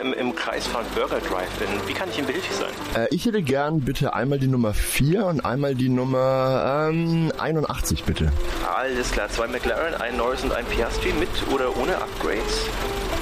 im, 0.00 0.12
im 0.12 0.34
Kreisfahren 0.34 0.86
Burger 0.94 1.20
Drive 1.20 1.50
bin. 1.58 1.68
Wie 1.86 1.92
kann 1.92 2.08
ich 2.10 2.18
Ihnen 2.18 2.26
behilflich 2.26 2.56
sein? 2.56 2.70
Äh, 2.94 3.14
ich 3.14 3.26
hätte 3.26 3.42
gern 3.42 3.80
bitte 3.80 4.14
einmal 4.14 4.38
die 4.38 4.46
Nummer 4.48 4.74
4 4.74 5.26
und 5.26 5.44
einmal 5.44 5.74
die 5.74 5.88
Nummer 5.88 6.88
ähm, 6.90 7.32
81, 7.38 8.04
bitte. 8.04 8.32
Alles 8.74 9.10
klar, 9.12 9.28
zwei 9.28 9.46
McLaren, 9.46 9.94
ein 9.94 10.16
Norris 10.16 10.42
und 10.42 10.52
ein 10.52 10.64
Piastri 10.66 11.12
mit 11.12 11.28
oder 11.52 11.76
ohne 11.76 11.96
Upgrades? 11.96 12.66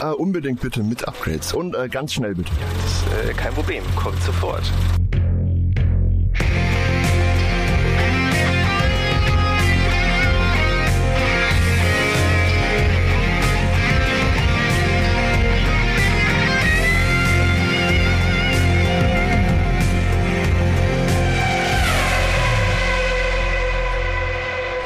Äh, 0.01 0.07
unbedingt 0.07 0.61
bitte 0.61 0.83
mit 0.83 1.07
Upgrades 1.07 1.53
und 1.53 1.75
äh, 1.75 1.89
ganz 1.89 2.13
schnell 2.13 2.35
bitte. 2.35 2.51
Das 2.83 3.29
äh, 3.29 3.35
kein 3.35 3.53
Problem, 3.53 3.83
kommt 3.97 4.23
sofort. 4.23 4.63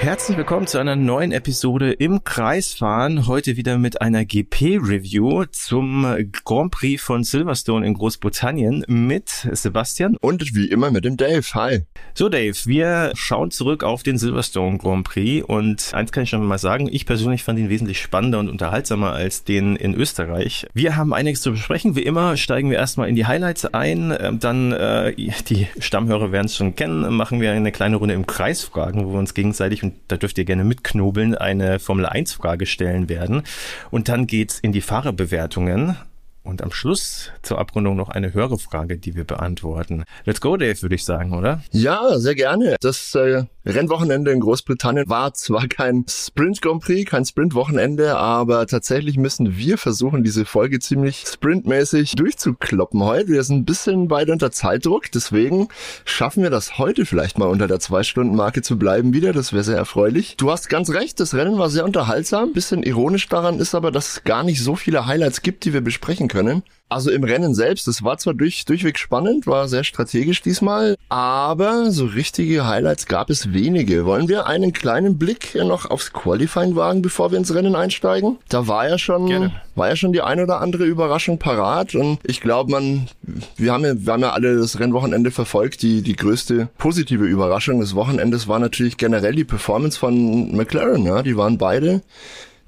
Herzlich 0.03 0.37
willkommen 0.37 0.67
zu 0.67 0.79
einer 0.79 0.97
neuen 0.97 1.31
Episode 1.31 1.93
im 1.93 2.25
Kreisfahren. 2.25 3.29
Heute 3.29 3.57
wieder 3.57 3.79
mit 3.79 4.03
einer 4.03 4.25
GP-Review 4.25 5.45
zum 5.53 6.05
Grand 6.45 6.73
Prix 6.73 7.01
von 7.01 7.23
Silverstone 7.23 7.87
in 7.87 7.95
Großbritannien 7.95 8.85
mit 8.89 9.29
Sebastian. 9.53 10.17
Und 10.17 10.57
wie 10.57 10.67
immer 10.67 10.91
mit 10.91 11.05
dem 11.05 11.17
Dave. 11.17 11.45
Hi. 11.55 11.83
So 12.15 12.29
Dave, 12.29 12.57
wir 12.65 13.13
schauen 13.15 13.53
zurück 13.53 13.85
auf 13.85 14.03
den 14.03 14.19
Silverstone 14.19 14.79
Grand 14.79 15.05
Prix 15.05 15.47
und 15.47 15.95
eins 15.95 16.11
kann 16.11 16.25
ich 16.25 16.31
schon 16.31 16.45
mal 16.45 16.59
sagen, 16.59 16.89
ich 16.91 17.07
persönlich 17.07 17.45
fand 17.45 17.61
ihn 17.61 17.69
wesentlich 17.69 18.01
spannender 18.01 18.41
und 18.41 18.49
unterhaltsamer 18.49 19.13
als 19.13 19.45
den 19.45 19.77
in 19.77 19.95
Österreich. 19.95 20.67
Wir 20.75 20.97
haben 20.97 21.15
einiges 21.15 21.43
zu 21.43 21.53
besprechen. 21.53 21.95
Wie 21.95 22.03
immer 22.03 22.37
steigen 22.37 22.71
wir 22.71 22.77
erstmal 22.77 23.09
in 23.09 23.15
die 23.15 23.27
Highlights 23.27 23.67
ein, 23.67 24.13
ähm, 24.19 24.41
dann 24.41 24.73
äh, 24.73 25.15
die 25.49 25.69
Stammhörer 25.79 26.33
werden 26.33 26.47
es 26.47 26.57
schon 26.57 26.75
kennen, 26.75 27.15
machen 27.15 27.41
wir 27.41 27.53
eine 27.53 27.71
kleine 27.71 27.95
Runde 27.95 28.15
im 28.15 28.27
Kreisfragen, 28.27 29.07
wo 29.07 29.13
wir 29.13 29.21
uns 29.21 29.35
gegenseitig 29.35 29.92
da 30.09 30.17
dürft 30.17 30.39
ihr 30.39 30.45
gerne 30.45 30.65
mitknobeln, 30.65 31.35
eine 31.35 31.79
Formel 31.79 32.07
1 32.07 32.33
Frage 32.33 32.67
stellen 32.67 33.09
werden. 33.09 33.43
Und 33.91 34.09
dann 34.09 34.27
geht's 34.27 34.59
in 34.59 34.73
die 34.73 34.81
Fahrerbewertungen. 34.81 35.97
Und 36.45 36.61
am 36.61 36.73
Schluss 36.73 37.31
zur 37.43 37.59
Abrundung 37.59 37.95
noch 37.95 38.09
eine 38.09 38.35
Hörerfrage, 38.35 38.99
die 38.99 39.15
wir 39.15 39.25
beantworten. 39.25 40.05
Let's 40.25 40.41
go, 40.41 40.57
Dave, 40.57 40.83
würde 40.83 40.97
ich 40.97 41.05
sagen, 41.05 41.35
oder? 41.35 41.63
Ja, 41.71 42.19
sehr 42.19 42.35
gerne. 42.35 42.77
Das 42.81 43.15
äh, 43.15 43.45
Rennwochenende 43.65 44.33
in 44.33 44.41
Großbritannien 44.41 45.09
war 45.09 45.35
zwar 45.35 45.69
kein 45.69 46.05
Sprint 46.09 46.61
Grand 46.61 46.83
Prix, 46.83 47.09
kein 47.09 47.25
Sprint-Wochenende, 47.25 48.17
aber 48.17 48.67
tatsächlich 48.67 49.17
müssen 49.17 49.57
wir 49.57 49.79
versuchen, 49.79 50.25
diese 50.25 50.45
Folge 50.45 50.81
ziemlich 50.81 51.25
sprintmäßig 51.29 52.17
durchzukloppen 52.17 53.05
heute. 53.05 53.29
Wir 53.29 53.45
sind 53.45 53.59
ein 53.59 53.65
bisschen 53.65 54.09
beide 54.09 54.33
unter 54.33 54.51
Zeitdruck, 54.51 55.13
deswegen 55.13 55.69
schaffen 56.05 56.43
wir 56.43 56.51
das 56.51 56.77
heute 56.77 57.07
vielleicht 57.07 57.39
mal 57.39 57.47
unter 57.47 57.69
der 57.69 57.79
Zwei-Stunden-Marke 57.79 58.63
zu 58.63 58.77
bleiben 58.79 59.15
wieder. 59.15 59.33
Das 59.33 59.53
wäre 59.53 59.63
sehr 59.63 59.77
erfreulich. 59.77 60.37
Du 60.39 60.51
hast 60.51 60.69
ganz 60.69 60.91
recht, 60.91 61.21
das 61.21 61.35
Rennen 61.35 61.57
war 61.57 61.71
sehr 61.71 61.85
unterhaltsam. 61.85 62.53
Bisschen 62.53 62.83
ironisch 62.83 63.29
daran 63.29 63.61
ist 63.61 63.77
aber, 63.77 63.93
dass 63.93 64.09
es 64.09 64.25
gar 64.25 64.43
nicht 64.43 64.61
so 64.61 64.75
viele 64.75 65.07
Highlights 65.07 65.43
gibt, 65.43 65.65
die 65.65 65.73
wir 65.73 65.83
besprechen 65.83 66.27
können. 66.33 66.63
Also 66.89 67.11
im 67.11 67.25
Rennen 67.25 67.55
selbst, 67.55 67.87
das 67.89 68.03
war 68.03 68.19
zwar 68.19 68.35
durch, 68.35 68.65
durchweg 68.65 68.99
spannend, 68.99 69.47
war 69.47 69.67
sehr 69.69 69.85
strategisch 69.85 70.43
diesmal, 70.43 70.97
aber 71.09 71.91
so 71.91 72.05
richtige 72.05 72.67
Highlights 72.67 73.07
gab 73.07 73.31
es 73.31 73.53
wenige. 73.55 74.05
Wollen 74.05 74.29
wir 74.29 74.47
einen 74.47 74.73
kleinen 74.73 75.19
Blick 75.19 75.55
noch 75.55 75.91
aufs 75.91 76.13
Qualifying 76.13 76.77
wagen, 76.77 77.01
bevor 77.01 77.31
wir 77.31 77.39
ins 77.39 77.55
Rennen 77.55 77.77
einsteigen? 77.77 78.39
Da 78.49 78.67
war 78.67 78.89
ja 78.89 78.99
schon, 78.99 79.27
Gerne. 79.27 79.53
war 79.75 79.89
ja 79.89 79.97
schon 79.97 80.13
die 80.13 80.21
ein 80.21 80.41
oder 80.41 80.61
andere 80.61 80.85
Überraschung 80.85 81.39
parat 81.39 81.95
und 81.95 82.19
ich 82.25 82.41
glaube, 82.41 82.71
man, 82.71 83.09
wir 83.57 83.73
haben 83.73 83.85
ja, 83.85 83.95
wir 83.97 84.13
haben 84.13 84.23
ja 84.23 84.33
alle 84.33 84.57
das 84.57 84.79
Rennwochenende 84.79 85.31
verfolgt. 85.31 85.83
Die, 85.83 86.03
die 86.03 86.17
größte 86.17 86.69
positive 86.77 87.25
Überraschung 87.25 87.81
des 87.81 87.95
Wochenendes 87.95 88.49
war 88.49 88.59
natürlich 88.59 88.99
generell 88.99 89.35
die 89.35 89.45
Performance 89.45 89.99
von 89.99 90.55
McLaren, 90.55 91.05
ja. 91.05 91.23
Die 91.23 91.37
waren 91.37 91.57
beide 91.57 92.03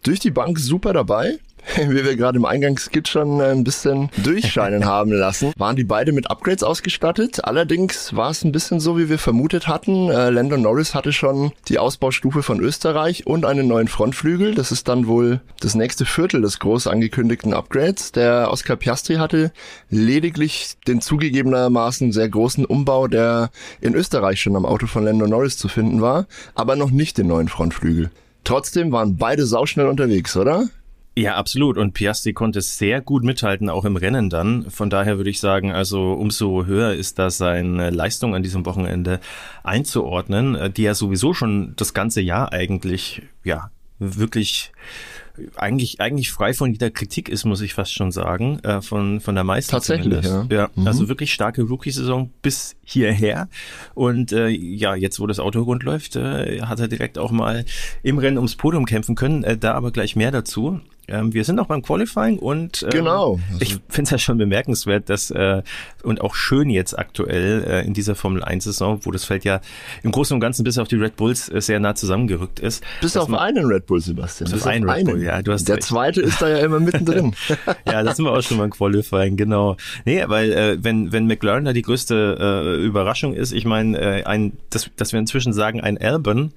durch 0.03 0.21
die 0.21 0.31
Bank 0.31 0.59
super 0.59 0.93
dabei. 0.93 1.39
wie 1.77 2.05
wir 2.05 2.17
gerade 2.17 2.39
im 2.39 2.45
Eingangsskit 2.45 3.09
schon 3.09 3.41
äh, 3.41 3.51
ein 3.51 3.65
bisschen 3.65 4.11
durchscheinen 4.23 4.85
haben 4.87 5.13
lassen, 5.13 5.53
waren 5.57 5.77
die 5.77 5.85
beide 5.85 6.13
mit 6.13 6.31
Upgrades 6.31 6.63
ausgestattet. 6.63 7.45
Allerdings 7.45 8.15
war 8.15 8.31
es 8.31 8.45
ein 8.45 8.53
bisschen 8.53 8.81
so, 8.81 8.99
wie 8.99 9.09
wir 9.09 9.19
vermutet 9.19 9.67
hatten. 9.67 10.11
Äh, 10.11 10.31
Lando 10.31 10.57
Norris 10.57 10.95
hatte 10.95 11.13
schon 11.13 11.53
die 11.69 11.79
Ausbaustufe 11.79 12.43
von 12.43 12.61
Österreich 12.61 13.27
und 13.27 13.45
einen 13.45 13.69
neuen 13.69 13.89
Frontflügel. 13.89 14.55
Das 14.55 14.73
ist 14.73 14.89
dann 14.89 15.07
wohl 15.07 15.41
das 15.61 15.75
nächste 15.75 16.05
Viertel 16.05 16.43
des 16.43 16.59
groß 16.59 16.87
angekündigten 16.87 17.55
Upgrades. 17.55 18.13
Der 18.13 18.51
Oscar 18.51 18.77
Piastri 18.77 19.17
hatte 19.17 19.53
lediglich 19.91 20.75
den 20.87 21.01
zugegebenermaßen 21.01 22.13
sehr 22.13 22.29
großen 22.29 22.65
Umbau, 22.65 23.09
der 23.09 23.51
in 23.81 23.95
Österreich 23.95 24.41
schon 24.41 24.57
am 24.57 24.67
Auto 24.67 24.87
von 24.87 25.05
Lando 25.05 25.27
Norris 25.27 25.57
zu 25.57 25.69
finden 25.69 26.01
war, 26.01 26.27
aber 26.55 26.77
noch 26.77 26.91
nicht 26.91 27.19
den 27.19 27.29
neuen 27.29 27.49
Frontflügel. 27.49 28.11
Trotzdem 28.45 28.93
waren 28.93 29.17
beide 29.17 29.47
sauschnell 29.47 29.87
unterwegs, 29.87 30.37
oder? 30.37 30.69
Ja, 31.17 31.37
absolut. 31.37 31.79
Und 31.79 31.93
Piastri 31.93 32.33
konnte 32.33 32.61
sehr 32.61 33.01
gut 33.01 33.23
mithalten, 33.23 33.71
auch 33.71 33.85
im 33.85 33.97
Rennen 33.97 34.31
dann. 34.31 34.69
Von 34.71 34.91
daher 34.91 35.17
würde 35.17 35.31
ich 35.31 35.39
sagen, 35.39 35.71
also 35.71 36.13
umso 36.13 36.67
höher 36.67 36.93
ist 36.93 37.19
da 37.21 37.31
seine 37.31 37.91
Leistung 37.91 38.35
an 38.35 38.43
diesem 38.43 38.67
Wochenende 38.67 39.21
einzuordnen, 39.63 40.57
äh, 40.57 40.71
die 40.71 40.85
er 40.85 40.95
sowieso 40.95 41.33
schon 41.33 41.75
das 41.77 41.95
ganze 41.95 42.21
Jahr 42.21 42.53
eigentlich, 42.53 43.23
ja, 43.45 43.71
wirklich 43.99 44.73
eigentlich 45.57 46.01
eigentlich 46.01 46.31
frei 46.31 46.55
von 46.55 46.71
jeder 46.71 46.91
Kritik 46.91 47.29
ist, 47.29 47.45
muss 47.45 47.61
ich 47.61 47.75
fast 47.75 47.93
schon 47.93 48.13
sagen, 48.13 48.61
äh, 48.61 48.81
von 48.81 49.21
von 49.21 49.35
der 49.35 49.43
meisten 49.43 49.73
tatsächlich. 49.73 50.25
Ja, 50.25 50.47
ja 50.51 50.71
mhm. 50.75 50.87
also 50.87 51.09
wirklich 51.09 51.33
starke 51.33 51.63
Rookie-Saison 51.63 52.31
bis 52.43 52.77
hierher 52.85 53.49
und 53.95 54.33
äh, 54.33 54.49
ja 54.49 54.95
jetzt, 54.95 55.19
wo 55.19 55.27
das 55.27 55.41
Auto 55.41 55.63
rund 55.63 55.83
läuft, 55.83 56.15
äh, 56.17 56.61
hat 56.63 56.79
er 56.79 56.89
direkt 56.89 57.19
auch 57.19 57.33
mal 57.33 57.65
im 58.03 58.19
Rennen 58.19 58.37
ums 58.37 58.55
Podium 58.55 58.87
kämpfen 58.87 59.17
können. 59.17 59.43
Äh, 59.43 59.57
da 59.57 59.75
aber 59.75 59.91
gleich 59.91 60.15
mehr 60.15 60.31
dazu. 60.31 60.81
Ähm, 61.09 61.35
wir 61.35 61.45
sind 61.45 61.57
noch 61.57 61.67
beim 61.67 61.83
Qualifying 61.83 62.39
und 62.39 62.83
ähm, 62.83 62.91
genau. 62.91 63.39
Also 63.51 63.61
ich 63.61 63.79
finde 63.89 64.05
es 64.05 64.11
ja 64.11 64.19
schon 64.19 64.39
bemerkenswert, 64.39 65.11
dass 65.11 65.31
äh, 65.31 65.63
und 66.03 66.21
auch 66.21 66.35
schön 66.35 66.71
jetzt 66.71 66.99
aktuell 66.99 67.65
äh, 67.65 67.87
in 67.87 67.95
dieser 67.95 68.15
Formel 68.15 68.43
1 68.43 68.65
Saison, 68.65 69.01
wo 69.03 69.11
das 69.11 69.25
Feld 69.25 69.45
ja 69.45 69.61
im 70.03 70.13
Großen 70.13 70.35
und 70.35 70.41
Ganzen 70.41 70.65
bis 70.65 70.79
auf 70.79 70.89
die 70.89 70.97
Red 70.97 71.17
Bulls 71.17 71.49
äh, 71.49 71.61
sehr 71.61 71.81
nah 71.81 71.95
zusammengerückt 71.95 72.61
ist. 72.61 72.83
Bis 73.01 73.17
auf 73.17 73.33
einen 73.33 73.67
Red 73.67 73.87
Bull, 73.87 74.01
Sebastian. 74.01 74.51
Bis 74.51 74.63
auf 74.63 74.67
einen 74.67 74.89
Red 74.89 75.05
Bull, 75.07 75.23
ja. 75.23 75.43
Du 75.43 75.53
hast 75.53 75.69
Der 75.69 75.77
recht. 75.77 75.87
zweite 75.87 76.23
ist 76.23 76.41
da 76.41 76.49
ja 76.49 76.59
immer 76.59 76.81
mittendrin. 76.81 77.35
ja, 77.87 78.03
das 78.03 78.17
sind 78.17 78.25
wir 78.25 78.33
auch 78.33 78.43
schon 78.43 78.59
beim 78.59 78.71
Qualifying, 78.71 79.37
genau. 79.37 79.77
Nee, 80.05 80.25
weil 80.27 80.53
äh, 80.53 80.79
wenn 80.83 81.13
wenn 81.13 81.27
McLaren 81.27 81.65
da 81.65 81.73
die 81.73 81.83
größte 81.83 82.77
äh, 82.79 82.85
Überraschung 82.85 83.35
ist, 83.35 83.53
ich 83.53 83.65
meine, 83.65 83.99
äh, 83.99 84.25
ein, 84.25 84.53
dass, 84.71 84.91
dass 84.97 85.13
wir 85.13 85.21
inzwischen 85.21 85.53
sagen, 85.53 85.81
ein 85.81 85.99
Albon, 85.99 86.53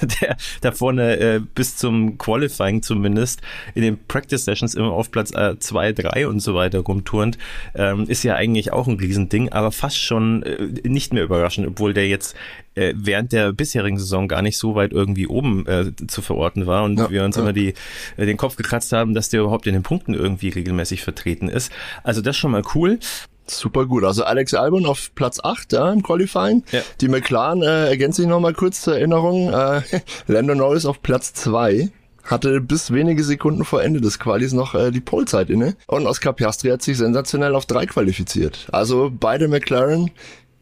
der 0.20 0.36
da 0.60 0.72
vorne 0.72 1.18
äh, 1.18 1.40
bis 1.54 1.76
zum 1.76 2.18
Qualifying 2.18 2.82
zumindest 2.82 3.40
in 3.74 3.82
den 3.82 3.98
Practice 4.06 4.44
Sessions 4.44 4.74
immer 4.74 4.92
auf 4.92 5.10
Platz 5.10 5.30
2, 5.30 5.88
äh, 5.88 5.94
3 5.94 6.28
und 6.28 6.40
so 6.40 6.54
weiter 6.54 6.80
rumturnt, 6.80 7.38
ähm, 7.74 8.04
ist 8.08 8.22
ja 8.22 8.34
eigentlich 8.34 8.72
auch 8.72 8.86
ein 8.86 8.98
Riesending, 8.98 9.50
aber 9.50 9.72
fast 9.72 9.98
schon 9.98 10.42
äh, 10.42 10.88
nicht 10.88 11.12
mehr 11.12 11.24
überraschend, 11.24 11.66
obwohl 11.66 11.94
der 11.94 12.08
jetzt 12.08 12.36
äh, 12.74 12.92
während 12.96 13.32
der 13.32 13.52
bisherigen 13.52 13.98
Saison 13.98 14.28
gar 14.28 14.42
nicht 14.42 14.58
so 14.58 14.74
weit 14.74 14.92
irgendwie 14.92 15.26
oben 15.26 15.66
äh, 15.66 15.92
zu 16.06 16.22
verorten 16.22 16.66
war 16.66 16.84
und 16.84 16.98
ja, 16.98 17.10
wir 17.10 17.24
uns 17.24 17.36
ja. 17.36 17.42
immer 17.42 17.52
die, 17.52 17.74
äh, 18.16 18.26
den 18.26 18.36
Kopf 18.36 18.56
gekratzt 18.56 18.92
haben, 18.92 19.14
dass 19.14 19.28
der 19.28 19.40
überhaupt 19.40 19.66
in 19.66 19.74
den 19.74 19.82
Punkten 19.82 20.14
irgendwie 20.14 20.48
regelmäßig 20.48 21.02
vertreten 21.02 21.48
ist. 21.48 21.72
Also 22.02 22.20
das 22.20 22.36
schon 22.36 22.50
mal 22.50 22.62
cool. 22.74 22.98
Super 23.46 23.86
gut. 23.86 24.04
Also 24.04 24.24
Alex 24.24 24.54
Albon 24.54 24.86
auf 24.86 25.14
Platz 25.14 25.40
8 25.42 25.72
ja, 25.72 25.92
im 25.92 26.02
Qualifying. 26.02 26.64
Ja. 26.72 26.80
Die 27.00 27.08
McLaren, 27.08 27.62
äh, 27.62 27.88
ergänze 27.88 28.22
ich 28.22 28.28
nochmal 28.28 28.54
kurz 28.54 28.82
zur 28.82 28.96
Erinnerung, 28.96 29.52
äh, 29.52 29.82
Lando 30.26 30.54
Norris 30.54 30.86
auf 30.86 31.02
Platz 31.02 31.34
2 31.34 31.90
hatte 32.24 32.60
bis 32.60 32.90
wenige 32.90 33.22
Sekunden 33.22 33.64
vor 33.64 33.82
Ende 33.82 34.00
des 34.00 34.18
Qualis 34.18 34.52
noch 34.52 34.74
äh, 34.74 34.90
die 34.90 35.00
Polezeit 35.00 35.50
inne. 35.50 35.76
Und 35.86 36.06
Oscar 36.06 36.32
Piastri 36.32 36.70
hat 36.70 36.80
sich 36.80 36.96
sensationell 36.96 37.54
auf 37.54 37.66
3 37.66 37.86
qualifiziert. 37.86 38.66
Also 38.72 39.12
beide 39.12 39.46
McLaren 39.46 40.10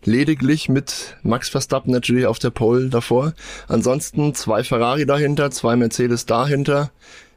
lediglich 0.05 0.69
mit 0.69 1.17
Max 1.23 1.49
Verstappen 1.49 1.93
natürlich 1.93 2.27
auf 2.27 2.39
der 2.39 2.51
Pole 2.51 2.89
davor. 2.89 3.35
Ansonsten 3.69 4.35
zwei 4.35 4.65
Ferrari 4.65 5.07
dahinter, 5.07 5.51
zwei 5.51 5.77
Mercedes 5.77 6.27
dahinter. 6.27 6.91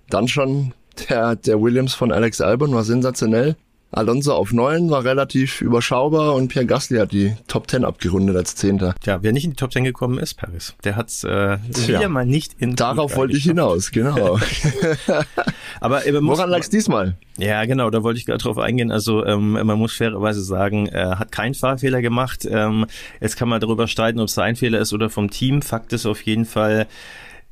Dann 0.09 0.27
schon 0.27 0.73
der, 1.09 1.35
der 1.35 1.61
Williams 1.61 1.93
von 1.93 2.11
Alex 2.11 2.41
Albon 2.41 2.73
war 2.73 2.83
sensationell. 2.83 3.55
Alonso 3.95 4.33
auf 4.33 4.51
9 4.51 4.89
war 4.89 5.05
relativ 5.05 5.61
überschaubar 5.61 6.35
und 6.35 6.49
Pierre 6.49 6.65
Gasly 6.65 6.97
hat 6.97 7.13
die 7.13 7.33
Top 7.47 7.69
10 7.69 7.85
abgerundet 7.85 8.35
als 8.35 8.55
Zehnter. 8.55 8.93
Tja, 9.01 9.19
wer 9.21 9.31
nicht 9.31 9.45
in 9.45 9.51
die 9.51 9.55
Top 9.55 9.71
10 9.71 9.85
gekommen 9.85 10.19
ist, 10.19 10.33
Paris, 10.33 10.75
der 10.83 10.97
hat's 10.97 11.23
äh, 11.23 11.57
wieder 11.87 12.09
mal 12.09 12.25
nicht 12.25 12.55
in 12.59 12.75
Darauf 12.75 13.15
wollte 13.15 13.37
ich 13.37 13.43
hinaus, 13.43 13.91
genau. 13.91 14.37
Aber 15.79 16.05
äh, 16.05 16.13
Woran 16.21 16.49
lag's 16.49 16.69
diesmal? 16.69 17.15
Ja, 17.37 17.63
genau, 17.63 17.89
da 17.89 18.03
wollte 18.03 18.19
ich 18.19 18.25
gerade 18.25 18.43
drauf 18.43 18.57
eingehen. 18.57 18.91
Also 18.91 19.25
ähm, 19.25 19.51
man 19.51 19.79
muss 19.79 19.93
fairerweise 19.93 20.41
sagen, 20.41 20.87
er 20.87 21.17
hat 21.17 21.31
keinen 21.31 21.53
Fahrfehler 21.53 22.01
gemacht. 22.01 22.45
Ähm, 22.49 22.87
jetzt 23.21 23.37
kann 23.37 23.47
man 23.47 23.61
darüber 23.61 23.87
streiten, 23.87 24.19
ob 24.19 24.27
es 24.27 24.33
sein 24.33 24.57
Fehler 24.57 24.79
ist 24.79 24.91
oder 24.91 25.09
vom 25.09 25.29
Team. 25.29 25.61
Fakt 25.61 25.93
ist 25.93 26.05
auf 26.05 26.21
jeden 26.23 26.45
Fall, 26.45 26.87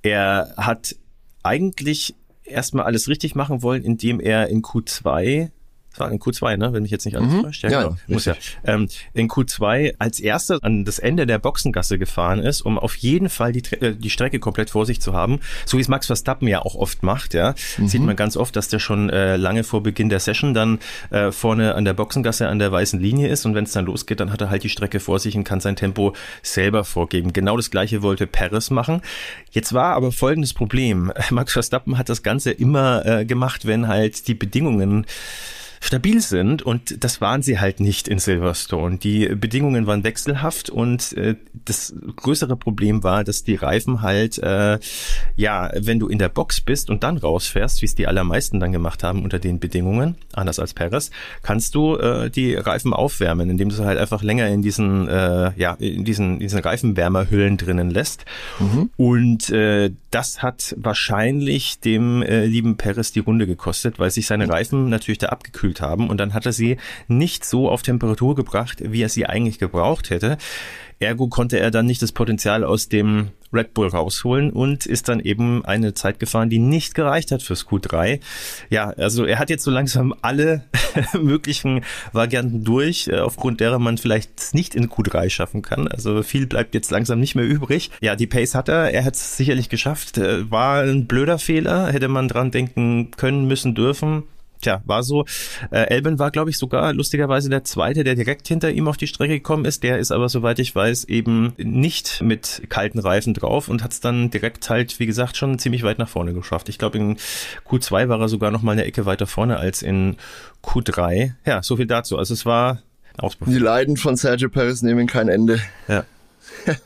er 0.01 0.54
hat 0.57 0.98
eigentlich 1.42 2.16
erstmal 2.44 2.86
alles 2.86 3.07
richtig 3.07 3.36
machen 3.36 3.62
wollen, 3.63 3.84
indem 3.84 4.19
er 4.19 4.50
in 4.50 4.62
Q2 4.62 5.50
Das 5.94 6.00
war 6.00 6.12
in 6.12 6.19
Q2, 6.19 6.57
ne? 6.57 6.74
Wenn 6.74 6.81
mich 6.84 6.92
jetzt 6.92 7.06
nicht 7.06 7.16
alles 7.18 7.31
Mhm. 7.31 7.44
täuscht. 7.44 7.63
Ja, 7.63 7.69
genau. 7.69 7.90
ja, 7.92 7.98
muss 8.07 8.25
ja. 8.25 8.34
Ähm, 8.66 8.88
in 9.13 9.30
Q2 9.30 9.94
als 10.00 10.19
erster 10.19 10.57
an 10.63 10.86
das 10.86 10.98
Ende 11.00 11.25
der 11.28 11.38
Boxengasse 11.40 12.00
gefahren 12.00 12.40
ist, 12.40 12.62
um 12.62 12.80
auf 12.80 12.95
jeden 12.95 13.30
Fall 13.30 13.51
die, 13.51 13.62
äh, 13.80 13.95
die 13.95 14.10
Strecke 14.10 14.40
komplett 14.40 14.72
vor 14.72 14.86
sich 14.88 15.00
zu 15.01 15.13
haben. 15.13 15.40
So 15.66 15.78
wie 15.78 15.81
es 15.81 15.88
Max 15.88 16.07
Verstappen 16.07 16.48
ja 16.48 16.62
auch 16.63 16.74
oft 16.75 17.04
macht, 17.04 17.34
ja. 17.36 17.54
Sieht 17.86 18.01
man 18.01 18.16
ganz 18.16 18.36
oft, 18.38 18.56
dass 18.56 18.68
der 18.69 18.80
schon 18.80 19.10
äh, 19.10 19.38
lange 19.38 19.63
vor 19.63 19.84
Beginn 19.84 20.10
der 20.10 20.19
Session 20.19 20.54
dann 20.54 20.80
äh, 21.12 21.31
vorne 21.31 21.75
an 21.75 21.86
der 21.86 21.94
Boxengasse 21.94 22.48
an 22.48 22.57
der 22.60 22.72
weißen 22.72 23.00
Linie 23.00 23.28
ist 23.28 23.46
und 23.46 23.54
wenn 23.54 23.66
es 23.66 23.72
dann 23.72 23.86
losgeht, 23.86 24.19
dann 24.19 24.31
hat 24.31 24.42
er 24.42 24.50
halt 24.50 24.63
die 24.63 24.69
Strecke 24.69 25.00
vor 25.00 25.19
sich 25.19 25.36
und 25.36 25.44
kann 25.44 25.60
sein 25.60 25.75
Tempo 25.75 26.13
selber 26.42 26.84
vorgeben. 26.84 27.34
Genau 27.34 27.56
das 27.56 27.69
gleiche 27.69 28.01
wollte 28.01 28.25
Perez 28.25 28.72
machen. 28.72 29.01
Jetzt 29.51 29.74
war 29.74 29.94
aber 29.96 30.12
folgendes 30.12 30.54
Problem. 30.54 31.12
Max 31.30 31.54
Verstappen 31.54 31.98
hat 31.98 32.10
das 32.10 32.24
Ganze 32.24 32.51
immer 32.51 33.06
äh, 33.06 33.25
gemacht, 33.25 33.66
wenn 33.68 33.88
halt 33.88 34.28
die 34.28 34.34
Bedingungen 34.34 35.06
stabil 35.84 36.22
sind 36.22 36.62
und 36.62 37.04
das 37.04 37.20
waren 37.20 37.42
sie 37.42 37.60
halt 37.60 37.82
nicht 37.82 38.08
in 38.08 38.18
Silverstone. 38.18 38.98
Die 39.00 39.28
Bedingungen 39.36 39.86
waren 39.86 40.06
wechselhaft 40.06 40.70
und 40.70 41.12
äh, 41.14 41.36
das 41.66 41.94
größere 42.16 42.56
Problem 42.56 43.04
war, 43.04 43.26
dass 43.26 43.44
die 43.44 43.56
Reifen 43.56 44.02
halt, 44.02 44.38
äh, 44.38 44.80
ja, 45.36 45.70
wenn 45.76 46.00
du 46.00 46.08
in 46.08 46.20
der 46.20 46.30
Box 46.30 46.62
bist 46.62 46.90
und 46.90 47.04
dann 47.04 47.18
rausfährst, 47.18 47.82
wie 47.82 47.86
es 47.86 47.96
die 47.96 48.08
allermeisten 48.08 48.62
dann 48.62 48.72
gemacht 48.72 49.04
haben 49.04 49.24
unter 49.24 49.40
den 49.40 49.60
Bedingungen, 49.60 50.16
anders 50.32 50.58
als 50.58 50.74
Perez, 50.74 51.12
kannst 51.42 51.76
du 51.76 51.98
äh, 51.98 52.30
die 52.30 52.56
Reifen 52.56 52.94
aufwärmen, 52.94 53.50
indem 53.50 53.68
du 53.68 53.76
sie 53.76 53.86
halt 53.86 54.00
einfach 54.00 54.24
länger 54.24 54.48
in 54.48 54.62
diesen, 54.62 55.10
äh, 55.10 55.52
ja, 55.58 55.74
in 55.74 56.06
diesen, 56.06 56.40
diesen 56.40 56.60
Reifenwärmerhüllen 56.60 57.58
drinnen 57.58 57.90
lässt. 57.90 58.24
Und 58.96 59.50
äh, 59.50 59.92
das 60.12 60.42
hat 60.42 60.76
wahrscheinlich 60.78 61.80
dem 61.80 62.22
äh, 62.22 62.46
lieben 62.46 62.78
Perez 62.78 63.12
die 63.12 63.20
Runde 63.20 63.48
gekostet, 63.48 64.00
weil 64.00 64.12
sich 64.12 64.28
seine 64.28 64.48
Reifen 64.48 64.90
natürlich 64.90 65.18
da 65.18 65.28
abgekühlt 65.28 65.73
haben 65.81 66.10
und 66.10 66.18
dann 66.18 66.34
hat 66.34 66.46
er 66.46 66.54
sie 66.54 66.78
nicht 67.08 67.46
so 67.46 67.70
auf 67.70 67.81
Temperatur 67.81 68.36
gebracht, 68.36 68.84
wie 68.86 69.02
er 69.02 69.10
sie 69.10 69.25
eigentlich 69.25 69.60
gebraucht 69.60 70.10
hätte. 70.10 70.38
Ergo 71.00 71.28
konnte 71.28 71.60
er 71.60 71.72
dann 71.72 71.86
nicht 71.86 72.02
das 72.02 72.12
Potenzial 72.12 72.64
aus 72.64 72.88
dem 72.90 73.30
Red 73.54 73.74
Bull 73.74 73.88
rausholen 73.88 74.52
und 74.52 74.86
ist 74.86 75.10
dann 75.10 75.20
eben 75.20 75.64
eine 75.64 75.94
Zeit 75.94 76.20
gefahren, 76.20 76.50
die 76.50 76.58
nicht 76.58 76.96
gereicht 76.96 77.31
hat 77.31 77.44
fürs 77.44 77.68
Q3. 77.68 78.20
Ja, 78.70 78.90
also 78.92 79.25
er 79.25 79.38
hat 79.38 79.50
jetzt 79.52 79.64
so 79.64 79.70
langsam 79.70 80.14
alle 80.22 80.64
möglichen 81.14 81.81
Varianten 82.14 82.64
durch, 82.64 83.08
äh, 83.10 83.20
aufgrund 83.20 83.60
derer 83.60 83.78
man 83.78 83.98
vielleicht 83.98 84.54
nicht 84.54 84.74
in 84.74 84.90
Q3 84.90 85.30
schaffen 85.30 85.62
kann. 85.62 85.88
Also 85.88 86.24
viel 86.24 86.48
bleibt 86.48 86.74
jetzt 86.74 86.90
langsam 86.90 87.20
nicht 87.20 87.36
mehr 87.36 87.46
übrig. 87.46 87.92
Ja, 88.02 88.16
die 88.16 88.28
Pace 88.28 88.56
hat 88.56 88.70
er, 88.70 88.92
er 88.92 89.06
hat 89.06 89.14
es 89.14 89.38
sicherlich 89.38 89.70
geschafft. 89.70 90.18
Äh, 90.18 90.50
War 90.50 90.81
ein 90.81 91.06
blöder 91.06 91.38
Fehler, 91.38 91.92
hätte 91.92 92.08
man 92.08 92.28
dran 92.28 92.50
denken 92.50 93.12
können, 93.12 93.48
müssen, 93.48 93.75
dürfen. 93.75 94.24
Tja, 94.63 94.81
war 94.86 95.04
so. 95.04 95.25
Äh, 95.71 95.89
Elben 95.89 96.19
war, 96.19 96.31
glaube 96.31 96.50
ich, 96.50 96.57
sogar 96.57 96.94
lustigerweise 96.94 97.50
der 97.50 97.63
Zweite, 97.63 98.04
der 98.04 98.15
direkt 98.15 98.48
hinter 98.48 98.71
ihm 98.71 98.88
auf 98.88 98.98
die 98.98 99.07
Strecke 99.07 99.33
gekommen 99.33 99.65
ist. 99.65 99.83
Der 99.83 100.00
ist 100.00 100.12
aber, 100.12 100.30
soweit 100.30 100.57
ich 100.60 100.74
weiß, 100.74 101.04
eben 101.06 101.54
nicht 101.57 102.21
mit 102.21 102.63
kalten 102.69 103.00
Reifen 103.00 103.33
drauf 103.33 103.68
und 103.68 103.83
hat 103.83 103.92
es 103.92 104.00
dann 104.00 104.31
direkt 104.31 104.69
halt, 104.69 105.00
wie 105.00 105.06
gesagt, 105.06 105.38
schon 105.38 105.60
ziemlich 105.60 105.83
weit 105.83 106.00
nach 106.00 106.07
vorne 106.07 106.33
geschafft. 106.33 106.69
Ich 106.69 106.77
glaube, 106.77 106.98
in 106.98 107.18
Q2 107.68 108.07
war 108.07 108.19
er 108.19 108.30
sogar 108.30 108.51
noch 108.51 108.62
mal 108.62 108.71
eine 108.71 108.86
Ecke 108.86 109.06
weiter 109.06 109.27
vorne 109.27 109.57
als 109.57 109.81
in 109.81 110.15
Q3. 110.63 111.33
Ja, 111.45 111.62
so 111.62 111.75
viel 111.75 111.88
dazu. 111.88 112.18
Also 112.18 112.33
es 112.33 112.45
war 112.45 112.81
Auspuff. 113.18 113.48
Die 113.48 113.60
Leiden 113.60 113.98
von 113.98 114.15
Sergio 114.15 114.50
Perez 114.50 114.81
nehmen 114.81 115.07
kein 115.07 115.27
Ende. 115.27 115.60
Ja. 115.88 116.06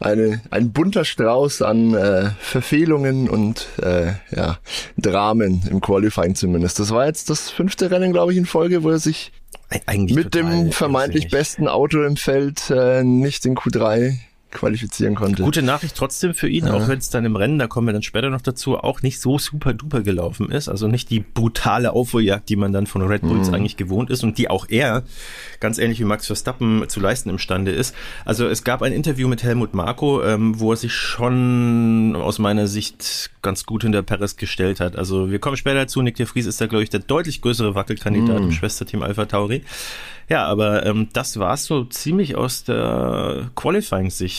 Eine, 0.00 0.40
ein 0.50 0.72
bunter 0.72 1.04
Strauß 1.04 1.62
an 1.62 1.92
äh, 1.94 2.30
Verfehlungen 2.38 3.28
und 3.28 3.66
äh, 3.82 4.12
ja, 4.30 4.58
Dramen 4.96 5.62
im 5.68 5.80
Qualifying 5.80 6.36
zumindest. 6.36 6.78
Das 6.78 6.90
war 6.90 7.06
jetzt 7.06 7.30
das 7.30 7.50
fünfte 7.50 7.90
Rennen, 7.90 8.12
glaube 8.12 8.32
ich, 8.32 8.38
in 8.38 8.46
Folge, 8.46 8.84
wo 8.84 8.90
er 8.90 9.00
sich 9.00 9.32
Eigentlich 9.86 10.16
mit 10.16 10.34
dem 10.34 10.72
vermeintlich 10.72 11.28
besten 11.28 11.68
Auto 11.68 12.02
im 12.02 12.16
Feld 12.16 12.70
äh, 12.70 13.02
nicht 13.02 13.44
in 13.44 13.54
Q3 13.54 14.18
qualifizieren 14.50 15.14
konnte. 15.14 15.42
Gute 15.42 15.62
Nachricht 15.62 15.94
trotzdem 15.94 16.32
für 16.32 16.48
ihn, 16.48 16.68
auch 16.68 16.88
wenn 16.88 16.98
es 16.98 17.10
dann 17.10 17.24
im 17.24 17.36
Rennen, 17.36 17.58
da 17.58 17.66
kommen 17.66 17.86
wir 17.86 17.92
dann 17.92 18.02
später 18.02 18.30
noch 18.30 18.40
dazu, 18.40 18.78
auch 18.78 19.02
nicht 19.02 19.20
so 19.20 19.38
super 19.38 19.74
duper 19.74 20.00
gelaufen 20.02 20.50
ist. 20.50 20.68
Also 20.68 20.88
nicht 20.88 21.10
die 21.10 21.20
brutale 21.20 21.92
Aufholjagd, 21.92 22.48
die 22.48 22.56
man 22.56 22.72
dann 22.72 22.86
von 22.86 23.02
Red 23.02 23.22
Bulls 23.22 23.52
eigentlich 23.52 23.76
gewohnt 23.76 24.10
ist 24.10 24.24
und 24.24 24.38
die 24.38 24.48
auch 24.48 24.66
er, 24.68 25.02
ganz 25.60 25.78
ähnlich 25.78 26.00
wie 26.00 26.04
Max 26.04 26.26
Verstappen, 26.26 26.88
zu 26.88 27.00
leisten 27.00 27.28
imstande 27.28 27.72
ist. 27.72 27.94
Also 28.24 28.46
es 28.46 28.64
gab 28.64 28.82
ein 28.82 28.92
Interview 28.92 29.28
mit 29.28 29.42
Helmut 29.42 29.74
Marko, 29.74 30.22
ähm, 30.22 30.58
wo 30.58 30.72
er 30.72 30.76
sich 30.76 30.94
schon 30.94 32.16
aus 32.16 32.38
meiner 32.38 32.66
Sicht 32.66 33.30
ganz 33.42 33.64
gut 33.64 33.82
hinter 33.82 34.02
Perez 34.02 34.36
gestellt 34.36 34.80
hat. 34.80 34.96
Also 34.96 35.30
wir 35.30 35.38
kommen 35.38 35.56
später 35.56 35.80
dazu, 35.80 36.02
Nick 36.02 36.16
de 36.16 36.26
Vries 36.26 36.46
ist 36.46 36.60
da, 36.60 36.66
glaube 36.66 36.84
ich, 36.84 36.90
der 36.90 37.00
deutlich 37.00 37.42
größere 37.42 37.74
Wackelkandidat 37.74 38.38
im 38.38 38.52
Schwesterteam 38.52 39.02
Alpha 39.02 39.26
Tauri. 39.26 39.62
Ja, 40.28 40.44
aber 40.44 40.84
ähm, 40.84 41.08
das 41.14 41.38
war's 41.38 41.64
so 41.64 41.84
ziemlich 41.84 42.36
aus 42.36 42.62
der 42.62 43.50
Qualifying-Sicht. 43.54 44.37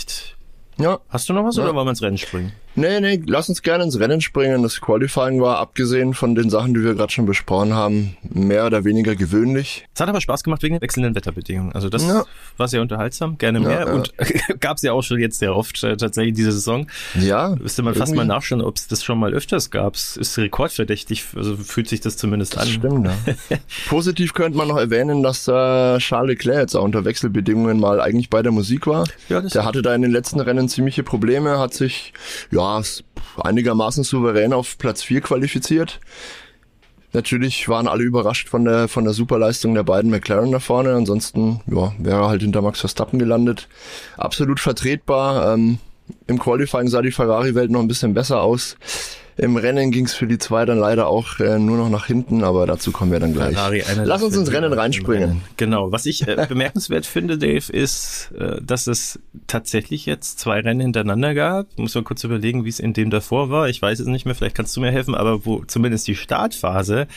Ja, 0.78 1.00
Hast 1.10 1.28
du 1.30 1.34
noch 1.34 1.44
was 1.44 1.58
Ja. 1.58 1.64
oder 1.64 1.76
wollen 1.76 1.88
wir 1.88 1.92
ins 1.92 2.02
Rennen 2.02 2.18
springen? 2.18 2.54
Nee, 2.80 3.00
nee, 3.00 3.22
lass 3.26 3.50
uns 3.50 3.62
gerne 3.62 3.84
ins 3.84 4.00
Rennen 4.00 4.22
springen. 4.22 4.64
Das 4.64 4.82
Qualifying 4.82 5.42
war, 5.42 5.58
abgesehen 5.60 6.14
von 6.14 6.36
den 6.36 6.50
Sachen, 6.50 6.74
die 6.74 6.84
wir 6.84 6.96
gerade 6.96 7.12
schon 7.12 7.26
besprochen 7.26 7.74
haben, 7.74 8.18
mehr 8.24 8.66
oder 8.66 8.84
weniger 8.86 9.16
gewöhnlich. 9.16 9.88
Es 9.94 10.02
hat 10.02 10.10
aber 10.10 10.22
Spaß 10.22 10.44
gemacht 10.44 10.64
wegen 10.64 10.76
den 10.76 10.82
wechselnden 10.82 11.16
Wetterbedingungen. 11.16 11.74
Also 11.74 11.90
das 11.90 12.06
Ja. 12.08 12.24
war 12.58 12.68
sehr 12.68 12.82
unterhaltsam, 12.82 13.38
gerne 13.38 13.60
mehr. 13.60 13.82
ja. 13.88 13.94
Und 13.94 14.14
gab's 14.60 14.82
ja 14.82 14.94
auch 14.94 15.02
schon 15.04 15.20
jetzt 15.20 15.40
sehr 15.40 15.56
oft 15.56 15.84
äh, 15.84 15.98
tatsächlich 15.98 16.34
diese 16.36 16.52
Saison. 16.52 16.88
Ja, 17.20 17.56
Müsste 17.60 17.82
man 17.84 17.94
fast 17.96 18.16
mal 18.16 18.26
nachschauen, 18.26 18.62
ob 18.62 18.78
es 18.78 18.88
das 18.88 19.04
schon 19.04 19.20
mal 19.20 19.34
öfters 19.34 19.72
gab. 19.72 19.96
Es 19.96 20.18
ist 20.18 20.38
rekordverdächtig, 20.38 21.26
also 21.36 21.56
fühlt 21.58 21.88
sich 21.90 22.02
das 22.02 22.18
zumindest 22.18 22.58
an. 22.58 22.66
Das 22.66 22.70
stimmt, 22.74 23.06
ja. 23.06 23.58
Positiv 23.90 24.34
könnte 24.34 24.58
man 24.58 24.68
noch 24.68 24.78
erwähnen, 24.78 25.24
dass 25.24 25.48
äh, 25.48 25.98
Charles 26.00 26.30
Leclerc 26.30 26.60
jetzt 26.62 26.76
auch 26.76 26.84
unter 26.84 27.06
Wechselbedingungen 27.06 27.80
mal 27.80 28.02
eigentlich 28.02 28.30
bei 28.30 28.42
der 28.42 28.52
Musik 28.52 28.88
war. 28.88 29.06
Ja, 29.30 29.42
das 29.42 29.54
der 29.54 29.66
hatte 29.66 29.82
da 29.82 29.94
in 29.96 30.02
den 30.02 30.12
letzten 30.12 30.40
Rennen 30.40 30.70
ziemliche 30.70 31.04
Probleme, 31.04 31.60
hat 31.60 31.74
sich 31.74 32.14
ja 32.52 32.69
s- 32.78 33.04
einigermaßen 33.42 34.04
souverän 34.04 34.54
auf 34.54 34.78
Platz 34.78 35.02
4 35.02 35.22
qualifiziert. 35.22 36.00
Natürlich 37.12 37.68
waren 37.68 37.88
alle 37.88 38.04
überrascht 38.04 38.50
von 38.50 38.66
der 38.66 38.88
von 38.88 39.04
der 39.04 39.14
Superleistung 39.14 39.74
der 39.74 39.82
beiden 39.84 40.12
McLaren 40.12 40.52
da 40.52 40.60
vorne. 40.60 40.94
Ansonsten 40.94 41.62
ja, 41.66 41.92
wäre 41.98 42.22
er 42.22 42.30
halt 42.30 42.44
hinter 42.44 42.62
Max 42.62 42.80
Verstappen 42.82 43.18
gelandet. 43.18 43.68
Absolut 44.18 44.60
vertretbar. 44.60 45.54
Ähm, 45.56 45.80
Im 46.28 46.38
Qualifying 46.38 46.88
sah 46.88 47.02
die 47.02 47.12
Ferrari-Welt 47.12 47.72
noch 47.72 47.80
ein 47.80 47.88
bisschen 47.88 48.14
besser 48.14 48.42
aus. 48.44 48.78
Im 49.40 49.56
Rennen 49.56 49.92
ging 49.92 50.06
es 50.06 50.14
für 50.14 50.28
die 50.28 50.38
zwei 50.38 50.66
dann 50.66 50.78
leider 50.78 51.08
auch 51.08 51.40
äh, 51.40 51.58
nur 51.60 51.78
noch 51.78 51.90
nach 51.90 52.08
hinten, 52.08 52.44
aber 52.44 52.68
dazu 52.68 52.92
kommen 52.92 53.14
wir 53.14 53.22
dann 53.22 53.32
gleich. 53.32 53.56
Ferrari, 53.56 53.84
Lass 54.04 54.22
uns 54.22 54.36
ins 54.36 54.52
Rennen 54.52 54.74
reinspringen. 54.74 55.30
Rennen. 55.30 55.42
Genau. 55.56 55.94
Was 55.94 56.06
ich 56.06 56.28
äh, 56.28 56.46
bemerkenswert 56.48 57.06
finde, 57.06 57.38
Dave, 57.38 57.72
ist, 57.72 58.32
äh, 58.38 58.62
dass 58.62 58.88
es 58.88 59.18
tatsächlich 59.48 60.06
jetzt 60.06 60.40
zwei 60.40 60.60
Rennen 60.60 60.82
hintereinander 60.82 61.34
gab. 61.34 61.68
Muss 61.78 61.96
mal 61.96 62.04
kurz 62.04 62.24
überlegen, 62.26 62.66
wie 62.66 62.70
es 62.70 62.82
in 62.82 62.92
dem 62.92 63.10
davor 63.10 63.50
war. 63.50 63.70
Ich 63.70 63.82
weiß 63.82 64.02
es 64.02 64.08
nicht 64.08 64.26
mehr, 64.26 64.36
vielleicht 64.36 64.56
kannst 64.56 64.76
du 64.76 64.82
mir 64.82 64.92
helfen, 64.92 65.16
aber 65.16 65.46
wo 65.46 65.64
zumindest 65.64 66.08
die 66.08 66.16
Startphase 66.16 67.08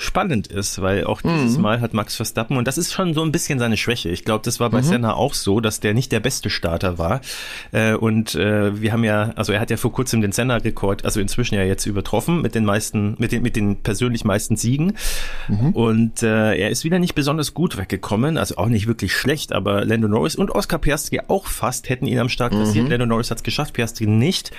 spannend 0.00 0.46
ist, 0.46 0.80
weil 0.82 1.04
auch 1.04 1.20
dieses 1.22 1.56
Mhm. 1.56 1.62
Mal 1.62 1.80
hat 1.80 1.94
Max 1.94 2.16
Verstappen, 2.16 2.56
und 2.56 2.66
das 2.66 2.78
ist 2.78 2.92
schon 2.92 3.14
so 3.14 3.22
ein 3.22 3.32
bisschen 3.32 3.58
seine 3.58 3.76
Schwäche. 3.76 4.08
Ich 4.08 4.24
glaube, 4.24 4.42
das 4.44 4.58
war 4.58 4.70
bei 4.70 4.78
Mhm. 4.78 4.84
Senna 4.84 5.14
auch 5.14 5.34
so, 5.34 5.60
dass 5.60 5.80
der 5.80 5.94
nicht 5.94 6.10
der 6.12 6.20
beste 6.20 6.50
Starter 6.50 6.98
war. 6.98 7.20
Äh, 7.72 7.94
und 7.94 8.34
äh, 8.34 8.80
wir 8.80 8.92
haben 8.92 9.04
ja, 9.04 9.32
also 9.36 9.52
er 9.52 9.60
hat 9.60 9.70
ja 9.70 9.76
vor 9.76 9.92
kurzem 9.92 10.20
den 10.22 10.32
Senna-Rekord, 10.32 11.04
also 11.04 11.20
inzwischen 11.20 11.54
ja 11.54 11.62
jetzt 11.62 11.86
übertroffen 11.86 12.40
mit 12.42 12.54
den 12.54 12.64
meisten, 12.64 13.14
mit 13.18 13.32
den, 13.32 13.42
mit 13.42 13.56
den 13.56 13.76
persönlich 13.82 14.24
meisten 14.24 14.56
Siegen. 14.56 14.94
Mhm. 15.48 15.70
Und 15.72 16.22
äh, 16.22 16.54
er 16.56 16.70
ist 16.70 16.84
wieder 16.84 16.98
nicht 16.98 17.14
besonders 17.14 17.54
gut 17.54 17.76
weggekommen, 17.76 18.38
also 18.38 18.56
auch 18.56 18.66
nicht 18.68 18.86
wirklich 18.86 19.14
schlecht, 19.14 19.52
aber 19.52 19.84
Lando 19.84 20.08
Norris 20.08 20.34
und 20.36 20.50
Oscar 20.50 20.78
Piastri 20.78 21.20
auch 21.28 21.46
fast 21.46 21.88
hätten 21.88 22.06
ihn 22.06 22.18
am 22.18 22.28
Start 22.28 22.52
passiert. 22.52 22.86
Mhm. 22.86 22.90
Lando 22.90 23.06
Norris 23.06 23.30
hat 23.30 23.38
es 23.38 23.42
geschafft, 23.44 23.74
Piastri 23.74 24.06
nicht. 24.06 24.50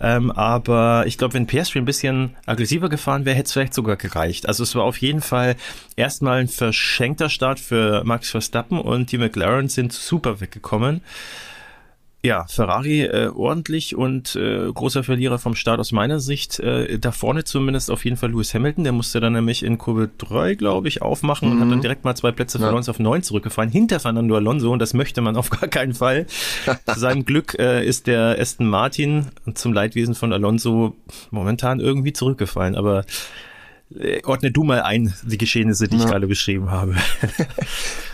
Ähm, 0.00 0.30
aber 0.30 1.04
ich 1.06 1.18
glaube, 1.18 1.34
wenn 1.34 1.46
Piastri 1.46 1.78
ein 1.78 1.84
bisschen 1.84 2.30
aggressiver 2.46 2.88
gefahren 2.88 3.24
wäre, 3.24 3.36
hätte 3.36 3.46
es 3.46 3.52
vielleicht 3.52 3.74
sogar 3.74 3.96
gereicht. 3.96 4.48
Also 4.48 4.62
es 4.62 4.74
war 4.74 4.84
auf 4.86 4.98
jeden 4.98 5.20
Fall 5.20 5.56
erstmal 5.96 6.40
ein 6.40 6.48
verschenkter 6.48 7.28
Start 7.28 7.60
für 7.60 8.04
Max 8.04 8.30
Verstappen 8.30 8.80
und 8.80 9.12
die 9.12 9.18
McLaren 9.18 9.68
sind 9.68 9.92
super 9.92 10.40
weggekommen. 10.40 11.02
Ja, 12.26 12.44
Ferrari 12.48 13.02
äh, 13.02 13.28
ordentlich 13.28 13.94
und 13.94 14.34
äh, 14.34 14.72
großer 14.72 15.04
Verlierer 15.04 15.38
vom 15.38 15.54
Start 15.54 15.78
aus 15.78 15.92
meiner 15.92 16.18
Sicht. 16.18 16.58
Äh, 16.58 16.98
da 16.98 17.12
vorne 17.12 17.44
zumindest 17.44 17.88
auf 17.88 18.04
jeden 18.04 18.16
Fall 18.16 18.30
Lewis 18.32 18.52
Hamilton. 18.52 18.82
Der 18.82 18.92
musste 18.92 19.20
dann 19.20 19.34
nämlich 19.34 19.62
in 19.62 19.78
Kurve 19.78 20.10
3, 20.18 20.56
glaube 20.56 20.88
ich, 20.88 21.02
aufmachen 21.02 21.52
und 21.52 21.60
hat 21.60 21.70
dann 21.70 21.82
direkt 21.82 22.04
mal 22.04 22.16
zwei 22.16 22.32
Plätze 22.32 22.58
verloren, 22.58 22.80
ist 22.80 22.88
auf 22.88 22.98
9 22.98 23.22
zurückgefahren, 23.22 23.70
hinter 23.70 24.00
Fernando 24.00 24.34
Alonso 24.34 24.72
und 24.72 24.80
das 24.80 24.92
möchte 24.92 25.20
man 25.20 25.36
auf 25.36 25.50
gar 25.60 25.68
keinen 25.68 25.94
Fall. 25.94 26.26
Zu 26.86 26.98
seinem 26.98 27.24
Glück 27.24 27.56
äh, 27.60 27.86
ist 27.86 28.08
der 28.08 28.36
Aston 28.40 28.66
Martin 28.66 29.26
zum 29.54 29.72
Leidwesen 29.72 30.16
von 30.16 30.32
Alonso 30.32 30.96
momentan 31.30 31.78
irgendwie 31.78 32.12
zurückgefallen, 32.12 32.74
aber 32.74 33.04
ordne 34.24 34.50
du 34.50 34.64
mal 34.64 34.82
ein, 34.82 35.14
die 35.22 35.38
Geschehnisse, 35.38 35.88
die 35.88 35.96
ich 35.96 36.06
gerade 36.06 36.26
beschrieben 36.26 36.70
habe. 36.70 36.94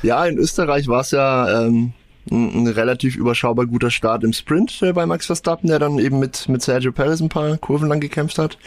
Ja, 0.03 0.27
in 0.27 0.37
Österreich 0.37 0.89
war 0.89 1.03
es 1.03 1.13
ja 1.13 1.65
ähm, 1.65 1.93
ein, 2.29 2.65
ein 2.65 2.67
relativ 2.67 3.15
überschaubar 3.15 3.67
guter 3.67 3.91
Start 3.91 4.25
im 4.25 4.33
Sprint 4.33 4.83
äh, 4.83 4.93
bei 4.93 5.07
Max 5.07 5.27
Verstappen, 5.27 5.69
der 5.69 5.79
dann 5.79 5.99
eben 6.01 6.19
mit, 6.19 6.49
mit 6.49 6.61
Sergio 6.61 6.91
Perez 6.91 7.21
ein 7.21 7.29
paar 7.29 7.57
Kurven 7.59 7.89
lang 7.89 8.01
gekämpft 8.01 8.39
hat. 8.39 8.59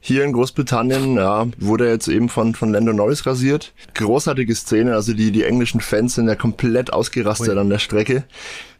Hier 0.00 0.24
in 0.24 0.32
Großbritannien, 0.32 1.16
ja, 1.16 1.46
wurde 1.58 1.86
er 1.86 1.92
jetzt 1.92 2.08
eben 2.08 2.28
von, 2.28 2.54
von 2.54 2.72
Lando 2.72 2.92
Norris 2.92 3.26
rasiert. 3.26 3.72
Großartige 3.94 4.54
Szene, 4.54 4.94
also 4.94 5.12
die, 5.12 5.32
die 5.32 5.42
englischen 5.42 5.80
Fans 5.80 6.14
sind 6.14 6.28
ja 6.28 6.36
komplett 6.36 6.92
ausgerastet 6.92 7.54
Ui. 7.54 7.58
an 7.58 7.68
der 7.68 7.78
Strecke. 7.78 8.22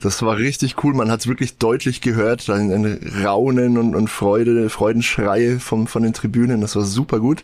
Das 0.00 0.22
war 0.22 0.36
richtig 0.36 0.82
cool, 0.84 0.94
man 0.94 1.10
hat 1.10 1.20
es 1.20 1.26
wirklich 1.26 1.58
deutlich 1.58 2.00
gehört, 2.00 2.48
ein, 2.48 2.70
ein 2.70 3.12
Raunen 3.24 3.78
und, 3.78 3.96
und 3.96 4.08
Freude, 4.08 4.70
Freudenschreie 4.70 5.58
vom, 5.58 5.88
von 5.88 6.04
den 6.04 6.12
Tribünen, 6.12 6.60
das 6.60 6.76
war 6.76 6.84
super 6.84 7.18
gut. 7.18 7.42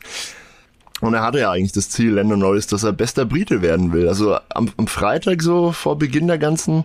Und 1.00 1.12
er 1.12 1.22
hatte 1.22 1.40
ja 1.40 1.50
eigentlich 1.50 1.72
das 1.72 1.90
Ziel, 1.90 2.12
Lando 2.12 2.36
Norris, 2.36 2.68
dass 2.68 2.84
er 2.84 2.92
bester 2.92 3.24
Brite 3.24 3.60
werden 3.60 3.92
will. 3.92 4.08
Also 4.08 4.38
am, 4.48 4.70
am 4.76 4.86
Freitag 4.86 5.42
so 5.42 5.72
vor 5.72 5.98
Beginn 5.98 6.28
der 6.28 6.38
ganzen 6.38 6.84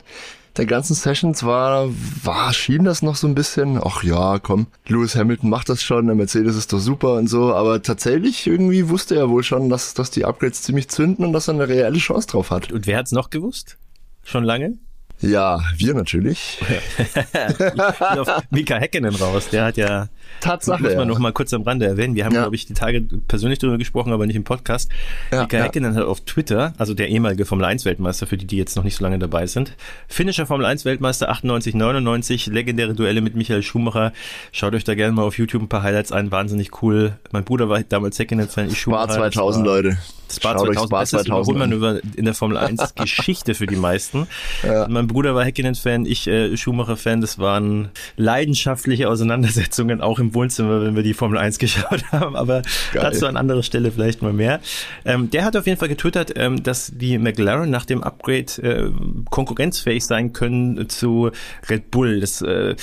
der 0.58 0.66
ganzen 0.66 0.94
Sessions 0.94 1.44
war, 1.44 1.90
war, 2.24 2.54
schien 2.54 2.84
das 2.84 3.02
noch 3.02 3.16
so 3.16 3.28
ein 3.28 3.36
bisschen, 3.36 3.80
ach 3.84 4.04
ja, 4.04 4.40
komm, 4.40 4.68
Lewis 4.88 5.16
Hamilton 5.16 5.50
macht 5.50 5.70
das 5.70 5.84
schon, 5.84 6.08
der 6.08 6.16
Mercedes 6.16 6.56
ist 6.56 6.74
doch 6.74 6.80
super 6.80 7.16
und 7.16 7.28
so, 7.28 7.54
aber 7.54 7.82
tatsächlich 7.82 8.48
irgendwie 8.48 8.90
wusste 8.90 9.16
er 9.16 9.30
wohl 9.30 9.44
schon, 9.44 9.70
dass, 9.70 9.94
dass 9.94 10.12
die 10.12 10.26
Upgrades 10.26 10.62
ziemlich 10.64 10.90
zünden 10.90 11.26
und 11.26 11.34
dass 11.34 11.48
er 11.48 11.54
eine 11.56 11.68
reelle 11.68 11.98
Chance 11.98 12.28
drauf 12.28 12.52
hat. 12.52 12.72
Und 12.72 12.88
wer 12.88 12.98
hat's 12.98 13.12
noch 13.12 13.30
gewusst? 13.30 13.78
Schon 14.24 14.44
lange? 14.44 14.78
Ja, 15.22 15.62
wir 15.76 15.94
natürlich. 15.94 16.60
ich 16.62 17.82
auf 18.02 18.42
Mika 18.52 18.76
Häkkinen 18.76 19.16
raus. 19.16 19.50
Der 19.50 19.66
hat 19.66 19.78
ja, 19.78 20.08
Tatsache, 20.42 20.84
muss 20.84 20.92
man 20.92 21.02
ja. 21.02 21.06
noch 21.06 21.20
mal 21.20 21.34
kurz 21.34 21.54
am 21.54 21.64
Rande 21.64 21.86
erwähnen. 21.86 22.16
Wir 22.16 22.26
haben, 22.26 22.34
ja. 22.34 22.42
glaube 22.42 22.56
ich, 22.56 22.66
die 22.66 22.74
Tage 22.74 23.02
persönlich 23.28 23.60
darüber 23.60 23.78
gesprochen, 23.78 24.14
aber 24.14 24.26
nicht 24.26 24.36
im 24.36 24.44
Podcast. 24.44 24.90
Ja, 25.32 25.44
Mika 25.44 25.58
ja. 25.58 25.64
Häkkinen 25.64 25.96
hat 25.96 26.04
auf 26.04 26.22
Twitter, 26.22 26.74
also 26.78 26.94
der 26.94 27.10
ehemalige 27.10 27.46
Formel 27.46 27.66
1 27.66 27.86
Weltmeister, 27.86 28.28
für 28.28 28.38
die, 28.38 28.46
die 28.46 28.58
jetzt 28.58 28.76
noch 28.76 28.84
nicht 28.84 28.96
so 28.96 29.04
lange 29.04 29.20
dabei 29.20 29.48
sind, 29.48 29.76
finnischer 30.08 30.46
Formel 30.46 30.66
1 30.66 30.86
Weltmeister 30.86 31.30
98, 31.30 31.76
99, 31.76 32.48
legendäre 32.48 32.94
Duelle 32.94 33.22
mit 33.22 33.36
Michael 33.36 33.64
Schumacher. 33.64 34.14
Schaut 34.52 34.74
euch 34.74 34.84
da 34.84 34.96
gerne 34.96 35.14
mal 35.14 35.24
auf 35.24 35.38
YouTube 35.38 35.62
ein 35.64 35.70
paar 35.70 35.84
Highlights 35.84 36.12
ein, 36.12 36.32
wahnsinnig 36.32 36.82
cool. 36.82 37.18
Mein 37.32 37.44
Bruder 37.44 37.70
war 37.70 37.82
damals 37.84 38.18
Häkkinen-Fan, 38.20 38.70
ich 38.70 38.80
Schumacher. 38.80 39.10
War 39.20 39.32
2000, 39.32 39.66
war, 39.66 39.76
Leute. 39.76 39.98
Spa 40.32 40.56
2000, 40.58 40.88
Spa 40.88 41.06
2000 41.06 41.28
Überholmanöver 41.28 42.00
in 42.16 42.26
der 42.26 42.34
Formel 42.34 42.58
1 42.58 42.96
Geschichte 42.96 43.56
für 43.56 43.66
die 43.66 43.76
meisten. 43.76 44.28
Ja. 44.64 44.88
Mein 44.88 45.08
Bruder 45.08 45.36
war 45.36 45.44
Häkkinen-Fan, 45.44 46.06
ich 46.06 46.28
äh, 46.28 46.56
Schumacher-Fan. 46.56 47.22
Das 47.22 47.40
waren 47.40 47.90
leidenschaftliche 48.16 49.10
Auseinandersetzungen, 49.10 50.02
auch 50.02 50.19
im 50.20 50.34
Wohnzimmer, 50.34 50.82
wenn 50.82 50.96
wir 50.96 51.04
die 51.04 51.14
Formel 51.14 51.38
1 51.38 51.60
geschaut 51.60 52.04
haben. 52.12 52.36
Aber 52.36 52.62
Geil. 52.94 53.04
dazu 53.04 53.28
an 53.28 53.38
anderer 53.38 53.64
Stelle 53.64 53.92
vielleicht 53.92 54.22
mal 54.22 54.34
mehr. 54.34 54.60
Ähm, 55.06 55.30
der 55.30 55.46
hat 55.46 55.56
auf 55.56 55.66
jeden 55.68 55.80
Fall 55.80 55.90
getwittert, 55.90 56.34
ähm, 56.36 56.64
dass 56.64 56.92
die 56.94 57.18
McLaren 57.18 57.70
nach 57.70 57.86
dem 57.86 58.04
Upgrade 58.04 58.62
äh, 58.62 58.92
konkurrenzfähig 59.30 60.06
sein 60.06 60.34
können 60.34 60.90
zu 60.90 61.32
Red 61.70 61.92
Bull. 61.92 62.20
Das, 62.20 62.42
äh, 62.42 62.76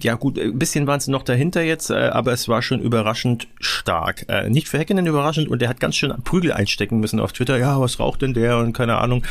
ja 0.00 0.14
gut, 0.14 0.38
ein 0.38 0.58
bisschen 0.58 0.86
waren 0.86 1.00
sie 1.00 1.10
noch 1.10 1.22
dahinter 1.22 1.62
jetzt, 1.62 1.90
äh, 1.90 1.94
aber 1.94 2.32
es 2.32 2.48
war 2.48 2.62
schon 2.62 2.80
überraschend 2.80 3.48
stark. 3.60 4.26
Äh, 4.28 4.48
nicht 4.50 4.68
für 4.68 4.78
Häkkinen 4.78 5.06
überraschend 5.06 5.48
und 5.48 5.60
der 5.62 5.68
hat 5.68 5.80
ganz 5.80 5.96
schön 5.96 6.14
Prügel 6.22 6.52
einstecken 6.52 7.00
müssen 7.00 7.20
auf 7.20 7.32
Twitter, 7.32 7.58
ja, 7.58 7.80
was 7.80 7.98
raucht 7.98 8.22
denn 8.22 8.34
der 8.34 8.58
und 8.58 8.72
keine 8.72 8.98
Ahnung. 8.98 9.24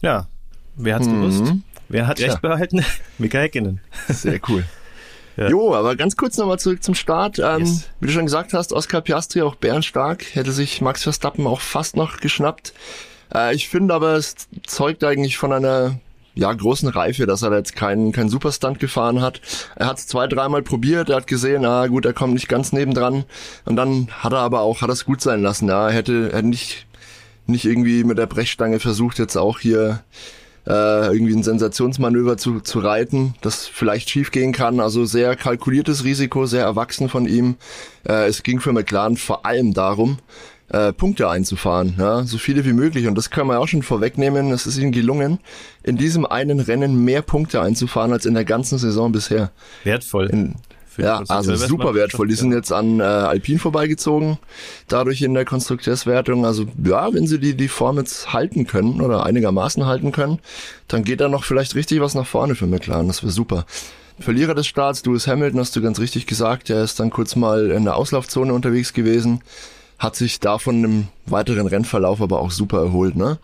Ja, 0.00 0.28
wer 0.76 0.96
hat's 0.96 1.06
mhm. 1.06 1.20
gewusst? 1.20 1.54
Wer 1.88 2.06
hat 2.06 2.20
recht 2.20 2.40
behalten? 2.40 2.84
Mika 3.18 3.38
Häkkinen. 3.38 3.80
Sehr 4.08 4.38
cool. 4.48 4.64
Ja. 5.40 5.48
Jo, 5.48 5.74
aber 5.74 5.96
ganz 5.96 6.16
kurz 6.16 6.36
nochmal 6.36 6.58
zurück 6.58 6.82
zum 6.82 6.94
Start. 6.94 7.38
Ähm, 7.38 7.60
yes. 7.60 7.88
Wie 7.98 8.06
du 8.06 8.12
schon 8.12 8.26
gesagt 8.26 8.52
hast, 8.52 8.74
Oscar 8.74 9.00
Piastri 9.00 9.40
auch 9.40 9.54
bärenstark, 9.54 10.22
hätte 10.34 10.52
sich 10.52 10.82
Max 10.82 11.02
Verstappen 11.02 11.46
auch 11.46 11.62
fast 11.62 11.96
noch 11.96 12.18
geschnappt. 12.18 12.74
Äh, 13.34 13.54
ich 13.54 13.70
finde 13.70 13.94
aber, 13.94 14.16
es 14.16 14.34
zeugt 14.66 15.02
eigentlich 15.02 15.38
von 15.38 15.54
einer 15.54 15.98
ja, 16.34 16.52
großen 16.52 16.90
Reife, 16.90 17.24
dass 17.24 17.40
er 17.40 17.54
jetzt 17.54 17.74
keinen 17.74 18.12
keinen 18.12 18.28
Superstunt 18.28 18.80
gefahren 18.80 19.22
hat. 19.22 19.40
Er 19.76 19.86
hat 19.86 19.96
es 19.96 20.06
zwei, 20.06 20.26
dreimal 20.26 20.62
probiert, 20.62 21.08
er 21.08 21.16
hat 21.16 21.26
gesehen, 21.26 21.64
ah 21.64 21.86
gut, 21.86 22.04
er 22.04 22.12
kommt 22.12 22.34
nicht 22.34 22.48
ganz 22.48 22.72
nebendran. 22.72 23.24
Und 23.64 23.76
dann 23.76 24.08
hat 24.10 24.34
er 24.34 24.40
aber 24.40 24.60
auch, 24.60 24.82
hat 24.82 24.90
es 24.90 25.06
gut 25.06 25.22
sein 25.22 25.40
lassen. 25.40 25.68
Ja, 25.68 25.88
er 25.88 25.94
hätte, 25.94 26.30
er 26.32 26.42
nicht 26.42 26.86
nicht 27.46 27.64
irgendwie 27.64 28.04
mit 28.04 28.16
der 28.16 28.26
Brechstange 28.26 28.78
versucht, 28.78 29.18
jetzt 29.18 29.36
auch 29.36 29.58
hier 29.58 30.04
äh, 30.66 31.12
irgendwie 31.12 31.34
ein 31.34 31.42
Sensationsmanöver 31.42 32.36
zu, 32.36 32.60
zu 32.60 32.80
reiten, 32.80 33.34
das 33.40 33.66
vielleicht 33.66 34.10
schief 34.10 34.30
gehen 34.30 34.52
kann. 34.52 34.80
Also 34.80 35.04
sehr 35.04 35.36
kalkuliertes 35.36 36.04
Risiko, 36.04 36.46
sehr 36.46 36.64
erwachsen 36.64 37.08
von 37.08 37.26
ihm. 37.26 37.56
Äh, 38.06 38.26
es 38.26 38.42
ging 38.42 38.60
für 38.60 38.72
McLaren 38.72 39.16
vor 39.16 39.46
allem 39.46 39.72
darum, 39.74 40.18
äh, 40.68 40.92
Punkte 40.92 41.28
einzufahren, 41.28 41.96
ja, 41.98 42.22
so 42.24 42.38
viele 42.38 42.64
wie 42.64 42.72
möglich. 42.72 43.06
Und 43.06 43.16
das 43.16 43.30
können 43.30 43.48
wir 43.48 43.58
auch 43.58 43.68
schon 43.68 43.82
vorwegnehmen. 43.82 44.52
Es 44.52 44.66
ist 44.66 44.78
ihnen 44.78 44.92
gelungen, 44.92 45.40
in 45.82 45.96
diesem 45.96 46.26
einen 46.26 46.60
Rennen 46.60 47.04
mehr 47.04 47.22
Punkte 47.22 47.60
einzufahren 47.60 48.12
als 48.12 48.26
in 48.26 48.34
der 48.34 48.44
ganzen 48.44 48.78
Saison 48.78 49.12
bisher. 49.12 49.50
Wertvoll. 49.84 50.28
In, 50.30 50.54
ja, 51.00 51.22
also 51.28 51.54
super 51.56 51.94
wertvoll. 51.94 52.28
Die 52.28 52.34
sind 52.34 52.52
jetzt 52.52 52.72
an 52.72 53.00
äh, 53.00 53.02
Alpine 53.02 53.58
vorbeigezogen, 53.58 54.38
dadurch 54.88 55.22
in 55.22 55.34
der 55.34 55.44
Konstrukteurswertung. 55.44 56.46
Also 56.46 56.66
ja, 56.84 57.12
wenn 57.12 57.26
sie 57.26 57.38
die, 57.38 57.54
die 57.54 57.68
Form 57.68 57.98
jetzt 57.98 58.32
halten 58.32 58.66
können 58.66 59.00
oder 59.00 59.24
einigermaßen 59.24 59.86
halten 59.86 60.12
können, 60.12 60.38
dann 60.88 61.04
geht 61.04 61.20
da 61.20 61.28
noch 61.28 61.44
vielleicht 61.44 61.74
richtig 61.74 62.00
was 62.00 62.14
nach 62.14 62.26
vorne 62.26 62.54
für 62.54 62.66
McLaren. 62.66 63.06
Das 63.06 63.22
wäre 63.22 63.32
super. 63.32 63.66
Verlierer 64.18 64.54
des 64.54 64.66
Starts, 64.66 65.04
Lewis 65.04 65.26
Hamilton, 65.26 65.60
hast 65.60 65.74
du 65.74 65.80
ganz 65.80 65.98
richtig 65.98 66.26
gesagt, 66.26 66.68
der 66.68 66.84
ist 66.84 67.00
dann 67.00 67.10
kurz 67.10 67.36
mal 67.36 67.70
in 67.70 67.84
der 67.84 67.96
Auslaufzone 67.96 68.52
unterwegs 68.52 68.92
gewesen, 68.92 69.40
hat 69.98 70.14
sich 70.14 70.40
davon 70.40 70.84
im 70.84 71.08
weiteren 71.26 71.66
Rennverlauf 71.66 72.20
aber 72.20 72.40
auch 72.40 72.50
super 72.50 72.82
erholt, 72.82 73.16
ne? 73.16 73.38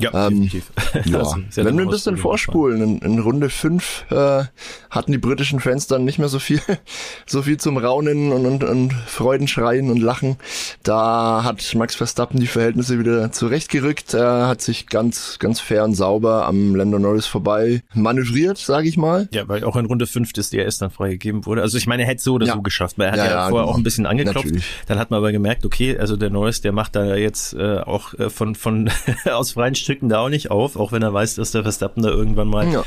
Ja, 0.00 0.28
ähm, 0.28 0.42
definitiv. 0.42 0.70
Ja. 1.04 1.18
Also, 1.18 1.36
Wenn 1.54 1.76
wir 1.76 1.84
ein 1.84 1.90
bisschen 1.90 2.16
vorspulen, 2.16 2.80
in, 2.80 2.98
in 2.98 3.18
Runde 3.18 3.50
5 3.50 4.06
äh, 4.10 4.44
hatten 4.90 5.12
die 5.12 5.18
britischen 5.18 5.60
Fans 5.60 5.86
dann 5.86 6.04
nicht 6.04 6.18
mehr 6.18 6.28
so 6.28 6.38
viel, 6.38 6.60
so 7.26 7.42
viel 7.42 7.58
zum 7.58 7.76
Raunen 7.76 8.32
und, 8.32 8.46
und, 8.46 8.64
und 8.64 8.92
Freudenschreien 8.92 9.90
und 9.90 9.98
Lachen. 9.98 10.36
Da 10.82 11.42
hat 11.44 11.74
Max 11.74 11.94
Verstappen 11.94 12.40
die 12.40 12.46
Verhältnisse 12.46 12.98
wieder 12.98 13.32
zurechtgerückt. 13.32 14.14
Er 14.14 14.48
hat 14.48 14.62
sich 14.62 14.86
ganz, 14.86 15.38
ganz 15.38 15.60
fair 15.60 15.84
und 15.84 15.94
sauber 15.94 16.46
am 16.46 16.74
Lando 16.74 16.98
Norris 16.98 17.26
vorbei 17.26 17.82
manövriert, 17.94 18.58
sage 18.58 18.88
ich 18.88 18.96
mal. 18.96 19.28
Ja, 19.32 19.48
weil 19.48 19.64
auch 19.64 19.76
in 19.76 19.86
Runde 19.86 20.06
5 20.06 20.32
das 20.32 20.50
DRS 20.50 20.78
dann 20.78 20.90
freigegeben 20.90 21.44
wurde. 21.44 21.62
Also 21.62 21.76
ich 21.76 21.86
meine, 21.86 22.02
er 22.02 22.08
hätte 22.08 22.22
so 22.22 22.34
oder 22.34 22.46
ja. 22.46 22.54
so 22.54 22.62
geschafft, 22.62 22.98
weil 22.98 23.06
er 23.06 23.12
hat 23.12 23.18
ja, 23.18 23.24
ja, 23.24 23.30
ja 23.30 23.48
vorher 23.48 23.64
genau. 23.64 23.72
auch 23.72 23.76
ein 23.76 23.82
bisschen 23.82 24.06
angeklopft. 24.06 24.46
Natürlich. 24.46 24.64
Dann 24.86 24.98
hat 24.98 25.10
man 25.10 25.18
aber 25.18 25.32
gemerkt, 25.32 25.66
okay, 25.66 25.98
also 25.98 26.16
der 26.16 26.30
Norris, 26.30 26.60
der 26.60 26.72
macht 26.72 26.96
da 26.96 27.16
jetzt 27.16 27.54
äh, 27.54 27.78
auch 27.78 28.14
äh, 28.14 28.30
von, 28.30 28.54
von 28.54 28.90
aus 29.30 29.52
freien 29.52 29.74
Stücken 29.88 30.10
da 30.10 30.18
auch 30.18 30.28
nicht 30.28 30.50
auf, 30.50 30.76
auch 30.76 30.92
wenn 30.92 31.00
er 31.00 31.14
weiß, 31.14 31.36
dass 31.36 31.52
der 31.52 31.62
Verstappen 31.62 32.02
da 32.02 32.10
irgendwann 32.10 32.48
mal 32.48 32.70
ja. 32.70 32.84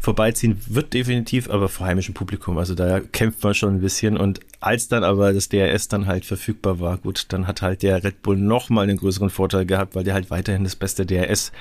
vorbeiziehen 0.00 0.60
wird, 0.66 0.92
definitiv, 0.92 1.48
aber 1.48 1.68
vor 1.68 1.86
heimischem 1.86 2.12
Publikum. 2.12 2.58
Also 2.58 2.74
da 2.74 2.98
kämpft 2.98 3.44
man 3.44 3.54
schon 3.54 3.76
ein 3.76 3.80
bisschen. 3.80 4.16
Und 4.16 4.40
als 4.58 4.88
dann 4.88 5.04
aber 5.04 5.32
das 5.32 5.48
DRS 5.48 5.86
dann 5.86 6.06
halt 6.06 6.24
verfügbar 6.24 6.80
war, 6.80 6.98
gut, 6.98 7.26
dann 7.28 7.46
hat 7.46 7.62
halt 7.62 7.84
der 7.84 8.02
Red 8.02 8.22
Bull 8.22 8.36
nochmal 8.36 8.82
einen 8.82 8.96
größeren 8.96 9.30
Vorteil 9.30 9.64
gehabt, 9.64 9.94
weil 9.94 10.02
der 10.02 10.14
halt 10.14 10.32
weiterhin 10.32 10.64
das 10.64 10.74
beste 10.74 11.06
DRS 11.06 11.52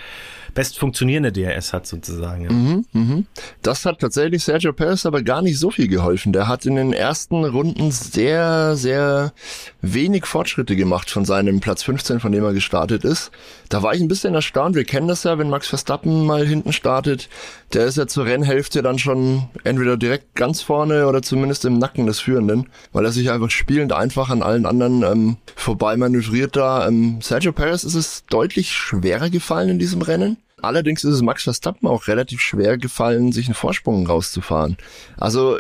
best 0.53 0.77
funktionierende 0.77 1.31
DRS 1.31 1.73
hat 1.73 1.87
sozusagen. 1.87 2.43
Ja. 2.43 2.51
Mhm, 2.51 2.85
mhm. 2.93 3.25
Das 3.61 3.85
hat 3.85 3.99
tatsächlich 3.99 4.43
Sergio 4.43 4.73
Perez 4.73 5.05
aber 5.05 5.21
gar 5.21 5.41
nicht 5.41 5.59
so 5.59 5.71
viel 5.71 5.87
geholfen. 5.87 6.33
Der 6.33 6.47
hat 6.47 6.65
in 6.65 6.75
den 6.75 6.93
ersten 6.93 7.43
Runden 7.43 7.91
sehr, 7.91 8.75
sehr 8.75 9.33
wenig 9.81 10.25
Fortschritte 10.25 10.75
gemacht 10.75 11.09
von 11.09 11.25
seinem 11.25 11.59
Platz 11.59 11.83
15, 11.83 12.19
von 12.19 12.31
dem 12.31 12.43
er 12.43 12.53
gestartet 12.53 13.03
ist. 13.03 13.31
Da 13.69 13.83
war 13.83 13.93
ich 13.93 14.01
ein 14.01 14.07
bisschen 14.07 14.33
erstaunt. 14.33 14.75
Wir 14.75 14.83
kennen 14.83 15.07
das 15.07 15.23
ja, 15.23 15.37
wenn 15.37 15.49
Max 15.49 15.67
Verstappen 15.67 16.25
mal 16.25 16.45
hinten 16.45 16.73
startet. 16.73 17.29
Der 17.73 17.85
ist 17.85 17.97
ja 17.97 18.07
zur 18.07 18.25
Rennhälfte 18.25 18.81
dann 18.81 18.97
schon 18.97 19.43
entweder 19.63 19.95
direkt 19.95 20.35
ganz 20.35 20.61
vorne 20.61 21.07
oder 21.07 21.21
zumindest 21.21 21.65
im 21.65 21.77
Nacken 21.77 22.07
des 22.07 22.19
Führenden, 22.19 22.67
weil 22.91 23.05
er 23.05 23.11
sich 23.11 23.29
einfach 23.29 23.51
spielend 23.51 23.93
einfach 23.93 24.29
an 24.29 24.41
allen 24.41 24.65
anderen 24.65 25.03
ähm, 25.03 25.37
vorbei 25.55 25.95
manövriert 25.97 26.55
da. 26.55 26.87
Ähm, 26.87 27.21
Sergio 27.21 27.51
Perez 27.51 27.83
ist 27.83 27.95
es 27.95 28.25
deutlich 28.25 28.71
schwerer 28.71 29.29
gefallen 29.29 29.69
in 29.69 29.79
diesem 29.79 30.01
Rennen. 30.01 30.37
Allerdings 30.61 31.03
ist 31.03 31.15
es 31.15 31.21
Max 31.21 31.43
Verstappen 31.43 31.87
auch 31.87 32.07
relativ 32.07 32.41
schwer 32.41 32.77
gefallen, 32.77 33.31
sich 33.31 33.47
einen 33.47 33.55
Vorsprung 33.55 34.07
rauszufahren. 34.07 34.77
Also 35.17 35.59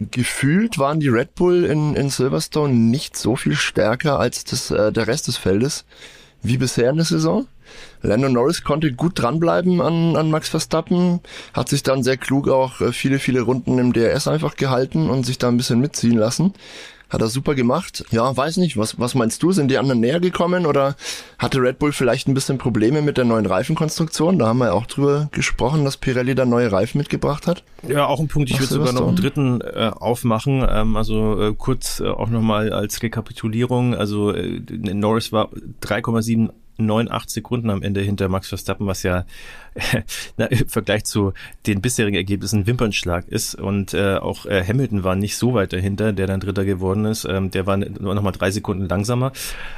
gefühlt 0.00 0.78
waren 0.78 1.00
die 1.00 1.08
Red 1.08 1.34
Bull 1.34 1.64
in, 1.64 1.94
in 1.94 2.10
Silverstone 2.10 2.72
nicht 2.72 3.16
so 3.16 3.36
viel 3.36 3.56
stärker 3.56 4.18
als 4.18 4.44
das, 4.44 4.70
äh, 4.70 4.92
der 4.92 5.06
Rest 5.06 5.28
des 5.28 5.36
Feldes 5.36 5.84
wie 6.42 6.56
bisher 6.56 6.90
in 6.90 6.96
der 6.96 7.04
Saison. 7.04 7.46
Lando 8.02 8.28
Norris 8.28 8.62
konnte 8.62 8.92
gut 8.92 9.20
dranbleiben 9.20 9.80
an, 9.80 10.16
an 10.16 10.30
Max 10.30 10.48
Verstappen, 10.48 11.20
hat 11.52 11.68
sich 11.68 11.82
dann 11.82 12.02
sehr 12.02 12.16
klug 12.16 12.48
auch 12.48 12.80
äh, 12.80 12.92
viele, 12.92 13.18
viele 13.18 13.40
Runden 13.40 13.78
im 13.78 13.92
DRS 13.92 14.28
einfach 14.28 14.56
gehalten 14.56 15.10
und 15.10 15.26
sich 15.26 15.38
da 15.38 15.48
ein 15.48 15.56
bisschen 15.56 15.80
mitziehen 15.80 16.16
lassen. 16.16 16.54
Hat 17.08 17.22
er 17.22 17.28
super 17.28 17.54
gemacht. 17.54 18.04
Ja, 18.10 18.36
weiß 18.36 18.58
nicht, 18.58 18.76
was, 18.76 18.98
was 18.98 19.14
meinst 19.14 19.42
du? 19.42 19.52
Sind 19.52 19.70
die 19.70 19.78
anderen 19.78 20.00
näher 20.00 20.20
gekommen 20.20 20.66
oder 20.66 20.94
hatte 21.38 21.60
Red 21.60 21.78
Bull 21.78 21.92
vielleicht 21.92 22.28
ein 22.28 22.34
bisschen 22.34 22.58
Probleme 22.58 23.00
mit 23.00 23.16
der 23.16 23.24
neuen 23.24 23.46
Reifenkonstruktion? 23.46 24.38
Da 24.38 24.46
haben 24.48 24.58
wir 24.58 24.66
ja 24.66 24.72
auch 24.72 24.86
drüber 24.86 25.28
gesprochen, 25.32 25.84
dass 25.84 25.96
Pirelli 25.96 26.34
da 26.34 26.44
neue 26.44 26.70
Reifen 26.70 26.98
mitgebracht 26.98 27.46
hat. 27.46 27.64
Ja, 27.86 28.06
auch 28.06 28.20
ein 28.20 28.28
Punkt. 28.28 28.50
Ich 28.50 28.60
würde 28.60 28.74
sogar 28.74 28.92
noch 28.92 29.08
einen 29.08 29.16
dritten 29.16 29.60
äh, 29.62 29.90
aufmachen. 29.94 30.66
Ähm, 30.68 30.96
also 30.96 31.40
äh, 31.40 31.54
kurz 31.56 32.00
äh, 32.00 32.08
auch 32.08 32.28
nochmal 32.28 32.72
als 32.72 33.02
Rekapitulierung. 33.02 33.94
Also 33.94 34.32
äh, 34.32 34.60
Norris 34.68 35.32
war 35.32 35.48
3,7 35.82 36.50
neun, 36.78 37.10
acht 37.10 37.28
Sekunden 37.28 37.70
am 37.70 37.82
Ende 37.82 38.00
hinter 38.00 38.28
Max 38.28 38.48
Verstappen, 38.48 38.86
was 38.86 39.02
ja 39.02 39.24
na, 40.36 40.46
im 40.46 40.68
Vergleich 40.68 41.04
zu 41.04 41.32
den 41.66 41.80
bisherigen 41.80 42.16
Ergebnissen 42.16 42.60
ein 42.60 42.66
Wimpernschlag 42.66 43.28
ist. 43.28 43.54
Und 43.54 43.94
äh, 43.94 44.16
auch 44.16 44.46
äh, 44.46 44.64
Hamilton 44.66 45.04
war 45.04 45.16
nicht 45.16 45.36
so 45.36 45.54
weit 45.54 45.72
dahinter, 45.72 46.12
der 46.12 46.26
dann 46.26 46.40
Dritter 46.40 46.64
geworden 46.64 47.04
ist. 47.04 47.24
Ähm, 47.24 47.50
der 47.50 47.66
war 47.66 47.76
noch 47.76 48.22
mal 48.22 48.32
drei 48.32 48.50
Sekunden 48.50 48.88
langsamer. 48.88 49.32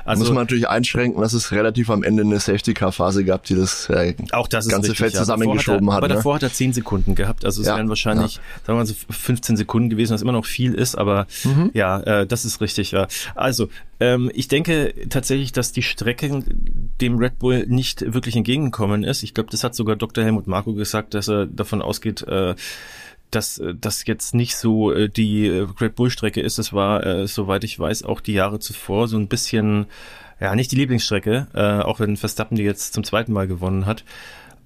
Also, 0.04 0.25
Muss 0.25 0.30
man 0.30 0.45
natürlich 0.45 0.69
einschränken, 0.69 1.21
dass 1.21 1.33
es 1.33 1.52
relativ 1.52 1.90
am 1.90 2.02
Ende 2.02 2.23
eine 2.23 2.40
Safety-Car-Phase 2.40 3.25
gab, 3.25 3.45
die 3.45 3.54
das, 3.54 3.88
äh, 3.90 4.14
auch 4.33 4.49
das 4.49 4.69
ganze 4.69 4.90
richtig, 4.90 4.99
Feld 4.99 5.14
ja. 5.14 5.21
zusammengeschoben 5.21 5.87
davor 5.87 5.95
hat. 5.95 5.99
Aber 5.99 6.09
ne? 6.09 6.14
davor 6.14 6.35
hat 6.37 6.42
er 6.42 6.52
zehn 6.52 6.73
Sekunden 6.73 7.14
gehabt. 7.14 7.45
Also 7.45 7.61
es 7.61 7.66
Ja, 7.69 7.76
wären 7.76 7.88
wahrscheinlich, 7.88 8.35
sagen 8.35 8.66
wir 8.66 8.75
mal 8.75 8.87
so 8.87 8.95
15 9.09 9.57
Sekunden 9.57 9.90
gewesen, 9.90 10.12
was 10.14 10.23
immer 10.23 10.33
noch 10.33 10.47
viel 10.47 10.75
ist. 10.75 10.97
Aber 10.97 11.26
Mhm. 11.45 11.71
ja, 11.75 12.00
äh, 12.00 12.26
das 12.26 12.45
ist 12.45 12.61
richtig. 12.61 12.92
Ja. 12.92 13.07
Also 13.35 13.69
ähm, 14.00 14.30
ich 14.35 14.49
denke 14.49 14.95
tatsächlich, 15.09 15.52
dass 15.52 15.73
die 15.73 15.83
Strecke 15.83 16.42
dem 17.00 17.19
Red 17.19 17.38
Bull 17.38 17.66
nicht 17.66 18.12
wirklich 18.14 18.37
entgegengekommen 18.37 19.04
ist. 19.04 19.23
Ich 19.23 19.35
glaube, 19.35 19.50
das 19.50 19.62
hat 19.64 19.75
sogar 19.75 19.89
Dr. 19.97 20.25
Helmut 20.25 20.47
Marko 20.47 20.75
gesagt, 20.75 21.14
dass 21.14 21.28
er 21.28 21.47
davon 21.47 21.82
ausgeht, 21.82 22.23
äh, 22.23 22.54
dass 23.30 23.59
äh, 23.59 23.75
das 23.78 24.06
jetzt 24.06 24.35
nicht 24.35 24.56
so 24.56 24.92
äh, 24.92 25.09
die 25.09 25.47
äh, 25.47 25.66
Red 25.80 25.94
Bull 25.94 26.11
Strecke 26.11 26.40
ist. 26.40 26.59
Das 26.59 26.73
war, 26.73 27.04
äh, 27.04 27.26
soweit 27.26 27.64
ich 27.64 27.78
weiß, 27.78 28.04
auch 28.04 28.20
die 28.20 28.35
Jahre 28.35 28.59
zuvor 28.59 29.09
so 29.09 29.16
ein 29.16 29.28
bisschen, 29.28 29.87
ja, 30.40 30.54
nicht 30.54 30.73
die 30.73 30.76
Lieblingsstrecke, 30.76 31.47
äh, 31.54 31.82
auch 31.82 32.00
wenn 32.00 32.16
Verstappen 32.16 32.56
die 32.56 32.62
jetzt 32.64 32.94
zum 32.94 33.04
zweiten 33.04 33.32
Mal 33.32 33.47
gewonnen 33.47 33.87
hat. 33.87 34.04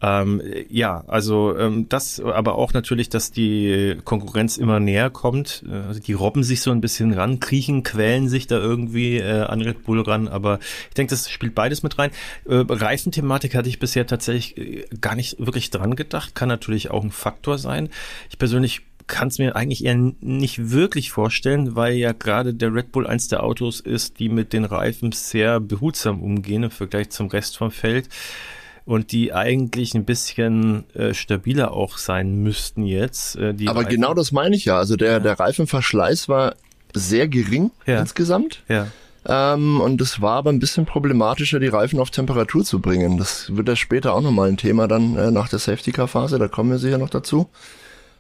Ähm, 0.03 0.43
ja, 0.69 1.05
also 1.07 1.57
ähm, 1.57 1.89
das, 1.89 2.21
aber 2.21 2.57
auch 2.57 2.73
natürlich, 2.73 3.09
dass 3.09 3.31
die 3.31 3.97
Konkurrenz 4.05 4.57
immer 4.57 4.81
näher 4.81 5.11
kommt. 5.11 5.65
Also 5.71 6.01
die 6.01 6.13
robben 6.13 6.43
sich 6.43 6.61
so 6.61 6.71
ein 6.71 6.81
bisschen 6.81 7.13
ran, 7.13 7.41
kriechen, 7.41 7.83
quälen 7.83 8.29
sich 8.29 8.47
da 8.47 8.59
irgendwie 8.59 9.19
äh, 9.19 9.43
an 9.43 9.61
Red 9.61 9.85
Bull 9.85 10.01
ran. 10.01 10.29
Aber 10.29 10.59
ich 10.89 10.95
denke, 10.95 11.11
das 11.11 11.31
spielt 11.31 11.55
beides 11.55 11.83
mit 11.83 11.99
rein. 11.99 12.11
Äh, 12.47 12.65
Reifenthematik 12.69 13.55
hatte 13.55 13.69
ich 13.69 13.79
bisher 13.79 14.07
tatsächlich 14.07 14.59
äh, 14.59 14.85
gar 15.01 15.15
nicht 15.15 15.45
wirklich 15.45 15.71
dran 15.71 15.97
gedacht. 15.97 16.35
Kann 16.35 16.49
natürlich 16.49 16.91
auch 16.91 17.03
ein 17.03 17.13
Faktor 17.13 17.59
sein. 17.59 17.89
Ich 18.31 18.39
persönlich 18.39 18.83
kann 19.07 19.29
es 19.29 19.39
mir 19.39 19.55
eigentlich 19.55 19.85
eher 19.85 19.97
nicht 20.21 20.71
wirklich 20.71 21.11
vorstellen, 21.11 21.77
weil 21.77 21.95
ja 21.95 22.13
gerade 22.13 22.55
der 22.55 22.75
Red 22.75 22.93
Bull 22.93 23.07
eins 23.07 23.29
der 23.29 23.43
Autos 23.43 23.81
ist, 23.81 24.19
die 24.19 24.29
mit 24.29 24.53
den 24.53 24.65
Reifen 24.65 25.13
sehr 25.13 25.61
behutsam 25.61 26.23
umgehen 26.23 26.63
im 26.63 26.71
Vergleich 26.71 27.11
zum 27.11 27.29
Rest 27.29 27.59
vom 27.59 27.71
Feld 27.71 28.09
und 28.87 29.13
die 29.13 29.33
eigentlich 29.33 29.95
ein 29.95 30.05
bisschen 30.05 30.85
äh, 30.95 31.15
stabiler 31.15 31.73
auch 31.73 31.97
sein 31.99 32.43
müssten 32.43 32.85
jetzt. 32.85 33.37
Äh, 33.37 33.55
die 33.55 33.69
Aber 33.69 33.81
Reifen. 33.81 33.91
genau 33.91 34.15
das 34.15 34.31
meine 34.33 34.55
ich 34.57 34.67
ja. 34.67 34.77
Also 34.77 34.97
der, 34.97 35.21
der 35.21 35.39
Reifenverschleiß 35.41 36.29
war 36.29 36.55
sehr 36.93 37.29
gering 37.29 37.71
Ja. 37.87 38.01
insgesamt. 38.01 38.63
Ja. 38.69 38.89
Ähm, 39.27 39.81
und 39.81 40.01
es 40.03 40.21
war 40.21 40.37
aber 40.37 40.51
ein 40.51 40.59
bisschen 40.59 40.85
problematischer, 40.85 41.59
die 41.59 41.69
Reifen 41.69 41.99
auf 41.99 42.11
Temperatur 42.11 42.63
zu 42.63 42.81
bringen. 42.81 43.17
Das 43.17 43.57
wird 43.57 43.69
ja 43.69 43.75
später 43.77 44.13
auch 44.15 44.21
nochmal 44.21 44.49
ein 44.51 44.59
Thema 44.59 44.87
dann 44.87 45.17
äh, 45.17 45.31
nach 45.31 45.49
der 45.49 45.59
Safety-Car-Phase, 45.59 46.39
da 46.39 46.47
kommen 46.49 46.71
wir 46.71 46.79
sicher 46.79 46.99
noch 46.99 47.09
dazu. 47.09 47.49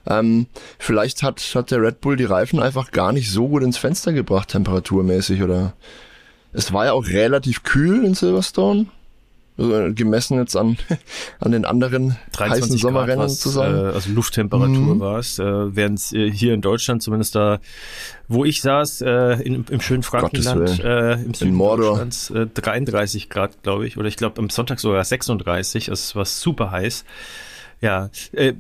Ähm, 0.06 0.46
vielleicht 0.78 1.22
hat, 1.22 1.40
hat 1.54 1.70
der 1.70 1.82
Red 1.82 2.00
Bull 2.00 2.16
die 2.16 2.24
Reifen 2.24 2.58
einfach 2.60 2.90
gar 2.90 3.12
nicht 3.12 3.30
so 3.30 3.48
gut 3.48 3.62
ins 3.62 3.76
Fenster 3.78 4.12
gebracht, 4.12 4.48
temperaturmäßig. 4.48 5.42
Oder 5.42 5.74
es 6.52 6.72
war 6.72 6.86
ja 6.86 6.92
auch 6.92 7.06
relativ 7.06 7.62
kühl 7.64 8.04
in 8.04 8.14
Silverstone. 8.14 8.86
Also 9.56 9.94
gemessen 9.94 10.38
jetzt 10.38 10.56
an, 10.56 10.76
an 11.40 11.52
den 11.52 11.64
anderen 11.64 12.12
heißen 12.12 12.22
23 12.32 12.70
Grad 12.70 12.80
Sommerrennen 12.80 13.18
war's, 13.20 13.38
zusammen. 13.38 13.76
Äh, 13.76 13.92
also 13.92 14.10
Lufttemperatur 14.10 14.94
Mhm. 14.96 15.00
war 15.00 15.18
es. 15.18 15.38
Äh, 15.38 15.44
Während 15.76 15.98
es 16.00 16.08
hier 16.08 16.54
in 16.54 16.60
Deutschland, 16.60 17.02
zumindest 17.02 17.34
da, 17.36 17.60
wo 18.26 18.44
ich 18.44 18.62
saß, 18.62 19.02
äh, 19.02 19.42
in, 19.42 19.64
im 19.70 19.80
schönen 19.80 20.02
Frankenland, 20.02 20.80
äh, 20.82 21.12
im 21.14 21.34
Süden. 21.34 21.56
Deutschlands, 21.58 22.30
äh, 22.30 22.46
33 22.52 23.28
Grad, 23.28 23.62
glaube 23.62 23.86
ich. 23.86 23.96
Oder 23.96 24.08
ich 24.08 24.16
glaube 24.16 24.40
am 24.40 24.50
Sonntag 24.50 24.80
sogar 24.80 25.04
36. 25.04 25.88
Es 25.88 26.16
war 26.16 26.24
super 26.24 26.70
heiß. 26.72 27.04
Ja, 27.80 28.10
äh, 28.32 28.54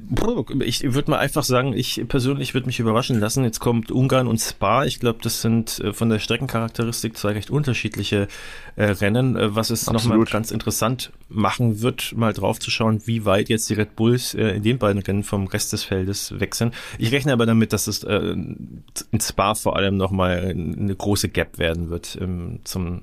ich 0.60 0.82
würde 0.94 1.10
mal 1.10 1.18
einfach 1.18 1.44
sagen, 1.44 1.72
ich 1.72 2.04
persönlich 2.08 2.54
würde 2.54 2.66
mich 2.66 2.80
überraschen 2.80 3.20
lassen. 3.20 3.44
Jetzt 3.44 3.60
kommt 3.60 3.90
Ungarn 3.90 4.26
und 4.26 4.40
Spa. 4.40 4.84
Ich 4.84 5.00
glaube, 5.00 5.20
das 5.22 5.40
sind 5.40 5.80
äh, 5.80 5.92
von 5.92 6.08
der 6.08 6.18
Streckencharakteristik 6.18 7.16
zwei 7.16 7.32
recht 7.32 7.50
unterschiedliche 7.50 8.28
äh, 8.76 8.84
Rennen, 8.84 9.36
was 9.54 9.70
es 9.70 9.90
nochmal 9.90 10.22
ganz 10.24 10.50
interessant 10.50 11.12
machen 11.28 11.80
wird, 11.80 12.14
mal 12.16 12.32
drauf 12.32 12.58
zu 12.58 12.70
schauen, 12.70 13.06
wie 13.06 13.24
weit 13.24 13.48
jetzt 13.48 13.70
die 13.70 13.74
Red 13.74 13.96
Bulls 13.96 14.34
in 14.34 14.62
den 14.62 14.78
beiden 14.78 15.02
Rennen 15.02 15.24
vom 15.24 15.46
Rest 15.46 15.72
des 15.72 15.84
Feldes 15.84 16.38
weg 16.38 16.54
sind. 16.54 16.74
Ich 16.98 17.12
rechne 17.12 17.32
aber 17.32 17.46
damit, 17.46 17.72
dass 17.72 17.86
es 17.86 18.02
in 18.04 18.84
Spa 19.20 19.54
vor 19.54 19.76
allem 19.76 19.96
nochmal 19.96 20.54
eine 20.54 20.94
große 20.94 21.28
Gap 21.28 21.58
werden 21.58 21.90
wird 21.90 22.18
ähm, 22.20 22.60
zum 22.64 23.02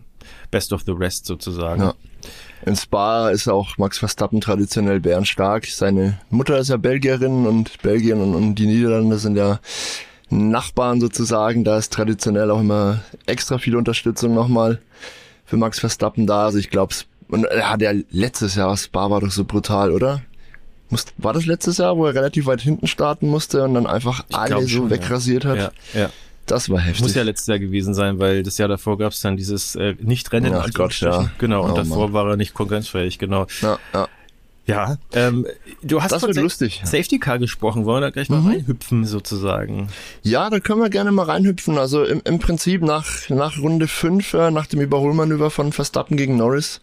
Best 0.52 0.74
of 0.74 0.84
the 0.86 0.92
Rest 0.92 1.26
sozusagen. 1.26 1.82
Ja. 1.82 1.94
In 2.66 2.76
Spa 2.76 3.30
ist 3.30 3.48
auch 3.48 3.78
Max 3.78 3.98
Verstappen 3.98 4.42
traditionell 4.42 5.00
bärenstark. 5.00 5.66
Seine 5.66 6.20
Mutter 6.30 6.60
ist 6.60 6.70
ja 6.70 6.78
Belgierin 6.78 7.48
und 7.48 7.82
Belgien 7.82 8.22
und, 8.22 8.36
und 8.36 8.56
die 8.56 8.68
Niederlande 8.68 9.18
sind 9.18 9.36
ja 9.36 9.60
Nachbarn 10.30 11.02
sozusagen. 11.02 11.64
Da 11.64 11.78
ist 11.78 11.92
traditionell 11.92 12.52
auch 12.52 12.60
immer 12.60 13.02
extra 13.26 13.58
viel 13.58 13.76
Unterstützung 13.76 14.36
nochmal 14.36 14.80
für 15.46 15.58
Max 15.58 15.80
Verstappen 15.80 16.28
da. 16.28 16.46
Also 16.46 16.60
ich 16.60 16.70
glaube, 16.70 16.94
und 17.30 17.46
er 17.46 17.72
hat 17.72 17.82
ja 17.82 17.92
letztes 18.12 18.56
Jahr, 18.56 18.76
Spa 18.78 19.10
war 19.10 19.22
doch 19.22 19.32
so 19.32 19.46
brutal, 19.46 19.92
oder? 19.92 20.22
Muss, 20.90 21.06
war 21.18 21.34
das 21.34 21.46
letztes 21.46 21.78
Jahr, 21.78 21.98
wo 21.98 22.06
er 22.06 22.14
relativ 22.14 22.46
weit 22.46 22.62
hinten 22.62 22.86
starten 22.86 23.28
musste 23.28 23.64
und 23.64 23.74
dann 23.74 23.88
einfach 23.88 24.26
Ich 24.28 24.36
alle 24.36 24.62
so 24.62 24.68
schon, 24.68 24.84
ja. 24.84 24.90
wegrasiert 24.92 25.46
hat? 25.46 25.58
Ja, 25.58 25.72
ja. 25.94 26.10
Das 26.46 26.70
war 26.70 26.80
heftig. 26.80 27.02
Muss 27.04 27.16
ja 27.16 27.24
letztes 27.24 27.48
Jahr 27.48 27.60
gewesen 27.60 27.94
sein, 27.94 28.20
weil 28.20 28.44
das 28.44 28.58
Jahr 28.58 28.68
davor 28.68 28.98
gab 28.98 29.12
es 29.14 29.22
dann 29.22 29.38
dieses 29.38 29.76
äh, 29.76 29.96
Nicht-Rennen. 30.00 30.54
Ach 30.54 30.70
Gott, 30.74 31.00
ja. 31.00 31.30
Genau, 31.38 31.64
und 31.64 31.72
Oh 31.72 31.76
davor 31.76 32.06
Mann. 32.08 32.14
war 32.14 32.30
er 32.32 32.38
nicht 32.38 32.54
konkurrenzfähig, 32.54 33.20
genau. 33.20 33.48
ja, 33.62 33.78
ja. 33.94 34.08
Ja, 34.68 34.98
ähm, 35.14 35.48
du 35.82 36.04
hast 36.04 36.12
Das 36.12 36.22
von 36.22 36.34
Sa- 36.34 36.42
lustig. 36.42 36.82
Safety 36.84 37.18
Car 37.18 37.40
gesprochen, 37.40 37.84
wollen 37.86 37.98
wir 38.04 38.08
da 38.08 38.10
gleich 38.12 38.30
mal 38.30 38.42
reinhüpfen 38.48 39.06
sozusagen. 39.06 39.88
Ja, 40.22 40.52
da 40.52 40.60
können 40.60 40.80
wir 40.82 40.90
gerne 40.92 41.12
mal 41.12 41.24
reinhüpfen. 41.26 41.80
Also 41.80 42.04
im, 42.04 42.22
im 42.26 42.38
Prinzip 42.38 42.84
nach, 42.84 43.08
nach 43.30 43.58
Runde 43.58 43.88
5, 43.88 44.34
äh, 44.36 44.52
nach 44.52 44.68
dem 44.68 44.80
Überholmanöver 44.82 45.50
von 45.50 45.72
Verstappen 45.74 46.16
gegen 46.16 46.38
Norris, 46.38 46.80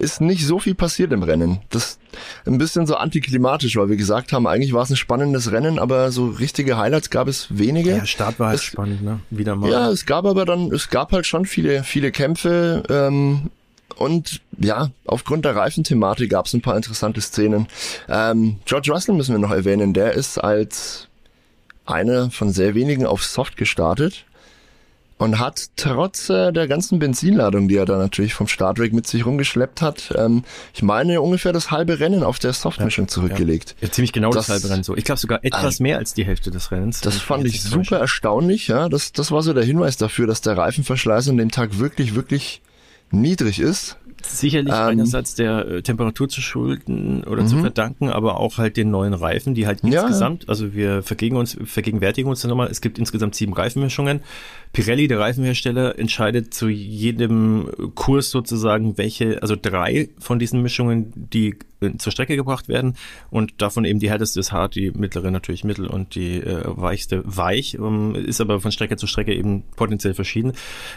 ist 0.00 0.20
nicht 0.20 0.46
so 0.46 0.58
viel 0.58 0.74
passiert 0.74 1.12
im 1.12 1.22
Rennen. 1.22 1.60
Das 1.70 1.98
ein 2.46 2.58
bisschen 2.58 2.86
so 2.86 2.96
antiklimatisch, 2.96 3.76
weil 3.76 3.88
wir 3.88 3.96
gesagt 3.96 4.32
haben, 4.32 4.46
eigentlich 4.46 4.72
war 4.72 4.82
es 4.82 4.90
ein 4.90 4.96
spannendes 4.96 5.52
Rennen, 5.52 5.78
aber 5.78 6.10
so 6.10 6.26
richtige 6.26 6.76
Highlights 6.76 7.10
gab 7.10 7.28
es 7.28 7.46
wenige. 7.50 7.90
Ja, 7.90 8.06
Start 8.06 8.40
war 8.40 8.48
halt 8.48 8.58
Es- 8.58 8.64
spannend, 8.64 9.02
ne? 9.02 9.20
Wieder 9.30 9.54
mal. 9.56 9.70
Ja, 9.70 9.90
es 9.90 10.06
gab 10.06 10.24
aber 10.24 10.44
dann, 10.44 10.72
es 10.72 10.88
gab 10.90 11.12
halt 11.12 11.26
schon 11.26 11.44
viele, 11.46 11.84
viele 11.84 12.10
Kämpfe 12.12 12.82
ähm, 12.88 13.50
und 13.96 14.40
ja, 14.58 14.90
aufgrund 15.04 15.44
der 15.44 15.54
Reifenthematik 15.56 16.30
gab 16.30 16.46
es 16.46 16.54
ein 16.54 16.62
paar 16.62 16.76
interessante 16.76 17.20
Szenen. 17.20 17.66
Ähm, 18.08 18.56
George 18.64 18.90
Russell 18.92 19.14
müssen 19.14 19.34
wir 19.34 19.38
noch 19.38 19.50
erwähnen, 19.52 19.92
der 19.94 20.12
ist 20.14 20.38
als 20.38 21.06
einer 21.86 22.30
von 22.30 22.50
sehr 22.52 22.74
wenigen 22.74 23.04
auf 23.06 23.22
Soft 23.24 23.56
gestartet 23.56 24.24
und 25.20 25.38
hat 25.38 25.68
trotz 25.76 26.28
äh, 26.30 26.50
der 26.52 26.66
ganzen 26.66 26.98
Benzinladung, 26.98 27.68
die 27.68 27.76
er 27.76 27.84
da 27.86 27.98
natürlich 27.98 28.34
vom 28.34 28.48
Startweg 28.48 28.92
mit 28.92 29.06
sich 29.06 29.24
rumgeschleppt 29.24 29.82
hat, 29.82 30.12
ähm, 30.16 30.42
ich 30.74 30.82
meine 30.82 31.20
ungefähr 31.20 31.52
das 31.52 31.70
halbe 31.70 32.00
Rennen 32.00 32.22
auf 32.24 32.38
der 32.38 32.52
Softmischung 32.52 33.06
zurückgelegt. 33.06 33.76
Ja, 33.80 33.90
ziemlich 33.90 34.12
genau 34.12 34.30
das, 34.32 34.46
Das- 34.46 34.56
halbe 34.62 34.70
Rennen 34.74 34.82
so. 34.82 34.96
Ich 34.96 35.04
glaube 35.04 35.20
sogar 35.20 35.44
etwas 35.44 35.62
Also- 35.64 35.82
mehr 35.82 35.98
als 35.98 36.14
die 36.14 36.24
Hälfte 36.24 36.50
des 36.50 36.72
Rennens. 36.72 37.00
Das 37.02 37.18
fand 37.18 37.44
ich 37.46 37.62
super 37.62 37.98
erstaunlich, 37.98 38.66
ja. 38.68 38.88
Das, 38.88 39.12
das 39.12 39.30
war 39.30 39.42
so 39.42 39.52
der 39.52 39.64
Hinweis 39.64 39.96
dafür, 39.96 40.26
dass 40.26 40.40
der 40.40 40.56
Reifenverschleiß 40.56 41.28
an 41.28 41.36
dem 41.36 41.50
Tag 41.50 41.78
wirklich, 41.78 42.14
wirklich 42.14 42.62
niedrig 43.10 43.60
ist. 43.60 43.96
Sicherlich 44.22 44.74
Ähm, 44.74 44.80
einerseits 44.80 45.34
der 45.34 45.66
äh, 45.66 45.82
Temperatur 45.82 46.28
zu 46.28 46.42
schulden 46.42 47.24
oder 47.24 47.46
zu 47.46 47.56
Mhm. 47.56 47.60
verdanken, 47.62 48.10
aber 48.10 48.38
auch 48.38 48.58
halt 48.58 48.76
den 48.76 48.90
neuen 48.90 49.14
Reifen, 49.14 49.54
die 49.54 49.66
halt 49.66 49.80
Ja, 49.82 50.02
insgesamt, 50.02 50.46
also 50.46 50.74
wir 50.74 51.02
vergegen 51.02 51.36
uns, 51.36 51.56
vergegenwärtigen 51.64 52.28
uns 52.28 52.42
dann 52.42 52.50
nochmal, 52.50 52.68
es 52.70 52.82
gibt 52.82 52.98
insgesamt 52.98 53.34
sieben 53.34 53.54
Reifenmischungen. 53.54 54.20
Pirelli, 54.72 55.08
der 55.08 55.18
Reifenhersteller, 55.18 55.98
entscheidet 55.98 56.54
zu 56.54 56.68
jedem 56.68 57.68
Kurs 57.96 58.30
sozusagen, 58.30 58.96
welche, 58.98 59.42
also 59.42 59.56
drei 59.60 60.10
von 60.18 60.38
diesen 60.38 60.62
Mischungen, 60.62 61.12
die 61.14 61.56
äh, 61.80 61.96
zur 61.98 62.12
Strecke 62.12 62.36
gebracht 62.36 62.68
werden 62.68 62.94
und 63.30 63.60
davon 63.60 63.84
eben 63.84 63.98
die 63.98 64.10
härteste 64.10 64.38
ist 64.38 64.52
hart, 64.52 64.76
die 64.76 64.92
mittlere 64.92 65.32
natürlich 65.32 65.64
mittel 65.64 65.88
und 65.88 66.14
die 66.14 66.36
äh, 66.36 66.62
weichste 66.66 67.22
weich, 67.24 67.74
ähm, 67.74 68.14
ist 68.14 68.40
aber 68.40 68.60
von 68.60 68.70
Strecke 68.70 68.96
zu 68.96 69.08
Strecke 69.08 69.34
eben 69.34 69.64
potenziell 69.74 70.14
verschieden. 70.14 70.52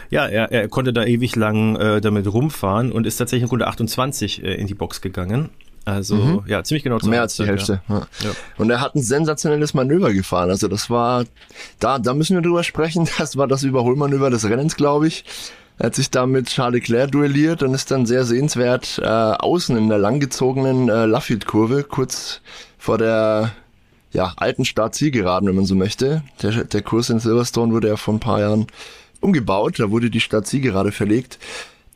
Ja, 0.08 0.26
er, 0.26 0.52
er 0.52 0.68
konnte 0.68 0.92
da 0.92 1.04
ewig 1.04 1.34
lang 1.34 1.74
äh, 1.74 2.00
damit 2.00 2.32
rumfahren 2.32 2.92
und 2.92 3.06
ist 3.08 3.16
tatsächlich 3.16 3.42
in 3.42 3.48
Runde 3.48 3.66
28 3.66 4.44
äh, 4.44 4.54
in 4.54 4.68
die 4.68 4.74
Box 4.74 5.00
gegangen. 5.00 5.50
Also 5.84 6.42
ja, 6.46 6.64
ziemlich 6.64 6.82
genau 6.82 6.98
zur 6.98 7.08
Mhm. 7.08 7.10
Mehr 7.10 7.20
als 7.22 7.36
die 7.36 7.46
Hälfte. 7.46 7.82
Ja. 7.88 8.06
Ja. 8.20 8.30
Und 8.56 8.70
er 8.70 8.80
hat 8.80 8.94
ein 8.94 9.02
sensationelles 9.02 9.74
Manöver 9.74 10.12
gefahren. 10.12 10.50
Also 10.50 10.68
das 10.68 10.88
war, 10.88 11.24
da, 11.78 11.98
da 11.98 12.14
müssen 12.14 12.36
wir 12.36 12.42
drüber 12.42 12.64
sprechen. 12.64 13.08
Das 13.18 13.36
war 13.36 13.46
das 13.46 13.62
Überholmanöver 13.62 14.30
des 14.30 14.48
Rennens, 14.48 14.76
glaube 14.76 15.08
ich. 15.08 15.24
Er 15.78 15.86
hat 15.86 15.94
sich 15.94 16.10
da 16.10 16.26
mit 16.26 16.46
Charles 16.46 16.80
Leclerc 16.80 17.10
duelliert 17.10 17.62
und 17.62 17.74
ist 17.74 17.90
dann 17.90 18.06
sehr 18.06 18.24
sehenswert 18.24 19.00
äh, 19.02 19.06
außen 19.06 19.76
in 19.76 19.88
der 19.88 19.98
langgezogenen 19.98 20.88
äh, 20.88 21.06
Lafitte-Kurve, 21.06 21.82
kurz 21.82 22.40
vor 22.78 22.96
der 22.98 23.52
ja, 24.12 24.32
alten 24.36 24.64
Start-Zielgeraden, 24.64 25.48
wenn 25.48 25.56
man 25.56 25.64
so 25.64 25.74
möchte. 25.74 26.22
Der, 26.42 26.64
der 26.64 26.82
Kurs 26.82 27.10
in 27.10 27.18
Silverstone 27.18 27.72
wurde 27.72 27.88
ja 27.88 27.96
vor 27.96 28.14
ein 28.14 28.20
paar 28.20 28.38
Jahren 28.40 28.68
umgebaut. 29.20 29.80
Da 29.80 29.90
wurde 29.90 30.10
die 30.10 30.20
Start-Zielgerade 30.20 30.92
verlegt. 30.92 31.38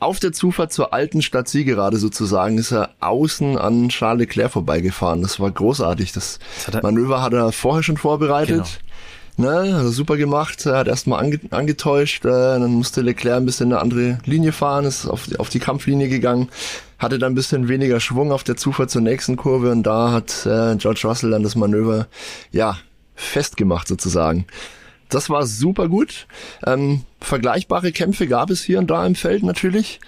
Auf 0.00 0.20
der 0.20 0.32
Zufahrt 0.32 0.72
zur 0.72 0.92
alten 0.92 1.22
Stadtzielgerade 1.22 1.96
sozusagen 1.96 2.58
ist 2.58 2.72
er 2.72 2.90
außen 3.00 3.58
an 3.58 3.88
Charles 3.88 4.20
Leclerc 4.20 4.52
vorbeigefahren. 4.52 5.22
Das 5.22 5.40
war 5.40 5.50
großartig. 5.50 6.12
Das, 6.12 6.38
das 6.66 6.74
hat 6.74 6.82
Manöver 6.82 7.22
hat 7.22 7.32
er 7.32 7.52
vorher 7.52 7.82
schon 7.82 7.96
vorbereitet. 7.96 8.80
Genau. 9.36 9.50
Ne, 9.50 9.74
hat 9.74 9.84
er 9.84 9.90
super 9.90 10.16
gemacht. 10.16 10.66
Er 10.66 10.78
hat 10.78 10.88
erstmal 10.88 11.20
ange 11.20 11.38
angetäuscht, 11.50 12.24
äh, 12.24 12.28
dann 12.28 12.72
musste 12.72 13.02
Leclerc 13.02 13.36
ein 13.36 13.46
bisschen 13.46 13.72
eine 13.72 13.80
andere 13.80 14.18
Linie 14.24 14.50
fahren, 14.50 14.84
ist 14.84 15.06
auf 15.06 15.26
die, 15.26 15.38
auf 15.38 15.48
die 15.48 15.60
Kampflinie 15.60 16.08
gegangen, 16.08 16.48
hatte 16.98 17.20
dann 17.20 17.32
ein 17.32 17.36
bisschen 17.36 17.68
weniger 17.68 18.00
Schwung 18.00 18.32
auf 18.32 18.42
der 18.42 18.56
Zufahrt 18.56 18.90
zur 18.90 19.02
nächsten 19.02 19.36
Kurve 19.36 19.70
und 19.70 19.84
da 19.84 20.10
hat 20.10 20.44
äh, 20.44 20.74
George 20.76 21.02
Russell 21.04 21.30
dann 21.30 21.44
das 21.44 21.54
Manöver 21.54 22.08
ja 22.50 22.78
festgemacht 23.14 23.86
sozusagen. 23.86 24.46
Das 25.08 25.30
war 25.30 25.46
super 25.46 25.88
gut. 25.88 26.26
Ähm, 26.66 27.02
vergleichbare 27.20 27.92
Kämpfe 27.92 28.26
gab 28.26 28.50
es 28.50 28.62
hier 28.62 28.78
und 28.78 28.90
da 28.90 29.06
im 29.06 29.14
Feld 29.14 29.42
natürlich. 29.42 30.00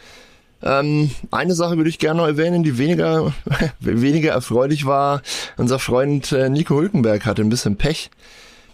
Ähm, 0.62 1.10
eine 1.30 1.54
Sache 1.54 1.76
würde 1.76 1.88
ich 1.88 1.98
gerne 1.98 2.20
noch 2.20 2.26
erwähnen, 2.26 2.62
die 2.62 2.76
weniger, 2.76 3.32
weniger 3.80 4.32
erfreulich 4.32 4.84
war. 4.84 5.22
Unser 5.56 5.78
Freund 5.78 6.32
äh, 6.32 6.50
Nico 6.50 6.78
Hülkenberg 6.78 7.24
hatte 7.24 7.42
ein 7.42 7.48
bisschen 7.48 7.76
Pech. 7.76 8.10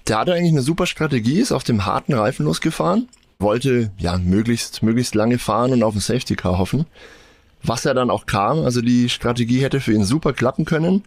Der 0.08 0.18
hatte 0.18 0.34
eigentlich 0.34 0.52
eine 0.52 0.62
super 0.62 0.86
Strategie, 0.86 1.40
ist 1.40 1.52
auf 1.52 1.64
dem 1.64 1.84
harten 1.86 2.14
Reifen 2.14 2.46
losgefahren, 2.46 3.08
wollte 3.38 3.90
ja 3.98 4.18
möglichst, 4.18 4.82
möglichst 4.82 5.14
lange 5.14 5.38
fahren 5.38 5.72
und 5.72 5.82
auf 5.82 5.94
ein 5.94 6.00
Safety 6.00 6.36
Car 6.36 6.58
hoffen. 6.58 6.86
Was 7.62 7.84
er 7.84 7.94
dann 7.94 8.10
auch 8.10 8.26
kam, 8.26 8.64
also 8.64 8.80
die 8.80 9.08
Strategie 9.08 9.62
hätte 9.62 9.80
für 9.80 9.92
ihn 9.92 10.04
super 10.04 10.32
klappen 10.32 10.64
können 10.64 11.02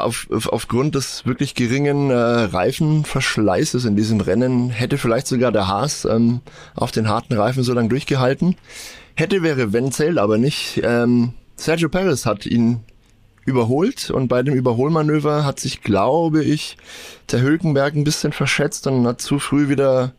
auf, 0.00 0.28
auf, 0.30 0.48
aufgrund 0.48 0.94
des 0.94 1.26
wirklich 1.26 1.54
geringen 1.54 2.10
äh, 2.10 2.14
Reifenverschleißes 2.14 3.84
in 3.84 3.96
diesem 3.96 4.20
Rennen 4.20 4.70
hätte 4.70 4.98
vielleicht 4.98 5.26
sogar 5.26 5.52
der 5.52 5.68
Haas 5.68 6.04
ähm, 6.04 6.40
auf 6.74 6.92
den 6.92 7.08
harten 7.08 7.34
Reifen 7.34 7.62
so 7.62 7.72
lange 7.72 7.88
durchgehalten. 7.88 8.56
Hätte 9.14 9.42
wäre 9.42 9.72
Wenzel, 9.72 10.18
aber 10.18 10.38
nicht. 10.38 10.80
Ähm, 10.84 11.32
Sergio 11.56 11.88
Perez 11.88 12.26
hat 12.26 12.44
ihn 12.46 12.80
überholt 13.46 14.10
und 14.10 14.28
bei 14.28 14.42
dem 14.42 14.54
Überholmanöver 14.54 15.44
hat 15.44 15.60
sich, 15.60 15.80
glaube 15.80 16.44
ich, 16.44 16.76
der 17.30 17.40
Hülkenberg 17.40 17.94
ein 17.94 18.04
bisschen 18.04 18.32
verschätzt 18.32 18.86
und 18.88 19.06
hat 19.06 19.20
zu 19.20 19.38
früh 19.38 19.68
wieder 19.68 20.12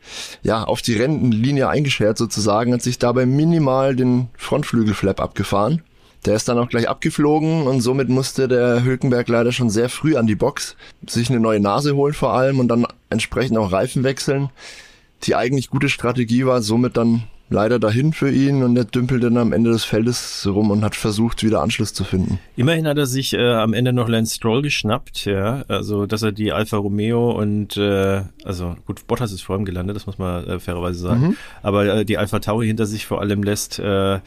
ja 0.43 0.63
auf 0.63 0.81
die 0.81 0.95
Rentenlinie 0.95 1.69
eingeschert 1.69 2.17
sozusagen, 2.17 2.73
hat 2.73 2.81
sich 2.81 2.97
dabei 2.97 3.25
minimal 3.25 3.95
den 3.95 4.29
Frontflügelflap 4.37 5.19
abgefahren. 5.19 5.83
Der 6.25 6.35
ist 6.35 6.49
dann 6.49 6.57
auch 6.57 6.69
gleich 6.69 6.89
abgeflogen 6.89 7.67
und 7.67 7.81
somit 7.81 8.09
musste 8.09 8.47
der 8.47 8.83
Hülkenberg 8.83 9.27
leider 9.27 9.51
schon 9.51 9.69
sehr 9.69 9.89
früh 9.89 10.15
an 10.15 10.27
die 10.27 10.35
Box, 10.35 10.75
sich 11.05 11.29
eine 11.29 11.39
neue 11.39 11.59
Nase 11.59 11.95
holen 11.95 12.13
vor 12.13 12.33
allem 12.33 12.59
und 12.59 12.67
dann 12.67 12.85
entsprechend 13.09 13.57
auch 13.57 13.71
Reifen 13.71 14.03
wechseln. 14.03 14.49
Die 15.23 15.35
eigentlich 15.35 15.69
gute 15.69 15.89
Strategie 15.89 16.45
war 16.45 16.61
somit 16.61 16.97
dann 16.97 17.23
leider 17.49 17.79
dahin 17.79 18.13
für 18.13 18.29
ihn 18.29 18.61
und 18.63 18.75
er 18.75 18.83
dümpelte 18.83 19.27
dann 19.27 19.37
am 19.37 19.53
Ende 19.53 19.71
des 19.71 19.85
Feldes 19.85 20.45
rum 20.49 20.69
und 20.69 20.83
hat 20.83 20.95
versucht, 20.95 21.43
wieder 21.43 21.61
Anschluss 21.61 21.93
zu 21.93 22.03
finden. 22.03 22.39
Immerhin 22.55 22.87
hat 22.87 22.97
er 22.97 23.05
sich 23.05 23.33
äh, 23.33 23.53
am 23.53 23.73
Ende 23.73 23.93
noch 23.93 24.09
Lance 24.09 24.35
Stroll 24.35 24.61
geschnappt, 24.61 25.25
ja, 25.25 25.63
also 25.67 26.05
dass 26.05 26.23
er 26.23 26.31
die 26.31 26.51
Alfa 26.51 26.77
Romeo 26.77 27.31
und 27.31 27.77
äh, 27.77 28.23
also 28.43 28.75
gut, 28.85 29.07
Bottas 29.07 29.31
ist 29.31 29.41
vor 29.41 29.57
ihm 29.57 29.65
gelandet, 29.65 29.95
das 29.95 30.07
muss 30.07 30.17
man 30.17 30.45
äh, 30.45 30.59
fairerweise 30.59 30.99
sagen, 30.99 31.21
mhm. 31.21 31.37
aber 31.63 31.85
äh, 31.85 32.05
die 32.05 32.17
Alfa 32.17 32.39
Tauri 32.39 32.67
hinter 32.67 32.85
sich 32.85 33.05
vor 33.05 33.21
allem 33.21 33.43
lässt, 33.43 33.79
äh, 33.79 34.19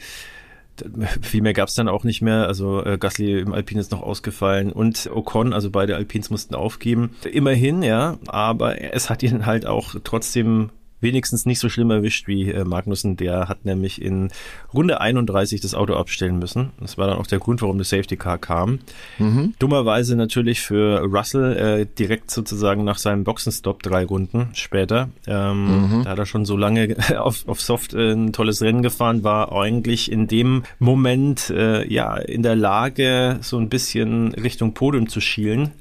viel 1.21 1.41
mehr 1.41 1.53
gab 1.53 1.69
es 1.69 1.75
dann 1.75 1.87
auch 1.87 2.03
nicht 2.03 2.21
mehr. 2.21 2.47
Also 2.47 2.83
äh, 2.83 2.97
Gasly 2.97 3.39
im 3.39 3.53
Alpin 3.53 3.77
ist 3.77 3.91
noch 3.91 4.01
ausgefallen 4.01 4.71
und 4.71 5.09
Ocon, 5.13 5.53
also 5.53 5.69
beide 5.69 5.95
Alpins 5.95 6.29
mussten 6.29 6.55
aufgeben. 6.55 7.11
Immerhin, 7.31 7.83
ja, 7.83 8.17
aber 8.27 8.81
es 8.93 9.09
hat 9.09 9.23
ihn 9.23 9.45
halt 9.45 9.65
auch 9.65 9.95
trotzdem 10.03 10.69
wenigstens 11.01 11.45
nicht 11.45 11.59
so 11.59 11.69
schlimm 11.69 11.91
erwischt 11.91 12.27
wie 12.27 12.49
äh, 12.49 12.63
Magnussen. 12.63 13.17
Der 13.17 13.49
hat 13.49 13.65
nämlich 13.65 14.01
in 14.01 14.29
Runde 14.73 15.01
31 15.01 15.61
das 15.61 15.75
Auto 15.75 15.95
abstellen 15.95 16.39
müssen. 16.39 16.71
Das 16.79 16.97
war 16.97 17.07
dann 17.07 17.17
auch 17.17 17.27
der 17.27 17.39
Grund, 17.39 17.61
warum 17.61 17.77
das 17.77 17.89
Safety 17.89 18.17
Car 18.17 18.37
kam. 18.37 18.79
Mhm. 19.17 19.53
Dummerweise 19.59 20.15
natürlich 20.15 20.61
für 20.61 21.01
Russell 21.01 21.57
äh, 21.57 21.85
direkt 21.85 22.31
sozusagen 22.31 22.83
nach 22.83 22.97
seinem 22.97 23.23
Boxenstopp 23.23 23.83
drei 23.83 24.05
Runden 24.05 24.49
später. 24.53 25.09
Ähm, 25.27 25.65
mhm. 25.65 26.03
Da 26.03 26.11
hat 26.11 26.19
er 26.19 26.25
schon 26.25 26.45
so 26.45 26.55
lange 26.55 26.95
auf, 27.19 27.47
auf 27.47 27.59
Soft 27.61 27.93
äh, 27.93 28.13
ein 28.13 28.33
tolles 28.33 28.61
Rennen 28.61 28.83
gefahren, 28.83 29.23
war 29.23 29.51
eigentlich 29.51 30.11
in 30.11 30.27
dem 30.27 30.63
Moment 30.79 31.49
äh, 31.49 31.87
ja 31.91 32.15
in 32.15 32.43
der 32.43 32.55
Lage, 32.55 33.39
so 33.41 33.57
ein 33.57 33.69
bisschen 33.69 34.33
Richtung 34.33 34.73
Podium 34.73 35.09
zu 35.09 35.21
schielen. 35.21 35.71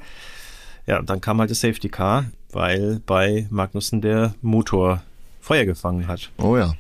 Ja, 0.87 1.03
dann 1.03 1.21
kam 1.21 1.39
halt 1.39 1.51
das 1.51 1.61
Safety 1.61 1.89
Car, 1.89 2.25
weil 2.51 3.01
bei 3.07 3.47
Magnussen 3.51 4.01
der 4.01 4.35
Motor 4.43 5.03
Feuer 5.51 5.65
gefangen 5.65 6.07
hat. 6.07 6.31
Oh 6.39 6.57
ja. 6.57 6.75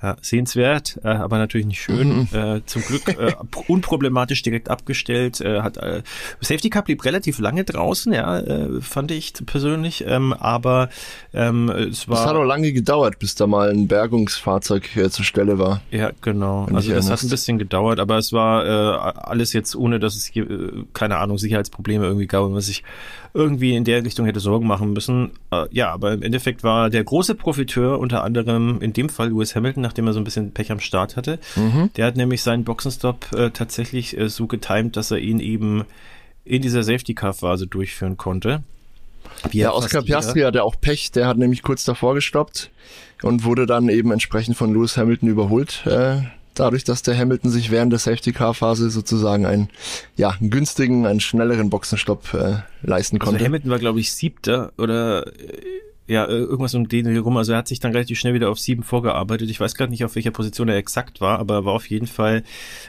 Ja, 0.00 0.16
sehenswert, 0.22 0.98
äh, 1.02 1.08
aber 1.08 1.38
natürlich 1.38 1.66
nicht 1.66 1.82
schön. 1.82 2.20
Mhm. 2.20 2.28
Äh, 2.32 2.64
zum 2.64 2.82
Glück 2.82 3.08
äh, 3.08 3.34
unproblematisch 3.66 4.42
direkt 4.42 4.70
abgestellt. 4.70 5.40
Äh, 5.42 5.60
hat 5.60 5.76
äh, 5.76 6.02
Safety 6.40 6.70
Cup 6.70 6.86
blieb 6.86 7.04
relativ 7.04 7.38
lange 7.38 7.64
draußen, 7.64 8.12
ja, 8.12 8.38
äh, 8.38 8.80
fand 8.80 9.10
ich 9.10 9.34
persönlich. 9.44 10.04
Ähm, 10.06 10.32
aber 10.32 10.88
ähm, 11.34 11.68
es 11.68 12.08
war. 12.08 12.20
Es 12.20 12.26
hat 12.26 12.36
auch 12.36 12.44
lange 12.44 12.72
gedauert, 12.72 13.18
bis 13.18 13.34
da 13.34 13.46
mal 13.46 13.70
ein 13.70 13.88
Bergungsfahrzeug 13.88 14.96
äh, 14.96 15.10
zur 15.10 15.24
Stelle 15.24 15.58
war. 15.58 15.82
Ja, 15.90 16.12
genau. 16.22 16.66
Also 16.72 16.94
das 16.94 17.10
hat 17.10 17.22
ein 17.22 17.28
bisschen 17.28 17.58
gedauert, 17.58 17.98
aber 17.98 18.16
es 18.16 18.32
war 18.32 18.64
äh, 18.64 19.12
alles 19.18 19.52
jetzt 19.52 19.74
ohne, 19.74 19.98
dass 19.98 20.14
es 20.14 20.24
hier, 20.24 20.48
äh, 20.48 20.84
keine 20.94 21.18
Ahnung 21.18 21.36
Sicherheitsprobleme 21.36 22.06
irgendwie 22.06 22.28
gab, 22.28 22.44
und 22.44 22.54
was 22.54 22.68
ich 22.68 22.84
irgendwie 23.34 23.76
in 23.76 23.84
der 23.84 24.04
Richtung 24.04 24.26
hätte 24.26 24.40
Sorgen 24.40 24.66
machen 24.66 24.92
müssen. 24.92 25.32
Äh, 25.50 25.66
ja, 25.70 25.90
aber 25.90 26.12
im 26.12 26.22
Endeffekt 26.22 26.62
war 26.62 26.90
der 26.90 27.04
große 27.04 27.34
Profiteur 27.34 27.98
unter 27.98 28.24
anderem 28.24 28.80
in 28.80 28.92
dem 28.92 29.08
Fall 29.08 29.28
Lewis 29.28 29.54
Hamilton, 29.54 29.82
nachdem 29.82 30.06
er 30.06 30.12
so 30.12 30.20
ein 30.20 30.24
bisschen 30.24 30.52
Pech 30.52 30.72
am 30.72 30.80
Start 30.80 31.16
hatte. 31.16 31.38
Mhm. 31.56 31.90
Der 31.96 32.06
hat 32.06 32.16
nämlich 32.16 32.42
seinen 32.42 32.64
Boxenstopp 32.64 33.32
äh, 33.32 33.50
tatsächlich 33.50 34.18
äh, 34.18 34.28
so 34.28 34.46
getimt, 34.46 34.96
dass 34.96 35.10
er 35.10 35.18
ihn 35.18 35.40
eben 35.40 35.84
in 36.44 36.62
dieser 36.62 36.82
Safety-Car-Phase 36.82 37.66
durchführen 37.66 38.16
konnte. 38.16 38.62
Wie 39.50 39.58
ja, 39.58 39.72
Oscar 39.72 40.02
Piastri 40.02 40.40
hatte 40.40 40.64
auch 40.64 40.74
Pech, 40.80 41.12
der 41.12 41.26
hat 41.26 41.38
nämlich 41.38 41.62
kurz 41.62 41.84
davor 41.84 42.14
gestoppt 42.14 42.70
und 43.22 43.44
wurde 43.44 43.66
dann 43.66 43.88
eben 43.88 44.10
entsprechend 44.12 44.56
von 44.56 44.72
Lewis 44.72 44.96
Hamilton 44.96 45.28
überholt. 45.28 45.84
Äh, 45.86 46.22
dadurch, 46.60 46.84
dass 46.84 47.02
der 47.02 47.16
Hamilton 47.16 47.50
sich 47.50 47.70
während 47.70 47.92
der 47.92 47.98
Safety-Car-Phase 47.98 48.90
sozusagen 48.90 49.46
einen, 49.46 49.70
ja, 50.16 50.30
einen 50.30 50.50
günstigen, 50.50 51.06
einen 51.06 51.20
schnelleren 51.20 51.70
Boxenstopp 51.70 52.34
äh, 52.34 52.58
leisten 52.82 53.16
also 53.16 53.30
konnte. 53.30 53.38
Also 53.38 53.44
Hamilton 53.46 53.70
war, 53.70 53.78
glaube 53.78 54.00
ich, 54.00 54.12
siebter 54.12 54.72
oder 54.76 55.26
äh, 55.26 55.80
ja, 56.10 56.24
äh, 56.24 56.32
irgendwas 56.32 56.74
um 56.74 56.88
den 56.88 57.16
rum. 57.18 57.36
Also 57.36 57.52
er 57.52 57.58
hat 57.58 57.68
sich 57.68 57.78
dann 57.78 57.92
relativ 57.92 58.18
schnell 58.18 58.34
wieder 58.34 58.50
auf 58.50 58.58
sieben 58.58 58.82
vorgearbeitet. 58.82 59.48
Ich 59.48 59.60
weiß 59.60 59.76
gerade 59.76 59.92
nicht, 59.92 60.04
auf 60.04 60.16
welcher 60.16 60.32
Position 60.32 60.68
er 60.68 60.76
exakt 60.76 61.20
war, 61.20 61.38
aber 61.38 61.54
er 61.54 61.64
war 61.64 61.74
auf 61.74 61.88
jeden 61.88 62.08
Fall 62.08 62.42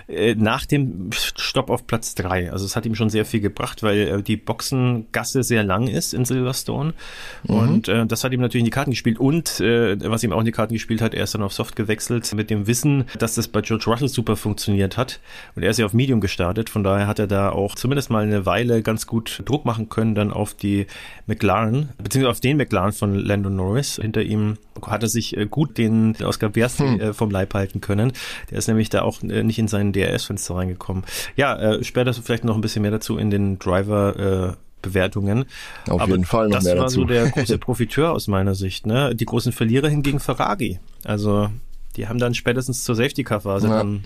äh, 0.07 0.33
nach 0.33 0.65
dem 0.65 1.11
Stopp 1.11 1.69
auf 1.69 1.85
Platz 1.85 2.15
drei. 2.15 2.51
Also 2.51 2.65
es 2.65 2.75
hat 2.75 2.87
ihm 2.87 2.95
schon 2.95 3.11
sehr 3.11 3.25
viel 3.25 3.39
gebracht, 3.39 3.83
weil 3.83 3.97
äh, 3.99 4.23
die 4.23 4.37
Boxengasse 4.37 5.43
sehr 5.43 5.63
lang 5.63 5.87
ist 5.87 6.15
in 6.15 6.25
Silverstone. 6.25 6.95
Mhm. 7.43 7.55
Und 7.55 7.87
äh, 7.87 8.07
das 8.07 8.23
hat 8.23 8.33
ihm 8.33 8.41
natürlich 8.41 8.61
in 8.61 8.65
die 8.65 8.71
Karten 8.71 8.91
gespielt. 8.91 9.19
Und 9.19 9.59
äh, 9.59 9.97
was 10.09 10.23
ihm 10.23 10.33
auch 10.33 10.39
in 10.39 10.45
die 10.45 10.51
Karten 10.51 10.73
gespielt 10.73 11.01
hat, 11.01 11.13
er 11.13 11.23
ist 11.23 11.35
dann 11.35 11.43
auf 11.43 11.53
Soft 11.53 11.75
gewechselt 11.75 12.33
mit 12.33 12.49
dem 12.49 12.65
Wissen, 12.65 13.05
dass 13.19 13.35
das 13.35 13.47
bei 13.47 13.61
George 13.61 13.85
Russell 13.85 14.07
super 14.07 14.35
funktioniert 14.35 14.97
hat. 14.97 15.19
Und 15.55 15.61
er 15.61 15.69
ist 15.69 15.77
ja 15.77 15.85
auf 15.85 15.93
Medium 15.93 16.21
gestartet. 16.21 16.71
Von 16.71 16.83
daher 16.83 17.05
hat 17.05 17.19
er 17.19 17.27
da 17.27 17.51
auch 17.51 17.75
zumindest 17.75 18.09
mal 18.09 18.23
eine 18.23 18.47
Weile 18.47 18.81
ganz 18.81 19.05
gut 19.05 19.43
Druck 19.45 19.63
machen 19.63 19.89
können 19.89 20.15
dann 20.15 20.31
auf 20.31 20.55
die 20.55 20.87
McLaren, 21.27 21.89
beziehungsweise 22.01 22.31
auf 22.31 22.39
den 22.39 22.57
McLaren 22.57 22.93
von 22.93 23.10
Lando 23.15 23.49
Norris. 23.49 23.97
Hinter 24.01 24.21
ihm 24.21 24.57
hat 24.85 25.03
er 25.03 25.09
sich 25.09 25.37
äh, 25.37 25.45
gut 25.45 25.77
den 25.77 26.15
Oscar 26.23 26.49
Piastri 26.49 26.87
hm. 26.87 26.99
Äh, 26.99 27.13
vom 27.13 27.31
Leib 27.31 27.53
halten 27.53 27.81
können. 27.81 28.13
Der 28.49 28.57
ist 28.57 28.67
nämlich 28.67 28.89
da 28.89 29.01
auch 29.01 29.21
äh, 29.23 29.43
nicht 29.43 29.59
in 29.59 29.67
seinen 29.67 29.93
DRS-Fenster 29.93 30.55
reingekommen. 30.55 31.03
Ja, 31.35 31.81
später 31.83 32.13
vielleicht 32.13 32.43
noch 32.43 32.55
ein 32.55 32.61
bisschen 32.61 32.81
mehr 32.81 32.91
dazu 32.91 33.17
in 33.17 33.29
den 33.29 33.59
Driver- 33.59 34.57
Bewertungen. 34.81 35.45
Auf 35.87 36.01
Aber 36.01 36.11
jeden 36.11 36.25
Fall 36.25 36.47
noch 36.47 36.63
mehr 36.63 36.73
dazu. 36.73 37.05
Das 37.05 37.09
war 37.09 37.23
so 37.23 37.29
der 37.29 37.29
große 37.29 37.57
Profiteur 37.59 38.11
aus 38.11 38.27
meiner 38.27 38.55
Sicht. 38.55 38.87
Ne? 38.87 39.15
Die 39.15 39.25
großen 39.25 39.51
Verlierer 39.51 39.89
hingegen 39.89 40.19
Ferrari. 40.19 40.79
Also 41.03 41.49
die 41.95 42.07
haben 42.07 42.19
dann 42.19 42.33
spätestens 42.33 42.83
zur 42.83 42.95
Safety-Car-Phase 42.95 43.67
ja. 43.67 43.77
dann 43.77 44.03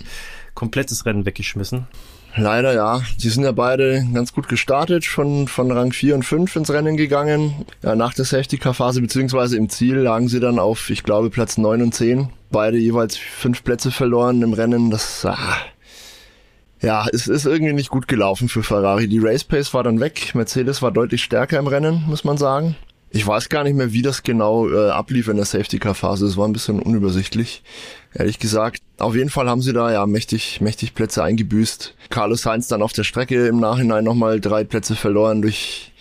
komplettes 0.53 1.05
Rennen 1.05 1.25
weggeschmissen. 1.25 1.87
Leider 2.37 2.73
ja. 2.73 3.01
Die 3.19 3.29
sind 3.29 3.43
ja 3.43 3.51
beide 3.51 4.05
ganz 4.13 4.33
gut 4.33 4.47
gestartet, 4.47 5.05
von, 5.05 5.47
von 5.47 5.71
Rang 5.71 5.93
4 5.93 6.15
und 6.15 6.23
5 6.23 6.55
ins 6.55 6.69
Rennen 6.69 6.97
gegangen. 6.97 7.65
Ja, 7.81 7.95
nach 7.95 8.13
der 8.13 8.25
Safety-Car-Phase, 8.25 9.01
beziehungsweise 9.01 9.57
im 9.57 9.69
Ziel 9.69 9.95
lagen 9.95 10.27
sie 10.27 10.39
dann 10.39 10.59
auf, 10.59 10.89
ich 10.89 11.03
glaube, 11.03 11.29
Platz 11.29 11.57
9 11.57 11.81
und 11.81 11.95
10. 11.95 12.29
Beide 12.51 12.77
jeweils 12.77 13.17
fünf 13.17 13.63
Plätze 13.63 13.91
verloren 13.91 14.41
im 14.41 14.53
Rennen. 14.53 14.91
Das, 14.91 15.25
ah, 15.25 15.37
ja, 16.81 17.05
es 17.11 17.27
ist 17.27 17.45
irgendwie 17.45 17.73
nicht 17.73 17.89
gut 17.89 18.07
gelaufen 18.07 18.49
für 18.49 18.63
Ferrari. 18.63 19.07
Die 19.07 19.19
Race 19.19 19.43
Pace 19.43 19.73
war 19.73 19.83
dann 19.83 19.99
weg. 19.99 20.35
Mercedes 20.35 20.81
war 20.81 20.91
deutlich 20.91 21.23
stärker 21.23 21.57
im 21.57 21.67
Rennen, 21.67 22.03
muss 22.07 22.23
man 22.23 22.37
sagen. 22.37 22.75
Ich 23.15 23.25
weiß 23.25 23.47
gar 23.47 23.63
nicht 23.63 23.77
mehr, 23.77 23.93
wie 23.93 24.01
das 24.01 24.23
genau 24.23 24.67
äh, 24.69 24.89
ablief 24.89 25.29
in 25.29 25.37
der 25.37 25.45
Safety-Car-Phase. 25.45 26.25
Es 26.25 26.35
war 26.35 26.49
ein 26.49 26.51
bisschen 26.51 26.81
unübersichtlich, 26.81 27.63
ehrlich 28.13 28.39
gesagt. 28.39 28.81
Auf 28.97 29.15
jeden 29.15 29.29
Fall 29.29 29.47
haben 29.47 29.61
sie 29.61 29.71
da 29.71 29.89
ja 29.89 30.05
mächtig, 30.05 30.59
mächtig 30.59 30.93
Plätze 30.93 31.23
eingebüßt. 31.23 31.95
Carlos 32.09 32.41
Sainz 32.41 32.67
dann 32.67 32.81
auf 32.81 32.91
der 32.91 33.05
Strecke 33.05 33.47
im 33.47 33.61
Nachhinein 33.61 34.03
nochmal 34.03 34.41
drei 34.41 34.65
Plätze 34.65 34.97
verloren 34.97 35.41
durch 35.41 35.93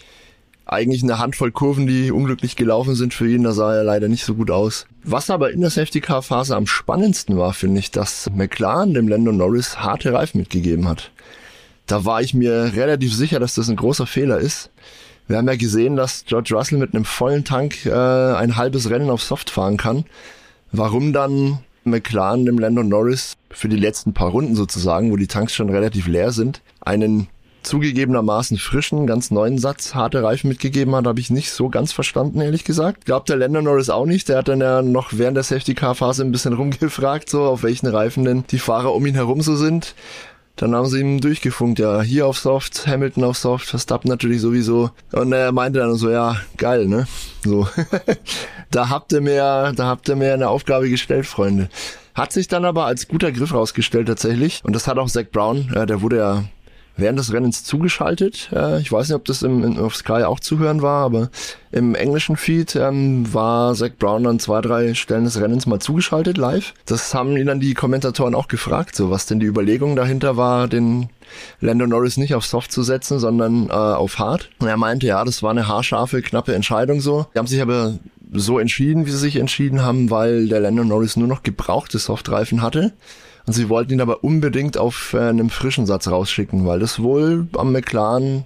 eigentlich 0.66 1.04
eine 1.04 1.20
Handvoll 1.20 1.52
Kurven, 1.52 1.86
die 1.86 2.10
unglücklich 2.10 2.56
gelaufen 2.56 2.96
sind 2.96 3.14
für 3.14 3.30
ihn. 3.30 3.44
Da 3.44 3.52
sah 3.52 3.72
er 3.72 3.84
leider 3.84 4.08
nicht 4.08 4.24
so 4.24 4.34
gut 4.34 4.50
aus. 4.50 4.84
Was 5.04 5.30
aber 5.30 5.52
in 5.52 5.60
der 5.60 5.70
Safety 5.70 6.00
Car 6.00 6.22
Phase 6.22 6.56
am 6.56 6.66
spannendsten 6.66 7.38
war, 7.38 7.52
finde 7.52 7.78
ich, 7.78 7.92
dass 7.92 8.28
McLaren 8.34 8.92
dem 8.92 9.06
Lando 9.06 9.30
Norris 9.30 9.78
harte 9.78 10.12
Reifen 10.12 10.38
mitgegeben 10.40 10.88
hat. 10.88 11.12
Da 11.86 12.04
war 12.04 12.22
ich 12.22 12.34
mir 12.34 12.72
relativ 12.74 13.14
sicher, 13.14 13.38
dass 13.38 13.54
das 13.54 13.68
ein 13.68 13.76
großer 13.76 14.08
Fehler 14.08 14.38
ist. 14.38 14.70
Wir 15.26 15.38
haben 15.38 15.48
ja 15.48 15.56
gesehen, 15.56 15.96
dass 15.96 16.24
George 16.26 16.54
Russell 16.54 16.78
mit 16.78 16.94
einem 16.94 17.04
vollen 17.04 17.44
Tank 17.44 17.86
äh, 17.86 17.90
ein 17.90 18.56
halbes 18.56 18.90
Rennen 18.90 19.10
auf 19.10 19.22
Soft 19.22 19.50
fahren 19.50 19.76
kann. 19.76 20.04
Warum 20.70 21.12
dann 21.12 21.60
McLaren 21.84 22.44
dem 22.44 22.58
Lando 22.58 22.82
Norris 22.82 23.34
für 23.50 23.68
die 23.68 23.76
letzten 23.76 24.12
paar 24.12 24.30
Runden 24.30 24.54
sozusagen, 24.54 25.10
wo 25.10 25.16
die 25.16 25.26
Tanks 25.26 25.54
schon 25.54 25.70
relativ 25.70 26.06
leer 26.06 26.32
sind, 26.32 26.60
einen 26.80 27.28
zugegebenermaßen 27.62 28.58
frischen, 28.58 29.06
ganz 29.06 29.30
neuen 29.30 29.58
Satz 29.58 29.94
harte 29.94 30.22
Reifen 30.22 30.48
mitgegeben 30.48 30.94
hat, 30.94 31.06
habe 31.06 31.20
ich 31.20 31.30
nicht 31.30 31.50
so 31.50 31.70
ganz 31.70 31.92
verstanden, 31.92 32.42
ehrlich 32.42 32.64
gesagt. 32.64 33.06
Glaubt 33.06 33.28
der 33.30 33.36
Lando 33.36 33.62
Norris 33.62 33.88
auch 33.88 34.04
nicht. 34.04 34.28
Der 34.28 34.38
hat 34.38 34.48
dann 34.48 34.60
ja 34.60 34.82
noch 34.82 35.10
während 35.12 35.36
der 35.36 35.44
Safety 35.44 35.74
Car 35.74 35.94
Phase 35.94 36.22
ein 36.22 36.32
bisschen 36.32 36.52
rumgefragt, 36.52 37.30
so 37.30 37.42
auf 37.44 37.62
welchen 37.62 37.86
Reifen 37.86 38.24
denn 38.24 38.44
die 38.50 38.58
Fahrer 38.58 38.94
um 38.94 39.06
ihn 39.06 39.14
herum 39.14 39.40
so 39.40 39.56
sind. 39.56 39.94
Dann 40.56 40.74
haben 40.74 40.86
sie 40.86 41.00
ihm 41.00 41.20
durchgefunkt, 41.20 41.80
ja, 41.80 42.00
hier 42.00 42.26
auf 42.26 42.38
Soft, 42.38 42.86
Hamilton 42.86 43.24
auf 43.24 43.36
Soft, 43.36 43.66
Verstappen 43.66 44.08
natürlich 44.08 44.40
sowieso. 44.40 44.90
Und 45.12 45.32
er 45.32 45.50
meinte 45.50 45.80
dann 45.80 45.96
so, 45.96 46.10
ja, 46.10 46.36
geil, 46.56 46.86
ne? 46.86 47.08
So. 47.44 47.66
da 48.70 48.88
habt 48.88 49.12
ihr 49.12 49.20
mir, 49.20 49.72
da 49.74 49.86
habt 49.86 50.08
ihr 50.08 50.16
mir 50.16 50.32
eine 50.32 50.48
Aufgabe 50.48 50.88
gestellt, 50.88 51.26
Freunde. 51.26 51.68
Hat 52.14 52.32
sich 52.32 52.46
dann 52.46 52.64
aber 52.64 52.86
als 52.86 53.08
guter 53.08 53.32
Griff 53.32 53.52
rausgestellt 53.52 54.06
tatsächlich. 54.06 54.60
Und 54.64 54.76
das 54.76 54.86
hat 54.86 54.98
auch 54.98 55.08
Zach 55.08 55.26
Brown, 55.32 55.72
äh, 55.74 55.86
der 55.86 56.00
wurde 56.00 56.18
ja 56.18 56.44
während 56.96 57.18
des 57.18 57.32
Rennens 57.32 57.64
zugeschaltet. 57.64 58.50
Äh, 58.52 58.80
ich 58.80 58.90
weiß 58.90 59.08
nicht, 59.08 59.16
ob 59.16 59.24
das 59.24 59.42
im, 59.42 59.64
in, 59.64 59.78
auf 59.78 59.96
Sky 59.96 60.24
auch 60.24 60.40
zu 60.40 60.58
hören 60.58 60.82
war, 60.82 61.04
aber 61.04 61.30
im 61.72 61.94
englischen 61.94 62.36
Feed 62.36 62.76
ähm, 62.76 63.32
war 63.32 63.74
Zach 63.74 63.90
Brown 63.98 64.26
an 64.26 64.38
zwei, 64.38 64.60
drei 64.60 64.94
Stellen 64.94 65.24
des 65.24 65.40
Rennens 65.40 65.66
mal 65.66 65.80
zugeschaltet 65.80 66.36
live. 66.36 66.74
Das 66.86 67.14
haben 67.14 67.36
ihn 67.36 67.46
dann 67.46 67.60
die 67.60 67.74
Kommentatoren 67.74 68.34
auch 68.34 68.48
gefragt, 68.48 68.94
so 68.94 69.10
was 69.10 69.26
denn 69.26 69.40
die 69.40 69.46
Überlegung 69.46 69.96
dahinter 69.96 70.36
war, 70.36 70.68
den 70.68 71.08
Lando 71.60 71.86
Norris 71.86 72.16
nicht 72.16 72.34
auf 72.34 72.46
Soft 72.46 72.70
zu 72.70 72.82
setzen, 72.82 73.18
sondern 73.18 73.68
äh, 73.68 73.72
auf 73.72 74.18
Hard. 74.18 74.50
Und 74.60 74.68
er 74.68 74.76
meinte, 74.76 75.06
ja, 75.06 75.24
das 75.24 75.42
war 75.42 75.50
eine 75.50 75.66
haarscharfe, 75.66 76.22
knappe 76.22 76.54
Entscheidung 76.54 77.00
so. 77.00 77.26
Die 77.34 77.38
haben 77.38 77.46
sich 77.46 77.60
aber 77.60 77.98
so 78.32 78.58
entschieden, 78.58 79.06
wie 79.06 79.10
sie 79.10 79.18
sich 79.18 79.36
entschieden 79.36 79.82
haben, 79.82 80.10
weil 80.10 80.48
der 80.48 80.60
Lando 80.60 80.84
Norris 80.84 81.16
nur 81.16 81.28
noch 81.28 81.42
gebrauchte 81.42 81.98
Softreifen 81.98 82.62
hatte. 82.62 82.92
Und 83.46 83.52
sie 83.52 83.68
wollten 83.68 83.92
ihn 83.92 84.00
aber 84.00 84.24
unbedingt 84.24 84.78
auf 84.78 85.12
äh, 85.12 85.18
einem 85.18 85.50
frischen 85.50 85.86
Satz 85.86 86.08
rausschicken, 86.08 86.66
weil 86.66 86.78
das 86.80 87.02
wohl 87.02 87.46
am 87.56 87.72
McLaren 87.72 88.44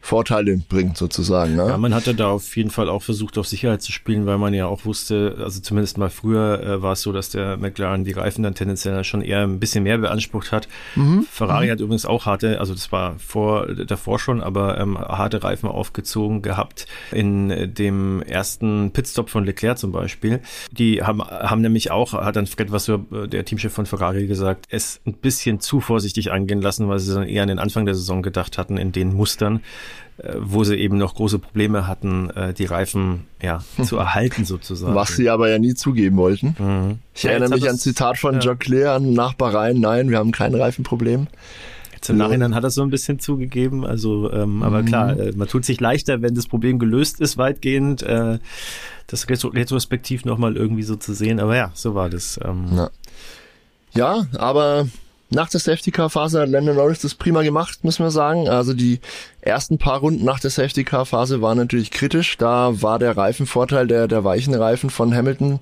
Vorteile 0.00 0.56
bringt 0.56 0.96
sozusagen. 0.96 1.56
Ne? 1.56 1.66
Ja, 1.68 1.76
man 1.76 1.92
hatte 1.92 2.14
da 2.14 2.28
auf 2.28 2.56
jeden 2.56 2.70
Fall 2.70 2.88
auch 2.88 3.02
versucht, 3.02 3.36
auf 3.36 3.46
Sicherheit 3.46 3.82
zu 3.82 3.92
spielen, 3.92 4.26
weil 4.26 4.38
man 4.38 4.54
ja 4.54 4.66
auch 4.66 4.84
wusste, 4.84 5.36
also 5.38 5.60
zumindest 5.60 5.98
mal 5.98 6.08
früher 6.08 6.62
äh, 6.62 6.82
war 6.82 6.92
es 6.92 7.02
so, 7.02 7.12
dass 7.12 7.30
der 7.30 7.56
McLaren 7.58 8.04
die 8.04 8.12
Reifen 8.12 8.42
dann 8.42 8.54
tendenziell 8.54 9.04
schon 9.04 9.20
eher 9.20 9.42
ein 9.42 9.60
bisschen 9.60 9.84
mehr 9.84 9.98
beansprucht 9.98 10.52
hat. 10.52 10.68
Mhm. 10.94 11.26
Ferrari 11.30 11.66
mhm. 11.66 11.70
hat 11.72 11.80
übrigens 11.80 12.06
auch 12.06 12.26
harte, 12.26 12.58
also 12.58 12.72
das 12.72 12.90
war 12.90 13.18
vor 13.18 13.66
davor 13.66 14.18
schon, 14.18 14.40
aber 14.42 14.78
ähm, 14.80 14.96
harte 14.96 15.42
Reifen 15.42 15.68
aufgezogen 15.68 16.40
gehabt 16.40 16.86
in 17.12 17.74
dem 17.74 18.22
ersten 18.22 18.92
Pitstop 18.92 19.28
von 19.28 19.44
Leclerc 19.44 19.78
zum 19.78 19.92
Beispiel. 19.92 20.40
Die 20.70 21.02
haben, 21.02 21.22
haben 21.22 21.60
nämlich 21.60 21.90
auch, 21.90 22.14
hat 22.14 22.36
dann 22.36 22.46
Fred 22.46 22.72
Vasseur, 22.72 22.98
der 23.26 23.44
Teamchef 23.44 23.72
von 23.72 23.84
Ferrari 23.84 24.26
gesagt, 24.26 24.66
es 24.70 25.00
ein 25.06 25.14
bisschen 25.14 25.60
zu 25.60 25.80
vorsichtig 25.80 26.32
angehen 26.32 26.62
lassen, 26.62 26.88
weil 26.88 26.98
sie 26.98 27.12
dann 27.12 27.28
eher 27.28 27.42
an 27.42 27.48
den 27.48 27.58
Anfang 27.58 27.84
der 27.84 27.94
Saison 27.94 28.22
gedacht 28.22 28.56
hatten 28.56 28.78
in 28.78 28.92
den 28.92 29.12
Mustern 29.14 29.56
äh, 29.56 29.87
wo 30.40 30.64
sie 30.64 30.74
eben 30.76 30.98
noch 30.98 31.14
große 31.14 31.38
Probleme 31.38 31.86
hatten, 31.86 32.30
äh, 32.30 32.52
die 32.52 32.64
Reifen 32.64 33.24
ja, 33.40 33.62
zu 33.84 33.96
erhalten 33.98 34.44
sozusagen. 34.44 34.94
Was 34.94 35.14
sie 35.14 35.30
aber 35.30 35.48
ja 35.48 35.58
nie 35.58 35.74
zugeben 35.74 36.16
wollten. 36.16 36.56
Mhm. 36.58 36.98
Ich 37.14 37.22
ja, 37.22 37.30
erinnere 37.30 37.50
mich 37.50 37.64
an 37.68 37.76
ein 37.76 37.78
Zitat 37.78 38.18
von 38.18 38.34
ja. 38.34 38.40
Jacques 38.40 38.66
Claire 38.66 38.92
an 38.92 39.12
Nachbareien, 39.12 39.80
nein, 39.80 40.10
wir 40.10 40.18
haben 40.18 40.32
kein 40.32 40.54
Reifenproblem. 40.54 41.28
Jetzt 41.94 42.10
im 42.10 42.16
Nachhinein 42.16 42.54
hat 42.54 42.62
er 42.62 42.70
so 42.70 42.82
ein 42.82 42.90
bisschen 42.90 43.18
zugegeben, 43.18 43.84
also 43.84 44.30
ähm, 44.32 44.62
aber 44.62 44.82
mhm. 44.82 44.86
klar, 44.86 45.18
äh, 45.18 45.32
man 45.32 45.48
tut 45.48 45.64
sich 45.64 45.80
leichter, 45.80 46.22
wenn 46.22 46.34
das 46.34 46.46
Problem 46.46 46.78
gelöst 46.78 47.20
ist 47.20 47.38
weitgehend, 47.38 48.02
äh, 48.02 48.38
das 49.08 49.28
retro 49.28 49.48
retrospektiv 49.48 50.24
nochmal 50.24 50.56
irgendwie 50.56 50.84
so 50.84 50.94
zu 50.96 51.12
sehen, 51.12 51.40
aber 51.40 51.56
ja, 51.56 51.72
so 51.74 51.94
war 51.94 52.08
das. 52.08 52.38
Ähm. 52.44 52.66
Ja. 52.74 52.90
ja, 53.94 54.26
aber 54.38 54.86
nach 55.30 55.50
der 55.50 55.60
Safety 55.60 55.90
Car 55.90 56.08
Phase 56.08 56.40
hat 56.40 56.48
Landon 56.48 56.76
Norris 56.76 57.00
das 57.00 57.14
prima 57.14 57.42
gemacht, 57.42 57.84
müssen 57.84 58.04
wir 58.04 58.10
sagen. 58.10 58.48
Also 58.48 58.72
die 58.72 59.00
ersten 59.40 59.78
paar 59.78 59.98
Runden 59.98 60.24
nach 60.24 60.40
der 60.40 60.50
Safety 60.50 60.84
Car 60.84 61.04
Phase 61.04 61.42
waren 61.42 61.58
natürlich 61.58 61.90
kritisch. 61.90 62.38
Da 62.38 62.80
war 62.82 62.98
der 62.98 63.16
Reifenvorteil 63.16 63.86
der, 63.86 64.08
der 64.08 64.24
weichen 64.24 64.54
Reifen 64.54 64.88
von 64.88 65.14
Hamilton 65.14 65.60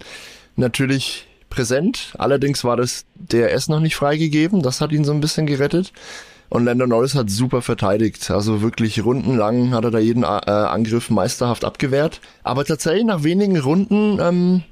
natürlich 0.54 1.26
präsent. 1.50 2.14
Allerdings 2.18 2.62
war 2.62 2.76
das 2.76 3.06
DRS 3.16 3.68
noch 3.68 3.80
nicht 3.80 3.96
freigegeben. 3.96 4.62
Das 4.62 4.80
hat 4.80 4.92
ihn 4.92 5.04
so 5.04 5.12
ein 5.12 5.20
bisschen 5.20 5.46
gerettet. 5.46 5.92
Und 6.48 6.64
Landon 6.64 6.90
Norris 6.90 7.16
hat 7.16 7.28
super 7.28 7.60
verteidigt. 7.60 8.30
Also 8.30 8.62
wirklich 8.62 9.04
rundenlang 9.04 9.74
hat 9.74 9.84
er 9.84 9.90
da 9.90 9.98
jeden 9.98 10.22
äh, 10.22 10.26
Angriff 10.26 11.10
meisterhaft 11.10 11.64
abgewehrt. 11.64 12.20
Aber 12.44 12.64
tatsächlich 12.64 13.04
nach 13.04 13.24
wenigen 13.24 13.58
Runden 13.58 14.18
ähm, 14.20 14.62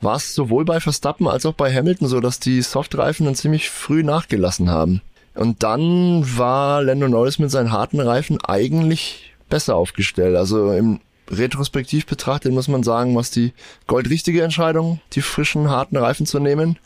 war 0.00 0.16
es 0.16 0.34
sowohl 0.34 0.64
bei 0.64 0.80
Verstappen 0.80 1.28
als 1.28 1.46
auch 1.46 1.54
bei 1.54 1.74
Hamilton 1.74 2.08
so, 2.08 2.20
dass 2.20 2.40
die 2.40 2.62
Softreifen 2.62 3.26
dann 3.26 3.34
ziemlich 3.34 3.70
früh 3.70 4.02
nachgelassen 4.02 4.70
haben. 4.70 5.02
Und 5.34 5.62
dann 5.62 6.24
war 6.36 6.82
Lando 6.82 7.08
Norris 7.08 7.38
mit 7.38 7.50
seinen 7.50 7.72
harten 7.72 8.00
Reifen 8.00 8.38
eigentlich 8.44 9.34
besser 9.48 9.76
aufgestellt. 9.76 10.36
Also 10.36 10.72
im 10.72 11.00
Retrospektiv 11.30 12.06
betrachtet 12.06 12.52
muss 12.52 12.68
man 12.68 12.82
sagen, 12.82 13.14
was 13.14 13.30
die 13.30 13.52
goldrichtige 13.86 14.42
Entscheidung, 14.42 15.00
die 15.12 15.22
frischen, 15.22 15.70
harten 15.70 15.96
Reifen 15.96 16.26
zu 16.26 16.40
nehmen. 16.40 16.78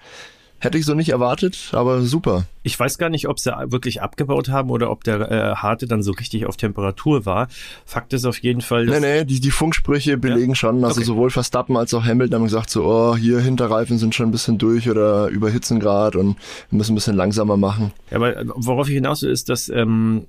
Hätte 0.65 0.79
ich 0.79 0.87
so 0.87 0.95
nicht 0.95 1.11
erwartet, 1.11 1.73
aber 1.73 2.01
super. 2.01 2.47
Ich 2.63 2.81
weiß 2.81 2.97
gar 2.97 3.11
nicht, 3.11 3.29
ob 3.29 3.39
sie 3.39 3.53
wirklich 3.67 4.01
abgebaut 4.01 4.49
haben 4.49 4.71
oder 4.71 4.91
ob 4.91 5.05
der 5.05 5.31
äh, 5.31 5.55
harte 5.57 5.87
dann 5.87 6.03
so 6.03 6.13
richtig 6.13 6.47
auf 6.47 6.57
Temperatur 6.57 7.27
war. 7.27 7.49
Fakt 7.85 8.15
ist 8.15 8.25
auf 8.25 8.39
jeden 8.39 8.63
Fall. 8.63 8.87
Nee, 8.87 9.01
nee, 9.01 9.25
die, 9.27 9.41
die 9.41 9.51
Funksprüche 9.51 10.17
belegen 10.17 10.53
ja? 10.53 10.55
schon. 10.55 10.83
Also 10.83 11.01
okay. 11.01 11.05
sowohl 11.05 11.29
Verstappen 11.29 11.77
als 11.77 11.93
auch 11.93 12.07
Hamilton 12.07 12.37
haben 12.37 12.45
gesagt 12.45 12.71
so, 12.71 12.87
oh, 12.87 13.15
hier 13.15 13.41
Hinterreifen 13.41 13.99
sind 13.99 14.15
schon 14.15 14.29
ein 14.29 14.33
bisschen 14.33 14.57
durch 14.57 14.89
oder 14.89 15.29
überhitzen 15.29 15.81
gerade 15.81 16.19
und 16.19 16.37
wir 16.71 16.79
müssen 16.79 16.93
ein 16.93 16.95
bisschen 16.95 17.17
langsamer 17.17 17.59
machen. 17.59 17.93
Ja, 18.11 18.17
aber 18.17 18.35
worauf 18.55 18.89
ich 18.89 18.95
hinaus 18.95 19.21
will, 19.21 19.31
ist, 19.31 19.51
dass 19.51 19.69
ähm, 19.69 20.27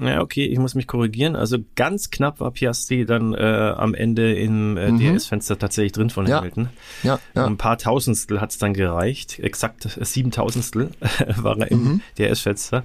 ja, 0.00 0.20
okay, 0.20 0.46
ich 0.46 0.58
muss 0.58 0.74
mich 0.74 0.86
korrigieren. 0.86 1.36
Also 1.36 1.58
ganz 1.76 2.10
knapp 2.10 2.40
war 2.40 2.50
Piastri 2.50 3.06
dann 3.06 3.32
äh, 3.32 3.74
am 3.76 3.94
Ende 3.94 4.34
im 4.34 4.76
äh, 4.76 4.90
mhm. 4.90 4.98
DRS-Fenster 4.98 5.58
tatsächlich 5.58 5.92
drin 5.92 6.10
von 6.10 6.26
ja. 6.26 6.38
Hamilton. 6.38 6.68
Ja, 7.02 7.20
ja. 7.34 7.46
Ein 7.46 7.56
paar 7.56 7.78
Tausendstel 7.78 8.40
hat 8.40 8.50
es 8.50 8.58
dann 8.58 8.74
gereicht. 8.74 9.38
Exakt 9.38 9.98
sieben 10.00 10.32
Tausendstel 10.32 10.90
war 11.36 11.58
er 11.58 11.70
im 11.70 11.84
mhm. 11.84 12.00
DRS-Fenster. 12.18 12.82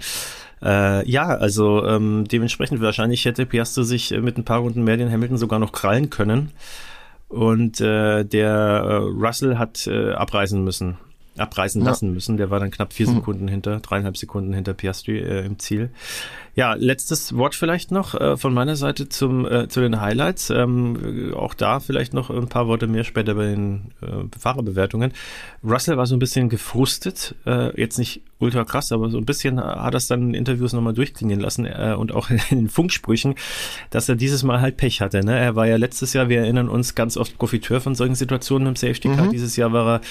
Äh, 0.61 1.09
ja, 1.09 1.27
also 1.27 1.85
ähm, 1.85 2.25
dementsprechend 2.27 2.81
wahrscheinlich 2.81 3.25
hätte 3.25 3.45
Piastri 3.45 3.85
sich 3.85 4.11
mit 4.11 4.37
ein 4.37 4.45
paar 4.45 4.59
Runden 4.59 4.83
mehr 4.83 4.97
den 4.97 5.11
Hamilton 5.11 5.37
sogar 5.37 5.57
noch 5.57 5.71
krallen 5.71 6.09
können. 6.09 6.51
Und 7.27 7.81
äh, 7.81 8.23
der 8.23 8.49
äh, 8.49 8.95
Russell 8.95 9.57
hat 9.57 9.87
äh, 9.87 10.11
abreisen 10.11 10.63
müssen 10.63 10.97
abreißen 11.39 11.81
lassen 11.81 12.07
ja. 12.07 12.13
müssen. 12.13 12.37
Der 12.37 12.49
war 12.49 12.59
dann 12.59 12.71
knapp 12.71 12.93
vier 12.93 13.07
hm. 13.07 13.15
Sekunden 13.15 13.47
hinter, 13.47 13.79
dreieinhalb 13.79 14.17
Sekunden 14.17 14.53
hinter 14.53 14.73
Piastri 14.73 15.19
äh, 15.19 15.45
im 15.45 15.57
Ziel. 15.59 15.89
Ja, 16.59 16.73
letztes 16.73 17.37
Wort 17.37 17.55
vielleicht 17.55 17.89
noch 17.89 18.15
äh, 18.19 18.35
von 18.35 18.53
meiner 18.53 18.75
Seite 18.75 19.07
zum, 19.07 19.45
äh, 19.45 19.69
zu 19.69 19.79
den 19.79 20.01
Highlights. 20.01 20.49
Ähm, 20.49 21.33
auch 21.33 21.53
da 21.53 21.79
vielleicht 21.79 22.13
noch 22.13 22.29
ein 22.29 22.49
paar 22.49 22.67
Worte 22.67 22.85
mehr 22.85 23.05
später 23.05 23.35
bei 23.35 23.45
den 23.45 23.91
äh, 24.01 24.37
Fahrerbewertungen. 24.37 25.13
Russell 25.63 25.95
war 25.95 26.05
so 26.05 26.17
ein 26.17 26.19
bisschen 26.19 26.49
gefrustet, 26.49 27.33
äh, 27.45 27.79
jetzt 27.79 27.97
nicht 27.97 28.23
ultra 28.39 28.65
krass, 28.65 28.91
aber 28.91 29.09
so 29.09 29.17
ein 29.17 29.25
bisschen 29.25 29.57
hat 29.57 29.93
er 29.93 29.97
es 29.97 30.07
dann 30.07 30.29
in 30.29 30.33
Interviews 30.33 30.73
nochmal 30.73 30.93
durchklingen 30.93 31.39
lassen 31.39 31.65
äh, 31.65 31.95
und 31.97 32.11
auch 32.11 32.29
in 32.29 32.39
den 32.49 32.69
Funksprüchen, 32.69 33.35
dass 33.89 34.09
er 34.09 34.17
dieses 34.17 34.43
Mal 34.43 34.59
halt 34.59 34.75
Pech 34.75 34.99
hatte. 34.99 35.23
Ne? 35.23 35.39
Er 35.39 35.55
war 35.55 35.65
ja 35.65 35.77
letztes 35.77 36.11
Jahr, 36.11 36.27
wir 36.27 36.39
erinnern 36.39 36.67
uns, 36.67 36.93
ganz 36.93 37.15
oft 37.15 37.37
Profiteur 37.37 37.79
von 37.79 37.95
solchen 37.95 38.15
Situationen 38.15 38.67
im 38.67 38.75
Safety 38.75 39.07
Car. 39.07 39.27
Mhm. 39.27 39.31
Dieses 39.31 39.55
Jahr 39.55 39.71
war 39.71 39.95
er 39.95 40.01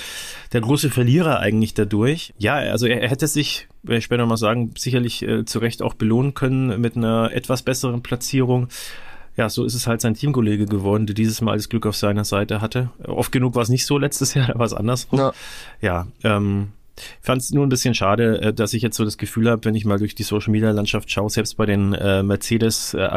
der 0.53 0.61
große 0.63 0.89
Verlierer 0.89 1.41
eigentlich 1.41 1.75
dadurch. 1.75 2.33
Ja, 2.39 2.55
also 2.55 2.87
er, 2.87 3.03
er 3.03 3.11
hätte 3.11 3.27
sich, 3.27 3.69
werde 3.89 3.99
ich 3.99 4.05
später 4.05 4.27
mal 4.27 4.37
sagen, 4.37 4.73
sicherlich 4.77 5.23
äh, 5.23 5.45
zu 5.45 5.59
Recht 5.59 5.83
auch 5.83 5.95
belohnen 5.95 6.35
können 6.35 6.81
mit 6.81 6.97
einer 6.97 7.31
etwas 7.33 7.63
besseren 7.63 8.03
Platzierung 8.03 8.69
ja, 9.39 9.49
so 9.49 9.65
ist 9.65 9.75
es 9.75 9.87
halt 9.87 10.01
sein 10.01 10.15
Teamkollege 10.15 10.67
geworden, 10.67 11.07
der 11.07 11.15
dieses 11.15 11.41
Mal 11.41 11.57
das 11.57 11.69
Glück 11.69 11.87
auf 11.87 11.97
seiner 11.97 12.25
Seite 12.25 12.61
hatte. 12.61 12.91
Oft 13.07 13.31
genug 13.31 13.55
war 13.55 13.63
es 13.63 13.69
nicht 13.69 13.87
so 13.87 13.97
letztes 13.97 14.35
Jahr, 14.35 14.49
da 14.53 14.59
war 14.59 14.67
es 14.67 14.75
andersrum. 14.75 15.21
Ja, 15.21 15.33
ja 15.81 16.07
ähm, 16.25 16.73
ich 16.97 17.25
fand 17.25 17.41
es 17.41 17.53
nur 17.53 17.65
ein 17.65 17.69
bisschen 17.69 17.95
schade, 17.95 18.41
äh, 18.43 18.53
dass 18.53 18.75
ich 18.75 18.83
jetzt 18.83 18.97
so 18.97 19.05
das 19.05 19.17
Gefühl 19.17 19.49
habe, 19.49 19.65
wenn 19.65 19.77
ich 19.77 19.85
mal 19.85 20.01
durch 20.01 20.17
die 20.17 20.25
Social 20.25 20.51
Media 20.51 20.73
Landschaft 20.73 21.09
schaue, 21.13 21.31
selbst 21.31 21.57
bei 21.57 21.67
den 21.67 21.93
äh, 21.93 22.25
Mercedes 22.25 22.95
äh, 22.95 23.09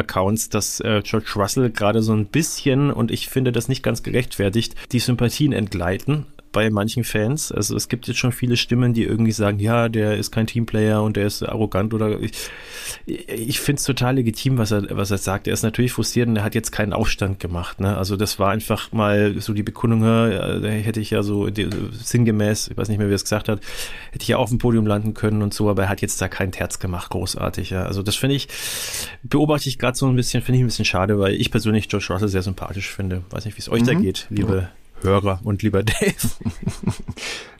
dass 0.52 0.80
äh, 0.82 1.02
George 1.04 1.32
Russell 1.36 1.72
gerade 1.72 2.04
so 2.04 2.14
ein 2.14 2.28
bisschen 2.28 2.92
und 2.92 3.10
ich 3.10 3.28
finde 3.28 3.52
das 3.52 3.68
nicht 3.68 3.82
ganz 3.82 4.04
gerechtfertigt, 4.04 4.76
die 4.92 5.00
Sympathien 5.00 5.54
entgleiten 5.54 6.28
bei 6.52 6.70
manchen 6.70 7.04
Fans. 7.04 7.52
Also 7.52 7.76
es 7.76 7.88
gibt 7.88 8.08
jetzt 8.08 8.18
schon 8.18 8.32
viele 8.32 8.58
Stimmen, 8.58 8.94
die 8.94 9.04
irgendwie 9.04 9.32
sagen, 9.32 9.60
ja, 9.60 9.90
der 9.90 10.18
ist 10.18 10.32
kein 10.32 10.48
Teamplayer 10.48 11.02
und 11.02 11.18
der 11.18 11.28
ist 11.28 11.44
arrogant 11.44 11.94
oder 11.94 12.20
ich, 12.20 12.32
ich 13.06 13.60
finde 13.60 13.80
es 13.80 13.86
total 13.86 14.16
legitim, 14.16 14.58
was 14.58 14.72
er, 14.72 14.86
was 14.98 15.12
er 15.12 15.18
sagt. 15.18 15.48
Er 15.48 15.54
ist 15.54 15.64
natürlich 15.64 15.94
frustriert 15.94 16.28
und 16.28 16.36
er 16.36 16.44
hat 16.44 16.56
jetzt 16.56 16.72
keinen 16.72 16.94
Aufstand 16.94 17.40
gemacht. 17.40 17.80
Ne? 17.80 17.96
Also 17.98 18.18
das 18.18 18.40
war 18.40 18.52
einfach 18.52 18.92
mal 18.92 19.40
so 19.40 19.54
die 19.54 19.64
Bekundung, 19.64 20.02
da 20.02 20.68
hätte 20.68 21.00
ich 21.00 21.12
ja 21.12 21.24
so 21.24 21.50
die, 21.50 21.70
sinngemäß, 21.92 22.70
ich 22.70 22.78
weiß 22.78 22.90
nicht 22.90 22.98
mehr, 22.98 23.08
wie 23.08 23.14
er 23.14 23.16
es 23.16 23.24
gesagt 23.24 23.48
hat, 23.48 23.62
hätte 24.12 24.24
ich 24.24 24.28
ja 24.28 24.38
auf 24.38 24.50
dem 24.50 24.58
Podium 24.58 24.86
landen 24.86 25.14
können 25.14 25.42
und 25.42 25.54
so, 25.54 25.70
aber 25.70 25.84
er 25.84 25.90
hat 25.90 26.02
jetzt 26.02 26.22
da 26.22 26.28
kein 26.28 26.52
Terz 26.52 26.80
gemacht, 26.80 27.10
großartig. 27.12 27.70
Ja. 27.70 27.84
Also 27.84 28.04
das 28.04 28.16
finde 28.16 28.36
ich, 28.36 28.48
beobachte 29.24 29.70
ich 29.70 29.80
gerade 29.80 29.98
so 29.98 30.08
ein 30.08 30.16
bisschen, 30.16 30.44
finde 30.44 30.58
ich 30.58 30.64
ein 30.64 30.68
bisschen 30.68 30.86
schade, 30.86 31.20
weil 31.20 31.36
ich 31.36 31.52
persönlich 31.52 31.88
George 31.88 32.08
Russell 32.10 32.28
sehr 32.28 32.42
sympathisch 32.42 32.90
finde. 32.90 33.24
Weiß 33.30 33.46
nicht, 33.46 33.56
wie 33.56 33.62
es 33.62 33.70
euch 33.70 33.82
mhm. 33.82 33.88
da 33.88 33.94
geht, 33.94 34.28
liebe 34.30 34.70
Hörer 35.04 35.40
und 35.44 35.62
lieber 35.64 35.84
Dave. 35.84 36.16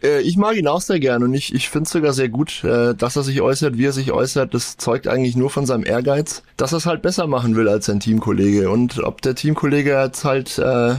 Äh, 0.04 0.22
ich 0.22 0.36
mag 0.36 0.56
ihn 0.56 0.68
auch 0.68 0.82
sehr 0.82 1.00
gern 1.00 1.24
und 1.24 1.34
ich, 1.34 1.54
ich 1.54 1.70
finde 1.70 1.86
es 1.86 1.92
sogar 1.92 2.14
sehr 2.14 2.30
gut, 2.30 2.64
äh, 2.64 2.96
dass 2.96 3.16
er 3.16 3.24
sich 3.24 3.42
äußert, 3.42 3.78
wie 3.78 3.86
er 3.86 3.92
sich 3.92 4.12
äußert. 4.12 4.54
Das 4.54 4.78
zeugt 4.78 5.08
eigentlich 5.08 5.36
nur 5.36 5.50
von 5.50 5.66
seinem 5.66 5.86
Ehrgeiz, 5.86 6.44
dass 6.58 6.74
er 6.74 6.78
es 6.78 6.86
halt 6.86 7.02
besser 7.02 7.28
machen 7.28 7.56
will 7.56 7.70
als 7.70 7.86
sein 7.86 8.00
Teamkollege. 8.00 8.70
Und 8.70 9.04
ob 9.04 9.22
der 9.22 9.36
Teamkollege 9.36 9.92
jetzt 9.92 10.26
halt 10.26 10.58
äh, 10.58 10.96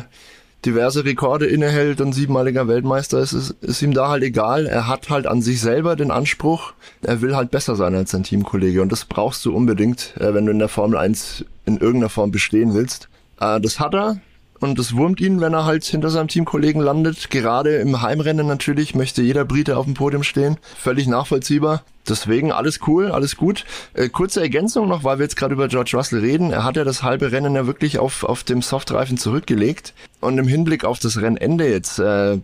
diverse 0.64 1.04
Rekorde 1.04 1.46
innehält 1.46 2.00
und 2.00 2.12
siebenmaliger 2.12 2.68
Weltmeister 2.68 3.18
ist, 3.18 3.32
ist, 3.32 3.50
ist 3.60 3.82
ihm 3.82 3.92
da 3.92 4.08
halt 4.08 4.22
egal. 4.22 4.66
Er 4.66 4.86
hat 4.86 5.10
halt 5.10 5.26
an 5.26 5.42
sich 5.42 5.60
selber 5.60 5.96
den 5.96 6.12
Anspruch, 6.12 6.72
er 7.02 7.20
will 7.20 7.34
halt 7.34 7.50
besser 7.50 7.74
sein 7.74 7.96
als 7.96 8.12
sein 8.12 8.22
Teamkollege. 8.22 8.82
Und 8.82 8.92
das 8.92 9.04
brauchst 9.04 9.44
du 9.44 9.54
unbedingt, 9.54 10.14
wenn 10.16 10.46
du 10.46 10.52
in 10.52 10.60
der 10.60 10.68
Formel 10.68 10.96
1 10.98 11.44
in 11.66 11.78
irgendeiner 11.78 12.10
Form 12.10 12.30
bestehen 12.30 12.74
willst. 12.74 13.08
Das 13.38 13.80
hat 13.80 13.94
er, 13.94 14.20
und 14.62 14.78
es 14.78 14.96
wurmt 14.96 15.20
ihn, 15.20 15.40
wenn 15.40 15.54
er 15.54 15.64
halt 15.64 15.84
hinter 15.84 16.08
seinem 16.08 16.28
Teamkollegen 16.28 16.80
landet. 16.80 17.30
Gerade 17.30 17.78
im 17.78 18.00
Heimrennen 18.00 18.46
natürlich 18.46 18.94
möchte 18.94 19.20
jeder 19.20 19.44
Brite 19.44 19.76
auf 19.76 19.86
dem 19.86 19.94
Podium 19.94 20.22
stehen. 20.22 20.56
Völlig 20.78 21.08
nachvollziehbar. 21.08 21.82
Deswegen 22.08 22.52
alles 22.52 22.78
cool, 22.86 23.10
alles 23.10 23.36
gut. 23.36 23.64
Äh, 23.94 24.08
kurze 24.08 24.40
Ergänzung 24.40 24.86
noch, 24.86 25.02
weil 25.02 25.18
wir 25.18 25.24
jetzt 25.24 25.34
gerade 25.34 25.54
über 25.54 25.66
George 25.66 25.92
Russell 25.94 26.20
reden. 26.20 26.52
Er 26.52 26.62
hat 26.62 26.76
ja 26.76 26.84
das 26.84 27.02
halbe 27.02 27.32
Rennen 27.32 27.56
ja 27.56 27.66
wirklich 27.66 27.98
auf, 27.98 28.22
auf 28.22 28.44
dem 28.44 28.62
Softreifen 28.62 29.18
zurückgelegt. 29.18 29.94
Und 30.20 30.38
im 30.38 30.46
Hinblick 30.46 30.84
auf 30.84 31.00
das 31.00 31.20
Rennende 31.20 31.68
jetzt 31.68 31.98
äh, 31.98 32.38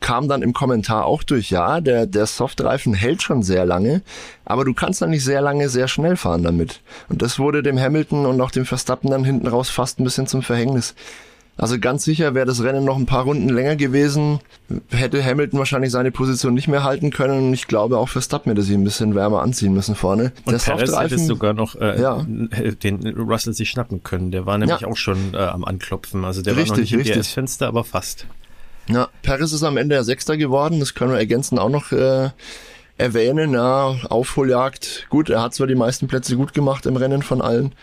kam 0.00 0.26
dann 0.26 0.42
im 0.42 0.52
Kommentar 0.52 1.04
auch 1.04 1.22
durch, 1.22 1.50
ja, 1.50 1.80
der, 1.80 2.06
der 2.06 2.26
Softreifen 2.26 2.94
hält 2.94 3.22
schon 3.22 3.44
sehr 3.44 3.64
lange, 3.64 4.02
aber 4.44 4.64
du 4.64 4.74
kannst 4.74 5.02
dann 5.02 5.10
nicht 5.10 5.24
sehr 5.24 5.42
lange 5.42 5.68
sehr 5.68 5.88
schnell 5.88 6.16
fahren 6.16 6.42
damit. 6.42 6.80
Und 7.08 7.22
das 7.22 7.38
wurde 7.38 7.62
dem 7.62 7.78
Hamilton 7.78 8.26
und 8.26 8.40
auch 8.40 8.50
dem 8.50 8.64
Verstappen 8.64 9.10
dann 9.10 9.24
hinten 9.24 9.46
raus 9.46 9.68
fast 9.68 10.00
ein 10.00 10.04
bisschen 10.04 10.26
zum 10.26 10.42
Verhängnis. 10.42 10.94
Also 11.60 11.78
ganz 11.78 12.04
sicher 12.04 12.34
wäre 12.34 12.46
das 12.46 12.62
Rennen 12.62 12.86
noch 12.86 12.96
ein 12.96 13.04
paar 13.04 13.24
Runden 13.24 13.50
länger 13.50 13.76
gewesen, 13.76 14.40
hätte 14.88 15.22
Hamilton 15.22 15.58
wahrscheinlich 15.58 15.90
seine 15.90 16.10
Position 16.10 16.54
nicht 16.54 16.68
mehr 16.68 16.84
halten 16.84 17.10
können. 17.10 17.48
Und 17.48 17.52
ich 17.52 17.66
glaube 17.66 17.98
auch 17.98 18.08
Verstappen 18.08 18.50
hätte 18.50 18.62
sich 18.62 18.74
ein 18.74 18.82
bisschen 18.82 19.14
wärmer 19.14 19.42
anziehen 19.42 19.74
müssen 19.74 19.94
vorne. 19.94 20.32
Und 20.46 20.52
der 20.54 20.58
Perez 20.58 20.98
hätte 20.98 21.18
sogar 21.18 21.52
noch 21.52 21.74
äh, 21.74 22.00
ja. 22.00 22.24
den 22.82 23.06
Russell 23.08 23.52
sich 23.52 23.68
schnappen 23.68 24.02
können. 24.02 24.30
Der 24.30 24.46
war 24.46 24.56
nämlich 24.56 24.80
ja. 24.80 24.88
auch 24.88 24.96
schon 24.96 25.34
äh, 25.34 25.36
am 25.36 25.66
Anklopfen. 25.66 26.24
Also 26.24 26.40
der 26.40 26.56
richtig, 26.56 26.70
war 26.70 26.76
noch 26.78 26.80
nicht 26.80 26.92
im 26.94 27.02
DS-Fenster, 27.02 27.68
aber 27.68 27.84
fast. 27.84 28.24
Ja, 28.88 29.08
Perez 29.20 29.52
ist 29.52 29.62
am 29.62 29.76
Ende 29.76 29.96
ja 29.96 30.02
Sechster 30.02 30.38
geworden. 30.38 30.80
Das 30.80 30.94
können 30.94 31.12
wir 31.12 31.18
ergänzend 31.18 31.60
auch 31.60 31.68
noch 31.68 31.92
äh, 31.92 32.30
erwähnen. 32.96 33.52
Ja, 33.52 33.96
Aufholjagd. 34.08 35.08
Gut, 35.10 35.28
er 35.28 35.42
hat 35.42 35.52
zwar 35.52 35.66
die 35.66 35.74
meisten 35.74 36.08
Plätze 36.08 36.36
gut 36.36 36.54
gemacht 36.54 36.86
im 36.86 36.96
Rennen 36.96 37.20
von 37.20 37.42
allen. 37.42 37.74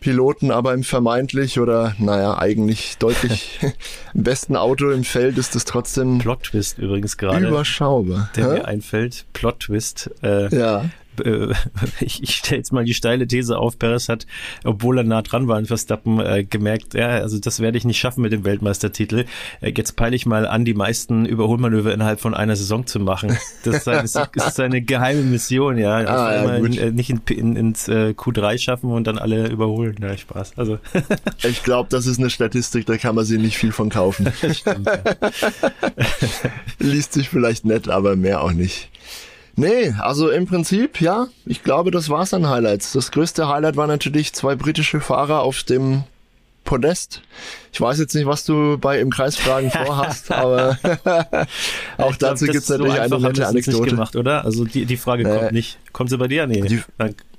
Piloten, 0.00 0.50
aber 0.50 0.74
im 0.74 0.84
vermeintlich 0.84 1.58
oder 1.58 1.94
naja, 1.98 2.38
eigentlich 2.38 2.98
deutlich 2.98 3.58
besten 4.14 4.56
Auto 4.56 4.90
im 4.90 5.04
Feld 5.04 5.38
ist 5.38 5.56
es 5.56 5.64
trotzdem. 5.64 6.18
Plot 6.18 6.44
Twist 6.44 6.78
übrigens 6.78 7.16
gerade. 7.16 7.46
Überschaubar. 7.48 8.30
Der 8.36 8.44
Hä? 8.44 8.52
mir 8.54 8.64
einfällt. 8.66 9.26
Plot 9.32 9.60
Twist. 9.60 10.10
Äh, 10.22 10.54
ja. 10.56 10.84
Äh, 11.20 11.54
ich, 12.00 12.22
ich 12.22 12.36
stelle 12.36 12.58
jetzt 12.58 12.72
mal 12.72 12.84
die 12.84 12.94
steile 12.94 13.26
These 13.26 13.58
auf, 13.58 13.78
Perez 13.78 14.08
hat, 14.08 14.26
obwohl 14.64 14.98
er 14.98 15.04
nah 15.04 15.22
dran 15.22 15.48
war 15.48 15.56
an 15.56 15.66
Verstappen, 15.66 16.20
äh, 16.20 16.44
gemerkt, 16.44 16.94
ja, 16.94 17.08
also 17.08 17.38
das 17.38 17.60
werde 17.60 17.78
ich 17.78 17.84
nicht 17.84 17.98
schaffen 17.98 18.22
mit 18.22 18.32
dem 18.32 18.44
Weltmeistertitel. 18.44 19.24
Äh, 19.60 19.72
jetzt 19.76 19.96
peile 19.96 20.16
ich 20.16 20.26
mal 20.26 20.46
an, 20.46 20.64
die 20.64 20.74
meisten 20.74 21.26
Überholmanöver 21.26 21.92
innerhalb 21.92 22.20
von 22.20 22.34
einer 22.34 22.56
Saison 22.56 22.86
zu 22.86 23.00
machen. 23.00 23.36
Das 23.64 23.76
ist 23.76 23.84
seine, 23.84 24.04
ist 24.04 24.54
seine 24.54 24.82
geheime 24.82 25.22
Mission, 25.22 25.78
ja. 25.78 25.96
Ah, 25.96 26.34
ja 26.34 26.54
in, 26.56 26.78
äh, 26.78 26.90
nicht 26.90 27.10
in, 27.10 27.20
in, 27.28 27.56
ins 27.56 27.88
äh, 27.88 28.14
Q3 28.16 28.58
schaffen 28.58 28.90
und 28.90 29.06
dann 29.06 29.18
alle 29.18 29.48
überholen. 29.48 29.96
Ja, 30.00 30.16
Spaß. 30.16 30.52
Also. 30.56 30.78
ich 31.42 31.62
glaube, 31.62 31.88
das 31.90 32.06
ist 32.06 32.18
eine 32.18 32.30
Statistik, 32.30 32.86
da 32.86 32.96
kann 32.96 33.14
man 33.14 33.24
sich 33.24 33.38
nicht 33.38 33.58
viel 33.58 33.72
von 33.72 33.88
kaufen. 33.90 34.32
Stimmt, 34.52 34.86
ja. 34.86 34.98
Liest 36.78 37.12
sich 37.12 37.28
vielleicht 37.28 37.64
nett, 37.64 37.88
aber 37.88 38.16
mehr 38.16 38.42
auch 38.42 38.52
nicht. 38.52 38.90
Nee, 39.58 39.92
also 39.98 40.30
im 40.30 40.46
Prinzip, 40.46 41.00
ja, 41.00 41.26
ich 41.44 41.64
glaube, 41.64 41.90
das 41.90 42.08
war's 42.08 42.32
an 42.32 42.48
Highlights. 42.48 42.92
Das 42.92 43.10
größte 43.10 43.48
Highlight 43.48 43.76
war 43.76 43.88
natürlich 43.88 44.32
zwei 44.32 44.54
britische 44.54 45.00
Fahrer 45.00 45.40
auf 45.40 45.64
dem 45.64 46.04
Podest. 46.62 47.22
Ich 47.72 47.80
weiß 47.80 47.98
jetzt 47.98 48.14
nicht, 48.14 48.26
was 48.26 48.44
du 48.44 48.78
bei 48.78 49.00
im 49.00 49.10
Kreisfragen 49.10 49.70
vorhast, 49.70 50.30
aber 50.32 50.78
auch 51.96 52.16
glaub, 52.16 52.18
dazu 52.18 52.46
gibt's 52.46 52.68
natürlich 52.68 52.94
so 52.94 53.00
eine 53.00 53.18
nette 53.20 53.48
Anekdote. 53.48 53.78
Nicht 53.78 53.90
gemacht, 53.90 54.14
oder? 54.14 54.44
Also 54.44 54.64
die, 54.64 54.84
die 54.84 54.96
Frage 54.96 55.24
nee. 55.24 55.36
kommt 55.36 55.52
nicht. 55.52 55.78
Kommt 55.92 56.10
sie 56.10 56.18
bei 56.18 56.28
dir? 56.28 56.46
Nee. 56.46 56.60
Die, 56.60 56.80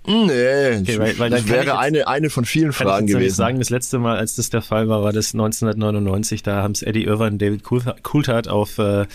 Nee, 0.10 0.80
okay, 0.80 0.98
weil, 0.98 1.20
weil 1.20 1.30
das 1.30 1.48
wäre 1.48 1.66
jetzt, 1.66 1.76
eine, 1.76 2.08
eine 2.08 2.30
von 2.32 2.44
vielen 2.44 2.74
Fragen 2.74 3.08
ich 3.08 3.14
gewesen. 3.14 3.36
sagen, 3.36 3.60
das 3.60 3.70
letzte 3.70 4.00
Mal, 4.00 4.18
als 4.18 4.36
das 4.36 4.50
der 4.50 4.64
Fall 4.64 4.90
war, 4.90 5.04
war 5.04 5.14
das 5.14 5.36
1999. 5.36 6.42
Da 6.42 6.64
haben 6.64 6.72
es 6.72 6.82
Eddie 6.82 7.04
Irvine 7.04 7.32
und 7.32 7.42
David 7.42 7.64
Coulthard 7.64 8.48
auf 8.48 8.80
äh, 8.80 9.06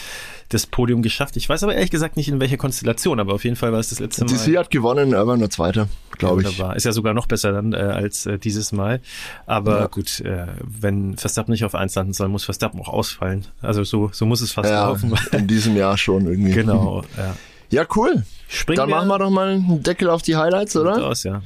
das 0.50 0.66
Podium 0.66 1.02
geschafft. 1.02 1.37
Ich 1.37 1.48
weiß 1.48 1.64
aber 1.64 1.74
ehrlich 1.74 1.90
gesagt 1.90 2.16
nicht, 2.16 2.28
in 2.28 2.38
welcher 2.38 2.59
Konstellation, 2.59 3.18
aber 3.18 3.35
auf 3.35 3.42
jeden 3.42 3.57
Fall 3.57 3.72
war 3.72 3.80
es 3.80 3.88
das 3.88 3.98
letzte 3.98 4.24
Mal. 4.24 4.33
DC 4.33 4.57
hat 4.57 4.70
gewonnen, 4.70 5.12
Irvine 5.12 5.38
nur 5.38 5.50
Zweiter, 5.50 5.88
glaube 6.12 6.42
ich. 6.42 6.46
Wunderbar. 6.46 6.76
Ist 6.76 6.85
ja 6.85 6.92
sogar 6.92 7.12
noch 7.12 7.26
besser 7.26 7.50
dann 7.50 7.72
äh, 7.72 7.76
als 7.76 8.26
äh, 8.26 8.38
dieses 8.38 8.70
Mal. 8.70 9.00
Aber 9.46 9.80
ja. 9.80 9.87
gut, 9.88 10.20
äh, 10.20 10.46
wenn 10.62 11.16
Verstappen 11.16 11.50
nicht 11.50 11.64
auf 11.64 11.74
eins 11.74 11.96
landen 11.96 12.12
soll, 12.12 12.28
muss 12.28 12.44
Verstappen 12.44 12.80
auch 12.80 12.88
ausfallen. 12.88 13.46
Also 13.62 13.83
so, 13.83 14.11
so 14.12 14.26
muss 14.26 14.40
es 14.40 14.52
fast 14.52 14.70
ja, 14.70 14.87
laufen. 14.87 15.12
In 15.33 15.48
diesem 15.48 15.76
Jahr 15.76 15.98
schon 15.98 16.26
irgendwie. 16.26 16.54
Genau, 16.64 17.02
ja. 17.16 17.35
Ja, 17.70 17.85
cool. 17.96 18.24
Springen 18.48 18.77
Dann 18.77 18.88
wir 18.88 18.96
machen 18.96 19.09
wir 19.09 19.18
doch 19.18 19.31
mal 19.31 19.48
einen 19.48 19.83
Deckel 19.83 20.11
auf 20.11 20.22
die 20.22 20.37
Highlights, 20.37 20.77
oder? 20.77 21.05
Aus, 21.07 21.24
ja. 21.24 21.42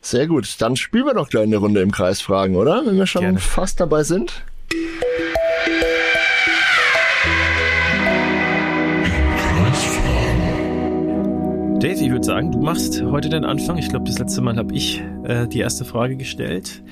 Sehr 0.00 0.26
gut. 0.26 0.60
Dann 0.60 0.76
spielen 0.76 1.06
wir 1.06 1.14
doch 1.14 1.28
gleich 1.28 1.44
eine 1.44 1.56
Runde 1.56 1.80
im 1.80 1.92
Kreis 1.92 2.20
fragen, 2.20 2.56
oder? 2.56 2.84
Wenn 2.84 2.96
wir 2.96 3.06
schon 3.06 3.22
Gerne. 3.22 3.38
fast 3.38 3.80
dabei 3.80 4.02
sind. 4.02 4.42
Dave, 11.78 12.00
ich 12.00 12.10
würde 12.10 12.24
sagen, 12.24 12.52
du 12.52 12.58
machst 12.58 13.02
heute 13.02 13.28
den 13.28 13.44
Anfang. 13.44 13.76
Ich 13.76 13.88
glaube, 13.88 14.04
das 14.06 14.18
letzte 14.18 14.40
Mal 14.40 14.56
habe 14.56 14.74
ich 14.74 15.02
äh, 15.24 15.48
die 15.48 15.58
erste 15.60 15.84
Frage 15.84 16.16
gestellt. 16.16 16.82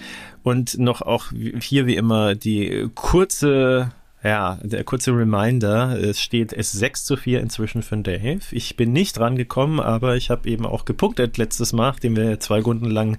Und 0.42 0.78
noch 0.78 1.02
auch 1.02 1.26
hier 1.61 1.87
wie 1.87 1.96
immer 1.96 2.35
die 2.35 2.88
kurze 2.94 3.90
ja, 4.22 4.59
der 4.62 4.85
kurze 4.85 5.12
Reminder, 5.12 5.98
es 5.98 6.20
steht 6.20 6.52
es 6.52 6.72
6 6.72 7.04
zu 7.04 7.16
4 7.16 7.40
inzwischen 7.40 7.83
für 7.83 7.96
Dave. 7.96 8.40
Ich 8.50 8.76
bin 8.76 8.92
nicht 8.92 9.18
rangekommen, 9.18 9.80
aber 9.80 10.16
ich 10.16 10.28
habe 10.28 10.48
eben 10.48 10.66
auch 10.66 10.85
gepunktet 10.85 11.38
letztes 11.38 11.72
Mal, 11.72 11.90
nachdem 11.90 12.16
wir 12.16 12.38
zwei 12.38 12.61
Runden 12.61 12.90
lang 12.90 13.18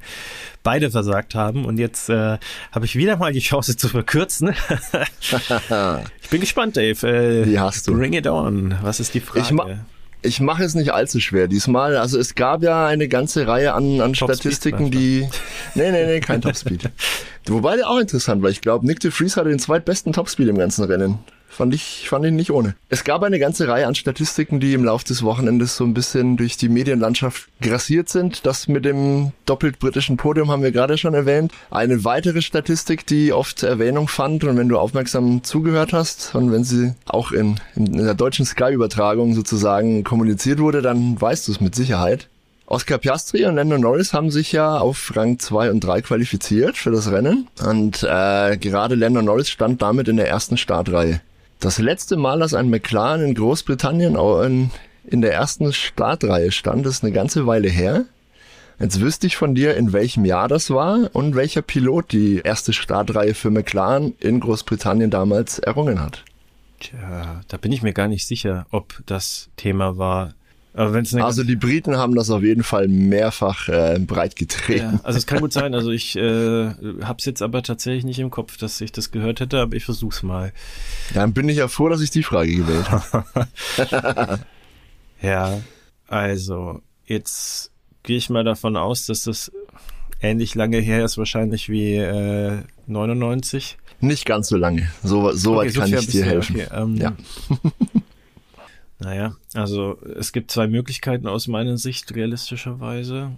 beide 0.61 0.91
versagt 0.91 1.33
haben. 1.33 1.65
Und 1.65 1.79
jetzt 1.79 2.09
äh, 2.09 2.37
habe 2.71 2.85
ich 2.85 2.95
wieder 2.95 3.17
mal 3.17 3.33
die 3.33 3.39
Chance 3.39 3.77
zu 3.77 3.89
verkürzen. 3.89 4.49
ich 6.21 6.29
bin 6.29 6.39
gespannt, 6.39 6.77
Dave. 6.77 7.07
Äh, 7.07 7.47
Wie 7.47 7.59
hast 7.59 7.87
du? 7.87 7.95
Bring 7.95 8.13
it 8.13 8.27
on. 8.27 8.77
Was 8.81 8.99
ist 8.99 9.15
die 9.15 9.21
Frage? 9.21 9.79
Ich 10.23 10.39
mache 10.39 10.63
es 10.63 10.75
nicht 10.75 10.93
allzu 10.93 11.19
schwer 11.19 11.47
diesmal. 11.47 11.97
Also 11.97 12.19
es 12.19 12.35
gab 12.35 12.61
ja 12.61 12.85
eine 12.85 13.07
ganze 13.07 13.47
Reihe 13.47 13.73
an, 13.73 14.01
an 14.01 14.13
Statistiken, 14.13 14.91
die. 14.91 15.27
Nee, 15.73 15.91
nee, 15.91 16.05
nee, 16.05 16.19
kein 16.19 16.41
Topspeed. 16.41 16.91
Wobei 17.47 17.75
der 17.75 17.89
auch 17.89 17.97
interessant 17.97 18.43
war. 18.43 18.51
Ich 18.51 18.61
glaube, 18.61 18.85
Nick 18.85 18.99
de 18.99 19.09
Vries 19.09 19.35
hatte 19.35 19.49
den 19.49 19.59
zweitbesten 19.59 20.13
Topspeed 20.13 20.47
im 20.47 20.57
ganzen 20.57 20.83
Rennen. 20.83 21.19
Fand 21.51 21.75
ich, 21.75 22.07
fand 22.07 22.25
ich 22.25 22.31
nicht 22.31 22.51
ohne. 22.51 22.75
Es 22.87 23.03
gab 23.03 23.23
eine 23.23 23.37
ganze 23.37 23.67
Reihe 23.67 23.85
an 23.85 23.93
Statistiken, 23.93 24.61
die 24.61 24.73
im 24.73 24.85
Laufe 24.85 25.03
des 25.05 25.21
Wochenendes 25.21 25.75
so 25.75 25.83
ein 25.83 25.93
bisschen 25.93 26.37
durch 26.37 26.55
die 26.55 26.69
Medienlandschaft 26.69 27.49
grassiert 27.59 28.07
sind. 28.07 28.45
Das 28.45 28.69
mit 28.69 28.85
dem 28.85 29.33
doppelt 29.45 29.77
britischen 29.77 30.15
Podium 30.15 30.49
haben 30.49 30.63
wir 30.63 30.71
gerade 30.71 30.97
schon 30.97 31.13
erwähnt. 31.13 31.51
Eine 31.69 32.05
weitere 32.05 32.41
Statistik, 32.41 33.05
die 33.05 33.33
oft 33.33 33.63
Erwähnung 33.63 34.07
fand 34.07 34.45
und 34.45 34.57
wenn 34.57 34.69
du 34.69 34.79
aufmerksam 34.79 35.43
zugehört 35.43 35.91
hast 35.91 36.35
und 36.35 36.53
wenn 36.53 36.63
sie 36.63 36.93
auch 37.05 37.33
in, 37.33 37.59
in 37.75 37.97
der 37.97 38.13
deutschen 38.13 38.45
Sky-Übertragung 38.45 39.33
sozusagen 39.33 40.05
kommuniziert 40.05 40.59
wurde, 40.59 40.81
dann 40.81 41.19
weißt 41.19 41.49
du 41.49 41.51
es 41.51 41.59
mit 41.59 41.75
Sicherheit. 41.75 42.29
Oscar 42.65 42.97
Piastri 42.97 43.45
und 43.45 43.55
Lando 43.55 43.77
Norris 43.77 44.13
haben 44.13 44.31
sich 44.31 44.53
ja 44.53 44.77
auf 44.77 45.11
Rang 45.17 45.37
2 45.37 45.71
und 45.71 45.81
3 45.81 46.03
qualifiziert 46.03 46.77
für 46.77 46.91
das 46.91 47.11
Rennen 47.11 47.49
und 47.61 48.01
äh, 48.03 48.55
gerade 48.55 48.95
Lando 48.95 49.21
Norris 49.21 49.49
stand 49.49 49.81
damit 49.81 50.07
in 50.07 50.15
der 50.15 50.29
ersten 50.29 50.55
Startreihe. 50.55 51.19
Das 51.61 51.77
letzte 51.77 52.17
Mal, 52.17 52.39
dass 52.39 52.55
ein 52.55 52.71
McLaren 52.71 53.21
in 53.21 53.35
Großbritannien 53.35 54.15
in, 55.05 55.21
der 55.21 55.31
ersten 55.31 55.71
Startreihe 55.71 56.51
stand, 56.51 56.87
ist 56.87 57.03
eine 57.03 57.13
ganze 57.13 57.45
Weile 57.45 57.69
her. 57.69 58.05
Jetzt 58.79 58.99
wüsste 58.99 59.27
ich 59.27 59.37
von 59.37 59.53
dir, 59.53 59.77
in 59.77 59.93
welchem 59.93 60.25
Jahr 60.25 60.47
das 60.47 60.71
war 60.71 61.11
und 61.13 61.35
welcher 61.35 61.61
Pilot 61.61 62.13
die 62.13 62.41
erste 62.43 62.73
Startreihe 62.73 63.35
für 63.35 63.51
McLaren 63.51 64.15
in 64.17 64.39
Großbritannien 64.39 65.11
damals 65.11 65.59
errungen 65.59 66.01
hat. 66.01 66.25
Tja, 66.79 67.41
da 67.47 67.57
bin 67.57 67.71
ich 67.71 67.83
mir 67.83 67.93
gar 67.93 68.07
nicht 68.07 68.25
sicher, 68.25 68.65
ob 68.71 68.99
das 69.05 69.49
Thema 69.55 69.99
war. 69.99 70.33
Eine 70.73 71.25
Also 71.25 71.43
die 71.43 71.55
Briten 71.57 71.97
haben 71.97 72.15
das 72.15 72.29
auf 72.29 72.43
jeden 72.43 72.63
Fall 72.63 72.87
mehrfach 72.87 73.67
äh, 73.67 73.99
breit 73.99 74.35
getreten. 74.35 74.93
ja, 74.93 74.99
also 75.03 75.17
es 75.17 75.27
kann 75.27 75.41
gut 75.41 75.51
sein. 75.51 75.75
Also 75.75 75.91
ich 75.91 76.15
äh, 76.15 76.69
habe 77.01 77.15
es 77.19 77.25
jetzt 77.25 77.41
aber 77.41 77.61
tatsächlich 77.61 78.05
nicht 78.05 78.19
im 78.19 78.29
Kopf, 78.31 78.57
dass 78.57 78.79
ich 78.79 78.91
das 78.91 79.11
gehört 79.11 79.41
hätte, 79.41 79.59
aber 79.59 79.75
ich 79.75 79.83
versuch's 79.83 80.23
mal. 80.23 80.53
Dann 81.13 81.33
bin 81.33 81.49
ich 81.49 81.57
ja 81.57 81.67
froh, 81.67 81.89
dass 81.89 81.99
ich 82.01 82.09
die 82.09 82.23
Frage 82.23 82.55
gewählt 82.55 82.89
habe. 82.89 83.25
Ja, 85.21 85.61
also 86.07 86.81
jetzt 87.05 87.71
gehe 88.03 88.17
ich 88.17 88.29
mal 88.31 88.43
davon 88.43 88.75
aus, 88.75 89.05
dass 89.05 89.23
das 89.23 89.51
ähnlich 90.19 90.55
lange 90.55 90.77
her 90.79 91.05
ist, 91.05 91.17
wahrscheinlich 91.17 91.69
wie 91.69 91.95
äh, 91.97 92.63
99. 92.87 93.77
Nicht 93.99 94.25
ganz 94.25 94.47
so 94.47 94.57
lange. 94.57 94.89
So, 95.03 95.31
so 95.33 95.57
weit 95.57 95.67
Okay, 95.67 95.69
so 95.69 95.79
kann 95.81 95.93
ich 95.93 96.07
dir 96.07 96.25
helfen. 96.25 96.55
okay, 96.55 96.67
ähm, 96.73 96.95
Ja. 96.95 97.13
Naja, 99.01 99.35
also 99.53 99.97
es 100.17 100.31
gibt 100.31 100.51
zwei 100.51 100.67
Möglichkeiten 100.67 101.27
aus 101.27 101.47
meiner 101.47 101.77
Sicht 101.77 102.13
realistischerweise. 102.15 103.31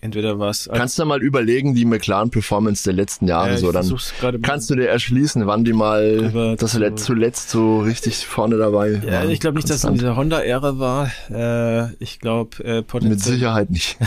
Entweder 0.00 0.36
war 0.40 0.50
es 0.50 0.68
Kannst 0.72 0.98
du 0.98 1.04
mal 1.04 1.22
überlegen, 1.22 1.76
die 1.76 1.84
McLaren-Performance 1.84 2.82
der 2.82 2.92
letzten 2.94 3.28
Jahre, 3.28 3.50
Ja, 3.52 3.56
so 3.58 3.70
dann 3.70 4.42
kannst 4.42 4.68
du 4.68 4.74
dir 4.74 4.88
erschließen, 4.88 5.46
wann 5.46 5.62
die 5.64 5.72
mal 5.72 6.56
das 6.58 6.72
zu- 6.72 6.80
let 6.80 6.98
zuletzt 6.98 7.50
so 7.50 7.80
richtig 7.82 8.26
vorne 8.26 8.56
dabei 8.56 9.00
ja, 9.06 9.12
waren. 9.12 9.30
ich 9.30 9.38
glaube 9.38 9.58
nicht, 9.58 9.70
dass 9.70 9.76
es 9.76 9.84
in 9.84 9.94
dieser 9.94 10.16
Honda-Ära 10.16 10.76
war. 10.80 11.08
Äh, 11.30 11.92
ich 12.00 12.18
glaube 12.18 12.64
äh, 12.64 12.76
Mit 12.78 12.88
potenziell. 12.88 13.34
Sicherheit 13.34 13.70
nicht. 13.70 13.96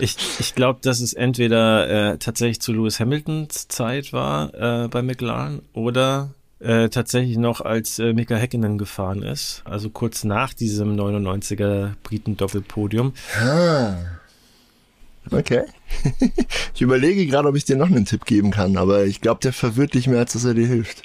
Ich, 0.00 0.16
ich 0.38 0.54
glaube, 0.54 0.80
dass 0.82 1.00
es 1.00 1.12
entweder 1.12 2.12
äh, 2.12 2.18
tatsächlich 2.18 2.60
zu 2.62 2.72
Lewis 2.72 3.00
Hamiltons 3.00 3.68
Zeit 3.68 4.12
war 4.14 4.54
äh, 4.54 4.88
bei 4.88 5.02
McLaren 5.02 5.60
oder 5.74 6.30
äh, 6.60 6.88
tatsächlich 6.88 7.38
noch 7.38 7.60
als 7.60 7.98
äh, 7.98 8.12
Mika 8.12 8.36
Häkkinen 8.36 8.78
gefahren 8.78 9.22
ist. 9.22 9.62
Also 9.64 9.90
kurz 9.90 10.24
nach 10.24 10.54
diesem 10.54 10.94
99er 10.96 11.92
Briten-Doppelpodium. 12.02 13.14
Ah. 13.40 13.94
Okay. 15.30 15.64
Ich 16.74 16.82
überlege 16.82 17.26
gerade, 17.26 17.46
ob 17.46 17.56
ich 17.56 17.66
dir 17.66 17.76
noch 17.76 17.88
einen 17.88 18.06
Tipp 18.06 18.24
geben 18.24 18.50
kann, 18.50 18.78
aber 18.78 19.04
ich 19.04 19.20
glaube, 19.20 19.40
der 19.42 19.52
verwirrt 19.52 19.92
dich 19.92 20.06
mehr, 20.06 20.20
als 20.20 20.32
dass 20.32 20.46
er 20.46 20.54
dir 20.54 20.66
hilft. 20.66 21.02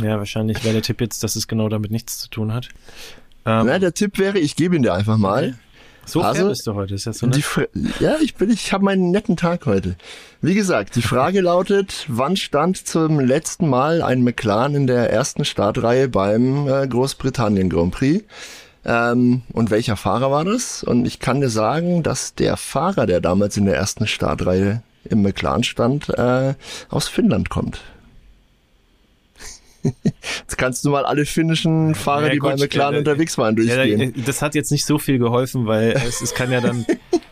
Ja, 0.00 0.18
wahrscheinlich 0.18 0.64
wäre 0.64 0.72
der 0.72 0.82
Tipp 0.82 1.00
jetzt, 1.00 1.22
dass 1.22 1.36
es 1.36 1.46
genau 1.46 1.68
damit 1.68 1.92
nichts 1.92 2.18
zu 2.18 2.28
tun 2.28 2.52
hat. 2.52 2.70
Ähm, 3.44 3.66
Na, 3.66 3.78
der 3.78 3.94
Tipp 3.94 4.18
wäre, 4.18 4.40
ich 4.40 4.56
gebe 4.56 4.74
ihn 4.74 4.82
dir 4.82 4.94
einfach 4.94 5.16
mal. 5.18 5.56
So 6.04 6.20
fair 6.20 6.30
also, 6.30 6.48
bist 6.48 6.66
du 6.66 6.74
heute. 6.74 6.94
Ist 6.94 7.06
ja 7.06 7.12
so 7.12 7.26
ne? 7.26 7.40
Ja, 8.00 8.16
ich 8.20 8.34
bin, 8.34 8.50
ich 8.50 8.72
habe 8.72 8.84
meinen 8.84 9.10
netten 9.10 9.36
Tag 9.36 9.66
heute. 9.66 9.96
Wie 10.40 10.54
gesagt, 10.54 10.96
die 10.96 11.02
Frage 11.02 11.40
lautet, 11.42 12.06
wann 12.08 12.36
stand 12.36 12.86
zum 12.86 13.20
letzten 13.20 13.68
Mal 13.68 14.02
ein 14.02 14.22
McLaren 14.22 14.74
in 14.74 14.86
der 14.86 15.10
ersten 15.10 15.44
Startreihe 15.44 16.08
beim 16.08 16.68
äh, 16.68 16.86
Großbritannien 16.86 17.70
Grand 17.70 17.94
Prix? 17.94 18.24
Ähm, 18.84 19.42
und 19.52 19.70
welcher 19.70 19.96
Fahrer 19.96 20.30
war 20.30 20.44
das? 20.44 20.82
Und 20.82 21.06
ich 21.06 21.20
kann 21.20 21.40
dir 21.40 21.50
sagen, 21.50 22.02
dass 22.02 22.34
der 22.34 22.56
Fahrer, 22.56 23.06
der 23.06 23.20
damals 23.20 23.56
in 23.56 23.64
der 23.64 23.76
ersten 23.76 24.06
Startreihe 24.06 24.82
im 25.04 25.22
McLaren 25.22 25.64
stand, 25.64 26.08
äh, 26.10 26.54
aus 26.88 27.08
Finnland 27.08 27.48
kommt. 27.48 27.80
Jetzt 29.82 30.58
kannst 30.58 30.84
du 30.84 30.90
mal 30.90 31.04
alle 31.04 31.26
finnischen 31.26 31.94
Fahrer, 31.94 32.26
Ja, 32.26 32.32
die 32.32 32.38
gut, 32.38 32.50
bei 32.50 32.56
McLaren 32.56 32.94
äh, 32.94 32.98
unterwegs 32.98 33.36
waren, 33.38 33.56
Ja, 33.56 33.76
durchgehen. 33.84 34.12
da- 34.16 34.22
das 34.22 34.42
hat 34.42 34.54
jetzt 34.54 34.70
nicht 34.70 34.84
so 34.84 34.98
viel 34.98 35.18
geholfen, 35.18 35.66
weil 35.66 35.90
es, 36.06 36.20
es 36.20 36.34
kann 36.34 36.50
ja 36.52 36.60
dann, 36.60 36.86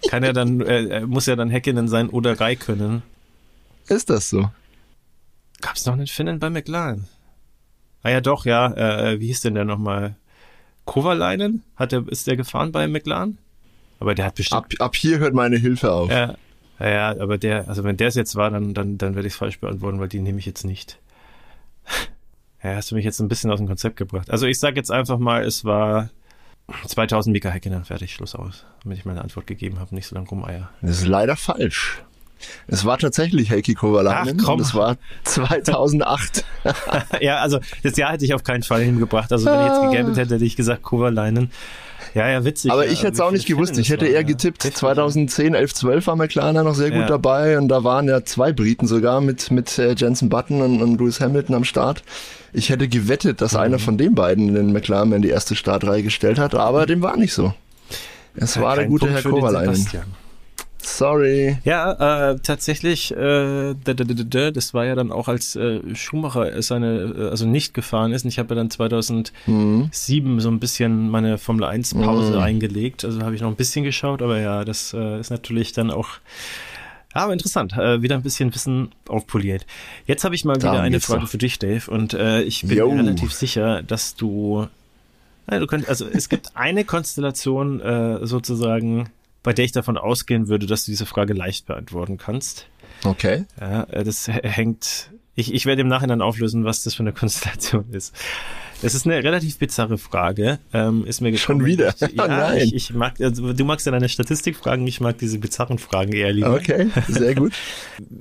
kann 0.08 0.24
ja 0.24 0.32
dann, 0.32 0.60
äh, 0.60 1.06
muss 1.06 1.26
ja 1.26 1.36
dann 1.36 1.50
Häkkinen 1.50 1.86
sein 1.88 2.08
oder 2.08 2.38
Räikkönen. 2.40 3.02
Ist 3.88 4.10
das 4.10 4.30
so? 4.30 4.50
Gab 5.60 5.76
es 5.76 5.86
noch 5.86 5.92
einen 5.94 6.06
Finnen 6.06 6.38
bei 6.38 6.50
McLaren? 6.50 7.06
Ah 8.02 8.10
ja, 8.10 8.20
doch, 8.20 8.46
ja. 8.46 8.72
Äh, 9.12 9.20
wie 9.20 9.26
hieß 9.26 9.42
denn 9.42 9.54
der 9.54 9.64
nochmal? 9.64 10.16
Kovalainen? 10.86 11.62
Hat 11.76 11.92
der, 11.92 12.04
ist 12.08 12.26
der 12.26 12.36
gefahren 12.36 12.72
bei 12.72 12.88
McLaren? 12.88 13.38
Aber 14.00 14.14
der 14.14 14.24
hat 14.24 14.36
bestimmt. 14.36 14.58
Ab, 14.58 14.72
ab 14.78 14.96
hier 14.96 15.18
hört 15.18 15.34
meine 15.34 15.56
Hilfe 15.58 15.92
auf. 15.92 16.10
Ja, 16.10 16.34
ja, 16.80 16.88
ja, 16.88 17.08
aber 17.20 17.36
der, 17.36 17.68
also 17.68 17.84
wenn 17.84 17.98
der 17.98 18.08
es 18.08 18.14
jetzt 18.14 18.34
war, 18.36 18.50
dann, 18.50 18.72
dann, 18.72 18.96
dann 18.96 19.14
werde 19.14 19.28
ich 19.28 19.34
es 19.34 19.38
falsch 19.38 19.60
beantworten, 19.60 20.00
weil 20.00 20.08
die 20.08 20.20
nehme 20.20 20.38
ich 20.38 20.46
jetzt 20.46 20.64
nicht. 20.64 20.98
Ja, 22.62 22.74
hast 22.76 22.90
du 22.90 22.94
mich 22.94 23.04
jetzt 23.04 23.20
ein 23.20 23.28
bisschen 23.28 23.50
aus 23.50 23.58
dem 23.58 23.66
Konzept 23.66 23.96
gebracht. 23.96 24.30
Also 24.30 24.46
ich 24.46 24.58
sage 24.60 24.76
jetzt 24.76 24.90
einfach 24.90 25.18
mal, 25.18 25.42
es 25.44 25.64
war 25.64 26.10
2000 26.86 27.32
Mika 27.32 27.48
Häkkinen, 27.50 27.84
fertig, 27.84 28.12
Schluss 28.14 28.34
aus. 28.34 28.64
Damit 28.82 28.98
ich 28.98 29.04
meine 29.04 29.22
Antwort 29.22 29.46
gegeben 29.46 29.78
habe, 29.80 29.94
nicht 29.94 30.06
so 30.06 30.14
lange 30.14 30.28
rumeier. 30.28 30.70
Das 30.82 30.98
ist 30.98 31.06
leider 31.06 31.36
falsch. 31.36 32.02
Es 32.68 32.84
war 32.86 32.96
tatsächlich 32.98 33.50
Heikki 33.50 33.74
Kovalainen. 33.74 34.38
Ach, 34.40 34.44
komm. 34.44 34.54
und 34.54 34.60
Es 34.62 34.74
war 34.74 34.96
2008. 35.24 36.44
ja, 37.20 37.36
also 37.38 37.60
das 37.82 37.96
Jahr 37.96 38.12
hätte 38.12 38.24
ich 38.24 38.32
auf 38.32 38.44
keinen 38.44 38.62
Fall 38.62 38.82
hingebracht. 38.82 39.30
Also 39.32 39.46
wenn 39.46 39.60
ich 39.60 39.66
jetzt 39.66 39.82
gegambelt 39.82 40.16
hätte, 40.16 40.34
hätte 40.34 40.44
ich 40.44 40.56
gesagt 40.56 40.82
Kovalainen. 40.82 41.50
Ja, 42.14 42.28
ja, 42.28 42.44
witzig. 42.44 42.72
Aber 42.72 42.86
ich 42.86 43.02
hätte 43.02 43.12
es 43.12 43.20
auch 43.20 43.30
nicht 43.30 43.46
gewusst. 43.46 43.76
Ich 43.78 43.90
hätte 43.90 44.06
es 44.06 44.12
eher 44.12 44.24
getippt, 44.24 44.64
Witzig, 44.64 44.76
2010, 44.78 45.54
11, 45.54 45.74
12 45.74 46.06
war 46.06 46.16
McLaren 46.16 46.64
noch 46.64 46.74
sehr 46.74 46.90
gut 46.90 47.02
Ja. 47.02 47.06
dabei 47.06 47.58
und 47.58 47.68
da 47.68 47.84
waren 47.84 48.08
ja 48.08 48.24
zwei 48.24 48.52
Briten 48.52 48.86
sogar 48.86 49.20
mit, 49.20 49.50
mit 49.50 49.78
äh, 49.78 49.92
Jensen 49.94 50.28
Button 50.28 50.62
und, 50.62 50.82
und 50.82 50.98
Lewis 50.98 51.20
Hamilton 51.20 51.54
am 51.56 51.64
Start. 51.64 52.02
Ich 52.52 52.68
hätte 52.70 52.88
gewettet, 52.88 53.40
dass 53.40 53.52
Mhm. 53.54 53.60
einer 53.60 53.78
von 53.78 53.96
den 53.98 54.14
beiden 54.14 54.54
den 54.54 54.72
McLaren 54.72 55.12
in 55.12 55.22
die 55.22 55.28
erste 55.28 55.54
Startreihe 55.56 56.02
gestellt 56.02 56.38
hat, 56.38 56.54
aber 56.54 56.86
dem 56.86 57.02
war 57.02 57.16
nicht 57.16 57.32
so. 57.32 57.54
Es 58.34 58.54
Ja. 58.56 58.62
war 58.62 58.76
der 58.76 58.86
gute 58.86 59.06
Punkt 59.06 59.22
Herr 59.24 59.30
Kovalainen. 59.30 59.86
Sorry. 60.82 61.58
Ja, 61.64 62.30
äh, 62.32 62.38
tatsächlich, 62.42 63.12
äh, 63.14 63.74
das 63.84 64.72
war 64.74 64.86
ja 64.86 64.94
dann 64.94 65.12
auch 65.12 65.28
als 65.28 65.54
äh, 65.54 65.80
Schumacher 65.94 66.60
seine, 66.62 67.14
äh, 67.18 67.28
also 67.28 67.46
nicht 67.46 67.74
gefahren 67.74 68.12
ist. 68.12 68.24
Und 68.24 68.28
ich 68.30 68.38
habe 68.38 68.54
ja 68.54 68.60
dann 68.60 68.70
2007 68.70 70.40
so 70.40 70.48
ein 70.50 70.58
bisschen 70.58 71.10
meine 71.10 71.36
Formel 71.36 71.64
1 71.64 71.94
Pause 71.94 72.32
Mhm. 72.36 72.38
eingelegt. 72.42 73.04
Also 73.04 73.20
habe 73.20 73.34
ich 73.34 73.42
noch 73.42 73.48
ein 73.48 73.56
bisschen 73.56 73.84
geschaut, 73.84 74.22
aber 74.22 74.40
ja, 74.40 74.64
das 74.64 74.94
äh, 74.94 75.20
ist 75.20 75.30
natürlich 75.30 75.72
dann 75.72 75.90
auch 75.90 76.08
aber 77.12 77.32
interessant, 77.32 77.72
äh, 77.72 78.02
wieder 78.02 78.14
ein 78.14 78.22
bisschen 78.22 78.54
Wissen 78.54 78.92
aufpoliert. 79.08 79.66
Jetzt 80.06 80.24
habe 80.24 80.34
ich 80.34 80.44
mal 80.44 80.56
Darum 80.56 80.76
wieder 80.76 80.82
eine 80.82 81.00
Frage 81.00 81.22
doch. 81.22 81.28
für 81.28 81.38
dich, 81.38 81.58
Dave, 81.58 81.90
und 81.90 82.14
äh, 82.14 82.42
ich 82.42 82.62
bin 82.62 82.76
mir 82.76 82.86
relativ 82.86 83.32
sicher, 83.32 83.82
dass 83.82 84.14
du, 84.14 84.66
ja, 85.50 85.58
du 85.58 85.66
könnt, 85.66 85.88
also 85.88 86.06
es 86.06 86.28
gibt 86.28 86.56
eine 86.56 86.84
Konstellation 86.84 87.80
äh, 87.80 88.26
sozusagen, 88.26 89.10
bei 89.42 89.52
der 89.52 89.64
ich 89.64 89.72
davon 89.72 89.96
ausgehen 89.98 90.48
würde, 90.48 90.66
dass 90.66 90.84
du 90.84 90.92
diese 90.92 91.06
Frage 91.06 91.32
leicht 91.32 91.66
beantworten 91.66 92.18
kannst. 92.18 92.66
Okay. 93.04 93.44
Ja, 93.60 93.84
äh, 93.84 94.04
das 94.04 94.28
hängt. 94.28 95.10
Ich, 95.34 95.54
ich 95.54 95.64
werde 95.64 95.80
im 95.80 95.88
Nachhinein 95.88 96.20
auflösen, 96.20 96.64
was 96.64 96.82
das 96.82 96.94
für 96.94 97.02
eine 97.02 97.12
Konstellation 97.14 97.86
ist. 97.92 98.14
Das 98.82 98.94
ist 98.94 99.06
eine 99.06 99.22
relativ 99.22 99.58
bizarre 99.58 99.98
Frage. 99.98 100.58
Ähm, 100.72 101.04
ist 101.04 101.20
mir 101.20 101.36
Schon 101.36 101.58
gekommen. 101.58 101.66
wieder? 101.72 101.94
Ich, 102.00 102.18
Oh 102.18 102.22
ja, 102.22 102.26
nein. 102.28 102.58
ich, 102.58 102.74
ich 102.74 102.94
mag, 102.94 103.20
also 103.20 103.52
du 103.52 103.64
magst 103.64 103.86
ja 103.86 103.92
deine 103.92 104.08
Statistikfragen, 104.08 104.86
ich 104.86 105.00
mag 105.00 105.18
diese 105.18 105.38
bizarren 105.38 105.78
Fragen 105.78 106.12
eher 106.12 106.32
lieber. 106.32 106.54
Okay, 106.54 106.88
sehr 107.08 107.34
gut. 107.34 107.52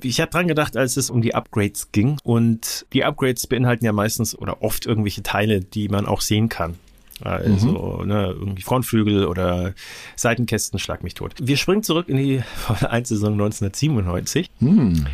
Ich 0.02 0.20
habe 0.20 0.30
dran 0.30 0.48
gedacht, 0.48 0.76
als 0.76 0.96
es 0.96 1.10
um 1.10 1.20
die 1.22 1.34
Upgrades 1.34 1.92
ging. 1.92 2.18
Und 2.22 2.86
die 2.92 3.04
Upgrades 3.04 3.46
beinhalten 3.46 3.84
ja 3.84 3.92
meistens 3.92 4.36
oder 4.36 4.62
oft 4.62 4.86
irgendwelche 4.86 5.22
Teile, 5.22 5.60
die 5.60 5.88
man 5.88 6.06
auch 6.06 6.20
sehen 6.20 6.48
kann. 6.48 6.76
Also, 7.22 8.02
ne, 8.04 8.34
irgendwie 8.38 8.62
Frontflügel 8.62 9.26
oder 9.26 9.74
Seitenkästen, 10.16 10.78
schlag 10.78 11.02
mich 11.02 11.14
tot. 11.14 11.34
Wir 11.40 11.56
springen 11.58 11.82
zurück 11.82 12.08
in 12.08 12.16
die 12.16 12.42
Formel 12.56 12.86
1 12.86 13.08
Saison 13.10 13.32
1997. 13.32 14.48
Hm. 14.60 15.06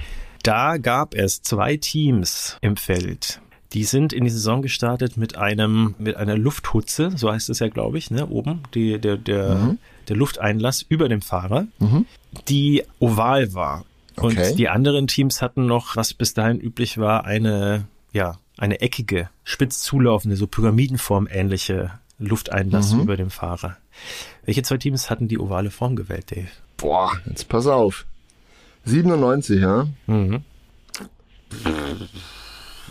Da 0.45 0.77
gab 0.77 1.15
es 1.15 1.43
zwei 1.43 1.77
Teams 1.77 2.59
im 2.61 2.77
Feld. 2.77 3.41
Die 3.73 3.85
sind 3.85 4.13
in 4.13 4.25
die 4.25 4.31
Saison 4.31 4.63
gestartet 4.63 5.17
mit 5.17 5.37
einem, 5.37 5.95
mit 5.99 6.17
einer 6.17 6.37
Lufthutze, 6.37 7.11
so 7.17 7.31
heißt 7.33 7.51
es 7.51 7.59
ja, 7.59 7.69
glaube 7.69 7.99
ich, 7.99 8.11
ne, 8.11 8.27
oben, 8.29 8.61
die, 8.75 8.99
der, 9.01 9.17
der, 9.17 9.55
Mhm. 9.57 9.79
der 10.09 10.17
Lufteinlass 10.17 10.83
über 10.89 11.09
dem 11.09 11.21
Fahrer, 11.21 11.67
Mhm. 11.79 12.07
die 12.49 12.85
oval 13.01 13.55
war. 13.55 13.85
Und 14.17 14.39
Okay. 14.39 14.55
die 14.55 14.69
anderen 14.69 15.09
Teams 15.09 15.43
hatten 15.43 15.67
noch, 15.67 15.97
was 15.97 16.15
bis 16.15 16.33
dahin 16.33 16.59
üblich 16.61 16.97
war, 16.99 17.25
eine, 17.25 17.87
ja, 18.13 18.39
eine 18.57 18.81
eckige, 18.81 19.29
spitz 19.45 19.81
zulaufende, 19.83 20.37
so 20.37 20.47
Pyramidenform 20.47 21.29
ähnliche 21.31 21.91
Lufteinlass 22.19 22.93
Mhm. 22.95 23.01
über 23.03 23.17
dem 23.19 23.31
Fahrer. 23.31 23.77
Welche 24.47 24.63
zwei 24.63 24.79
Teams 24.79 25.11
hatten 25.11 25.29
die 25.29 25.39
ovale 25.39 25.71
Form 25.71 25.97
gewählt, 25.97 26.31
Dave? 26.31 26.49
Boah, 26.79 27.13
jetzt 27.27 27.49
pass 27.49 27.67
auf. 27.67 28.07
97, 28.85 29.61
ja? 29.61 29.87
Mhm. 30.07 30.43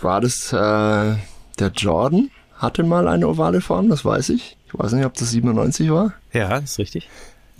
War 0.06 0.22
das 0.22 0.54
äh, 0.54 1.16
der 1.60 1.72
Jordan? 1.76 2.30
Hatte 2.58 2.84
mal 2.84 3.08
eine 3.08 3.28
ovale 3.28 3.60
Form, 3.60 3.90
das 3.90 4.06
weiß 4.06 4.30
ich. 4.30 4.56
Ich 4.68 4.78
weiß 4.80 4.92
nicht, 4.94 5.04
ob 5.06 5.16
das 5.16 5.32
97 5.32 5.90
war. 5.90 6.14
Ja, 6.32 6.58
ist 6.58 6.78
richtig. 6.78 7.10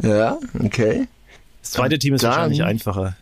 Ja, 0.02 0.38
okay. 0.64 1.08
Das 1.62 1.72
zweite 1.72 1.98
Team 1.98 2.14
ist 2.14 2.24
Dann- 2.24 2.32
wahrscheinlich 2.32 2.64
einfacher. 2.64 3.16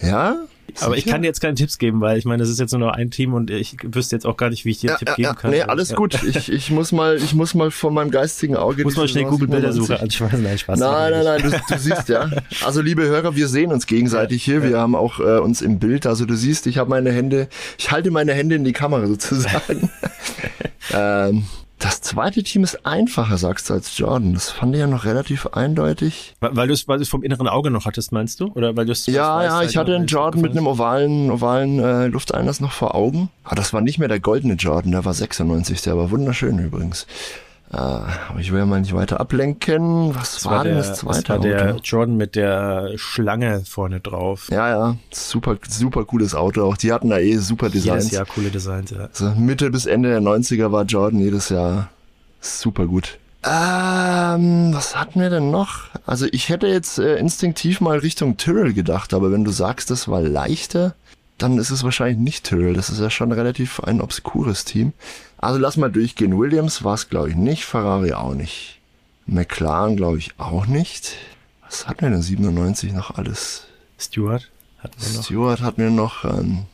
Ja, 0.00 0.36
Aber 0.80 0.96
ich 0.96 1.06
kann 1.06 1.22
dir 1.22 1.28
jetzt 1.28 1.40
keine 1.40 1.54
Tipps 1.54 1.78
geben, 1.78 2.00
weil 2.00 2.18
ich 2.18 2.24
meine, 2.24 2.42
es 2.42 2.48
ist 2.48 2.58
jetzt 2.58 2.72
nur 2.72 2.80
noch 2.80 2.92
ein 2.92 3.10
Team 3.10 3.34
und 3.34 3.50
ich 3.50 3.76
wüsste 3.82 4.16
jetzt 4.16 4.26
auch 4.26 4.36
gar 4.36 4.50
nicht, 4.50 4.64
wie 4.64 4.70
ich 4.70 4.78
dir 4.78 4.90
einen 4.90 4.98
Tipp 4.98 5.16
geben 5.16 5.34
kann. 5.36 5.50
Nee, 5.50 5.62
alles 5.62 5.90
ja. 5.90 5.96
gut. 5.96 6.22
Ich, 6.22 6.50
ich 6.50 6.70
muss 6.70 6.92
mal, 6.92 7.16
ich 7.16 7.34
muss 7.34 7.54
mal 7.54 7.70
vor 7.70 7.90
meinem 7.90 8.10
geistigen 8.10 8.56
Auge. 8.56 8.84
Muss 8.84 8.94
die 8.94 9.00
mal 9.00 9.08
schnell 9.08 9.24
Google-Bildersuche 9.24 9.98
97 9.98 10.02
anschauen. 10.02 10.42
Nein, 10.42 10.58
Spaß. 10.58 10.78
Nein, 10.78 11.10
nein, 11.12 11.24
nein, 11.24 11.42
du, 11.42 11.74
du 11.74 11.78
siehst 11.78 12.08
ja. 12.08 12.30
Also 12.64 12.80
liebe 12.80 13.02
Hörer, 13.02 13.36
wir 13.36 13.48
sehen 13.48 13.72
uns 13.72 13.86
gegenseitig 13.86 14.42
hier. 14.42 14.62
Wir 14.62 14.78
haben 14.78 14.94
auch 14.94 15.20
äh, 15.20 15.38
uns 15.38 15.62
im 15.62 15.78
Bild. 15.78 16.06
Also 16.06 16.26
du 16.26 16.34
siehst, 16.34 16.66
ich 16.66 16.78
habe 16.78 16.90
meine 16.90 17.12
Hände, 17.12 17.48
ich 17.78 17.90
halte 17.90 18.10
meine 18.10 18.32
Hände 18.32 18.56
in 18.56 18.64
die 18.64 18.72
Kamera 18.72 19.06
sozusagen. 19.06 19.90
ähm, 20.92 21.44
das 21.80 22.02
zweite 22.02 22.42
Team 22.42 22.62
ist 22.62 22.84
einfacher, 22.84 23.38
sagst 23.38 23.70
du, 23.70 23.74
als 23.74 23.96
Jordan. 23.96 24.34
Das 24.34 24.50
fand 24.50 24.74
ich 24.74 24.80
ja 24.80 24.86
noch 24.86 25.06
relativ 25.06 25.46
eindeutig. 25.46 26.34
Weil, 26.38 26.54
weil 26.54 26.68
du 26.68 26.74
es 26.74 26.86
weil 26.86 26.98
du's 26.98 27.08
vom 27.08 27.22
inneren 27.22 27.48
Auge 27.48 27.70
noch 27.70 27.86
hattest, 27.86 28.12
meinst 28.12 28.38
du? 28.40 28.52
Oder 28.54 28.76
weil 28.76 28.84
du 28.84 28.92
es 28.92 29.06
Ja, 29.06 29.42
ja, 29.42 29.62
ich 29.62 29.78
hatte 29.78 29.96
einen 29.96 30.06
Jordan 30.06 30.42
mit 30.42 30.52
einem 30.52 30.66
ovalen, 30.66 31.30
ovalen 31.30 31.78
äh, 31.78 32.06
Lufteinlass 32.06 32.60
noch 32.60 32.72
vor 32.72 32.94
Augen. 32.94 33.30
Aber 33.44 33.56
das 33.56 33.72
war 33.72 33.80
nicht 33.80 33.98
mehr 33.98 34.08
der 34.08 34.20
goldene 34.20 34.54
Jordan, 34.54 34.92
der 34.92 35.04
war 35.06 35.14
96, 35.14 35.80
der 35.82 35.96
war 35.96 36.10
wunderschön 36.10 36.58
übrigens. 36.58 37.06
Äh, 37.72 37.76
aber 37.76 38.40
ich 38.40 38.50
will 38.50 38.58
ja 38.58 38.66
mal 38.66 38.80
nicht 38.80 38.94
weiter 38.94 39.20
ablenken. 39.20 40.14
Was 40.14 40.34
das 40.34 40.44
war, 40.46 40.52
war 40.52 40.64
denn 40.64 40.76
das 40.76 40.98
zweite 40.98 41.22
das 41.22 41.28
war 41.28 41.38
der 41.38 41.74
Auto? 41.74 41.80
Jordan 41.84 42.16
mit 42.16 42.34
der 42.34 42.92
Schlange 42.96 43.62
vorne 43.64 44.00
drauf. 44.00 44.48
Ja, 44.50 44.68
ja, 44.68 44.96
super, 45.12 45.56
super 45.68 46.04
cooles 46.04 46.34
Auto. 46.34 46.64
Auch 46.64 46.76
die 46.76 46.92
hatten 46.92 47.10
da 47.10 47.18
eh 47.18 47.36
super 47.36 47.70
Designs. 47.70 48.04
Jedes 48.04 48.10
Jahr 48.10 48.26
coole 48.26 48.50
Designs, 48.50 48.90
ja. 48.90 49.08
Also 49.12 49.30
Mitte 49.36 49.70
bis 49.70 49.86
Ende 49.86 50.08
der 50.08 50.20
90er 50.20 50.72
war 50.72 50.84
Jordan 50.84 51.20
jedes 51.20 51.48
Jahr 51.48 51.90
super 52.40 52.86
gut. 52.86 53.18
Ähm, 53.42 54.74
was 54.74 54.96
hatten 54.96 55.20
wir 55.20 55.30
denn 55.30 55.50
noch? 55.50 55.84
Also 56.04 56.26
ich 56.30 56.50
hätte 56.50 56.66
jetzt 56.66 56.98
äh, 56.98 57.16
instinktiv 57.16 57.80
mal 57.80 57.98
Richtung 57.98 58.36
Tyrrell 58.36 58.74
gedacht, 58.74 59.14
aber 59.14 59.32
wenn 59.32 59.44
du 59.44 59.50
sagst, 59.50 59.90
das 59.90 60.08
war 60.08 60.20
leichter, 60.20 60.94
dann 61.42 61.58
ist 61.58 61.70
es 61.70 61.84
wahrscheinlich 61.84 62.18
nicht 62.18 62.44
Tyrrell. 62.44 62.74
Das 62.74 62.90
ist 62.90 63.00
ja 63.00 63.10
schon 63.10 63.32
relativ 63.32 63.80
ein 63.80 64.00
obskures 64.00 64.64
Team. 64.64 64.92
Also 65.38 65.58
lass 65.58 65.76
mal 65.76 65.90
durchgehen. 65.90 66.38
Williams 66.38 66.84
war 66.84 66.94
es, 66.94 67.08
glaube 67.08 67.30
ich, 67.30 67.36
nicht. 67.36 67.64
Ferrari 67.64 68.12
auch 68.12 68.34
nicht. 68.34 68.80
McLaren, 69.26 69.96
glaube 69.96 70.18
ich, 70.18 70.32
auch 70.38 70.66
nicht. 70.66 71.16
Was 71.62 71.86
hatten 71.86 72.02
wir 72.02 72.10
denn 72.10 72.22
97 72.22 72.92
noch 72.92 73.16
alles? 73.16 73.66
Stewart 73.98 74.50
hatten 74.80 75.00
wir 75.00 75.16
noch. 75.16 75.24
Stewart 75.24 75.60
hatten 75.62 75.82
wir 75.82 75.90
noch. 75.90 76.24
Ähm, 76.24 76.64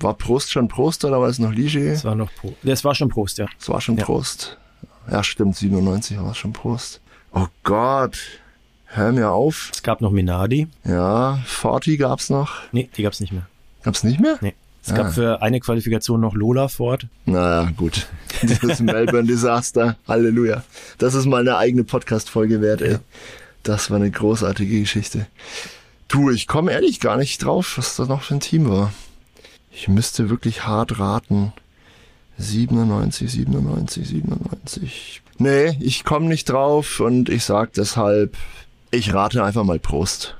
war 0.00 0.14
Prost 0.14 0.52
schon 0.52 0.68
Prost 0.68 1.04
oder 1.04 1.20
war 1.20 1.28
es 1.28 1.38
noch 1.38 1.52
Ligier? 1.52 1.92
Das 1.92 2.04
war 2.04 2.14
noch 2.14 2.32
Pro. 2.34 2.54
Das 2.62 2.84
war 2.84 2.94
schon 2.94 3.08
Prost, 3.08 3.38
ja. 3.38 3.46
Das 3.58 3.68
war 3.68 3.80
schon 3.80 3.96
Ja. 3.96 4.04
Prost. 4.04 4.56
Ja, 5.10 5.24
stimmt, 5.24 5.56
97 5.56 6.18
war 6.20 6.30
es 6.30 6.36
schon 6.36 6.52
Prost. 6.52 7.00
Oh 7.32 7.46
Gott, 7.64 8.18
hör 8.86 9.10
mir 9.12 9.30
auf. 9.30 9.70
Es 9.72 9.82
gab 9.82 10.00
noch 10.00 10.12
Minardi. 10.12 10.68
Ja, 10.84 11.40
40 11.46 11.98
gab's 11.98 12.30
noch. 12.30 12.62
Nee, 12.72 12.88
die 12.96 13.02
gab's 13.02 13.20
nicht 13.20 13.32
mehr. 13.32 13.46
Gab's 13.82 14.04
nicht 14.04 14.20
mehr? 14.20 14.38
Nee. 14.40 14.54
Es 14.84 14.92
Ah. 14.92 14.96
gab 14.96 15.12
für 15.12 15.42
eine 15.42 15.60
Qualifikation 15.60 16.20
noch 16.20 16.34
Lola 16.34 16.68
Ford. 16.68 17.06
Naja, 17.26 17.70
gut. 17.76 18.06
Dieses 18.42 18.80
Melbourne-Desaster. 18.80 19.96
Halleluja. 20.06 20.62
Das 20.98 21.14
ist 21.14 21.26
mal 21.26 21.40
eine 21.40 21.56
eigene 21.56 21.84
Podcast-Folge 21.84 22.60
wert, 22.60 22.80
ey. 22.82 22.98
Das 23.62 23.90
war 23.90 23.96
eine 23.98 24.10
großartige 24.10 24.80
Geschichte. 24.80 25.26
Du, 26.08 26.30
ich 26.30 26.46
komme 26.46 26.72
ehrlich 26.72 27.00
gar 27.00 27.16
nicht 27.18 27.44
drauf, 27.44 27.76
was 27.76 27.96
das 27.96 28.08
noch 28.08 28.22
für 28.22 28.34
ein 28.34 28.40
Team 28.40 28.70
war. 28.70 28.92
Ich 29.70 29.88
müsste 29.88 30.30
wirklich 30.30 30.64
hart 30.64 30.98
raten. 30.98 31.52
97, 32.38 33.30
97, 33.30 34.06
97. 34.08 35.22
Nee, 35.38 35.76
ich 35.80 36.04
komme 36.04 36.26
nicht 36.26 36.48
drauf 36.48 37.00
und 37.00 37.28
ich 37.28 37.44
sag 37.44 37.72
deshalb, 37.74 38.36
ich 38.90 39.12
rate 39.12 39.42
einfach 39.44 39.64
mal 39.64 39.78
Prost. 39.78 40.36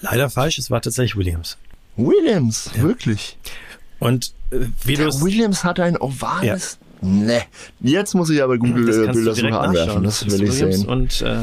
Leider 0.00 0.30
falsch, 0.30 0.58
es 0.58 0.70
war 0.70 0.80
tatsächlich 0.80 1.16
Williams. 1.16 1.58
Williams, 1.96 2.70
wirklich. 2.76 3.38
Und 3.98 4.32
äh, 4.50 4.60
wie 4.84 4.94
du 4.94 5.04
Der 5.10 5.20
Williams 5.20 5.64
hat 5.64 5.80
ein 5.80 5.96
ovales. 5.96 6.78
Nee. 7.02 7.40
Jetzt 7.80 8.14
muss 8.14 8.28
ich 8.30 8.42
aber 8.42 8.58
Google 8.58 8.86
das 8.86 8.96
äh, 9.16 9.34
direkt 9.34 9.56
anwerfen. 9.56 10.02
Das 10.04 10.24
will 10.26 10.42
ich 10.42 10.50
Williams 10.52 10.76
sehen. 10.80 10.88
Und, 10.88 11.22
äh, 11.22 11.38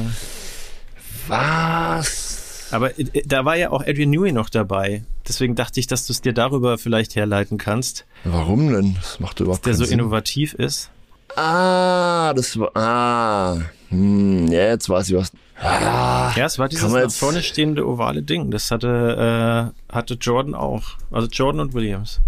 Was? 1.27 2.67
aber 2.71 2.97
äh, 2.99 3.05
da 3.25 3.45
war 3.45 3.55
ja 3.55 3.71
auch 3.71 3.81
Adrian 3.81 4.09
Newey 4.09 4.31
noch 4.31 4.49
dabei. 4.49 5.03
Deswegen 5.27 5.55
dachte 5.55 5.79
ich, 5.79 5.87
dass 5.87 6.05
du 6.07 6.13
es 6.13 6.21
dir 6.21 6.33
darüber 6.33 6.77
vielleicht 6.77 7.15
herleiten 7.15 7.57
kannst, 7.57 8.05
Warum 8.23 8.71
denn? 8.71 8.95
Das 8.95 9.19
macht 9.19 9.39
überhaupt 9.39 9.65
der 9.65 9.73
keinen 9.73 9.79
so 9.79 9.85
Sinn. 9.85 9.99
innovativ 9.99 10.53
ist. 10.53 10.89
Ah, 11.35 12.33
das 12.35 12.57
war. 12.57 12.75
Ah. 12.75 13.61
Hm, 13.89 14.47
ja, 14.47 14.67
jetzt 14.67 14.89
weiß 14.89 15.09
ich 15.09 15.15
was. 15.15 15.31
Ah, 15.61 16.31
Ja, 16.35 16.45
es 16.45 16.59
war 16.59 16.67
dieses 16.69 16.91
nach 16.91 17.11
vorne 17.11 17.41
stehende 17.41 17.87
ovale 17.87 18.21
Ding. 18.21 18.51
Das 18.51 18.69
hatte, 18.71 19.71
äh, 19.89 19.93
hatte 19.93 20.15
Jordan 20.15 20.53
auch. 20.55 20.83
Also 21.11 21.27
Jordan 21.29 21.61
und 21.61 21.73
Williams. 21.73 22.19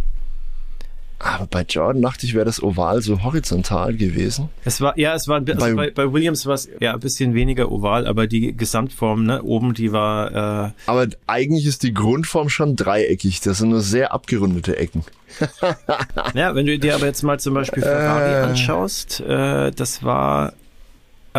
aber 1.20 1.48
bei 1.48 1.64
Jordan 1.68 2.02
dachte 2.02 2.26
ich, 2.26 2.34
wäre 2.34 2.46
das 2.46 2.64
Oval 2.64 3.02
so 3.02 3.22
horizontal 3.24 3.94
gewesen. 3.94 4.48
Es 4.64 4.80
war, 4.80 4.98
ja, 4.98 5.14
es 5.16 5.28
war, 5.28 5.42
also 5.46 5.54
Bei- 5.60 5.74
bei, 5.74 5.92
bei 5.92 6.14
Williams 6.14 6.46
war 6.46 6.54
es 6.54 6.70
ja 6.80 6.94
ein 6.94 7.00
bisschen 7.02 7.34
weniger 7.34 7.70
oval, 7.70 8.08
aber 8.08 8.26
die 8.26 8.56
Gesamtform, 8.56 9.26
ne, 9.26 9.44
oben, 9.44 9.74
die 9.74 9.92
war, 9.92 10.68
äh, 10.68 10.72
Aber 10.86 11.08
eigentlich 11.28 11.66
ist 11.66 11.84
die 11.84 11.94
Grundform 11.94 12.48
schon 12.48 12.78
dreieckig. 12.78 13.42
Das 13.42 13.58
sind 13.58 13.70
nur 13.70 13.82
sehr 13.82 14.14
abgerundete 14.14 14.78
Ecken. 14.78 15.04
Ja, 16.34 16.56
wenn 16.56 16.66
du 16.66 16.80
dir 16.80 16.96
aber 16.96 17.06
jetzt 17.06 17.22
mal 17.24 17.40
zum 17.40 17.54
Beispiel 17.54 17.84
Ferrari 17.84 18.32
Äh. 18.32 18.50
anschaust, 18.50 19.20
äh, 19.20 19.72
das 19.72 20.04
war 20.04 20.54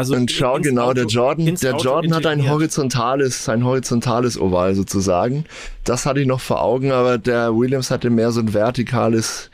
also 0.01 0.15
Und 0.15 0.31
schau 0.31 0.59
genau, 0.59 0.93
der 0.95 1.05
Jordan, 1.05 1.55
der 1.55 1.77
Jordan 1.77 2.15
hat 2.15 2.27
ein 2.27 2.49
horizontales, 2.51 3.49
ein 3.49 3.65
horizontales 3.65 4.41
Oval 4.41 4.75
sozusagen. 4.75 5.45
Das 5.85 6.07
hatte 6.07 6.21
ich 6.21 6.27
noch 6.27 6.41
vor 6.41 6.63
Augen, 6.63 6.91
aber 6.91 7.19
der 7.19 7.55
Williams 7.55 7.91
hatte 7.91 8.09
mehr 8.09 8.33
so 8.33 8.41
ein 8.41 8.55
vertikales 8.55 9.51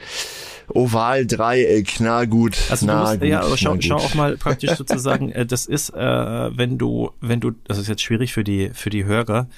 Oval-Dreieck. 0.69 2.01
Na 2.01 2.25
gut, 2.25 2.57
Also 2.71 2.87
na 2.87 3.01
musst, 3.01 3.21
gut, 3.21 3.29
ja, 3.29 3.41
aber 3.41 3.57
schau, 3.57 3.77
schau 3.81 3.97
auch 3.97 4.15
mal 4.15 4.37
praktisch 4.39 4.73
sozusagen, 4.77 5.33
äh, 5.33 5.47
das 5.47 5.67
ist, 5.67 5.91
äh, 5.91 6.57
wenn 6.57 6.79
du, 6.79 7.11
wenn 7.21 7.41
du, 7.41 7.53
das 7.67 7.79
ist 7.79 7.89
jetzt 7.89 8.03
schwierig 8.03 8.33
für 8.33 8.45
die, 8.45 8.71
für 8.73 8.91
die 8.91 9.05
Hörer. 9.05 9.49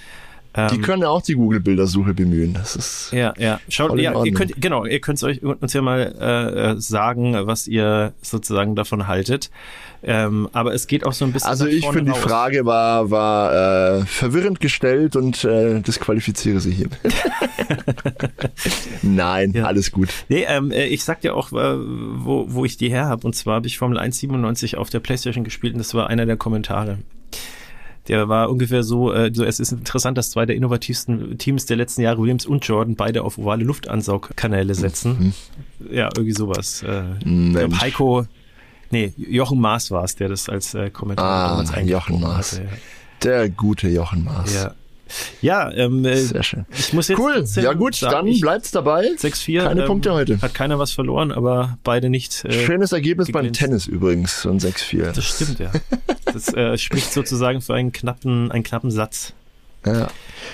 Ähm, 0.55 0.68
Die 0.72 0.80
können 0.80 1.03
ja 1.03 1.09
auch 1.09 1.22
die 1.22 1.34
Google-Bildersuche 1.34 2.14
bemühen. 2.14 2.55
Das 2.55 2.74
ist 2.74 3.12
ja, 3.12 3.34
ja. 3.39 3.61
Schaut, 3.68 3.99
ja, 3.99 4.24
ihr 4.24 4.32
könnt, 4.32 4.61
genau, 4.61 4.86
ihr 4.86 5.01
könnt 5.01 5.22
euch 5.22 5.43
uns 5.43 5.72
ja 5.72 5.82
mal 5.82 6.14
äh, 6.18 6.70
äh, 6.72 6.80
sagen, 6.80 7.36
was 7.47 7.66
ihr 7.68 8.14
sozusagen 8.22 8.74
davon 8.74 9.07
haltet. 9.07 9.51
Ähm, 10.03 10.49
aber 10.53 10.75
es 10.75 10.87
geht 10.87 11.05
auch 11.05 11.13
so 11.13 11.25
ein 11.25 11.33
bisschen. 11.33 11.49
also 11.51 11.67
ich 11.67 11.87
finde, 11.87 12.13
die. 12.13 12.19
Frage 12.19 12.65
war, 12.65 13.11
war 13.11 13.99
äh, 13.99 14.07
verwirrend 14.07 14.61
gestellt 14.61 15.17
und 15.17 15.45
äh, 15.45 15.81
disqualifiziere 15.81 16.61
sie 16.61 16.73
hier. 16.73 16.89
Nein, 19.03 19.53
Ja. 19.53 19.65
alles 19.65 19.91
gut. 19.91 20.09
Nee, 20.29 20.45
ähm, 20.49 20.71
äh, 20.71 20.87
ich 20.87 21.05
sag 21.05 21.21
dir 21.21 21.35
auch, 21.35 21.53
äh, 21.53 21.77
wo, 21.79 22.47
wo 22.49 22.65
ich 22.65 22.77
die 22.77 22.91
her 22.91 23.07
habe. 23.07 23.27
Und 23.27 23.35
zwar 23.35 23.57
habe 23.57 23.67
ich 23.67 23.79
Formel 23.79 23.99
1 23.99 24.19
97 24.19 24.77
auf 24.77 24.91
der 24.91 25.01
Playstation 25.01 25.45
gespielt 25.45 25.75
und 25.75 25.79
das 25.79 25.95
war 25.95 26.09
einer 26.09 26.27
der 26.27 26.37
Kommentare. 26.37 26.99
Der 28.09 28.29
war 28.29 28.49
ungefähr 28.51 28.83
so, 28.83 29.13
äh, 29.13 29.31
so, 29.35 29.45
es 29.45 29.61
ist 29.61 29.73
interessant, 29.73 30.17
dass 30.17 30.31
zwei 30.31 30.47
der 30.47 30.57
innovativsten 30.57 31.37
Teams 31.37 31.67
der 31.67 31.77
letzten 31.77 32.01
Jahre, 32.03 32.19
Williams 32.23 32.47
und 32.47 32.67
Jordan, 32.67 32.97
beide 32.97 33.23
auf 33.23 33.37
ovale 33.37 33.65
Luftansaugkanäle 33.65 34.75
setzen. 34.75 35.35
Ja, 35.91 36.09
irgendwie 36.17 36.33
sowas. 36.33 36.83
Äh, 36.83 37.03
Mhm. 37.25 37.81
Heiko, 37.81 38.25
nee, 38.91 39.12
Jochen 39.16 39.61
Maas 39.61 39.91
war 39.91 40.05
es, 40.05 40.14
der 40.16 40.28
das 40.28 40.49
als 40.49 40.74
äh, 40.74 40.91
Kommentar 40.91 41.26
Ah, 41.26 41.49
damals 41.64 41.89
Jochen 41.89 42.20
Maas. 42.20 42.53
hatte. 42.53 42.68
Der 43.22 43.49
gute 43.51 43.89
Jochen 43.89 44.24
Maas. 44.24 44.55
Ja, 44.55 44.74
ja 45.41 45.70
ähm, 45.72 46.05
äh, 46.05 46.16
Sehr 46.16 46.43
schön. 46.43 46.66
ich 46.76 46.93
muss 46.93 47.09
jetzt 47.09 47.18
Cool. 47.18 47.45
Ja 47.57 47.72
gut, 47.72 48.01
dann 48.03 48.26
ich- 48.26 48.41
bleibt's 48.41 48.70
dabei. 48.70 49.09
6-4. 49.16 49.62
Keine 49.64 49.80
ähm, 49.82 49.86
Punkte 49.86 50.12
heute. 50.12 50.41
Hat 50.41 50.55
keiner 50.55 50.78
was 50.78 50.93
verloren, 50.93 51.32
aber 51.32 51.78
beide 51.82 52.11
nicht. 52.11 52.45
Äh, 52.45 52.53
Schönes 52.64 52.93
Ergebnis 52.93 53.28
beim 53.32 53.43
geglänzt. 53.45 53.61
Tennis 53.61 53.86
übrigens, 53.86 54.43
so 54.43 54.51
ein 54.51 54.59
6-4. 54.61 55.12
Das 55.12 55.24
stimmt, 55.24 55.59
ja. 55.59 55.72
Das 56.32 56.53
äh, 56.55 56.76
spricht 56.78 57.12
sozusagen 57.12 57.61
für 57.61 57.74
einen 57.74 57.93
knappen, 57.93 58.53
einen 58.53 58.62
knappen 58.62 58.91
Satz. 58.91 59.32
Ja. 59.87 60.09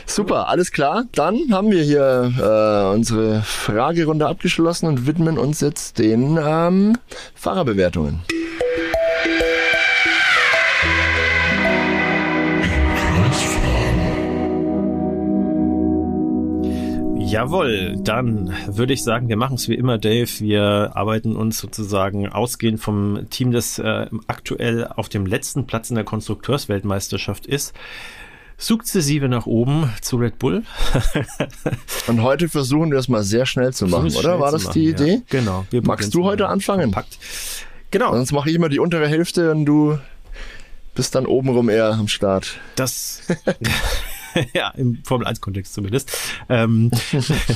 Super, 0.06 0.48
alles 0.48 0.70
klar. 0.70 1.04
Dann 1.12 1.38
haben 1.50 1.70
wir 1.70 1.82
hier 1.82 2.32
äh, 2.38 2.94
unsere 2.94 3.42
Fragerunde 3.42 4.26
abgeschlossen 4.26 4.86
und 4.86 5.06
widmen 5.06 5.38
uns 5.38 5.60
jetzt 5.60 5.98
den 5.98 6.38
ähm, 6.42 6.98
Fahrerbewertungen. 7.34 8.20
Jawohl, 17.34 17.96
dann 17.98 18.54
würde 18.68 18.92
ich 18.92 19.02
sagen, 19.02 19.28
wir 19.28 19.36
machen 19.36 19.56
es 19.56 19.68
wie 19.68 19.74
immer, 19.74 19.98
Dave. 19.98 20.28
Wir 20.38 20.92
arbeiten 20.94 21.34
uns 21.34 21.58
sozusagen 21.58 22.28
ausgehend 22.28 22.78
vom 22.78 23.28
Team, 23.28 23.50
das 23.50 23.80
äh, 23.80 24.06
aktuell 24.28 24.86
auf 24.86 25.08
dem 25.08 25.26
letzten 25.26 25.66
Platz 25.66 25.90
in 25.90 25.96
der 25.96 26.04
Konstrukteursweltmeisterschaft 26.04 27.46
ist, 27.46 27.74
sukzessive 28.56 29.28
nach 29.28 29.46
oben 29.46 29.92
zu 30.00 30.16
Red 30.16 30.38
Bull. 30.38 30.62
Und 32.06 32.22
heute 32.22 32.48
versuchen 32.48 32.90
wir 32.90 32.98
es 32.98 33.08
mal 33.08 33.22
sehr 33.22 33.46
schnell 33.46 33.72
zu 33.72 33.86
machen, 33.86 34.10
Schnell 34.10 34.24
oder? 34.24 34.40
War 34.40 34.52
das 34.52 34.64
machen, 34.64 34.74
die 34.74 34.84
ja. 34.84 34.90
Idee? 34.90 35.22
Genau. 35.28 35.66
wir 35.70 35.82
Magst 35.82 36.14
du 36.14 36.24
heute 36.24 36.48
anfangen? 36.48 36.84
Kompakt. 36.84 37.18
Genau. 37.90 38.12
Sonst 38.12 38.32
mache 38.32 38.50
ich 38.50 38.56
immer 38.56 38.68
die 38.68 38.80
untere 38.80 39.06
Hälfte 39.08 39.52
und 39.52 39.66
du 39.66 39.98
bist 40.94 41.14
dann 41.14 41.26
obenrum 41.26 41.68
eher 41.68 41.92
am 41.92 42.08
Start. 42.08 42.58
Das, 42.76 43.22
ja, 44.54 44.70
im 44.70 44.98
Formel 45.04 45.26
1-Kontext 45.26 45.74
zumindest. 45.74 46.10
Ähm, 46.48 46.90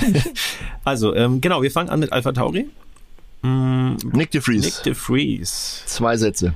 also, 0.84 1.14
ähm, 1.14 1.40
genau, 1.40 1.62
wir 1.62 1.70
fangen 1.70 1.88
an 1.88 2.01
mit 2.01 2.12
Alpha 2.12 2.32
Tauri. 2.32 2.68
Mm, 3.42 3.94
Nick 4.12 4.30
de 4.32 4.40
Vries. 4.40 4.64
Nick 4.64 4.82
de 4.84 4.94
Vries. 4.94 5.82
Zwei 5.86 6.16
Sätze. 6.16 6.55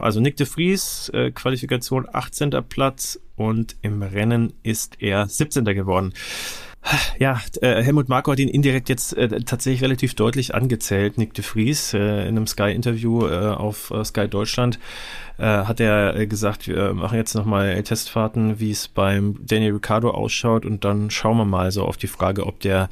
Also 0.00 0.20
Nick 0.20 0.36
de 0.36 0.46
Vries, 0.46 1.10
äh, 1.14 1.30
Qualifikation 1.30 2.06
18. 2.10 2.50
Platz 2.68 3.20
und 3.36 3.76
im 3.82 4.02
Rennen 4.02 4.52
ist 4.62 5.00
er 5.02 5.26
17. 5.28 5.64
geworden. 5.64 6.12
Ja, 7.18 7.40
äh, 7.60 7.82
Helmut 7.82 8.08
Marko 8.08 8.32
hat 8.32 8.38
ihn 8.38 8.48
indirekt 8.48 8.88
jetzt 8.88 9.16
äh, 9.16 9.42
tatsächlich 9.42 9.82
relativ 9.82 10.14
deutlich 10.14 10.54
angezählt, 10.54 11.18
Nick 11.18 11.34
de 11.34 11.44
Vries, 11.44 11.92
äh, 11.92 12.22
in 12.22 12.36
einem 12.36 12.46
Sky-Interview 12.46 13.26
äh, 13.26 13.50
auf 13.50 13.90
äh, 13.90 14.04
Sky 14.04 14.26
Deutschland 14.28 14.78
äh, 15.40 15.64
hat 15.64 15.80
er 15.80 16.16
äh, 16.16 16.26
gesagt, 16.26 16.68
wir 16.68 16.92
machen 16.92 17.16
jetzt 17.16 17.34
nochmal 17.34 17.82
Testfahrten, 17.82 18.60
wie 18.60 18.70
es 18.70 18.88
beim 18.88 19.36
Daniel 19.40 19.72
Ricciardo 19.74 20.10
ausschaut 20.10 20.66
und 20.66 20.84
dann 20.84 21.10
schauen 21.10 21.38
wir 21.38 21.46
mal 21.46 21.72
so 21.72 21.84
auf 21.84 21.96
die 21.96 22.08
Frage, 22.08 22.46
ob 22.46 22.60
der 22.60 22.88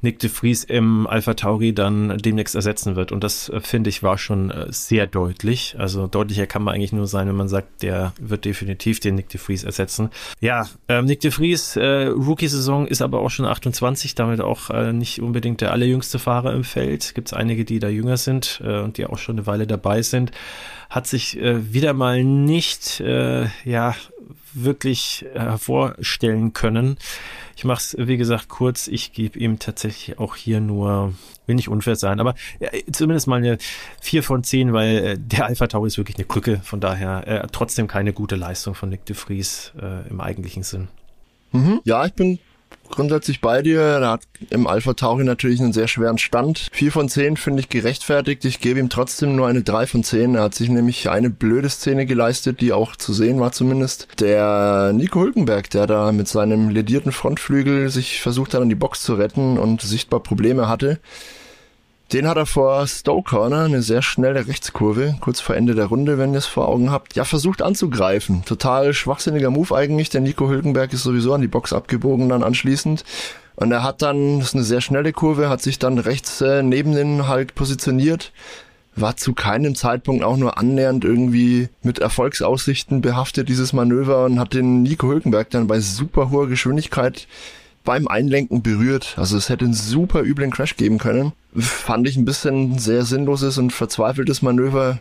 Nick 0.00 0.18
de 0.18 0.30
Vries 0.30 0.64
im 0.64 1.06
Alpha 1.06 1.34
Tauri 1.34 1.74
dann 1.74 2.16
demnächst 2.18 2.54
ersetzen 2.54 2.96
wird. 2.96 3.12
Und 3.12 3.22
das 3.22 3.50
äh, 3.50 3.60
finde 3.60 3.90
ich 3.90 4.02
war 4.02 4.16
schon 4.16 4.52
sehr 4.68 5.06
deutlich. 5.06 5.76
Also 5.78 6.06
deutlicher 6.06 6.46
kann 6.46 6.62
man 6.62 6.74
eigentlich 6.74 6.92
nur 6.92 7.06
sein, 7.06 7.28
wenn 7.28 7.36
man 7.36 7.48
sagt, 7.48 7.82
der 7.82 8.12
wird 8.18 8.44
definitiv 8.44 9.00
den 9.00 9.16
Nick 9.16 9.28
de 9.28 9.38
Vries 9.38 9.64
ersetzen. 9.64 10.10
Ja, 10.40 10.66
ähm, 10.88 11.04
Nick 11.04 11.20
de 11.20 11.30
Vries, 11.30 11.76
äh, 11.76 12.06
Rookie-Saison 12.06 12.86
ist 12.86 13.02
aber 13.02 13.20
auch 13.20 13.29
schon 13.30 13.46
28, 13.46 14.14
damit 14.14 14.40
auch 14.40 14.70
äh, 14.70 14.92
nicht 14.92 15.22
unbedingt 15.22 15.60
der 15.60 15.72
allerjüngste 15.72 16.18
Fahrer 16.18 16.52
im 16.52 16.64
Feld. 16.64 17.14
Gibt 17.14 17.28
es 17.28 17.32
einige, 17.32 17.64
die 17.64 17.78
da 17.78 17.88
jünger 17.88 18.16
sind 18.16 18.60
äh, 18.64 18.80
und 18.80 18.98
die 18.98 19.06
auch 19.06 19.18
schon 19.18 19.36
eine 19.36 19.46
Weile 19.46 19.66
dabei 19.66 20.02
sind 20.02 20.32
hat 20.90 21.06
sich 21.06 21.38
äh, 21.38 21.72
wieder 21.72 21.94
mal 21.94 22.24
nicht 22.24 23.00
äh, 23.00 23.46
ja 23.64 23.94
wirklich 24.52 25.24
hervorstellen 25.32 26.52
können. 26.52 26.98
Ich 27.54 27.64
mache 27.64 27.78
es, 27.78 27.96
wie 27.96 28.16
gesagt, 28.16 28.48
kurz. 28.48 28.88
Ich 28.88 29.12
gebe 29.12 29.38
ihm 29.38 29.60
tatsächlich 29.60 30.18
auch 30.18 30.34
hier 30.34 30.60
nur, 30.60 31.14
will 31.46 31.54
nicht 31.54 31.68
unfair 31.68 31.94
sein, 31.94 32.18
aber 32.18 32.34
ja, 32.58 32.68
zumindest 32.90 33.28
mal 33.28 33.36
eine 33.36 33.58
4 34.00 34.22
von 34.24 34.42
10, 34.42 34.72
weil 34.72 34.96
äh, 34.96 35.16
der 35.18 35.46
Alpha 35.46 35.68
Tauri 35.68 35.86
ist 35.86 35.98
wirklich 35.98 36.16
eine 36.16 36.26
Krücke. 36.26 36.60
Von 36.64 36.80
daher 36.80 37.26
äh, 37.28 37.46
trotzdem 37.52 37.86
keine 37.86 38.12
gute 38.12 38.34
Leistung 38.34 38.74
von 38.74 38.88
Nick 38.88 39.04
de 39.06 39.14
Vries 39.14 39.72
äh, 39.80 40.08
im 40.08 40.20
eigentlichen 40.20 40.64
Sinn. 40.64 40.88
Mhm. 41.52 41.80
Ja, 41.84 42.04
ich 42.04 42.14
bin 42.14 42.40
grundsätzlich 42.90 43.40
bei 43.40 43.62
dir. 43.62 43.80
Er 43.80 44.10
hat 44.10 44.22
im 44.50 44.66
Alpha 44.66 44.94
Tauri 44.94 45.24
natürlich 45.24 45.60
einen 45.60 45.72
sehr 45.72 45.88
schweren 45.88 46.18
Stand. 46.18 46.68
Vier 46.72 46.92
von 46.92 47.08
zehn 47.08 47.36
finde 47.36 47.60
ich 47.60 47.68
gerechtfertigt. 47.68 48.44
Ich 48.44 48.60
gebe 48.60 48.80
ihm 48.80 48.90
trotzdem 48.90 49.36
nur 49.36 49.46
eine 49.46 49.62
drei 49.62 49.86
von 49.86 50.04
zehn. 50.04 50.34
Er 50.34 50.42
hat 50.42 50.54
sich 50.54 50.68
nämlich 50.68 51.08
eine 51.08 51.30
blöde 51.30 51.68
Szene 51.68 52.06
geleistet, 52.06 52.60
die 52.60 52.72
auch 52.72 52.96
zu 52.96 53.12
sehen 53.12 53.40
war 53.40 53.52
zumindest. 53.52 54.08
Der 54.20 54.92
Nico 54.92 55.20
Hülkenberg, 55.20 55.70
der 55.70 55.86
da 55.86 56.12
mit 56.12 56.28
seinem 56.28 56.68
ledierten 56.68 57.12
Frontflügel 57.12 57.90
sich 57.90 58.20
versucht 58.20 58.54
hat, 58.54 58.62
an 58.62 58.68
die 58.68 58.74
Box 58.74 59.02
zu 59.02 59.14
retten 59.14 59.58
und 59.58 59.82
sichtbar 59.82 60.20
Probleme 60.20 60.68
hatte. 60.68 61.00
Den 62.12 62.26
hat 62.26 62.36
er 62.36 62.46
vor 62.46 62.88
Stoke 62.88 63.30
Corner, 63.30 63.66
eine 63.66 63.82
sehr 63.82 64.02
schnelle 64.02 64.48
Rechtskurve, 64.48 65.14
kurz 65.20 65.38
vor 65.38 65.54
Ende 65.54 65.76
der 65.76 65.86
Runde, 65.86 66.18
wenn 66.18 66.32
ihr 66.32 66.38
es 66.38 66.46
vor 66.46 66.68
Augen 66.68 66.90
habt, 66.90 67.14
ja, 67.14 67.24
versucht 67.24 67.62
anzugreifen. 67.62 68.44
Total 68.44 68.92
schwachsinniger 68.92 69.50
Move 69.50 69.76
eigentlich. 69.76 70.10
Der 70.10 70.20
Nico 70.20 70.48
Hülkenberg 70.48 70.92
ist 70.92 71.04
sowieso 71.04 71.32
an 71.34 71.40
die 71.40 71.46
Box 71.46 71.72
abgebogen 71.72 72.28
dann 72.28 72.42
anschließend. 72.42 73.04
Und 73.54 73.70
er 73.70 73.84
hat 73.84 74.02
dann, 74.02 74.40
das 74.40 74.48
ist 74.48 74.54
eine 74.54 74.64
sehr 74.64 74.80
schnelle 74.80 75.12
Kurve, 75.12 75.48
hat 75.48 75.62
sich 75.62 75.78
dann 75.78 75.98
rechts 75.98 76.40
äh, 76.40 76.64
neben 76.64 76.96
den 76.96 77.28
halt 77.28 77.54
positioniert. 77.54 78.32
War 78.96 79.16
zu 79.16 79.32
keinem 79.32 79.76
Zeitpunkt 79.76 80.24
auch 80.24 80.36
nur 80.36 80.58
annähernd 80.58 81.04
irgendwie 81.04 81.68
mit 81.82 82.00
Erfolgsaussichten 82.00 83.02
behaftet, 83.02 83.48
dieses 83.48 83.72
Manöver, 83.72 84.24
und 84.24 84.40
hat 84.40 84.52
den 84.52 84.82
Nico 84.82 85.06
Hülkenberg 85.06 85.50
dann 85.50 85.68
bei 85.68 85.78
super 85.78 86.30
hoher 86.30 86.48
Geschwindigkeit 86.48 87.28
beim 87.84 88.08
Einlenken 88.08 88.62
berührt. 88.62 89.14
Also 89.16 89.36
es 89.36 89.48
hätte 89.48 89.64
einen 89.64 89.74
super 89.74 90.22
üblen 90.22 90.50
Crash 90.50 90.76
geben 90.76 90.98
können. 90.98 91.32
Fand 91.56 92.08
ich 92.08 92.16
ein 92.16 92.24
bisschen 92.24 92.78
sehr 92.78 93.04
sinnloses 93.04 93.58
und 93.58 93.72
verzweifeltes 93.72 94.42
Manöver. 94.42 94.98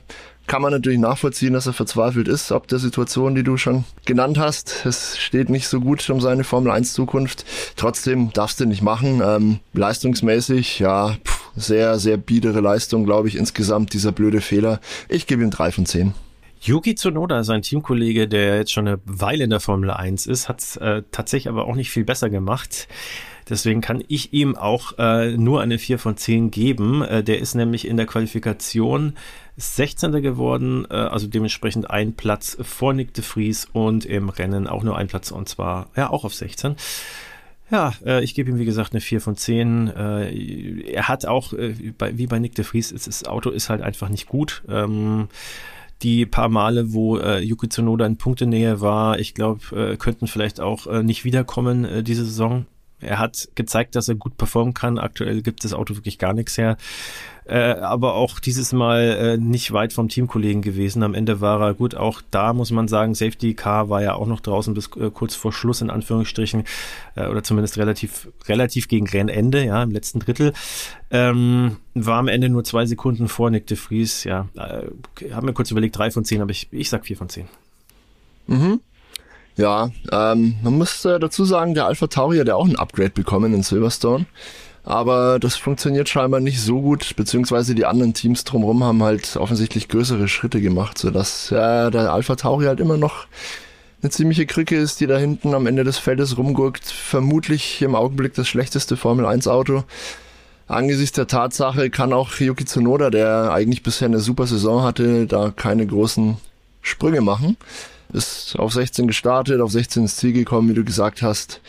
Kann 0.48 0.64
man 0.64 0.72
natürlich 0.72 0.98
nachvollziehen, 0.98 1.54
dass 1.54 1.68
er 1.68 1.74
verzweifelt 1.74 2.28
ist, 2.28 2.52
ob 2.52 2.68
der 2.68 2.80
Situation, 2.80 3.36
die 3.36 3.44
du 3.44 3.58
schon 3.58 3.84
genannt 4.06 4.40
hast. 4.40 4.84
Es 4.86 5.18
steht 5.20 5.50
nicht 5.50 5.68
so 5.68 5.80
gut 5.80 6.10
um 6.10 6.22
seine 6.22 6.44
Formel 6.44 6.72
1 6.72 6.94
Zukunft. 6.94 7.46
Trotzdem 7.76 8.34
darfst 8.34 8.60
du 8.60 8.66
nicht 8.66 8.82
machen. 8.82 9.22
Ähm, 9.24 9.60
leistungsmäßig, 9.74 10.80
ja, 10.80 11.18
pff, 11.24 11.52
sehr, 11.56 12.00
sehr 12.00 12.18
biedere 12.18 12.62
Leistung, 12.62 13.06
glaube 13.06 13.28
ich, 13.28 13.36
insgesamt, 13.36 13.94
dieser 13.94 14.12
blöde 14.12 14.42
Fehler. 14.42 14.80
Ich 15.08 15.28
gebe 15.28 15.44
ihm 15.44 15.52
drei 15.52 15.72
von 15.72 15.86
zehn. 15.86 16.16
Yuki 16.62 16.96
Tsunoda, 16.96 17.44
sein 17.44 17.62
Teamkollege, 17.62 18.28
der 18.28 18.58
jetzt 18.58 18.72
schon 18.72 18.88
eine 18.88 19.00
Weile 19.06 19.46
in 19.46 19.50
der 19.50 19.62
Formel 19.62 19.92
1 19.92 20.28
ist, 20.28 20.50
hat 20.50 20.78
äh, 20.78 21.04
tatsächlich 21.12 21.50
aber 21.50 21.66
auch 21.66 21.76
nicht 21.76 21.90
viel 21.90 22.04
besser 22.04 22.30
gemacht. 22.30 22.88
Deswegen 23.50 23.82
kann 23.82 24.04
ich 24.08 24.34
ihm 24.34 24.56
auch 24.56 24.98
äh, 25.00 25.38
nur 25.38 25.62
eine 25.62 25.80
4 25.80 25.98
von 25.98 26.18
10 26.18 26.52
geben. 26.52 27.02
Äh, 27.02 27.24
der 27.24 27.40
ist 27.40 27.56
nämlich 27.56 27.88
in 27.88 27.98
der 27.98 28.06
Qualifikation 28.06 29.14
16. 29.56 30.22
geworden, 30.22 30.86
äh, 30.90 30.96
also 30.96 31.28
dementsprechend 31.28 31.90
ein 31.90 32.14
Platz 32.14 32.58
vor 32.62 32.94
Nick 32.94 33.14
de 33.14 33.24
Vries 33.24 33.68
und 33.72 34.06
im 34.06 34.30
Rennen 34.30 34.68
auch 34.68 34.84
nur 34.84 34.98
ein 34.98 35.08
Platz 35.08 35.32
und 35.32 35.48
zwar 35.48 35.88
ja 35.96 36.10
auch 36.10 36.26
auf 36.26 36.36
16. 36.36 36.76
Ja, 37.72 37.94
äh, 38.06 38.24
ich 38.24 38.34
gebe 38.34 38.50
ihm 38.50 38.60
wie 38.60 38.66
gesagt 38.66 38.94
eine 38.94 39.02
4 39.02 39.22
von 39.22 39.36
10. 39.36 39.88
Äh, 39.88 40.92
er 40.92 41.08
hat 41.08 41.26
auch, 41.26 41.54
äh, 41.54 41.94
bei, 41.98 42.18
wie 42.18 42.28
bei 42.28 42.40
Nick 42.40 42.56
de 42.56 42.66
Vries, 42.66 42.90
das 42.90 43.26
Auto 43.26 43.50
ist 43.50 43.70
halt 43.70 43.82
einfach 43.82 44.10
nicht 44.10 44.28
gut. 44.28 44.64
Ähm, 44.68 45.30
die 46.02 46.26
paar 46.26 46.50
Male, 46.50 46.94
wo 46.94 47.18
äh, 47.18 47.40
Yuki 47.40 47.70
Tsunoda 47.70 48.06
in 48.06 48.18
Punktenähe 48.18 48.82
war, 48.82 49.20
ich 49.20 49.34
glaube, 49.34 49.76
äh, 49.76 49.98
könnten 49.98 50.28
vielleicht 50.28 50.60
auch 50.60 50.88
äh, 50.88 51.04
nicht 51.04 51.26
wiederkommen 51.26 51.86
äh, 51.86 52.04
diese 52.04 52.26
Saison. 52.26 52.66
Er 53.02 53.20
hat 53.20 53.50
gezeigt, 53.56 53.96
dass 53.96 54.10
er 54.10 54.16
gut 54.16 54.38
performen 54.38 54.74
kann. 54.74 54.98
Aktuell 54.98 55.42
gibt 55.42 55.64
das 55.64 55.74
Auto 55.74 55.96
wirklich 55.96 56.18
gar 56.18 56.34
nichts 56.34 56.58
her. 56.58 56.78
Äh, 57.50 57.80
aber 57.80 58.14
auch 58.14 58.40
dieses 58.40 58.74
Mal 58.74 59.02
äh, 59.02 59.38
nicht 59.38 59.72
weit 59.72 59.92
vom 59.92 60.08
Teamkollegen 60.08 60.62
gewesen. 60.62 61.02
Am 61.02 61.16
Ende 61.16 61.42
war 61.42 61.60
er 61.62 61.74
gut. 61.74 61.96
Auch 61.96 62.22
da 62.30 62.54
muss 62.54 62.70
man 62.70 62.88
sagen, 62.88 63.16
Safety 63.16 63.56
Car 63.56 63.90
war 63.90 64.04
ja 64.04 64.14
auch 64.14 64.28
noch 64.28 64.40
draußen 64.40 64.76
bis 64.76 64.92
äh, 64.98 65.10
kurz 65.10 65.34
vor 65.34 65.52
Schluss 65.52 65.82
in 65.82 65.90
Anführungsstrichen 65.90 66.64
äh, 67.16 67.26
oder 67.26 67.42
zumindest 67.42 67.80
relativ 67.80 68.28
relativ 68.48 68.88
gegen 68.88 69.08
Rennende, 69.08 69.66
ja 69.66 69.82
im 69.82 69.90
letzten 69.90 70.20
Drittel. 70.20 70.54
Ähm, 71.10 71.78
war 71.96 72.20
am 72.20 72.28
Ende 72.28 72.50
nur 72.50 72.64
zwei 72.64 72.86
Sekunden 72.86 73.28
vor 73.28 73.50
Nick 73.50 73.66
de 73.66 73.78
Vries. 73.78 74.26
Ja, 74.26 74.48
äh, 74.56 75.32
haben 75.32 75.48
mir 75.48 75.54
kurz 75.54 75.72
überlegt 75.72 75.98
drei 75.98 76.12
von 76.12 76.26
zehn, 76.26 76.44
aber 76.44 76.52
ich 76.52 76.68
ich 76.70 76.92
sag 76.92 77.08
vier 77.08 77.18
von 77.18 77.30
zehn. 77.30 77.48
Mhm. 78.46 78.80
Ja, 79.56 79.90
ähm, 80.12 80.56
man 80.62 80.78
muss 80.78 81.04
äh, 81.04 81.20
dazu 81.20 81.46
sagen, 81.46 81.74
der 81.74 81.88
Alpha 81.88 82.06
Tauri 82.06 82.38
hat 82.38 82.48
ja 82.48 82.56
auch 82.56 82.68
ein 82.68 82.78
Upgrade 82.78 83.10
bekommen 83.10 83.56
in 83.56 83.64
Silverstone 83.64 84.28
aber 84.90 85.38
das 85.38 85.56
funktioniert 85.56 86.10
scheinbar 86.10 86.40
nicht 86.40 86.60
so 86.60 86.82
gut, 86.82 87.16
beziehungsweise 87.16 87.76
die 87.76 87.86
anderen 87.86 88.16
Teams 88.16 88.44
drumherum 88.44 88.84
haben 88.84 89.04
halt 89.04 89.38
offensichtlich 89.38 89.88
größere 89.88 90.28
Schritte 90.28 90.62
gemacht, 90.62 90.98
sodass 90.98 91.52
ja, 91.52 91.92
der 91.92 92.12
Alpha 92.12 92.36
Tauri 92.36 92.66
halt 92.66 92.80
immer 92.80 92.98
noch 92.98 93.28
eine 94.02 94.10
ziemliche 94.10 94.48
Krücke 94.48 94.76
ist, 94.76 95.00
die 95.00 95.06
da 95.06 95.20
hinten 95.20 95.54
am 95.54 95.68
Ende 95.68 95.84
des 95.84 96.00
Feldes 96.00 96.40
rumgurkt. 96.40 96.86
Vermutlich 96.86 97.84
im 97.84 97.94
Augenblick 97.94 98.34
das 98.34 98.48
schlechteste 98.48 98.98
Formel 98.98 99.28
1 99.28 99.48
Auto. 99.48 99.84
Angesichts 100.68 101.16
der 101.16 101.28
Tatsache 101.28 101.92
kann 101.92 102.12
auch 102.12 102.34
Yuki 102.40 102.66
Tsunoda, 102.66 103.12
der 103.12 103.52
eigentlich 103.54 103.84
bisher 103.84 104.08
eine 104.08 104.20
super 104.20 104.48
Saison 104.48 104.82
hatte, 104.82 105.28
da 105.28 105.52
keine 105.56 105.86
großen 105.86 106.38
Sprünge 106.82 107.22
machen. 107.22 107.58
Ist 108.12 108.58
auf 108.58 108.74
16 108.74 109.06
gestartet, 109.06 109.62
auf 109.62 109.72
16 109.72 110.04
ins 110.04 110.16
Ziel 110.16 110.34
gekommen, 110.34 110.68
wie 110.70 110.74
du 110.74 110.84
gesagt 110.84 111.22
hast 111.22 111.62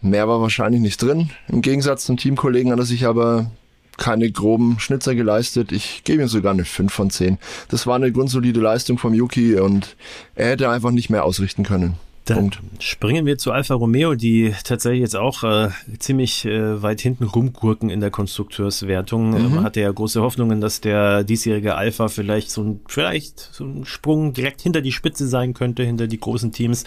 mehr 0.00 0.28
war 0.28 0.40
wahrscheinlich 0.40 0.80
nicht 0.80 1.02
drin. 1.02 1.30
Im 1.48 1.62
Gegensatz 1.62 2.04
zum 2.04 2.16
Teamkollegen 2.16 2.72
hat 2.72 2.78
er 2.78 2.84
sich 2.84 3.06
aber 3.06 3.50
keine 3.96 4.30
groben 4.30 4.78
Schnitzer 4.78 5.14
geleistet. 5.14 5.72
Ich 5.72 6.04
gebe 6.04 6.22
ihm 6.22 6.28
sogar 6.28 6.52
eine 6.52 6.64
5 6.64 6.92
von 6.92 7.10
10. 7.10 7.38
Das 7.68 7.86
war 7.86 7.96
eine 7.96 8.12
grundsolide 8.12 8.60
Leistung 8.60 8.96
vom 8.96 9.12
Yuki 9.12 9.58
und 9.58 9.96
er 10.34 10.50
hätte 10.50 10.70
einfach 10.70 10.92
nicht 10.92 11.10
mehr 11.10 11.24
ausrichten 11.24 11.64
können. 11.64 11.94
Dann 12.28 12.50
Punkt. 12.50 12.60
springen 12.78 13.24
wir 13.24 13.38
zu 13.38 13.52
Alfa 13.52 13.74
Romeo, 13.74 14.14
die 14.14 14.54
tatsächlich 14.62 15.00
jetzt 15.00 15.16
auch 15.16 15.44
äh, 15.44 15.70
ziemlich 15.98 16.44
äh, 16.44 16.82
weit 16.82 17.00
hinten 17.00 17.24
rumgurken 17.24 17.88
in 17.88 18.00
der 18.00 18.10
Konstrukteurswertung. 18.10 19.30
Mhm. 19.30 19.54
Man 19.54 19.64
hatte 19.64 19.80
ja 19.80 19.90
große 19.90 20.20
Hoffnungen, 20.20 20.60
dass 20.60 20.80
der 20.80 21.24
diesjährige 21.24 21.74
Alfa 21.74 22.08
vielleicht 22.08 22.50
so 22.50 22.62
ein, 22.62 22.80
vielleicht 22.86 23.38
so 23.38 23.64
ein 23.64 23.84
Sprung 23.86 24.34
direkt 24.34 24.60
hinter 24.60 24.82
die 24.82 24.92
Spitze 24.92 25.26
sein 25.26 25.54
könnte, 25.54 25.84
hinter 25.84 26.06
die 26.06 26.20
großen 26.20 26.52
Teams 26.52 26.84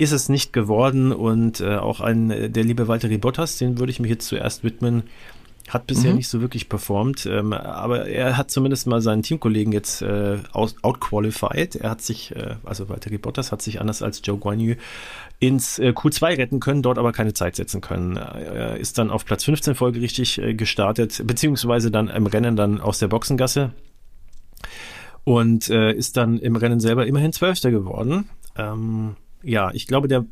ist 0.00 0.12
es 0.12 0.30
nicht 0.30 0.54
geworden 0.54 1.12
und 1.12 1.60
äh, 1.60 1.76
auch 1.76 2.00
ein 2.00 2.30
äh, 2.30 2.48
der 2.48 2.64
liebe 2.64 2.88
Walter 2.88 3.08
Bottas, 3.18 3.58
den 3.58 3.78
würde 3.78 3.92
ich 3.92 4.00
mich 4.00 4.10
jetzt 4.10 4.26
zuerst 4.26 4.64
widmen, 4.64 5.02
hat 5.68 5.86
bisher 5.86 6.10
mhm. 6.10 6.16
nicht 6.16 6.28
so 6.28 6.40
wirklich 6.40 6.70
performt, 6.70 7.26
ähm, 7.26 7.52
aber 7.52 8.06
er 8.06 8.38
hat 8.38 8.50
zumindest 8.50 8.86
mal 8.86 9.02
seinen 9.02 9.22
Teamkollegen 9.22 9.72
jetzt 9.74 10.00
äh, 10.00 10.38
outqualified. 10.52 11.76
Er 11.76 11.90
hat 11.90 12.00
sich, 12.00 12.34
äh, 12.34 12.56
also 12.64 12.88
Walter 12.88 13.10
Bottas 13.18 13.52
hat 13.52 13.60
sich 13.60 13.78
anders 13.80 14.02
als 14.02 14.22
Joe 14.24 14.38
Guanyu 14.38 14.74
ins 15.38 15.78
äh, 15.78 15.90
Q2 15.90 16.38
retten 16.38 16.60
können, 16.60 16.82
dort 16.82 16.98
aber 16.98 17.12
keine 17.12 17.34
Zeit 17.34 17.56
setzen 17.56 17.82
können. 17.82 18.16
Er 18.16 18.78
ist 18.78 18.96
dann 18.96 19.10
auf 19.10 19.26
Platz 19.26 19.44
15 19.44 19.74
folgerichtig 19.74 20.38
äh, 20.38 20.54
gestartet, 20.54 21.22
beziehungsweise 21.26 21.90
dann 21.90 22.08
im 22.08 22.26
Rennen 22.26 22.56
dann 22.56 22.80
aus 22.80 22.98
der 22.98 23.08
Boxengasse 23.08 23.72
und 25.24 25.68
äh, 25.68 25.92
ist 25.92 26.16
dann 26.16 26.38
im 26.38 26.56
Rennen 26.56 26.80
selber 26.80 27.06
immerhin 27.06 27.32
Zwölfter 27.32 27.70
geworden. 27.70 28.30
Ähm, 28.56 29.16
ja, 29.42 29.70
ich 29.72 29.86
glaube, 29.86 30.08
der 30.08 30.24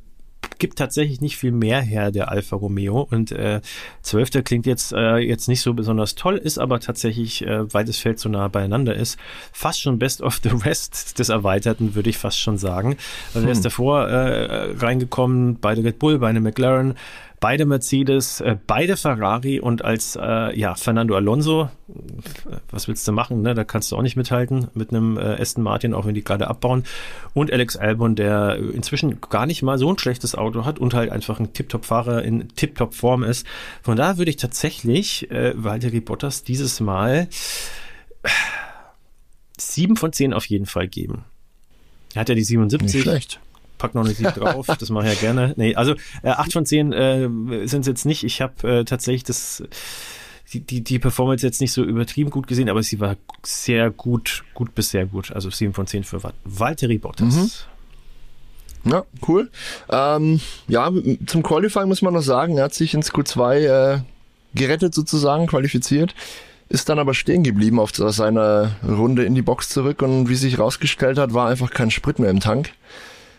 gibt 0.59 0.78
tatsächlich 0.78 1.20
nicht 1.20 1.36
viel 1.36 1.52
mehr 1.52 1.80
her, 1.80 2.11
der 2.11 2.30
Alfa 2.30 2.56
Romeo. 2.56 3.06
Und 3.09 3.32
äh, 3.32 3.61
Zwölfter 4.02 4.42
klingt 4.42 4.66
jetzt, 4.66 4.92
äh, 4.92 5.18
jetzt 5.18 5.48
nicht 5.48 5.61
so 5.61 5.74
besonders 5.74 6.14
toll, 6.14 6.36
ist 6.36 6.59
aber 6.59 6.80
tatsächlich, 6.80 7.46
äh, 7.46 7.72
weil 7.72 7.84
das 7.84 7.98
Feld 7.98 8.18
so 8.18 8.28
nah 8.28 8.48
beieinander 8.48 8.94
ist, 8.94 9.18
fast 9.52 9.80
schon 9.80 9.98
Best 9.98 10.20
of 10.20 10.40
the 10.42 10.50
Rest 10.64 11.18
des 11.18 11.28
Erweiterten, 11.28 11.94
würde 11.94 12.11
ich 12.11 12.18
fast 12.18 12.40
schon 12.40 12.59
sagen. 12.59 12.96
Also 13.28 13.40
hm. 13.40 13.46
er 13.46 13.52
ist 13.52 13.64
davor 13.64 14.09
äh, 14.09 14.72
reingekommen, 14.72 15.59
beide 15.61 15.84
Red 15.84 15.98
Bull, 15.98 16.18
beide 16.18 16.40
McLaren, 16.40 16.94
beide 17.41 17.66
Mercedes, 17.66 18.41
äh, 18.41 18.57
beide 18.66 18.97
Ferrari 18.97 19.61
und 19.61 19.84
als 19.84 20.16
äh, 20.20 20.59
ja 20.59 20.74
Fernando 20.74 21.14
Alonso, 21.14 21.70
was 22.70 22.89
willst 22.89 23.07
du 23.07 23.12
machen? 23.12 23.43
Ne? 23.43 23.55
Da 23.55 23.64
kannst 23.64 23.93
du 23.93 23.97
auch 23.97 24.03
nicht 24.03 24.16
mithalten 24.16 24.68
mit 24.74 24.91
einem 24.91 25.16
äh, 25.16 25.41
Aston 25.41 25.62
Martin, 25.62 25.95
auch 25.95 26.07
wenn 26.07 26.14
die 26.14 26.24
gerade 26.24 26.49
abbauen. 26.49 26.84
Und 27.34 27.53
Alex 27.53 27.76
Albon, 27.76 28.16
der 28.16 28.57
inzwischen 28.57 29.20
gar 29.20 29.47
nicht 29.47 29.62
mal 29.62 29.78
so 29.78 29.91
ein 29.93 29.99
schlechtes 29.99 30.34
Auto 30.34 30.64
hat 30.64 30.78
und 30.78 30.95
halt 30.95 31.11
einfach 31.11 31.39
ein 31.41 31.53
Tip-Top-Fahrer 31.53 32.22
in 32.22 32.49
Tip-Top-Form 32.49 33.22
ist. 33.22 33.47
Von 33.82 33.97
daher 33.97 34.18
würde 34.18 34.30
ich 34.30 34.36
tatsächlich 34.36 35.30
äh, 35.30 35.53
Valtteri 35.57 36.01
Bottas 36.01 36.43
dieses 36.43 36.80
Mal 36.80 37.28
sieben 39.59 39.97
von 39.97 40.12
zehn 40.12 40.32
auf 40.32 40.47
jeden 40.47 40.66
Fall 40.66 40.89
geben. 40.89 41.24
Er 42.14 42.22
hat 42.22 42.28
ja 42.28 42.34
die 42.34 42.45
77. 42.45 42.95
Nicht 42.95 43.03
schlecht 43.03 43.41
pack 43.79 43.95
noch 43.95 44.05
eine 44.05 44.14
7 44.14 44.33
drauf, 44.35 44.66
das 44.79 44.91
mache 44.91 45.07
ich 45.09 45.14
ja 45.14 45.20
gerne. 45.20 45.55
Nee, 45.57 45.74
also 45.74 45.95
äh, 46.22 46.31
8 46.31 46.53
von 46.53 46.66
10 46.66 46.93
äh, 46.93 47.29
sind 47.66 47.81
es 47.81 47.87
jetzt 47.87 48.05
nicht. 48.05 48.24
Ich 48.24 48.41
habe 48.43 48.81
äh, 48.81 48.85
tatsächlich 48.85 49.24
das 49.24 49.62
die, 50.53 50.61
die, 50.61 50.81
die 50.83 50.99
Performance 50.99 51.45
jetzt 51.45 51.61
nicht 51.61 51.72
so 51.72 51.85
übertrieben 51.85 52.31
gut 52.31 52.47
gesehen, 52.47 52.68
aber 52.68 52.83
sie 52.83 53.01
war 53.01 53.16
sehr 53.43 53.91
gut, 53.91 54.45
gut 54.55 54.74
bis 54.74 54.91
sehr 54.91 55.07
gut. 55.07 55.31
Also 55.33 55.51
7 55.51 55.74
von 55.74 55.87
10 55.87 56.05
für 56.05 56.22
Valtteri 56.45 56.99
Bottas. 56.99 57.35
Mhm. 57.35 57.51
Ja, 58.91 59.05
cool. 59.26 59.51
Ähm, 59.91 60.41
ja, 60.66 60.91
zum 61.26 61.43
Qualifying 61.43 61.89
muss 61.89 62.01
man 62.01 62.14
noch 62.14 62.22
sagen, 62.22 62.57
er 62.57 62.64
hat 62.64 62.74
sich 62.74 62.95
ins 62.95 63.12
Q2 63.12 63.97
äh, 63.97 64.01
gerettet 64.55 64.95
sozusagen, 64.95 65.47
qualifiziert, 65.47 66.14
ist 66.68 66.89
dann 66.89 66.99
aber 66.99 67.12
stehen 67.12 67.43
geblieben 67.43 67.81
auf 67.81 67.95
seiner 67.95 68.76
Runde 68.87 69.24
in 69.24 69.35
die 69.35 69.43
Box 69.43 69.68
zurück 69.68 70.01
und 70.01 70.29
wie 70.29 70.35
sich 70.35 70.59
rausgestellt 70.59 71.18
hat, 71.18 71.35
war 71.35 71.49
einfach 71.49 71.70
kein 71.70 71.91
Sprit 71.91 72.18
mehr 72.18 72.31
im 72.31 72.41
Tank. 72.41 72.70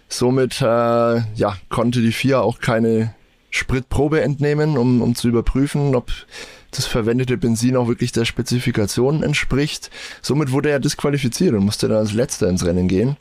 Somit 0.10 0.60
äh, 0.62 0.66
ja, 0.66 1.55
konnte 1.70 2.01
die 2.01 2.12
FIA 2.12 2.41
auch 2.41 2.60
keine 2.60 3.14
Spritprobe 3.51 4.22
entnehmen, 4.22 4.78
um, 4.78 5.01
um 5.01 5.16
zu 5.16 5.28
überprüfen, 5.30 5.95
ob 5.95 6.12
das 6.72 6.86
verwendete 6.86 7.38
Benzin 7.38 7.78
auch 7.78 7.88
wirklich 7.88 8.12
der 8.12 8.26
Spezifikation 8.26 9.24
entspricht. 9.24 9.91
Somit 10.22 10.51
wurde 10.51 10.72
er 10.72 10.80
disqualifiziert 10.80 11.53
und 11.53 11.66
musste 11.66 11.88
dann 11.88 11.97
als 11.97 12.14
letzter 12.14 12.49
ins 12.49 12.66
Rennen 12.66 12.88
gehen. 12.88 13.18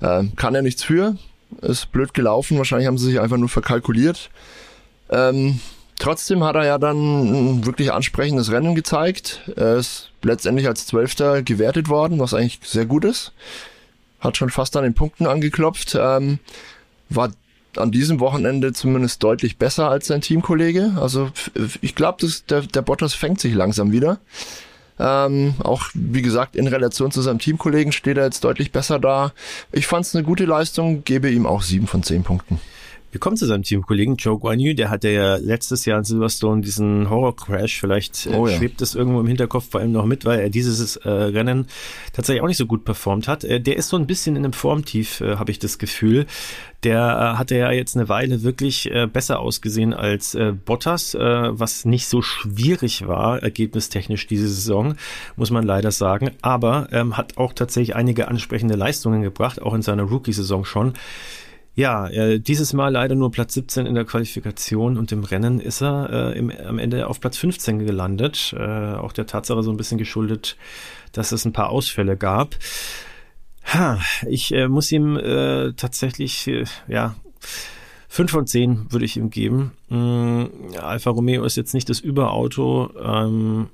Äh, 0.00 0.24
kann 0.36 0.54
er 0.54 0.62
nichts 0.62 0.84
für, 0.84 1.16
ist 1.62 1.90
blöd 1.92 2.14
gelaufen, 2.14 2.58
wahrscheinlich 2.58 2.86
haben 2.86 2.98
sie 2.98 3.06
sich 3.06 3.20
einfach 3.20 3.36
nur 3.36 3.48
verkalkuliert. 3.48 4.30
Ähm, 5.10 5.60
trotzdem 5.98 6.44
hat 6.44 6.54
er 6.54 6.64
ja 6.64 6.78
dann 6.78 7.58
ein 7.58 7.66
wirklich 7.66 7.92
ansprechendes 7.92 8.52
Rennen 8.52 8.76
gezeigt. 8.76 9.50
Er 9.56 9.76
ist 9.76 10.10
letztendlich 10.22 10.68
als 10.68 10.86
Zwölfter 10.86 11.42
gewertet 11.42 11.88
worden, 11.88 12.20
was 12.20 12.34
eigentlich 12.34 12.60
sehr 12.62 12.86
gut 12.86 13.04
ist 13.04 13.32
hat 14.20 14.36
schon 14.36 14.50
fast 14.50 14.76
an 14.76 14.84
den 14.84 14.94
Punkten 14.94 15.26
angeklopft, 15.26 15.96
ähm, 16.00 16.38
war 17.08 17.30
an 17.76 17.92
diesem 17.92 18.20
Wochenende 18.20 18.72
zumindest 18.72 19.22
deutlich 19.22 19.56
besser 19.56 19.90
als 19.90 20.08
sein 20.08 20.20
Teamkollege. 20.20 20.92
Also 21.00 21.30
ich 21.80 21.94
glaube, 21.94 22.26
der, 22.48 22.62
der 22.62 22.82
Bottas 22.82 23.14
fängt 23.14 23.40
sich 23.40 23.54
langsam 23.54 23.92
wieder. 23.92 24.18
Ähm, 24.98 25.54
auch 25.60 25.84
wie 25.94 26.20
gesagt, 26.20 26.56
in 26.56 26.66
Relation 26.66 27.10
zu 27.10 27.22
seinem 27.22 27.38
Teamkollegen 27.38 27.92
steht 27.92 28.18
er 28.18 28.24
jetzt 28.24 28.44
deutlich 28.44 28.70
besser 28.70 28.98
da. 28.98 29.32
Ich 29.72 29.86
fand 29.86 30.04
es 30.04 30.14
eine 30.14 30.24
gute 30.24 30.44
Leistung, 30.44 31.04
gebe 31.04 31.30
ihm 31.30 31.46
auch 31.46 31.62
sieben 31.62 31.86
von 31.86 32.02
zehn 32.02 32.22
Punkten. 32.22 32.60
Wir 33.12 33.18
kommen 33.18 33.36
zu 33.36 33.46
seinem 33.46 33.64
Teamkollegen 33.64 34.14
Joe 34.16 34.38
Guan 34.38 34.60
Yu, 34.60 34.72
der 34.72 34.88
hatte 34.88 35.08
ja 35.08 35.34
letztes 35.34 35.84
Jahr 35.84 35.98
in 35.98 36.04
Silverstone 36.04 36.62
diesen 36.62 37.10
Horror-Crash. 37.10 37.80
Vielleicht 37.80 38.26
äh, 38.26 38.36
oh, 38.36 38.46
ja. 38.46 38.56
schwebt 38.56 38.80
es 38.82 38.94
irgendwo 38.94 39.18
im 39.18 39.26
Hinterkopf 39.26 39.68
bei 39.70 39.82
ihm 39.82 39.90
noch 39.90 40.06
mit, 40.06 40.24
weil 40.24 40.38
er 40.38 40.48
dieses 40.48 40.94
äh, 40.96 41.08
Rennen 41.08 41.66
tatsächlich 42.12 42.40
auch 42.40 42.46
nicht 42.46 42.56
so 42.56 42.66
gut 42.66 42.84
performt 42.84 43.26
hat. 43.26 43.42
Äh, 43.42 43.60
der 43.60 43.76
ist 43.76 43.88
so 43.88 43.96
ein 43.96 44.06
bisschen 44.06 44.36
in 44.36 44.44
einem 44.44 44.52
Formtief, 44.52 45.20
äh, 45.22 45.36
habe 45.36 45.50
ich 45.50 45.58
das 45.58 45.78
Gefühl. 45.78 46.26
Der 46.84 47.00
äh, 47.34 47.38
hatte 47.38 47.56
ja 47.56 47.72
jetzt 47.72 47.96
eine 47.96 48.08
Weile 48.08 48.44
wirklich 48.44 48.88
äh, 48.92 49.08
besser 49.08 49.40
ausgesehen 49.40 49.92
als 49.92 50.36
äh, 50.36 50.52
Bottas, 50.52 51.14
äh, 51.14 51.18
was 51.18 51.84
nicht 51.84 52.06
so 52.06 52.22
schwierig 52.22 53.08
war, 53.08 53.42
ergebnistechnisch 53.42 54.28
diese 54.28 54.46
Saison, 54.46 54.94
muss 55.34 55.50
man 55.50 55.64
leider 55.64 55.90
sagen. 55.90 56.30
Aber 56.42 56.86
ähm, 56.92 57.16
hat 57.16 57.38
auch 57.38 57.54
tatsächlich 57.54 57.96
einige 57.96 58.28
ansprechende 58.28 58.76
Leistungen 58.76 59.22
gebracht, 59.22 59.60
auch 59.60 59.74
in 59.74 59.82
seiner 59.82 60.04
Rookie-Saison 60.04 60.64
schon. 60.64 60.94
Ja, 61.74 62.08
äh, 62.08 62.40
dieses 62.40 62.72
Mal 62.72 62.92
leider 62.92 63.14
nur 63.14 63.30
Platz 63.30 63.54
17 63.54 63.86
in 63.86 63.94
der 63.94 64.04
Qualifikation 64.04 64.98
und 64.98 65.12
im 65.12 65.24
Rennen 65.24 65.60
ist 65.60 65.80
er 65.80 66.32
äh, 66.34 66.38
im, 66.38 66.50
am 66.50 66.78
Ende 66.78 67.06
auf 67.06 67.20
Platz 67.20 67.38
15 67.38 67.86
gelandet. 67.86 68.54
Äh, 68.56 68.94
auch 68.94 69.12
der 69.12 69.26
Tatsache 69.26 69.62
so 69.62 69.70
ein 69.70 69.76
bisschen 69.76 69.98
geschuldet, 69.98 70.56
dass 71.12 71.32
es 71.32 71.44
ein 71.44 71.52
paar 71.52 71.70
Ausfälle 71.70 72.16
gab. 72.16 72.56
Ha, 73.72 74.00
ich 74.26 74.52
äh, 74.52 74.68
muss 74.68 74.90
ihm 74.90 75.16
äh, 75.16 75.72
tatsächlich, 75.74 76.48
äh, 76.48 76.64
ja, 76.88 77.14
5 78.08 78.30
von 78.30 78.46
10 78.46 78.92
würde 78.92 79.04
ich 79.04 79.16
ihm 79.16 79.30
geben. 79.30 79.72
Ähm, 79.90 80.50
Alfa 80.80 81.10
Romeo 81.10 81.44
ist 81.44 81.56
jetzt 81.56 81.74
nicht 81.74 81.88
das 81.88 82.00
Überauto. 82.00 82.90
Ähm, 83.00 83.68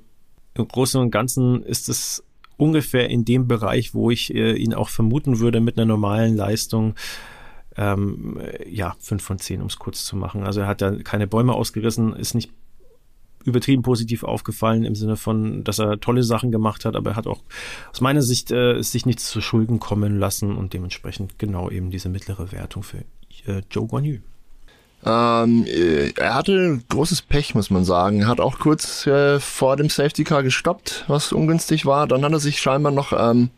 Im 0.53 0.67
Großen 0.67 1.01
und 1.01 1.09
Ganzen 1.09 1.63
ist 1.63 1.89
es 1.89 2.23
ungefähr 2.57 3.09
in 3.09 3.25
dem 3.25 3.47
Bereich, 3.47 3.95
wo 3.95 4.11
ich 4.11 4.33
äh, 4.35 4.53
ihn 4.53 4.75
auch 4.75 4.89
vermuten 4.89 5.39
würde 5.39 5.59
mit 5.59 5.77
einer 5.77 5.85
normalen 5.85 6.35
Leistung 6.35 6.93
ähm, 7.77 8.39
ja, 8.69 8.95
fünf 8.99 9.23
von 9.23 9.39
zehn, 9.39 9.61
um 9.61 9.67
es 9.67 9.77
kurz 9.77 10.03
zu 10.05 10.15
machen. 10.15 10.43
Also 10.43 10.61
er 10.61 10.67
hat 10.67 10.81
da 10.81 10.91
keine 10.91 11.27
Bäume 11.27 11.53
ausgerissen, 11.53 12.15
ist 12.15 12.33
nicht 12.33 12.51
übertrieben 13.45 13.81
positiv 13.81 14.23
aufgefallen 14.23 14.83
im 14.83 14.95
Sinne 14.95 15.15
von, 15.15 15.63
dass 15.63 15.79
er 15.79 15.99
tolle 15.99 16.23
Sachen 16.23 16.51
gemacht 16.51 16.83
hat, 16.83 16.95
aber 16.95 17.11
er 17.11 17.15
hat 17.15 17.27
auch 17.27 17.41
aus 17.91 18.01
meiner 18.01 18.21
Sicht 18.21 18.51
äh, 18.51 18.81
sich 18.81 19.05
nichts 19.05 19.29
zu 19.29 19.39
Schulden 19.39 19.79
kommen 19.79 20.19
lassen 20.19 20.55
und 20.55 20.73
dementsprechend 20.73 21.39
genau 21.39 21.69
eben 21.69 21.89
diese 21.89 22.09
mittlere 22.09 22.51
Wertung 22.51 22.83
für 22.83 22.97
äh, 23.45 23.61
Joe 23.71 23.87
Guan 23.87 24.03
Yu. 24.03 24.17
Ähm, 25.05 25.65
äh, 25.65 26.11
er 26.17 26.35
hatte 26.35 26.81
großes 26.89 27.21
Pech, 27.21 27.55
muss 27.55 27.69
man 27.69 27.85
sagen. 27.85 28.21
Er 28.21 28.27
hat 28.27 28.41
auch 28.41 28.59
kurz 28.59 29.07
äh, 29.07 29.39
vor 29.39 29.77
dem 29.77 29.89
Safety 29.89 30.23
Car 30.23 30.43
gestoppt, 30.43 31.05
was 31.07 31.31
ungünstig 31.31 31.85
war. 31.85 32.07
Dann 32.07 32.25
hat 32.25 32.31
er 32.31 32.39
sich 32.39 32.59
scheinbar 32.59 32.91
noch 32.91 33.13
ähm, 33.17 33.49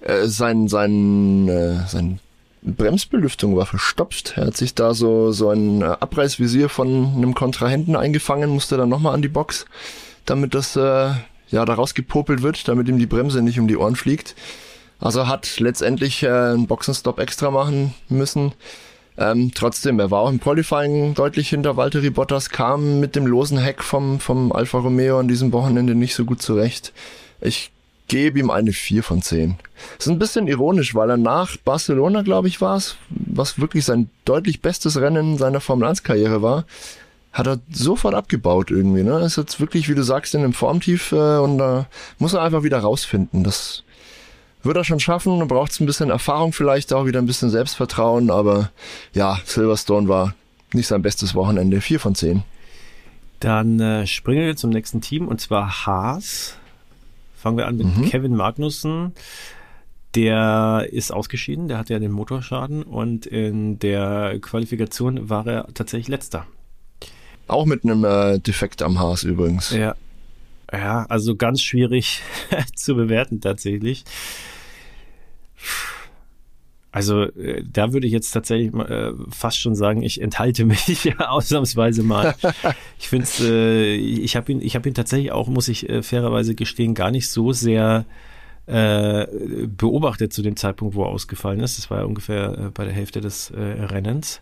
äh, 0.00 0.26
sein, 0.26 0.66
sein, 0.66 1.48
äh, 1.48 1.86
sein 1.86 2.18
Bremsbelüftung 2.64 3.56
war 3.56 3.66
verstopft. 3.66 4.34
Er 4.36 4.46
hat 4.46 4.56
sich 4.56 4.74
da 4.74 4.94
so, 4.94 5.32
so 5.32 5.50
ein 5.50 5.82
äh, 5.82 5.84
Abreißvisier 5.84 6.68
von 6.68 7.14
einem 7.14 7.34
Kontrahenten 7.34 7.94
eingefangen, 7.94 8.50
musste 8.50 8.76
dann 8.76 8.88
nochmal 8.88 9.14
an 9.14 9.22
die 9.22 9.28
Box, 9.28 9.66
damit 10.24 10.54
das 10.54 10.74
äh, 10.74 11.10
ja 11.50 11.64
da 11.64 11.74
rausgepopelt 11.74 12.42
wird, 12.42 12.66
damit 12.66 12.88
ihm 12.88 12.98
die 12.98 13.06
Bremse 13.06 13.42
nicht 13.42 13.60
um 13.60 13.68
die 13.68 13.76
Ohren 13.76 13.96
fliegt. 13.96 14.34
Also 14.98 15.28
hat 15.28 15.60
letztendlich 15.60 16.22
äh, 16.22 16.28
einen 16.28 16.66
Boxenstopp 16.66 17.18
extra 17.18 17.50
machen 17.50 17.94
müssen. 18.08 18.52
Ähm, 19.16 19.52
trotzdem, 19.54 20.00
er 20.00 20.10
war 20.10 20.20
auch 20.22 20.30
im 20.30 20.40
Qualifying 20.40 21.14
deutlich 21.14 21.50
hinter 21.50 21.76
Valtteri 21.76 22.10
Bottas, 22.10 22.50
kam 22.50 22.98
mit 22.98 23.14
dem 23.14 23.26
losen 23.26 23.58
Heck 23.58 23.82
vom, 23.82 24.18
vom 24.18 24.50
Alfa 24.52 24.78
Romeo 24.78 25.18
an 25.18 25.28
diesem 25.28 25.52
Wochenende 25.52 25.94
nicht 25.94 26.14
so 26.14 26.24
gut 26.24 26.42
zurecht. 26.42 26.92
Ich 27.40 27.70
gebe 28.08 28.38
ihm 28.38 28.50
eine 28.50 28.72
4 28.72 29.02
von 29.02 29.22
10. 29.22 29.56
Das 29.96 30.06
ist 30.06 30.12
ein 30.12 30.18
bisschen 30.18 30.46
ironisch, 30.46 30.94
weil 30.94 31.10
er 31.10 31.16
nach 31.16 31.56
Barcelona, 31.58 32.22
glaube 32.22 32.48
ich, 32.48 32.60
war 32.60 32.76
es, 32.76 32.96
was 33.08 33.58
wirklich 33.58 33.84
sein 33.84 34.10
deutlich 34.24 34.60
bestes 34.60 35.00
Rennen 35.00 35.38
seiner 35.38 35.60
Formel 35.60 35.88
1 35.88 36.02
Karriere 36.02 36.42
war, 36.42 36.64
hat 37.32 37.46
er 37.46 37.58
sofort 37.70 38.14
abgebaut 38.14 38.70
irgendwie. 38.70 39.02
Ne? 39.02 39.18
Ist 39.20 39.36
jetzt 39.36 39.58
wirklich, 39.58 39.88
wie 39.88 39.94
du 39.94 40.02
sagst, 40.02 40.34
in 40.34 40.42
einem 40.42 40.52
Formtief 40.52 41.12
äh, 41.12 41.38
und 41.38 41.58
da 41.58 41.86
muss 42.18 42.34
er 42.34 42.42
einfach 42.42 42.62
wieder 42.62 42.78
rausfinden. 42.78 43.42
Das 43.42 43.82
wird 44.62 44.76
er 44.76 44.84
schon 44.84 45.00
schaffen. 45.00 45.40
Da 45.40 45.44
braucht 45.44 45.72
es 45.72 45.80
ein 45.80 45.86
bisschen 45.86 46.10
Erfahrung 46.10 46.52
vielleicht, 46.52 46.92
auch 46.92 47.06
wieder 47.06 47.20
ein 47.20 47.26
bisschen 47.26 47.50
Selbstvertrauen. 47.50 48.30
Aber 48.30 48.70
ja, 49.12 49.38
Silverstone 49.44 50.08
war 50.08 50.34
nicht 50.72 50.86
sein 50.86 51.02
bestes 51.02 51.34
Wochenende. 51.34 51.80
4 51.80 52.00
von 52.00 52.14
10. 52.14 52.42
Dann 53.40 53.80
äh, 53.80 54.06
springen 54.06 54.46
wir 54.46 54.56
zum 54.56 54.70
nächsten 54.70 55.00
Team 55.00 55.28
und 55.28 55.40
zwar 55.40 55.86
Haas. 55.86 56.56
Fangen 57.44 57.58
wir 57.58 57.66
an 57.66 57.76
mit 57.76 57.94
mhm. 57.94 58.06
Kevin 58.06 58.34
Magnussen. 58.34 59.12
Der 60.14 60.88
ist 60.90 61.12
ausgeschieden, 61.12 61.68
der 61.68 61.76
hatte 61.76 61.92
ja 61.92 61.98
den 61.98 62.10
Motorschaden 62.10 62.82
und 62.82 63.26
in 63.26 63.78
der 63.78 64.38
Qualifikation 64.40 65.28
war 65.28 65.46
er 65.46 65.66
tatsächlich 65.74 66.08
letzter. 66.08 66.46
Auch 67.46 67.66
mit 67.66 67.84
einem 67.84 68.02
äh, 68.06 68.38
Defekt 68.38 68.80
am 68.80 68.98
Haas 68.98 69.24
übrigens. 69.24 69.72
Ja. 69.72 69.94
Ja, 70.72 71.04
also 71.10 71.36
ganz 71.36 71.60
schwierig 71.60 72.22
zu 72.74 72.94
bewerten 72.94 73.42
tatsächlich. 73.42 74.04
Also 76.94 77.22
äh, 77.22 77.64
da 77.68 77.92
würde 77.92 78.06
ich 78.06 78.12
jetzt 78.12 78.30
tatsächlich 78.30 78.72
äh, 78.72 79.10
fast 79.28 79.58
schon 79.58 79.74
sagen, 79.74 80.04
ich 80.04 80.20
enthalte 80.20 80.64
mich 80.64 81.12
ausnahmsweise 81.18 82.04
mal. 82.04 82.36
ich 83.00 83.08
finde 83.08 83.24
es, 83.24 83.40
äh, 83.40 83.94
ich 83.96 84.36
habe 84.36 84.52
ihn, 84.52 84.62
ich 84.62 84.76
habe 84.76 84.88
ihn 84.88 84.94
tatsächlich 84.94 85.32
auch, 85.32 85.48
muss 85.48 85.66
ich 85.66 85.88
äh, 85.88 86.04
fairerweise 86.04 86.54
gestehen, 86.54 86.94
gar 86.94 87.10
nicht 87.10 87.28
so 87.28 87.52
sehr 87.52 88.04
äh, 88.66 89.26
beobachtet 89.76 90.32
zu 90.32 90.40
dem 90.42 90.54
Zeitpunkt, 90.54 90.94
wo 90.94 91.02
er 91.02 91.08
ausgefallen 91.08 91.58
ist. 91.58 91.78
Das 91.78 91.90
war 91.90 91.98
ja 91.98 92.04
ungefähr 92.04 92.56
äh, 92.56 92.70
bei 92.72 92.84
der 92.84 92.94
Hälfte 92.94 93.20
des 93.20 93.50
äh, 93.50 93.60
Rennens. 93.60 94.40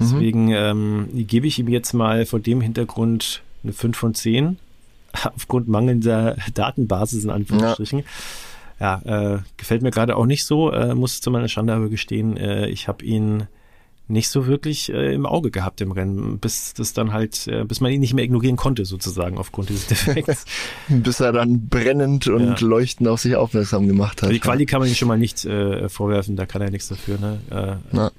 Deswegen 0.00 0.50
ähm, 0.50 1.08
gebe 1.12 1.46
ich 1.46 1.60
ihm 1.60 1.68
jetzt 1.68 1.92
mal 1.94 2.26
vor 2.26 2.40
dem 2.40 2.60
Hintergrund 2.60 3.42
eine 3.62 3.72
5 3.72 3.96
von 3.96 4.12
10 4.12 4.58
aufgrund 5.36 5.68
mangelnder 5.68 6.36
Datenbasis 6.52 7.22
in 7.22 7.30
Anführungsstrichen. 7.30 8.00
Ja, 8.00 8.04
ja 8.78 9.00
äh, 9.04 9.38
gefällt 9.56 9.82
mir 9.82 9.90
gerade 9.90 10.16
auch 10.16 10.26
nicht 10.26 10.44
so, 10.44 10.72
äh, 10.72 10.94
muss 10.94 11.20
zu 11.20 11.30
meiner 11.30 11.48
Schande 11.48 11.72
aber 11.74 11.88
gestehen, 11.88 12.36
äh, 12.36 12.68
ich 12.68 12.88
habe 12.88 13.04
ihn 13.04 13.48
nicht 14.08 14.28
so 14.28 14.46
wirklich 14.46 14.92
äh, 14.92 15.14
im 15.14 15.26
Auge 15.26 15.50
gehabt 15.50 15.80
im 15.80 15.90
Rennen, 15.90 16.38
bis 16.38 16.74
das 16.74 16.92
dann 16.92 17.12
halt, 17.12 17.48
äh, 17.48 17.64
bis 17.64 17.80
man 17.80 17.90
ihn 17.90 18.00
nicht 18.00 18.14
mehr 18.14 18.24
ignorieren 18.24 18.56
konnte 18.56 18.84
sozusagen 18.84 19.36
aufgrund 19.36 19.68
dieses 19.68 19.88
Defekts. 19.88 20.44
bis 20.88 21.18
er 21.18 21.32
dann 21.32 21.68
brennend 21.68 22.28
und 22.28 22.60
ja. 22.60 22.66
leuchtend 22.66 23.08
auf 23.08 23.20
sich 23.20 23.34
aufmerksam 23.34 23.88
gemacht 23.88 24.22
hat. 24.22 24.30
Die 24.30 24.38
Quali 24.38 24.64
kann 24.64 24.80
man 24.80 24.88
ihm 24.88 24.94
schon 24.94 25.08
mal 25.08 25.18
nicht 25.18 25.44
äh, 25.44 25.88
vorwerfen, 25.88 26.36
da 26.36 26.46
kann 26.46 26.62
er 26.62 26.70
nichts 26.70 26.88
dafür. 26.88 27.18
Ne? 27.18 27.80
Äh, 27.92 28.10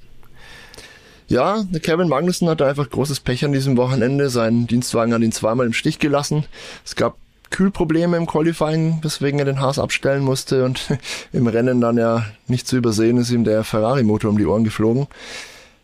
ja, 1.29 1.65
Kevin 1.81 2.07
Magnussen 2.07 2.47
hatte 2.47 2.65
einfach 2.65 2.89
großes 2.89 3.19
Pech 3.21 3.43
an 3.43 3.51
diesem 3.51 3.75
Wochenende. 3.77 4.29
Sein 4.29 4.67
Dienstwagen 4.67 5.13
hat 5.13 5.21
ihn 5.21 5.33
zweimal 5.33 5.65
im 5.65 5.73
Stich 5.73 5.99
gelassen. 5.99 6.45
Es 6.85 6.95
gab 6.95 7.17
Kühlprobleme 7.49 8.17
im 8.17 8.27
Qualifying, 8.27 8.99
weswegen 9.01 9.39
er 9.39 9.45
den 9.45 9.59
Haas 9.59 9.79
abstellen 9.79 10.23
musste 10.23 10.65
und 10.65 10.87
im 11.33 11.47
Rennen 11.47 11.81
dann 11.81 11.97
ja 11.97 12.25
nicht 12.47 12.67
zu 12.67 12.77
übersehen 12.77 13.17
ist 13.17 13.31
ihm 13.31 13.43
der 13.43 13.63
Ferrari-Motor 13.63 14.31
um 14.31 14.37
die 14.37 14.45
Ohren 14.45 14.63
geflogen. 14.63 15.07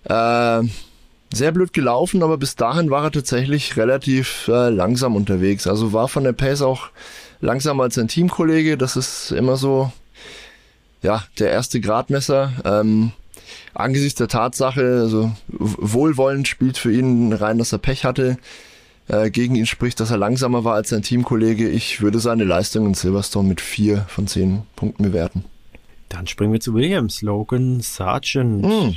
Äh, 0.05 0.63
sehr 1.33 1.51
blöd 1.51 1.73
gelaufen, 1.73 2.21
aber 2.21 2.37
bis 2.37 2.55
dahin 2.55 2.89
war 2.89 3.05
er 3.05 3.11
tatsächlich 3.11 3.75
relativ 3.77 4.47
äh, 4.47 4.69
langsam 4.69 5.15
unterwegs. 5.15 5.65
Also 5.67 5.93
war 5.93 6.07
von 6.07 6.23
der 6.23 6.33
Pace 6.33 6.61
auch 6.61 6.89
langsamer 7.41 7.83
als 7.83 7.95
sein 7.95 8.07
Teamkollege. 8.07 8.77
Das 8.77 8.95
ist 8.95 9.31
immer 9.31 9.57
so, 9.57 9.91
ja, 11.01 11.23
der 11.39 11.49
erste 11.49 11.81
Gradmesser. 11.81 12.53
Ähm, 12.65 13.11
angesichts 13.73 14.17
der 14.17 14.27
Tatsache, 14.27 14.99
also 15.01 15.31
wohlwollend 15.47 16.47
spielt 16.47 16.77
für 16.77 16.91
ihn 16.91 17.33
rein, 17.33 17.57
dass 17.57 17.71
er 17.71 17.79
Pech 17.79 18.05
hatte. 18.05 18.37
Äh, 19.07 19.31
gegen 19.31 19.55
ihn 19.55 19.65
spricht, 19.65 19.99
dass 19.99 20.11
er 20.11 20.17
langsamer 20.17 20.63
war 20.63 20.75
als 20.75 20.89
sein 20.89 21.01
Teamkollege. 21.01 21.67
Ich 21.67 22.01
würde 22.01 22.19
seine 22.19 22.45
Leistung 22.45 22.85
in 22.85 22.93
Silverstone 22.93 23.47
mit 23.47 23.59
vier 23.59 24.05
von 24.07 24.27
zehn 24.27 24.63
Punkten 24.75 25.03
bewerten. 25.03 25.43
Dann 26.07 26.27
springen 26.27 26.53
wir 26.53 26.61
zu 26.61 26.73
Williams. 26.73 27.21
Logan 27.21 27.81
Sargent. 27.81 28.63
Mm. 28.63 28.93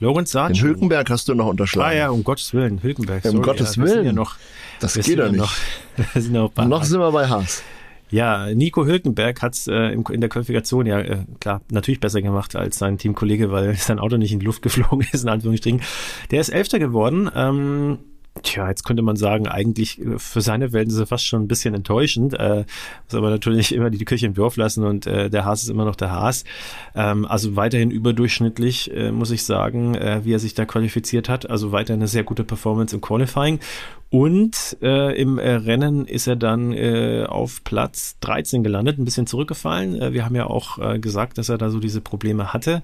Logan 0.00 0.26
Sargent. 0.26 0.58
Den 0.58 0.66
Hülkenberg 0.66 1.10
hast 1.10 1.28
du 1.28 1.34
noch 1.34 1.46
unterschlagen. 1.46 1.92
Ah 1.92 1.96
ja, 1.96 2.10
um 2.10 2.24
Gottes 2.24 2.52
Willen, 2.54 2.82
Hülkenberg. 2.82 3.24
Um 3.26 3.40
Gottes 3.40 3.76
ja, 3.76 3.84
Willen. 3.84 4.06
Ja 4.06 4.12
noch, 4.12 4.36
das 4.80 4.94
geht 4.94 5.06
ja 5.16 5.28
nicht. 5.28 5.36
Noch, 5.36 5.54
sind 6.14 6.32
noch, 6.32 6.56
noch 6.56 6.82
sind 6.82 6.98
wir 6.98 7.12
bei 7.12 7.28
Haas. 7.28 7.62
Ja, 8.10 8.52
Nico 8.52 8.84
Hülkenberg 8.84 9.40
hat 9.40 9.54
es 9.54 9.68
äh, 9.68 9.92
in 9.92 10.20
der 10.20 10.28
Qualifikation 10.28 10.84
ja 10.86 10.98
äh, 10.98 11.24
klar 11.40 11.62
natürlich 11.70 12.00
besser 12.00 12.20
gemacht 12.20 12.56
als 12.56 12.78
sein 12.78 12.98
Teamkollege, 12.98 13.50
weil 13.52 13.74
sein 13.76 13.98
Auto 13.98 14.16
nicht 14.16 14.32
in 14.32 14.40
die 14.40 14.46
Luft 14.46 14.60
geflogen 14.60 15.06
ist, 15.12 15.22
in 15.22 15.28
Anführungsstrichen. 15.28 15.82
Der 16.30 16.40
ist 16.40 16.48
Elfter 16.48 16.78
geworden. 16.78 17.30
Ähm, 17.34 17.98
Tja, 18.42 18.66
jetzt 18.68 18.84
könnte 18.84 19.02
man 19.02 19.16
sagen, 19.16 19.46
eigentlich 19.46 20.00
äh, 20.00 20.18
für 20.18 20.40
seine 20.40 20.72
Welt 20.72 20.88
ist 20.88 20.98
er 20.98 21.06
fast 21.06 21.26
schon 21.26 21.42
ein 21.42 21.48
bisschen 21.48 21.74
enttäuschend. 21.74 22.32
Äh, 22.34 22.64
muss 23.04 23.14
aber 23.14 23.28
natürlich 23.28 23.74
immer 23.74 23.90
die 23.90 24.04
Kirche 24.04 24.26
im 24.26 24.34
Dorf 24.34 24.56
lassen 24.56 24.84
und 24.84 25.06
äh, 25.06 25.28
der 25.28 25.44
Haas 25.44 25.62
ist 25.62 25.68
immer 25.68 25.84
noch 25.84 25.96
der 25.96 26.10
Haas. 26.10 26.44
Ähm, 26.94 27.26
also 27.26 27.56
weiterhin 27.56 27.90
überdurchschnittlich, 27.90 28.90
äh, 28.94 29.12
muss 29.12 29.30
ich 29.30 29.44
sagen, 29.44 29.94
äh, 29.94 30.24
wie 30.24 30.32
er 30.32 30.38
sich 30.38 30.54
da 30.54 30.64
qualifiziert 30.64 31.28
hat. 31.28 31.48
Also 31.50 31.72
weiter 31.72 31.92
eine 31.92 32.08
sehr 32.08 32.24
gute 32.24 32.44
Performance 32.44 32.94
im 32.94 33.02
Qualifying. 33.02 33.60
Und 34.12 34.76
äh, 34.82 35.18
im 35.18 35.38
äh, 35.38 35.52
Rennen 35.52 36.06
ist 36.06 36.26
er 36.26 36.36
dann 36.36 36.74
äh, 36.74 37.24
auf 37.26 37.64
Platz 37.64 38.18
13 38.20 38.62
gelandet, 38.62 38.98
ein 38.98 39.06
bisschen 39.06 39.26
zurückgefallen. 39.26 39.98
Äh, 39.98 40.12
wir 40.12 40.26
haben 40.26 40.36
ja 40.36 40.48
auch 40.48 40.76
äh, 40.78 40.98
gesagt, 40.98 41.38
dass 41.38 41.48
er 41.48 41.56
da 41.56 41.70
so 41.70 41.80
diese 41.80 42.02
Probleme 42.02 42.52
hatte. 42.52 42.82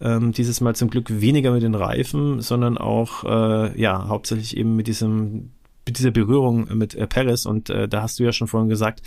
Ähm, 0.00 0.32
dieses 0.32 0.60
Mal 0.60 0.74
zum 0.74 0.90
Glück 0.90 1.20
weniger 1.20 1.52
mit 1.52 1.62
den 1.62 1.76
Reifen, 1.76 2.40
sondern 2.40 2.76
auch 2.76 3.22
äh, 3.22 3.80
ja 3.80 4.08
hauptsächlich 4.08 4.56
eben 4.56 4.74
mit 4.74 4.88
diesem 4.88 5.52
mit 5.86 5.98
dieser 5.98 6.10
Berührung 6.10 6.66
mit 6.76 6.96
äh, 6.96 7.06
Paris 7.06 7.46
und 7.46 7.70
äh, 7.70 7.86
da 7.86 8.02
hast 8.02 8.18
du 8.18 8.24
ja 8.24 8.32
schon 8.32 8.48
vorhin 8.48 8.68
gesagt, 8.68 9.00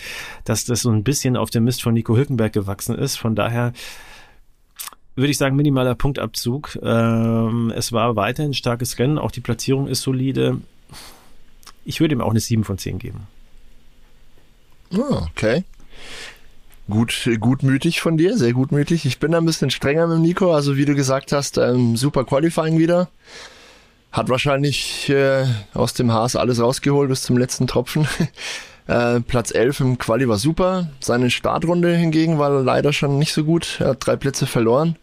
dass 0.45 0.63
das 0.63 0.83
so 0.83 0.89
ein 0.89 1.03
bisschen 1.03 1.35
auf 1.35 1.49
dem 1.49 1.65
Mist 1.65 1.83
von 1.83 1.93
Nico 1.93 2.15
Hülkenberg 2.15 2.53
gewachsen 2.53 2.95
ist. 2.95 3.17
Von 3.17 3.35
daher 3.35 3.73
würde 5.15 5.31
ich 5.31 5.37
sagen, 5.37 5.57
minimaler 5.57 5.95
Punktabzug. 5.95 6.79
Ähm, 6.81 7.73
es 7.75 7.91
war 7.91 8.15
weiterhin 8.15 8.53
starkes 8.53 8.99
Rennen, 8.99 9.17
auch 9.17 9.31
die 9.31 9.41
Platzierung 9.41 9.87
ist 9.87 10.03
solide. 10.03 10.61
Ich 11.87 12.01
würde 12.01 12.15
ihm 12.15 12.21
auch 12.21 12.31
eine 12.31 12.41
7 12.41 12.65
von 12.65 12.77
10 12.77 12.99
geben. 12.99 13.27
Oh, 14.91 15.21
okay. 15.31 15.63
Gut, 16.89 17.29
gutmütig 17.39 18.01
von 18.01 18.17
dir, 18.17 18.37
sehr 18.37 18.51
gutmütig. 18.51 19.05
Ich 19.05 19.19
bin 19.19 19.31
da 19.31 19.37
ein 19.37 19.45
bisschen 19.45 19.69
strenger 19.69 20.05
mit 20.07 20.19
Nico, 20.19 20.53
also 20.53 20.75
wie 20.75 20.83
du 20.83 20.95
gesagt 20.95 21.31
hast, 21.31 21.57
ähm, 21.57 21.95
super 21.95 22.25
Qualifying 22.25 22.77
wieder. 22.77 23.07
Hat 24.11 24.27
wahrscheinlich 24.27 25.07
äh, 25.09 25.45
aus 25.73 25.93
dem 25.93 26.11
Haas 26.11 26.35
alles 26.35 26.59
rausgeholt 26.61 27.07
bis 27.07 27.23
zum 27.23 27.37
letzten 27.37 27.67
Tropfen. 27.67 28.05
äh, 28.87 29.21
Platz 29.21 29.51
11 29.51 29.79
im 29.79 29.97
Quali 29.97 30.27
war 30.27 30.37
super. 30.37 30.89
Seine 30.99 31.31
Startrunde 31.31 31.95
hingegen 31.95 32.37
war 32.37 32.49
leider 32.63 32.91
schon 32.91 33.17
nicht 33.17 33.31
so 33.31 33.45
gut. 33.45 33.77
Er 33.79 33.89
hat 33.89 34.05
drei 34.05 34.17
Plätze 34.17 34.45
verloren. 34.45 34.97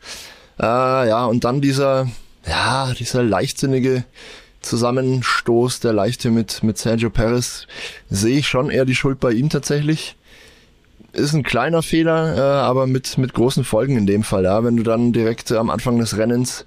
Äh, 0.61 0.65
ja, 1.09 1.25
und 1.25 1.45
dann 1.45 1.63
dieser, 1.63 2.09
ja, 2.47 2.93
dieser 2.93 3.23
leichtsinnige 3.23 4.05
Zusammenstoß, 4.65 5.81
der 5.81 5.93
leichte 5.93 6.31
mit, 6.31 6.63
mit 6.63 6.79
Sergio 6.79 7.11
Perez, 7.11 7.67
sehe 8.11 8.39
ich 8.39 8.49
schon 8.49 8.71
eher 8.71 8.85
die 8.85 8.95
Schuld 8.95 9.21
bei 9.21 9.33
ihm 9.33 9.49
tatsächlich. 9.49 10.17
Ist 11.13 11.33
ein 11.33 11.45
kleiner 11.45 11.83
Fehler, 11.83 12.37
äh, 12.37 12.41
aber 12.41 12.87
mit, 12.87 13.19
mit 13.19 13.35
großen 13.35 13.65
Folgen 13.65 13.97
in 13.97 14.07
dem 14.07 14.25
Fall. 14.25 14.45
Ja. 14.45 14.65
Wenn 14.65 14.77
du 14.77 14.83
dann 14.83 15.13
direkt 15.13 15.53
am 15.53 15.71
Anfang 15.71 15.99
des 15.99 16.17
Rennens 16.17 16.67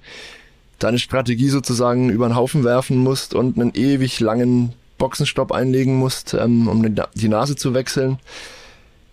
deine 0.79 0.99
Strategie 0.99 1.49
sozusagen 1.49 2.09
über 2.09 2.27
den 2.27 2.35
Haufen 2.35 2.63
werfen 2.63 2.97
musst 2.97 3.33
und 3.33 3.59
einen 3.59 3.73
ewig 3.73 4.19
langen 4.19 4.73
Boxenstopp 4.97 5.51
einlegen 5.51 5.95
musst, 5.95 6.33
ähm, 6.33 6.67
um 6.67 6.95
die 7.15 7.27
Nase 7.27 7.55
zu 7.55 7.73
wechseln, 7.73 8.19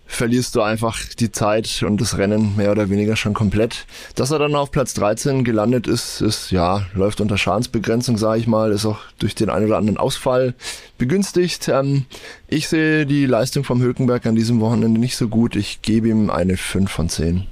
verlierst 0.05 0.55
du 0.55 0.61
einfach 0.61 0.99
die 1.19 1.31
Zeit 1.31 1.83
und 1.85 1.99
das 1.99 2.17
Rennen 2.17 2.55
mehr 2.55 2.71
oder 2.71 2.89
weniger 2.89 3.15
schon 3.15 3.33
komplett. 3.33 3.85
Dass 4.15 4.31
er 4.31 4.39
dann 4.39 4.55
auf 4.55 4.71
Platz 4.71 4.93
13 4.93 5.43
gelandet 5.43 5.87
ist, 5.87 6.21
ist 6.21 6.51
ja, 6.51 6.85
läuft 6.93 7.21
unter 7.21 7.37
Schadensbegrenzung, 7.37 8.17
sage 8.17 8.39
ich 8.39 8.47
mal, 8.47 8.71
ist 8.71 8.85
auch 8.85 8.99
durch 9.19 9.35
den 9.35 9.49
einen 9.49 9.65
oder 9.67 9.77
anderen 9.77 9.97
Ausfall 9.97 10.53
begünstigt. 10.97 11.67
Ähm, 11.67 12.05
ich 12.47 12.67
sehe 12.67 13.05
die 13.05 13.25
Leistung 13.25 13.63
vom 13.63 13.81
Hülkenberg 13.81 14.25
an 14.25 14.35
diesem 14.35 14.59
Wochenende 14.59 14.99
nicht 14.99 15.17
so 15.17 15.27
gut. 15.27 15.55
Ich 15.55 15.81
gebe 15.81 16.09
ihm 16.09 16.29
eine 16.29 16.57
5 16.57 16.91
von 16.91 17.09
10. 17.09 17.47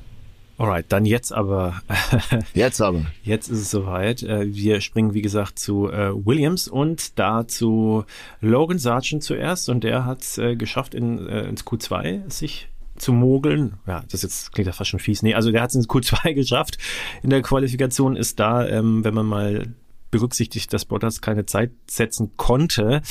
Alright, 0.63 0.85
dann 0.93 1.03
jetzt 1.03 1.33
aber. 1.33 1.81
jetzt 2.53 2.79
aber. 2.79 3.03
Jetzt 3.21 3.49
ist 3.49 3.59
es 3.59 3.69
soweit. 3.69 4.23
Äh, 4.23 4.55
wir 4.55 4.79
springen, 4.79 5.13
wie 5.13 5.21
gesagt, 5.21 5.59
zu 5.59 5.89
äh, 5.89 6.13
Williams 6.25 6.69
und 6.69 7.19
da 7.19 7.45
zu 7.45 8.05
Logan 8.39 8.79
Sargent 8.79 9.25
zuerst 9.25 9.67
und 9.67 9.83
der 9.83 10.05
hat 10.05 10.21
es 10.21 10.37
äh, 10.37 10.55
geschafft, 10.55 10.95
in, 10.95 11.27
ins 11.27 11.65
Q2 11.65 12.31
sich 12.31 12.69
zu 12.95 13.11
mogeln. 13.11 13.73
Ja, 13.87 14.05
das 14.09 14.21
jetzt 14.21 14.53
klingt 14.53 14.67
ja 14.67 14.71
fast 14.71 14.89
schon 14.89 15.01
fies. 15.01 15.21
Nee, 15.21 15.33
also 15.33 15.51
der 15.51 15.61
hat 15.61 15.71
es 15.71 15.75
ins 15.75 15.89
Q2 15.89 16.33
geschafft. 16.33 16.77
In 17.23 17.29
der 17.29 17.41
Qualifikation 17.41 18.15
ist 18.15 18.39
da, 18.39 18.65
ähm, 18.65 19.03
wenn 19.03 19.13
man 19.13 19.25
mal 19.25 19.67
berücksichtigt, 20.13 20.71
dass 20.71 20.85
Bottas 20.85 21.21
keine 21.21 21.47
Zeit 21.47 21.71
setzen 21.89 22.33
konnte, 22.37 23.01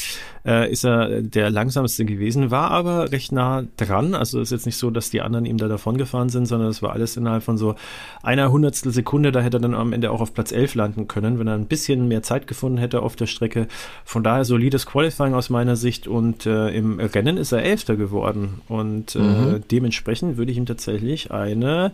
äh, 0.47 0.71
ist 0.71 0.85
er 0.85 1.21
der 1.21 1.51
langsamste 1.51 2.05
gewesen, 2.05 2.53
war 2.53 2.71
aber 2.71 3.11
recht 3.11 3.33
nah 3.33 3.65
dran. 3.77 4.15
Also 4.15 4.41
ist 4.41 4.53
jetzt 4.53 4.67
nicht 4.67 4.77
so, 4.77 4.91
dass 4.91 5.11
die 5.11 5.21
anderen 5.21 5.45
ihm 5.45 5.59
da 5.59 5.67
davon 5.67 5.99
gefahren 5.99 6.29
sind, 6.29 6.47
sondern 6.47 6.69
es 6.71 6.81
war 6.81 6.93
alles 6.93 7.17
innerhalb 7.17 7.43
von 7.43 7.59
so 7.59 7.75
einer 8.23 8.53
Hundertstel 8.53 8.93
Sekunde. 8.93 9.33
Da 9.33 9.41
hätte 9.41 9.57
er 9.57 9.61
dann 9.61 9.75
am 9.75 9.93
Ende 9.93 10.13
auch 10.13 10.21
auf 10.21 10.33
Platz 10.33 10.53
11 10.53 10.77
landen 10.77 11.09
können, 11.09 11.41
wenn 11.41 11.49
er 11.49 11.55
ein 11.55 11.67
bisschen 11.67 12.07
mehr 12.07 12.23
Zeit 12.23 12.47
gefunden 12.47 12.79
hätte 12.79 13.03
auf 13.03 13.17
der 13.17 13.27
Strecke. 13.27 13.67
Von 14.05 14.23
daher 14.23 14.45
solides 14.45 14.87
Qualifying 14.87 15.35
aus 15.35 15.51
meiner 15.51 15.75
Sicht 15.75 16.07
und 16.07 16.47
äh, 16.47 16.69
im 16.69 17.01
Rennen 17.01 17.37
ist 17.37 17.51
er 17.51 17.65
Elfter 17.65 17.97
geworden 17.97 18.63
und 18.69 19.17
äh, 19.17 19.19
mhm. 19.19 19.65
dementsprechend 19.73 20.37
würde 20.37 20.53
ich 20.53 20.59
ihm 20.59 20.67
tatsächlich 20.67 21.33
eine 21.33 21.91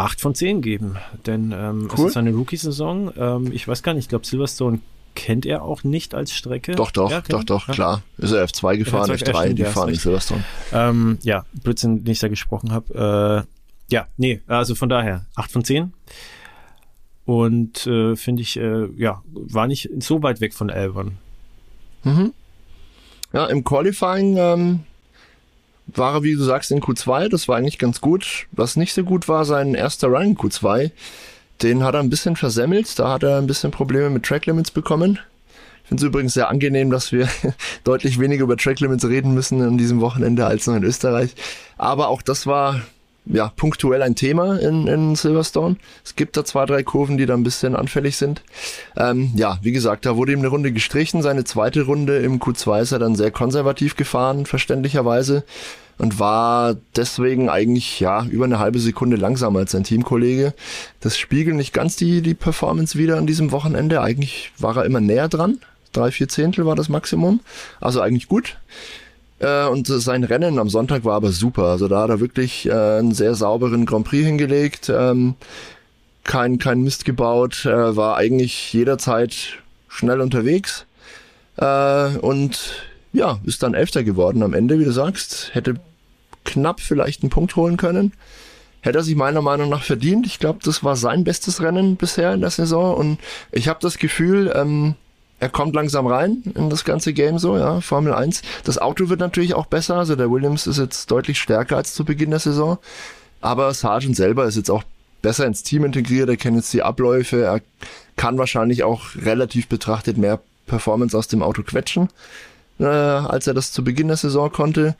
8 0.00 0.20
von 0.20 0.34
10 0.34 0.62
geben, 0.62 0.96
denn 1.26 1.52
ähm, 1.52 1.88
cool. 1.96 2.06
es 2.06 2.12
ist 2.12 2.16
eine 2.16 2.32
Rookie-Saison. 2.32 3.12
Ähm, 3.16 3.52
ich 3.52 3.68
weiß 3.68 3.82
gar 3.82 3.94
nicht, 3.94 4.04
ich 4.04 4.08
glaube 4.08 4.26
Silverstone 4.26 4.80
kennt 5.14 5.44
er 5.44 5.62
auch 5.62 5.84
nicht 5.84 6.14
als 6.14 6.32
Strecke. 6.32 6.72
Doch, 6.72 6.90
doch, 6.90 7.10
ja, 7.10 7.20
doch, 7.20 7.44
doch, 7.44 7.68
ja. 7.68 7.74
klar. 7.74 8.02
Ist 8.16 8.32
er 8.32 8.44
F2 8.46 8.78
gefahren, 8.78 9.10
F2, 9.10 9.32
F3, 9.32 9.52
die 9.52 9.64
fahren 9.64 9.88
in 9.90 9.96
Silverstone. 9.96 10.44
Ähm, 10.72 11.18
ja, 11.22 11.44
Blödsinn, 11.52 12.04
den 12.04 12.12
ich 12.12 12.20
da 12.20 12.28
gesprochen 12.28 12.72
habe. 12.72 13.46
Äh, 13.46 13.94
ja, 13.94 14.06
nee, 14.16 14.40
also 14.46 14.74
von 14.74 14.88
daher 14.88 15.26
8 15.34 15.50
von 15.50 15.64
10. 15.64 15.92
Und 17.26 17.86
äh, 17.86 18.16
finde 18.16 18.42
ich, 18.42 18.56
äh, 18.56 18.86
ja, 18.96 19.22
war 19.32 19.66
nicht 19.66 19.90
so 19.98 20.22
weit 20.22 20.40
weg 20.40 20.54
von 20.54 20.70
Albon. 20.70 21.18
Mhm. 22.04 22.32
Ja, 23.32 23.46
im 23.46 23.64
Qualifying 23.64 24.36
ähm, 24.38 24.80
war 25.94 26.14
er, 26.14 26.22
wie 26.22 26.34
du 26.34 26.42
sagst, 26.42 26.70
in 26.70 26.80
Q2. 26.80 27.28
Das 27.28 27.48
war 27.48 27.56
eigentlich 27.56 27.78
ganz 27.78 28.00
gut. 28.00 28.46
Was 28.52 28.76
nicht 28.76 28.92
so 28.92 29.04
gut 29.04 29.28
war, 29.28 29.44
sein 29.44 29.74
erster 29.74 30.08
Run 30.08 30.22
in 30.22 30.36
Q2. 30.36 30.90
Den 31.62 31.84
hat 31.84 31.94
er 31.94 32.00
ein 32.00 32.10
bisschen 32.10 32.36
versemmelt. 32.36 32.98
Da 32.98 33.12
hat 33.12 33.22
er 33.22 33.38
ein 33.38 33.46
bisschen 33.46 33.70
Probleme 33.70 34.10
mit 34.10 34.24
Track 34.24 34.46
Limits 34.46 34.70
bekommen. 34.70 35.18
Ich 35.82 35.88
finde 35.88 36.04
es 36.04 36.06
übrigens 36.06 36.34
sehr 36.34 36.48
angenehm, 36.48 36.90
dass 36.90 37.12
wir 37.12 37.28
deutlich 37.84 38.20
weniger 38.20 38.44
über 38.44 38.56
Track 38.56 38.80
Limits 38.80 39.04
reden 39.04 39.34
müssen 39.34 39.60
an 39.62 39.76
diesem 39.76 40.00
Wochenende 40.00 40.46
als 40.46 40.66
noch 40.66 40.76
in 40.76 40.84
Österreich. 40.84 41.34
Aber 41.76 42.08
auch 42.08 42.22
das 42.22 42.46
war 42.46 42.80
ja, 43.26 43.52
punktuell 43.54 44.02
ein 44.02 44.14
Thema 44.14 44.58
in, 44.58 44.86
in 44.86 45.14
Silverstone. 45.14 45.76
Es 46.04 46.16
gibt 46.16 46.36
da 46.36 46.44
zwei, 46.44 46.66
drei 46.66 46.82
Kurven, 46.82 47.18
die 47.18 47.26
da 47.26 47.34
ein 47.34 47.42
bisschen 47.42 47.76
anfällig 47.76 48.16
sind. 48.16 48.42
Ähm, 48.96 49.32
ja, 49.36 49.58
wie 49.62 49.72
gesagt, 49.72 50.06
da 50.06 50.16
wurde 50.16 50.32
ihm 50.32 50.40
eine 50.40 50.48
Runde 50.48 50.72
gestrichen. 50.72 51.22
Seine 51.22 51.44
zweite 51.44 51.82
Runde 51.82 52.18
im 52.18 52.40
Q2 52.40 52.82
ist 52.82 52.92
er 52.92 52.98
dann 52.98 53.14
sehr 53.14 53.30
konservativ 53.30 53.96
gefahren, 53.96 54.46
verständlicherweise. 54.46 55.44
Und 55.98 56.18
war 56.18 56.76
deswegen 56.96 57.50
eigentlich, 57.50 58.00
ja, 58.00 58.24
über 58.24 58.46
eine 58.46 58.58
halbe 58.58 58.78
Sekunde 58.78 59.18
langsamer 59.18 59.58
als 59.58 59.72
sein 59.72 59.84
Teamkollege. 59.84 60.54
Das 61.00 61.18
spiegelt 61.18 61.56
nicht 61.56 61.74
ganz 61.74 61.96
die, 61.96 62.22
die 62.22 62.32
Performance 62.32 62.98
wieder 62.98 63.18
an 63.18 63.26
diesem 63.26 63.52
Wochenende. 63.52 64.00
Eigentlich 64.00 64.50
war 64.58 64.78
er 64.78 64.86
immer 64.86 65.00
näher 65.00 65.28
dran. 65.28 65.58
Drei, 65.92 66.10
vier 66.10 66.28
Zehntel 66.28 66.64
war 66.64 66.74
das 66.74 66.88
Maximum. 66.88 67.40
Also 67.80 68.00
eigentlich 68.00 68.28
gut. 68.28 68.56
Äh, 69.40 69.66
und 69.66 69.86
sein 69.86 70.22
Rennen 70.24 70.58
am 70.58 70.68
Sonntag 70.68 71.04
war 71.04 71.14
aber 71.14 71.32
super. 71.32 71.64
Also 71.64 71.88
da 71.88 72.02
hat 72.02 72.10
er 72.10 72.20
wirklich 72.20 72.66
äh, 72.66 72.72
einen 72.72 73.12
sehr 73.12 73.34
sauberen 73.34 73.86
Grand 73.86 74.06
Prix 74.06 74.24
hingelegt. 74.24 74.92
Ähm, 74.94 75.34
kein, 76.24 76.58
kein 76.58 76.82
Mist 76.82 77.04
gebaut, 77.04 77.64
äh, 77.64 77.96
war 77.96 78.16
eigentlich 78.16 78.72
jederzeit 78.72 79.58
schnell 79.88 80.20
unterwegs. 80.20 80.86
Äh, 81.56 82.18
und 82.18 82.86
ja, 83.12 83.40
ist 83.44 83.62
dann 83.62 83.74
Elfter 83.74 84.04
geworden 84.04 84.42
am 84.42 84.54
Ende, 84.54 84.78
wie 84.78 84.84
du 84.84 84.92
sagst. 84.92 85.50
Hätte 85.54 85.74
knapp 86.44 86.80
vielleicht 86.80 87.22
einen 87.22 87.30
Punkt 87.30 87.56
holen 87.56 87.76
können. 87.76 88.12
Hätte 88.82 88.98
er 88.98 89.04
sich 89.04 89.16
meiner 89.16 89.42
Meinung 89.42 89.68
nach 89.68 89.82
verdient. 89.82 90.26
Ich 90.26 90.38
glaube, 90.38 90.60
das 90.62 90.84
war 90.84 90.96
sein 90.96 91.24
bestes 91.24 91.60
Rennen 91.60 91.96
bisher 91.96 92.32
in 92.32 92.40
der 92.40 92.50
Saison. 92.50 92.94
Und 92.94 93.18
ich 93.52 93.68
habe 93.68 93.80
das 93.82 93.98
Gefühl, 93.98 94.52
ähm, 94.54 94.94
er 95.40 95.48
kommt 95.48 95.74
langsam 95.74 96.06
rein 96.06 96.42
in 96.54 96.68
das 96.68 96.84
ganze 96.84 97.14
Game 97.14 97.38
so, 97.38 97.56
ja, 97.56 97.80
Formel 97.80 98.12
1. 98.12 98.42
Das 98.64 98.78
Auto 98.78 99.08
wird 99.08 99.20
natürlich 99.20 99.54
auch 99.54 99.66
besser, 99.66 99.96
also 99.96 100.14
der 100.14 100.30
Williams 100.30 100.66
ist 100.66 100.78
jetzt 100.78 101.10
deutlich 101.10 101.40
stärker 101.40 101.78
als 101.78 101.94
zu 101.94 102.04
Beginn 102.04 102.30
der 102.30 102.38
Saison. 102.38 102.78
Aber 103.40 103.72
Sargent 103.72 104.16
selber 104.16 104.44
ist 104.44 104.56
jetzt 104.56 104.70
auch 104.70 104.84
besser 105.22 105.46
ins 105.46 105.62
Team 105.62 105.84
integriert, 105.84 106.28
er 106.28 106.36
kennt 106.36 106.56
jetzt 106.56 106.72
die 106.74 106.82
Abläufe, 106.82 107.42
er 107.42 107.60
kann 108.16 108.36
wahrscheinlich 108.36 108.84
auch 108.84 109.14
relativ 109.16 109.66
betrachtet 109.66 110.18
mehr 110.18 110.40
Performance 110.66 111.16
aus 111.16 111.28
dem 111.28 111.42
Auto 111.42 111.62
quetschen, 111.62 112.10
äh, 112.78 112.84
als 112.84 113.46
er 113.46 113.54
das 113.54 113.72
zu 113.72 113.82
Beginn 113.82 114.08
der 114.08 114.18
Saison 114.18 114.52
konnte. 114.52 114.94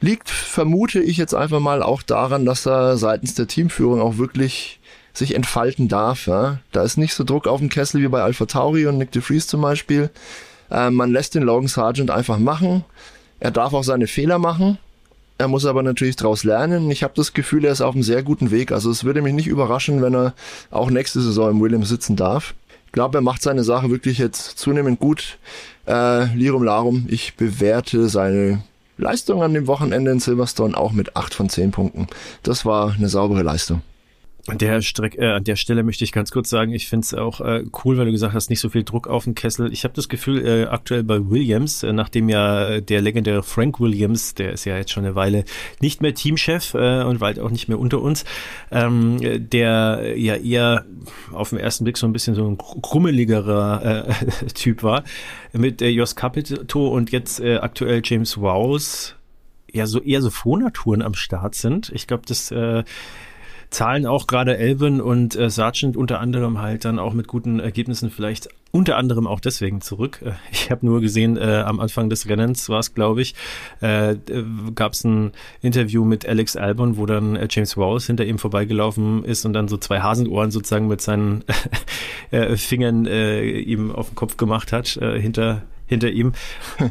Liegt, 0.00 0.30
vermute 0.30 1.00
ich 1.00 1.18
jetzt 1.18 1.34
einfach 1.34 1.60
mal 1.60 1.82
auch 1.82 2.02
daran, 2.02 2.46
dass 2.46 2.66
er 2.66 2.96
seitens 2.96 3.34
der 3.34 3.46
Teamführung 3.46 4.00
auch 4.00 4.16
wirklich 4.16 4.75
sich 5.16 5.34
entfalten 5.34 5.88
darf. 5.88 6.26
Ja? 6.26 6.58
Da 6.72 6.82
ist 6.82 6.96
nicht 6.96 7.14
so 7.14 7.24
Druck 7.24 7.46
auf 7.46 7.60
dem 7.60 7.68
Kessel 7.68 8.02
wie 8.02 8.08
bei 8.08 8.22
Alpha 8.22 8.46
Tauri 8.46 8.86
und 8.86 8.98
Nick 8.98 9.12
de 9.12 9.22
Vries 9.22 9.46
zum 9.46 9.62
Beispiel. 9.62 10.10
Ähm, 10.70 10.94
man 10.94 11.12
lässt 11.12 11.34
den 11.34 11.42
Logan 11.42 11.68
Sargent 11.68 12.10
einfach 12.10 12.38
machen. 12.38 12.84
Er 13.40 13.50
darf 13.50 13.72
auch 13.72 13.84
seine 13.84 14.06
Fehler 14.06 14.38
machen. 14.38 14.78
Er 15.38 15.48
muss 15.48 15.66
aber 15.66 15.82
natürlich 15.82 16.16
daraus 16.16 16.44
lernen. 16.44 16.90
Ich 16.90 17.02
habe 17.02 17.12
das 17.14 17.34
Gefühl, 17.34 17.64
er 17.64 17.72
ist 17.72 17.82
auf 17.82 17.94
einem 17.94 18.02
sehr 18.02 18.22
guten 18.22 18.50
Weg. 18.50 18.72
Also 18.72 18.90
es 18.90 19.04
würde 19.04 19.20
mich 19.20 19.34
nicht 19.34 19.46
überraschen, 19.46 20.00
wenn 20.00 20.14
er 20.14 20.34
auch 20.70 20.90
nächste 20.90 21.20
Saison 21.20 21.50
im 21.50 21.60
Williams 21.60 21.88
sitzen 21.88 22.16
darf. 22.16 22.54
Ich 22.86 22.92
glaube, 22.92 23.18
er 23.18 23.22
macht 23.22 23.42
seine 23.42 23.62
Sache 23.62 23.90
wirklich 23.90 24.16
jetzt 24.16 24.58
zunehmend 24.58 24.98
gut. 24.98 25.38
Äh, 25.86 26.34
Lirum 26.34 26.62
Larum, 26.62 27.06
ich 27.08 27.36
bewerte 27.36 28.08
seine 28.08 28.62
Leistung 28.96 29.42
an 29.42 29.52
dem 29.52 29.66
Wochenende 29.66 30.10
in 30.10 30.20
Silverstone 30.20 30.76
auch 30.76 30.92
mit 30.92 31.16
8 31.16 31.34
von 31.34 31.50
10 31.50 31.70
Punkten. 31.70 32.06
Das 32.42 32.64
war 32.64 32.94
eine 32.94 33.10
saubere 33.10 33.42
Leistung. 33.42 33.82
An 34.48 34.58
der, 34.58 34.80
Streck, 34.82 35.16
äh, 35.18 35.32
an 35.32 35.44
der 35.44 35.56
Stelle 35.56 35.82
möchte 35.82 36.04
ich 36.04 36.12
ganz 36.12 36.30
kurz 36.30 36.50
sagen, 36.50 36.72
ich 36.72 36.88
finde 36.88 37.04
es 37.04 37.14
auch 37.14 37.40
äh, 37.40 37.64
cool, 37.84 37.98
weil 37.98 38.06
du 38.06 38.12
gesagt 38.12 38.34
hast, 38.34 38.48
nicht 38.48 38.60
so 38.60 38.68
viel 38.68 38.84
Druck 38.84 39.08
auf 39.08 39.24
den 39.24 39.34
Kessel. 39.34 39.72
Ich 39.72 39.84
habe 39.84 39.94
das 39.94 40.08
Gefühl, 40.08 40.46
äh, 40.46 40.64
aktuell 40.66 41.02
bei 41.02 41.28
Williams, 41.28 41.82
äh, 41.82 41.92
nachdem 41.92 42.28
ja 42.28 42.80
der 42.80 43.00
legendäre 43.00 43.42
Frank 43.42 43.80
Williams, 43.80 44.34
der 44.34 44.52
ist 44.52 44.64
ja 44.64 44.76
jetzt 44.76 44.92
schon 44.92 45.04
eine 45.04 45.14
Weile 45.14 45.44
nicht 45.80 46.00
mehr 46.00 46.14
Teamchef 46.14 46.74
äh, 46.74 47.02
und 47.02 47.20
weit 47.20 47.38
auch 47.38 47.50
nicht 47.50 47.68
mehr 47.68 47.78
unter 47.78 48.00
uns, 48.00 48.24
ähm, 48.70 49.18
der 49.20 50.16
ja 50.16 50.36
eher 50.36 50.84
auf 51.32 51.50
den 51.50 51.58
ersten 51.58 51.84
Blick 51.84 51.96
so 51.96 52.06
ein 52.06 52.12
bisschen 52.12 52.34
so 52.34 52.46
ein 52.48 52.58
krummeligerer 52.58 54.06
äh, 54.08 54.46
Typ 54.54 54.82
war, 54.82 55.04
mit 55.52 55.82
äh, 55.82 55.88
Jos 55.88 56.14
Capito 56.14 56.88
und 56.88 57.10
jetzt 57.10 57.40
äh, 57.40 57.56
aktuell 57.56 58.00
James 58.04 58.38
Wows, 58.38 59.16
ja 59.72 59.86
so 59.86 60.00
eher 60.00 60.22
so 60.22 60.30
Frohnaturen 60.30 61.02
am 61.02 61.14
Start 61.14 61.54
sind. 61.54 61.90
Ich 61.94 62.06
glaube, 62.06 62.24
das 62.26 62.50
äh, 62.50 62.84
zahlen 63.70 64.06
auch 64.06 64.26
gerade 64.26 64.56
Elben 64.56 65.00
und 65.00 65.36
äh, 65.36 65.50
Sargent 65.50 65.96
unter 65.96 66.20
anderem 66.20 66.60
halt 66.60 66.84
dann 66.84 66.98
auch 66.98 67.12
mit 67.12 67.26
guten 67.26 67.60
Ergebnissen 67.60 68.10
vielleicht 68.10 68.48
unter 68.70 68.96
anderem 68.96 69.26
auch 69.26 69.40
deswegen 69.40 69.80
zurück. 69.80 70.20
Äh, 70.24 70.32
ich 70.52 70.70
habe 70.70 70.84
nur 70.84 71.00
gesehen, 71.00 71.36
äh, 71.36 71.62
am 71.66 71.80
Anfang 71.80 72.10
des 72.10 72.28
Rennens 72.28 72.68
war 72.68 72.80
es, 72.80 72.94
glaube 72.94 73.22
ich, 73.22 73.34
äh, 73.80 74.16
gab 74.74 74.92
es 74.92 75.04
ein 75.04 75.32
Interview 75.62 76.04
mit 76.04 76.28
Alex 76.28 76.56
Albon, 76.56 76.96
wo 76.96 77.06
dann 77.06 77.36
äh, 77.36 77.48
James 77.50 77.76
Rouse 77.76 78.06
hinter 78.06 78.24
ihm 78.24 78.38
vorbeigelaufen 78.38 79.24
ist 79.24 79.44
und 79.44 79.52
dann 79.52 79.68
so 79.68 79.76
zwei 79.76 80.00
Hasenohren 80.00 80.50
sozusagen 80.50 80.88
mit 80.88 81.00
seinen 81.00 81.44
äh, 82.30 82.56
Fingern 82.56 83.06
äh, 83.06 83.42
ihm 83.42 83.90
auf 83.90 84.10
den 84.10 84.14
Kopf 84.14 84.36
gemacht 84.36 84.72
hat, 84.72 84.86
hinter 84.86 85.62
hinter 85.86 86.10
ihm. 86.10 86.32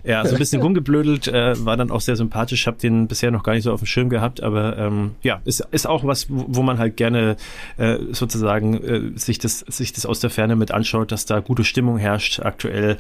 Ja, 0.04 0.26
so 0.26 0.36
ein 0.36 0.40
bisschen 0.40 0.62
rumgeblödelt, 0.64 1.28
äh, 1.28 1.54
war 1.66 1.78
dann 1.78 1.92
auch 1.92 2.02
sehr 2.02 2.16
sympathisch, 2.16 2.68
hab 2.68 2.80
den 2.80 3.08
bisher 3.08 3.32
noch 3.32 3.44
gar 3.44 3.54
nicht 3.54 3.64
so 3.64 3.72
auf 3.72 3.82
dem 3.82 3.86
Schirm 3.86 4.10
gehabt, 4.10 4.42
aber 4.42 4.78
ähm, 4.78 5.12
ja, 5.22 5.42
ist, 5.46 5.66
ist 5.72 5.88
auch 5.88 6.04
was, 6.04 6.28
wo 6.30 6.62
man 6.62 6.78
halt 6.78 6.98
gerne 6.98 7.36
äh, 7.78 7.98
sozusagen 8.12 8.84
äh, 8.84 9.18
sich, 9.18 9.40
das, 9.40 9.60
sich 9.60 9.94
das 9.94 10.06
aus 10.06 10.20
der 10.20 10.30
Ferne 10.30 10.56
mit 10.56 10.72
anschaut, 10.72 11.12
dass 11.12 11.26
da 11.26 11.40
gute 11.40 11.64
Stimmung 11.64 11.98
herrscht 11.98 12.40
aktuell. 12.40 12.98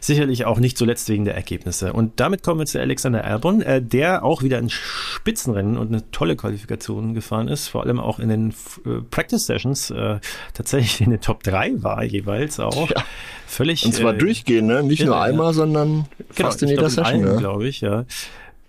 Sicherlich 0.00 0.44
auch 0.44 0.58
nicht 0.58 0.76
zuletzt 0.76 1.08
wegen 1.08 1.24
der 1.24 1.34
Ergebnisse. 1.34 1.92
Und 1.92 2.18
damit 2.20 2.42
kommen 2.42 2.60
wir 2.60 2.66
zu 2.66 2.80
Alexander 2.80 3.24
Albon, 3.24 3.62
äh, 3.62 3.80
der 3.82 4.24
auch 4.24 4.42
wieder 4.42 4.58
ein 4.58 4.70
Spitzenrennen 4.70 5.76
und 5.76 5.88
eine 5.88 6.10
tolle 6.10 6.36
Qualifikation 6.36 7.14
gefahren 7.14 7.48
ist, 7.48 7.68
vor 7.68 7.84
allem 7.84 8.00
auch 8.00 8.18
in 8.18 8.28
den 8.28 8.50
äh, 8.84 9.00
Practice 9.10 9.46
Sessions 9.46 9.90
äh, 9.90 10.18
tatsächlich 10.54 11.00
in 11.00 11.10
den 11.10 11.20
Top 11.20 11.42
3 11.42 11.82
war 11.82 12.02
jeweils 12.04 12.60
auch. 12.60 12.90
Ja. 12.90 13.04
Völlig. 13.46 13.86
Und 13.86 13.94
zwar 13.94 14.14
äh, 14.14 14.18
durchgehend, 14.18 14.68
ne? 14.68 14.82
Nicht 14.82 15.04
nur 15.04 15.20
einmal, 15.20 15.35
ja. 15.44 15.52
sondern 15.52 16.06
genau, 16.34 16.48
fast 16.48 16.62
in 16.62 16.68
jeder 16.68 16.90
Session. 16.90 17.20
Ja. 17.20 17.36
glaube 17.36 17.68
ich, 17.68 17.80
ja. 17.80 18.04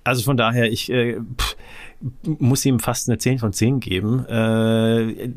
Also 0.03 0.23
von 0.23 0.37
daher, 0.37 0.71
ich 0.71 0.89
äh, 0.91 1.19
pff, 1.37 1.55
muss 2.23 2.65
ihm 2.65 2.79
fast 2.79 3.09
eine 3.09 3.17
10 3.17 3.39
von 3.39 3.53
10 3.53 3.79
geben. 3.79 4.25
Äh, 4.27 5.31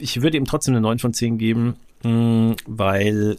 ich 0.00 0.22
würde 0.22 0.36
ihm 0.36 0.44
trotzdem 0.44 0.74
eine 0.74 0.80
9 0.80 0.98
von 0.98 1.12
10 1.12 1.38
geben, 1.38 1.76
mh, 2.02 2.10
mm, 2.10 2.56
weil 2.66 3.38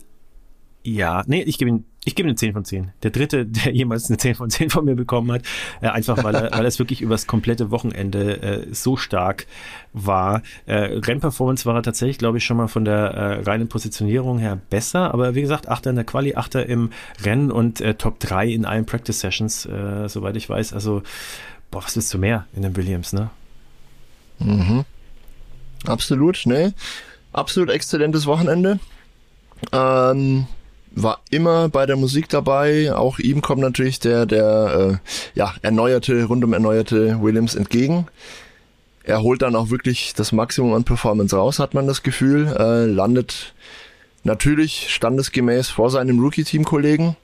ja, 0.83 1.23
nee, 1.27 1.41
ich 1.41 1.57
gebe 1.57 1.69
ihm 1.69 1.83
ich 2.05 2.15
gebe 2.15 2.27
eine 2.27 2.35
10 2.35 2.53
von 2.53 2.65
10. 2.65 2.91
Der 3.03 3.11
dritte, 3.11 3.45
der 3.45 3.73
jemals 3.73 4.09
eine 4.09 4.17
10 4.17 4.35
von 4.35 4.49
10 4.49 4.69
von 4.69 4.85
mir 4.85 4.95
bekommen 4.95 5.31
hat. 5.31 5.43
Äh, 5.81 5.87
einfach 5.87 6.23
weil 6.23 6.35
er, 6.35 6.51
weil 6.51 6.65
es 6.65 6.79
wirklich 6.79 7.01
übers 7.01 7.27
komplette 7.27 7.71
Wochenende 7.71 8.41
äh, 8.41 8.73
so 8.73 8.97
stark 8.97 9.47
war. 9.93 10.41
Äh, 10.65 10.75
Rennperformance 10.75 11.65
war 11.65 11.75
er 11.75 11.83
tatsächlich, 11.83 12.17
glaube 12.17 12.37
ich, 12.37 12.45
schon 12.45 12.57
mal 12.57 12.67
von 12.67 12.85
der 12.85 12.95
äh, 12.95 13.41
reinen 13.41 13.67
Positionierung 13.67 14.39
her 14.39 14.59
besser. 14.69 15.13
Aber 15.13 15.35
wie 15.35 15.41
gesagt, 15.41 15.67
Achter 15.67 15.89
in 15.89 15.97
der 15.97 16.05
Quali, 16.05 16.35
Achter 16.35 16.65
im 16.65 16.91
Rennen 17.23 17.51
und 17.51 17.81
äh, 17.81 17.95
Top 17.95 18.19
3 18.19 18.47
in 18.47 18.65
allen 18.65 18.85
Practice 18.85 19.19
Sessions, 19.19 19.65
äh, 19.65 20.07
soweit 20.07 20.35
ich 20.35 20.49
weiß. 20.49 20.73
Also, 20.73 21.03
boah, 21.69 21.83
was 21.83 21.95
willst 21.95 22.13
du 22.13 22.17
mehr 22.17 22.47
in 22.55 22.61
den 22.61 22.75
Williams, 22.75 23.13
ne? 23.13 23.29
Mhm. 24.39 24.85
Absolut, 25.85 26.45
ne? 26.45 26.73
Absolut 27.33 27.69
exzellentes 27.69 28.25
Wochenende. 28.25 28.79
Ähm, 29.71 30.47
war 30.91 31.21
immer 31.29 31.69
bei 31.69 31.85
der 31.85 31.95
Musik 31.95 32.29
dabei. 32.29 32.93
Auch 32.93 33.19
ihm 33.19 33.41
kommt 33.41 33.61
natürlich 33.61 33.99
der, 33.99 34.25
der 34.25 34.99
äh, 35.01 35.37
ja, 35.37 35.53
erneuerte, 35.61 36.23
rundum 36.23 36.53
erneuerte 36.53 37.21
Williams 37.21 37.55
entgegen. 37.55 38.07
Er 39.03 39.21
holt 39.21 39.41
dann 39.41 39.55
auch 39.55 39.69
wirklich 39.69 40.13
das 40.15 40.31
Maximum 40.31 40.73
an 40.73 40.83
Performance 40.83 41.35
raus, 41.35 41.59
hat 41.59 41.73
man 41.73 41.87
das 41.87 42.03
Gefühl. 42.03 42.47
Äh, 42.47 42.85
landet 42.85 43.53
natürlich 44.23 44.93
standesgemäß 44.93 45.69
vor 45.69 45.89
seinem 45.89 46.19
Rookie-Team-Kollegen. 46.19 47.15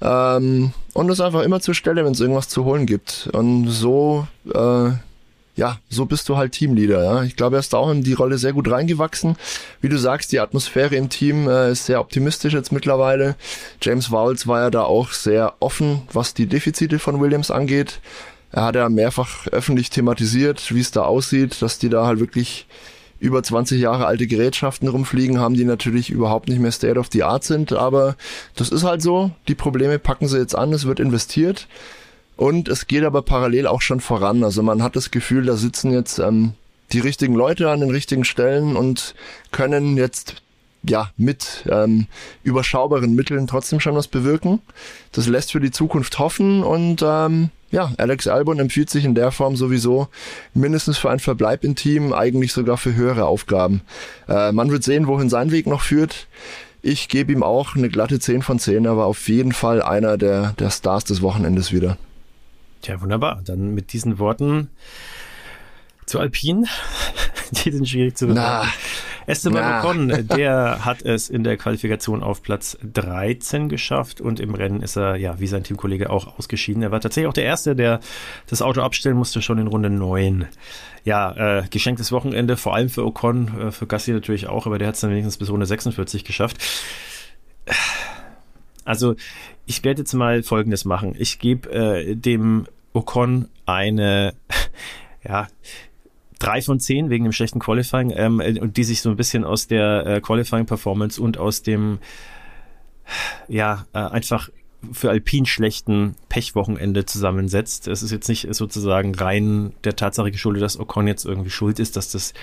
Ähm, 0.00 0.72
und 0.94 1.10
ist 1.10 1.20
einfach 1.20 1.42
immer 1.42 1.60
zur 1.60 1.74
Stelle, 1.74 2.04
wenn 2.04 2.12
es 2.12 2.20
irgendwas 2.20 2.48
zu 2.48 2.64
holen 2.64 2.86
gibt. 2.86 3.28
Und 3.32 3.68
so 3.68 4.26
äh, 4.52 4.90
ja, 5.54 5.78
so 5.90 6.06
bist 6.06 6.28
du 6.28 6.36
halt 6.36 6.52
Teamleader. 6.52 7.04
Ja? 7.04 7.22
Ich 7.24 7.36
glaube, 7.36 7.56
er 7.56 7.60
ist 7.60 7.72
da 7.72 7.78
auch 7.78 7.90
in 7.90 8.02
die 8.02 8.14
Rolle 8.14 8.38
sehr 8.38 8.52
gut 8.52 8.70
reingewachsen. 8.70 9.36
Wie 9.80 9.88
du 9.88 9.98
sagst, 9.98 10.32
die 10.32 10.40
Atmosphäre 10.40 10.96
im 10.96 11.10
Team 11.10 11.48
äh, 11.48 11.72
ist 11.72 11.86
sehr 11.86 12.00
optimistisch 12.00 12.54
jetzt 12.54 12.72
mittlerweile. 12.72 13.36
James 13.80 14.10
Vowles 14.10 14.46
war 14.46 14.60
ja 14.60 14.70
da 14.70 14.82
auch 14.84 15.12
sehr 15.12 15.54
offen, 15.60 16.02
was 16.12 16.34
die 16.34 16.46
Defizite 16.46 16.98
von 16.98 17.20
Williams 17.20 17.50
angeht. 17.50 18.00
Er 18.50 18.64
hat 18.64 18.76
ja 18.76 18.88
mehrfach 18.88 19.46
öffentlich 19.48 19.90
thematisiert, 19.90 20.74
wie 20.74 20.80
es 20.80 20.90
da 20.90 21.02
aussieht, 21.02 21.60
dass 21.60 21.78
die 21.78 21.88
da 21.88 22.06
halt 22.06 22.20
wirklich 22.20 22.66
über 23.18 23.42
20 23.42 23.80
Jahre 23.80 24.06
alte 24.06 24.26
Gerätschaften 24.26 24.88
rumfliegen 24.88 25.38
haben, 25.38 25.54
die 25.54 25.64
natürlich 25.64 26.10
überhaupt 26.10 26.48
nicht 26.48 26.60
mehr 26.60 26.72
State 26.72 26.98
of 26.98 27.08
the 27.12 27.22
Art 27.22 27.44
sind. 27.44 27.72
Aber 27.72 28.16
das 28.56 28.70
ist 28.70 28.82
halt 28.84 29.00
so. 29.00 29.30
Die 29.48 29.54
Probleme 29.54 29.98
packen 29.98 30.28
sie 30.28 30.38
jetzt 30.38 30.56
an, 30.56 30.72
es 30.72 30.86
wird 30.86 30.98
investiert. 30.98 31.68
Und 32.42 32.66
es 32.66 32.88
geht 32.88 33.04
aber 33.04 33.22
parallel 33.22 33.68
auch 33.68 33.82
schon 33.82 34.00
voran. 34.00 34.42
Also 34.42 34.64
man 34.64 34.82
hat 34.82 34.96
das 34.96 35.12
Gefühl, 35.12 35.44
da 35.44 35.54
sitzen 35.54 35.92
jetzt 35.92 36.18
ähm, 36.18 36.54
die 36.90 36.98
richtigen 36.98 37.36
Leute 37.36 37.70
an 37.70 37.78
den 37.78 37.90
richtigen 37.90 38.24
Stellen 38.24 38.74
und 38.74 39.14
können 39.52 39.96
jetzt 39.96 40.42
ja 40.82 41.12
mit 41.16 41.64
ähm, 41.70 42.08
überschaubaren 42.42 43.14
Mitteln 43.14 43.46
trotzdem 43.46 43.78
schon 43.78 43.94
was 43.94 44.08
bewirken. 44.08 44.60
Das 45.12 45.28
lässt 45.28 45.52
für 45.52 45.60
die 45.60 45.70
Zukunft 45.70 46.18
hoffen 46.18 46.64
und 46.64 47.00
ähm, 47.06 47.50
ja, 47.70 47.92
Alex 47.96 48.26
Albon 48.26 48.58
empfiehlt 48.58 48.90
sich 48.90 49.04
in 49.04 49.14
der 49.14 49.30
Form 49.30 49.54
sowieso 49.54 50.08
mindestens 50.52 50.98
für 50.98 51.10
einen 51.10 51.20
Verbleib 51.20 51.62
im 51.62 51.76
Team, 51.76 52.12
eigentlich 52.12 52.52
sogar 52.52 52.76
für 52.76 52.96
höhere 52.96 53.26
Aufgaben. 53.26 53.82
Äh, 54.28 54.50
man 54.50 54.72
wird 54.72 54.82
sehen, 54.82 55.06
wohin 55.06 55.30
sein 55.30 55.52
Weg 55.52 55.68
noch 55.68 55.82
führt. 55.82 56.26
Ich 56.82 57.08
gebe 57.08 57.30
ihm 57.30 57.44
auch 57.44 57.76
eine 57.76 57.88
glatte 57.88 58.18
10 58.18 58.42
von 58.42 58.58
10, 58.58 58.88
aber 58.88 59.06
auf 59.06 59.28
jeden 59.28 59.52
Fall 59.52 59.80
einer 59.80 60.18
der, 60.18 60.54
der 60.58 60.70
Stars 60.70 61.04
des 61.04 61.22
Wochenendes 61.22 61.72
wieder. 61.72 61.98
Ja, 62.84 63.00
wunderbar. 63.00 63.40
Dann 63.44 63.74
mit 63.74 63.92
diesen 63.92 64.18
Worten 64.18 64.70
zu 66.06 66.18
Alpin. 66.18 66.66
Die 67.52 67.70
sind 67.70 67.88
schwierig 67.88 68.16
zu 68.16 68.28
bewerten. 68.28 68.68
Esteban 69.26 69.84
Ocon, 69.84 70.26
der 70.36 70.84
hat 70.84 71.02
es 71.02 71.28
in 71.28 71.44
der 71.44 71.56
Qualifikation 71.56 72.22
auf 72.22 72.42
Platz 72.42 72.76
13 72.82 73.68
geschafft 73.68 74.20
und 74.20 74.40
im 74.40 74.54
Rennen 74.54 74.82
ist 74.82 74.96
er, 74.96 75.16
ja, 75.16 75.38
wie 75.38 75.46
sein 75.46 75.62
Teamkollege 75.62 76.10
auch 76.10 76.38
ausgeschieden. 76.38 76.82
Er 76.82 76.90
war 76.90 77.00
tatsächlich 77.00 77.28
auch 77.28 77.34
der 77.34 77.44
Erste, 77.44 77.76
der 77.76 78.00
das 78.48 78.62
Auto 78.62 78.80
abstellen 78.80 79.16
musste, 79.16 79.42
schon 79.42 79.58
in 79.58 79.66
Runde 79.66 79.90
9. 79.90 80.48
Ja, 81.04 81.58
äh, 81.58 81.64
geschenktes 81.68 82.12
Wochenende, 82.12 82.56
vor 82.56 82.74
allem 82.74 82.88
für 82.88 83.04
Ocon, 83.04 83.60
äh, 83.60 83.70
für 83.70 83.86
Gassi 83.86 84.12
natürlich 84.12 84.48
auch, 84.48 84.66
aber 84.66 84.78
der 84.78 84.88
hat 84.88 84.94
es 84.94 85.00
dann 85.00 85.10
wenigstens 85.10 85.36
bis 85.36 85.50
Runde 85.50 85.66
46 85.66 86.24
geschafft. 86.24 86.58
Also, 88.84 89.14
ich 89.66 89.84
werde 89.84 90.02
jetzt 90.02 90.12
mal 90.12 90.42
Folgendes 90.42 90.84
machen. 90.84 91.14
Ich 91.18 91.38
gebe 91.38 91.70
äh, 91.70 92.16
dem 92.16 92.66
Ocon 92.92 93.48
eine, 93.66 94.34
ja, 95.24 95.48
drei 96.38 96.60
von 96.60 96.80
zehn 96.80 97.08
wegen 97.08 97.24
dem 97.24 97.32
schlechten 97.32 97.60
Qualifying 97.60 98.12
ähm, 98.16 98.40
und 98.60 98.76
die 98.76 98.84
sich 98.84 99.00
so 99.00 99.10
ein 99.10 99.16
bisschen 99.16 99.44
aus 99.44 99.68
der 99.68 100.06
äh, 100.06 100.20
Qualifying 100.20 100.66
Performance 100.66 101.22
und 101.22 101.38
aus 101.38 101.62
dem 101.62 102.00
ja 103.48 103.86
äh, 103.92 103.98
einfach 103.98 104.48
für 104.92 105.10
Alpin 105.10 105.46
schlechten 105.46 106.16
Pechwochenende 106.28 107.06
zusammensetzt. 107.06 107.86
Es 107.86 108.02
ist 108.02 108.10
jetzt 108.10 108.28
nicht 108.28 108.52
sozusagen 108.54 109.14
rein 109.14 109.72
der 109.84 109.96
Tatsache 109.96 110.30
geschuldet, 110.30 110.62
dass 110.62 110.78
Ocon 110.78 111.06
jetzt 111.06 111.24
irgendwie 111.24 111.50
schuld 111.50 111.78
ist, 111.78 111.96
dass 111.96 112.10
das 112.10 112.34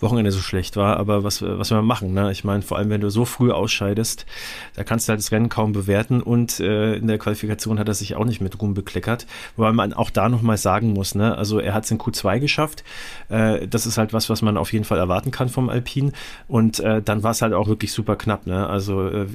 Wochenende 0.00 0.30
so 0.30 0.40
schlecht 0.40 0.76
war. 0.76 0.96
Aber 0.98 1.24
was, 1.24 1.40
was 1.42 1.70
wir 1.70 1.80
machen, 1.82 2.12
ne? 2.12 2.30
Ich 2.32 2.44
meine, 2.44 2.62
vor 2.62 2.78
allem, 2.78 2.90
wenn 2.90 3.00
du 3.00 3.10
so 3.10 3.24
früh 3.24 3.50
ausscheidest, 3.50 4.26
da 4.74 4.84
kannst 4.84 5.08
du 5.08 5.10
halt 5.10 5.20
das 5.20 5.32
Rennen 5.32 5.48
kaum 5.48 5.72
bewerten 5.72 6.20
und 6.20 6.60
äh, 6.60 6.96
in 6.96 7.06
der 7.06 7.18
Qualifikation 7.18 7.78
hat 7.78 7.88
er 7.88 7.94
sich 7.94 8.16
auch 8.16 8.24
nicht 8.24 8.40
mit 8.40 8.60
Ruhm 8.60 8.74
bekleckert. 8.74 9.26
Wobei 9.56 9.72
man 9.72 9.92
auch 9.92 10.10
da 10.10 10.28
nochmal 10.28 10.58
sagen 10.58 10.92
muss, 10.92 11.14
ne? 11.14 11.36
Also 11.36 11.58
er 11.58 11.74
hat 11.74 11.84
es 11.84 11.90
in 11.90 11.98
Q2 11.98 12.40
geschafft. 12.40 12.84
Äh, 13.28 13.66
das 13.66 13.86
ist 13.86 13.98
halt 13.98 14.12
was, 14.12 14.28
was 14.28 14.42
man 14.42 14.56
auf 14.56 14.72
jeden 14.72 14.84
Fall 14.84 14.98
erwarten 14.98 15.30
kann 15.30 15.48
vom 15.48 15.68
Alpin. 15.68 16.12
Und 16.48 16.80
äh, 16.80 17.02
dann 17.02 17.22
war 17.22 17.30
es 17.30 17.42
halt 17.42 17.54
auch 17.54 17.68
wirklich 17.68 17.92
super 17.92 18.16
knapp, 18.16 18.46
ne? 18.46 18.66
Also 18.66 19.08
äh, 19.08 19.26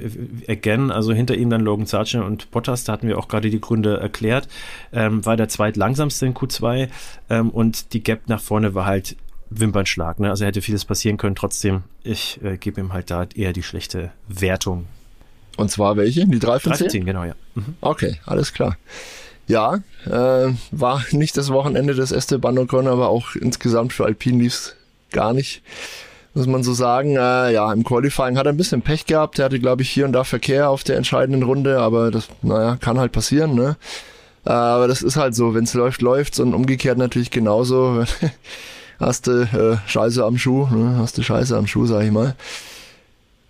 again, 0.48 0.92
also 0.92 1.14
hinter 1.14 1.36
ihm 1.36 1.50
dann 1.50 1.62
Logan 1.62 1.86
Sargent 1.86 2.24
und 2.24 2.43
Bottas, 2.52 2.84
da 2.84 2.94
hatten 2.94 3.08
wir 3.08 3.18
auch 3.18 3.28
gerade 3.28 3.50
die 3.50 3.62
Gründe 3.62 3.98
erklärt, 3.98 4.48
ähm, 4.92 5.26
war 5.26 5.38
der 5.38 5.50
zweitlangsamste 5.50 6.26
in 6.26 6.34
Q2 6.34 6.90
ähm, 7.30 7.50
und 7.50 7.94
die 7.94 8.04
Gap 8.04 8.28
nach 8.28 8.42
vorne 8.42 8.76
war 8.76 8.86
halt 8.86 9.16
Wimpernschlag. 9.50 10.20
Ne? 10.20 10.30
Also 10.30 10.46
hätte 10.46 10.62
vieles 10.62 10.86
passieren 10.86 11.18
können. 11.18 11.36
Trotzdem, 11.36 11.84
ich 12.04 12.40
äh, 12.44 12.58
gebe 12.58 12.82
ihm 12.82 12.94
halt 12.94 13.12
da 13.12 13.26
eher 13.36 13.54
die 13.54 13.64
schlechte 13.64 14.12
Wertung. 14.28 14.88
Und 15.58 15.70
zwar 15.70 15.98
welche? 15.98 16.26
Die 16.26 16.40
3 16.40 16.60
von 16.60 16.74
10? 16.74 16.78
3 16.78 16.78
von 16.78 16.90
10, 16.90 17.06
genau, 17.06 17.24
ja. 17.24 17.36
Mhm. 17.56 17.76
Okay, 17.82 18.20
alles 18.26 18.54
klar. 18.54 18.78
Ja, 19.48 19.82
äh, 20.06 20.54
war 20.72 21.04
nicht 21.12 21.38
das 21.38 21.50
Wochenende 21.50 21.94
des 21.94 22.12
Esteban 22.12 22.58
Ocon, 22.58 22.88
aber 22.88 23.10
auch 23.10 23.36
insgesamt 23.36 23.94
für 23.94 24.06
Alpine 24.06 24.42
lief 24.42 24.54
es 24.54 24.76
gar 25.12 25.34
nicht 25.34 25.62
muss 26.34 26.48
man 26.48 26.64
so 26.64 26.74
sagen. 26.74 27.16
Äh, 27.16 27.54
ja, 27.54 27.72
im 27.72 27.84
Qualifying 27.84 28.38
hat 28.38 28.46
er 28.46 28.54
ein 28.54 28.58
bisschen 28.58 28.82
Pech 28.82 29.06
gehabt. 29.06 29.40
Er 29.40 29.46
hatte, 29.46 29.60
glaube 29.60 29.82
ich, 29.82 29.90
hier 29.90 30.06
und 30.06 30.14
da 30.14 30.24
Verkehr 30.24 30.70
auf 30.70 30.84
der 30.84 30.98
entscheidenden 30.98 31.44
Runde, 31.44 31.80
aber 31.80 32.12
das, 32.12 32.28
naja, 32.42 32.78
kann 32.78 33.00
halt 33.00 33.12
passieren, 33.12 33.56
ne? 33.56 33.78
Äh, 34.46 34.52
aber 34.52 34.88
das 34.88 35.02
ist 35.02 35.16
halt 35.16 35.36
so, 35.36 35.54
wenn 35.54 35.64
es 35.64 35.74
läuft, 35.74 36.02
läuft 36.02 36.40
und 36.40 36.54
umgekehrt 36.54 36.98
natürlich 36.98 37.32
genauso. 37.32 38.04
hast 39.00 39.28
du 39.28 39.42
äh, 39.42 39.78
Scheiße 39.88 40.24
am 40.24 40.38
Schuh, 40.38 40.68
ne? 40.68 40.98
Hast 40.98 41.18
du 41.18 41.24
Scheiße 41.24 41.56
am 41.56 41.68
Schuh, 41.68 41.86
sag 41.86 42.04
ich 42.04 42.12
mal. 42.12 42.36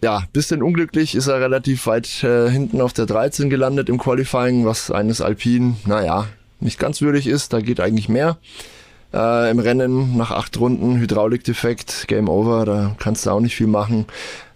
Ja, 0.02 0.24
bisschen 0.34 0.62
unglücklich 0.62 1.16
ist 1.16 1.28
er 1.28 1.40
relativ 1.40 1.88
weit 1.88 2.24
äh, 2.24 2.50
hinten 2.50 2.82
auf 2.82 2.92
der 2.92 3.06
13 3.06 3.50
gelandet 3.50 3.88
im 3.88 3.98
Qualifying, 3.98 4.66
was 4.66 4.92
eines 4.92 5.22
Alpin, 5.22 5.78
naja, 5.86 6.28
nicht 6.60 6.78
ganz 6.78 7.00
würdig 7.02 7.26
ist. 7.26 7.54
Da 7.54 7.62
geht 7.62 7.80
eigentlich 7.80 8.10
mehr. 8.10 8.38
Äh, 9.14 9.51
Im 9.51 9.59
Rennen 9.59 10.18
nach 10.18 10.32
acht 10.32 10.59
Runden 10.59 10.97
Hydraulikdefekt, 10.97 12.07
Game 12.07 12.28
Over, 12.28 12.66
da 12.66 12.95
kannst 12.97 13.26
du 13.26 13.30
auch 13.30 13.39
nicht 13.39 13.55
viel 13.55 13.68
machen. 13.68 14.05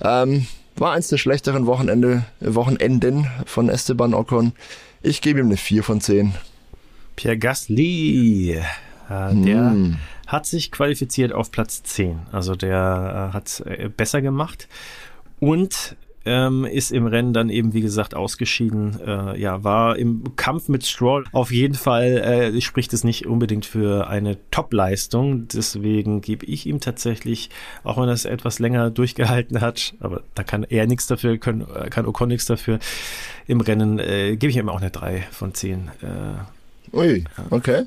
Ähm, 0.02 0.48
war 0.76 0.94
eins 0.94 1.10
der 1.10 1.18
schlechteren 1.18 1.66
Wochenende, 1.68 2.24
Wochenenden 2.40 3.28
von 3.46 3.70
Esteban 3.70 4.14
Ocon. 4.14 4.54
Ich 5.02 5.22
gebe 5.22 5.40
ihm 5.40 5.48
eine 5.48 5.58
4 5.58 5.84
von 5.84 6.02
10. 6.02 6.34
Pierre 7.16 7.38
Gasly, 7.38 8.52
äh, 8.52 8.62
der 9.10 9.72
hm. 9.72 9.98
hat 10.26 10.46
sich 10.46 10.72
qualifiziert 10.72 11.34
auf 11.34 11.52
Platz 11.52 11.84
10. 11.84 12.20
Also 12.32 12.56
der 12.56 13.30
äh, 13.32 13.34
hat 13.34 13.64
äh, 13.66 13.90
besser 13.90 14.22
gemacht. 14.22 14.68
Und 15.40 15.96
ähm, 16.28 16.66
ist 16.66 16.92
im 16.92 17.08
Rennen 17.08 17.34
dann 17.34 17.50
eben, 17.50 17.74
wie 17.74 17.82
gesagt, 17.82 18.14
ausgeschieden. 18.14 19.00
Äh, 19.00 19.40
ja, 19.40 19.64
war 19.64 19.98
im 19.98 20.36
Kampf 20.36 20.68
mit 20.68 20.86
Stroll. 20.86 21.24
Auf 21.32 21.52
jeden 21.52 21.74
Fall 21.74 22.18
äh, 22.18 22.62
spricht 22.62 22.94
es 22.94 23.04
nicht 23.04 23.26
unbedingt 23.26 23.66
für 23.66 24.08
eine 24.08 24.38
Top-Leistung. 24.52 25.48
Deswegen 25.48 26.22
gebe 26.22 26.46
ich 26.46 26.66
ihm 26.66 26.80
tatsächlich, 26.80 27.50
auch 27.84 27.98
wenn 27.98 28.10
er 28.10 28.14
es 28.14 28.26
etwas 28.26 28.60
länger 28.60 28.90
durchgehalten 28.98 29.62
hat, 29.62 29.96
aber 30.00 30.22
da 30.36 30.44
kann 30.44 30.64
er 30.64 30.86
nichts 30.86 31.08
dafür, 31.08 31.38
können, 31.38 31.66
kann 31.90 32.06
Ocon 32.06 32.28
nichts 32.28 32.46
dafür. 32.46 32.80
Im 33.48 33.62
Rennen 33.62 34.00
äh, 34.00 34.36
gebe 34.36 34.52
ich 34.52 34.58
ihm 34.58 34.70
auch 34.70 34.82
eine 34.82 34.92
3 34.92 35.28
von 35.32 35.54
10. 35.54 35.90
Äh, 36.02 36.96
Ui, 36.96 37.24
okay. 37.50 37.86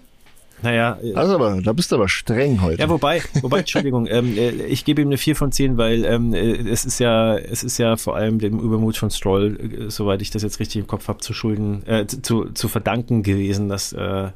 Naja. 0.62 0.98
Also 1.14 1.34
aber, 1.34 1.60
da 1.62 1.72
bist 1.72 1.90
du 1.90 1.96
aber 1.96 2.08
streng 2.08 2.60
heute. 2.60 2.80
Ja, 2.82 2.88
wobei, 2.88 3.22
wobei, 3.40 3.58
Entschuldigung, 3.60 4.06
ähm, 4.06 4.36
äh, 4.36 4.50
ich 4.50 4.84
gebe 4.84 5.02
ihm 5.02 5.08
eine 5.08 5.18
4 5.18 5.36
von 5.36 5.52
10, 5.52 5.76
weil 5.76 6.04
ähm, 6.04 6.34
äh, 6.34 6.56
es 6.68 6.84
ist 6.84 7.00
ja, 7.00 7.36
es 7.36 7.62
ist 7.62 7.78
ja 7.78 7.96
vor 7.96 8.16
allem 8.16 8.38
dem 8.38 8.58
Übermut 8.58 8.96
von 8.96 9.10
Stroll, 9.10 9.86
äh, 9.86 9.90
soweit 9.90 10.22
ich 10.22 10.30
das 10.30 10.42
jetzt 10.42 10.60
richtig 10.60 10.80
im 10.82 10.86
Kopf 10.86 11.08
habe, 11.08 11.18
zu 11.20 11.32
schulden, 11.32 11.86
äh, 11.86 12.06
zu, 12.06 12.50
zu 12.50 12.68
verdanken 12.68 13.22
gewesen, 13.22 13.68
dass 13.68 13.92
äh, 13.92 14.30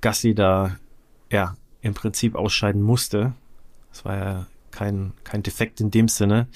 Gasly 0.00 0.34
da 0.34 0.76
ja 1.30 1.56
im 1.82 1.94
Prinzip 1.94 2.34
ausscheiden 2.34 2.82
musste. 2.82 3.32
Das 3.92 4.04
war 4.04 4.16
ja 4.16 4.46
kein, 4.70 5.12
kein 5.24 5.42
Defekt 5.42 5.80
in 5.80 5.90
dem 5.90 6.08
Sinne. 6.08 6.46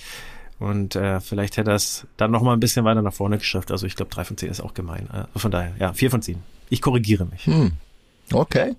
Und 0.59 0.95
äh, 0.95 1.21
vielleicht 1.21 1.57
hätte 1.57 1.71
er 1.71 1.77
es 1.77 2.07
dann 2.19 2.31
noch 2.31 2.43
mal 2.43 2.53
ein 2.53 2.61
bisschen 2.61 2.85
weiter 2.85 3.01
nach 3.01 3.15
vorne 3.15 3.39
geschafft. 3.39 3.71
Also 3.71 3.87
ich 3.87 3.97
glaube, 3.97 4.15
3 4.15 4.25
von 4.25 4.37
10 4.37 4.51
ist 4.51 4.61
auch 4.61 4.75
gemein. 4.75 5.09
Also 5.11 5.39
von 5.39 5.51
daher, 5.51 5.73
ja, 5.79 5.95
4 5.95 6.11
von 6.11 6.21
10. 6.21 6.37
Ich 6.69 6.83
korrigiere 6.83 7.25
mich. 7.25 7.47
Hm. 7.47 7.73
Okay. 8.33 8.77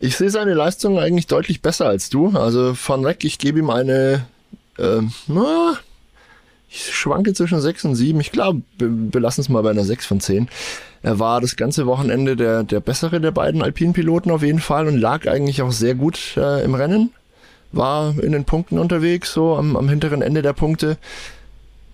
Ich 0.00 0.16
sehe 0.16 0.30
seine 0.30 0.54
Leistung 0.54 0.98
eigentlich 0.98 1.26
deutlich 1.26 1.60
besser 1.60 1.86
als 1.86 2.08
du. 2.08 2.28
Also 2.28 2.74
von 2.74 3.04
weg, 3.04 3.24
ich 3.24 3.38
gebe 3.38 3.58
ihm 3.58 3.70
eine, 3.70 4.26
äh, 4.78 5.00
na, 5.26 5.78
ich 6.70 6.94
schwanke 6.94 7.32
zwischen 7.34 7.60
6 7.60 7.86
und 7.86 7.94
7. 7.94 8.20
Ich 8.20 8.30
glaube, 8.30 8.62
wir 8.78 8.88
belassen 8.88 9.40
es 9.40 9.48
mal 9.48 9.62
bei 9.62 9.70
einer 9.70 9.84
6 9.84 10.06
von 10.06 10.20
10. 10.20 10.48
Er 11.02 11.18
war 11.18 11.40
das 11.40 11.56
ganze 11.56 11.86
Wochenende 11.86 12.36
der, 12.36 12.62
der 12.62 12.80
bessere 12.80 13.20
der 13.20 13.30
beiden 13.30 13.62
Alpinpiloten 13.62 14.30
auf 14.30 14.42
jeden 14.42 14.60
Fall 14.60 14.86
und 14.86 14.98
lag 14.98 15.26
eigentlich 15.26 15.62
auch 15.62 15.72
sehr 15.72 15.94
gut 15.94 16.36
äh, 16.36 16.62
im 16.64 16.74
Rennen. 16.74 17.12
War 17.72 18.14
in 18.22 18.32
den 18.32 18.44
Punkten 18.44 18.78
unterwegs, 18.78 19.32
so 19.32 19.56
am, 19.56 19.76
am 19.76 19.88
hinteren 19.88 20.22
Ende 20.22 20.42
der 20.42 20.52
Punkte. 20.52 20.96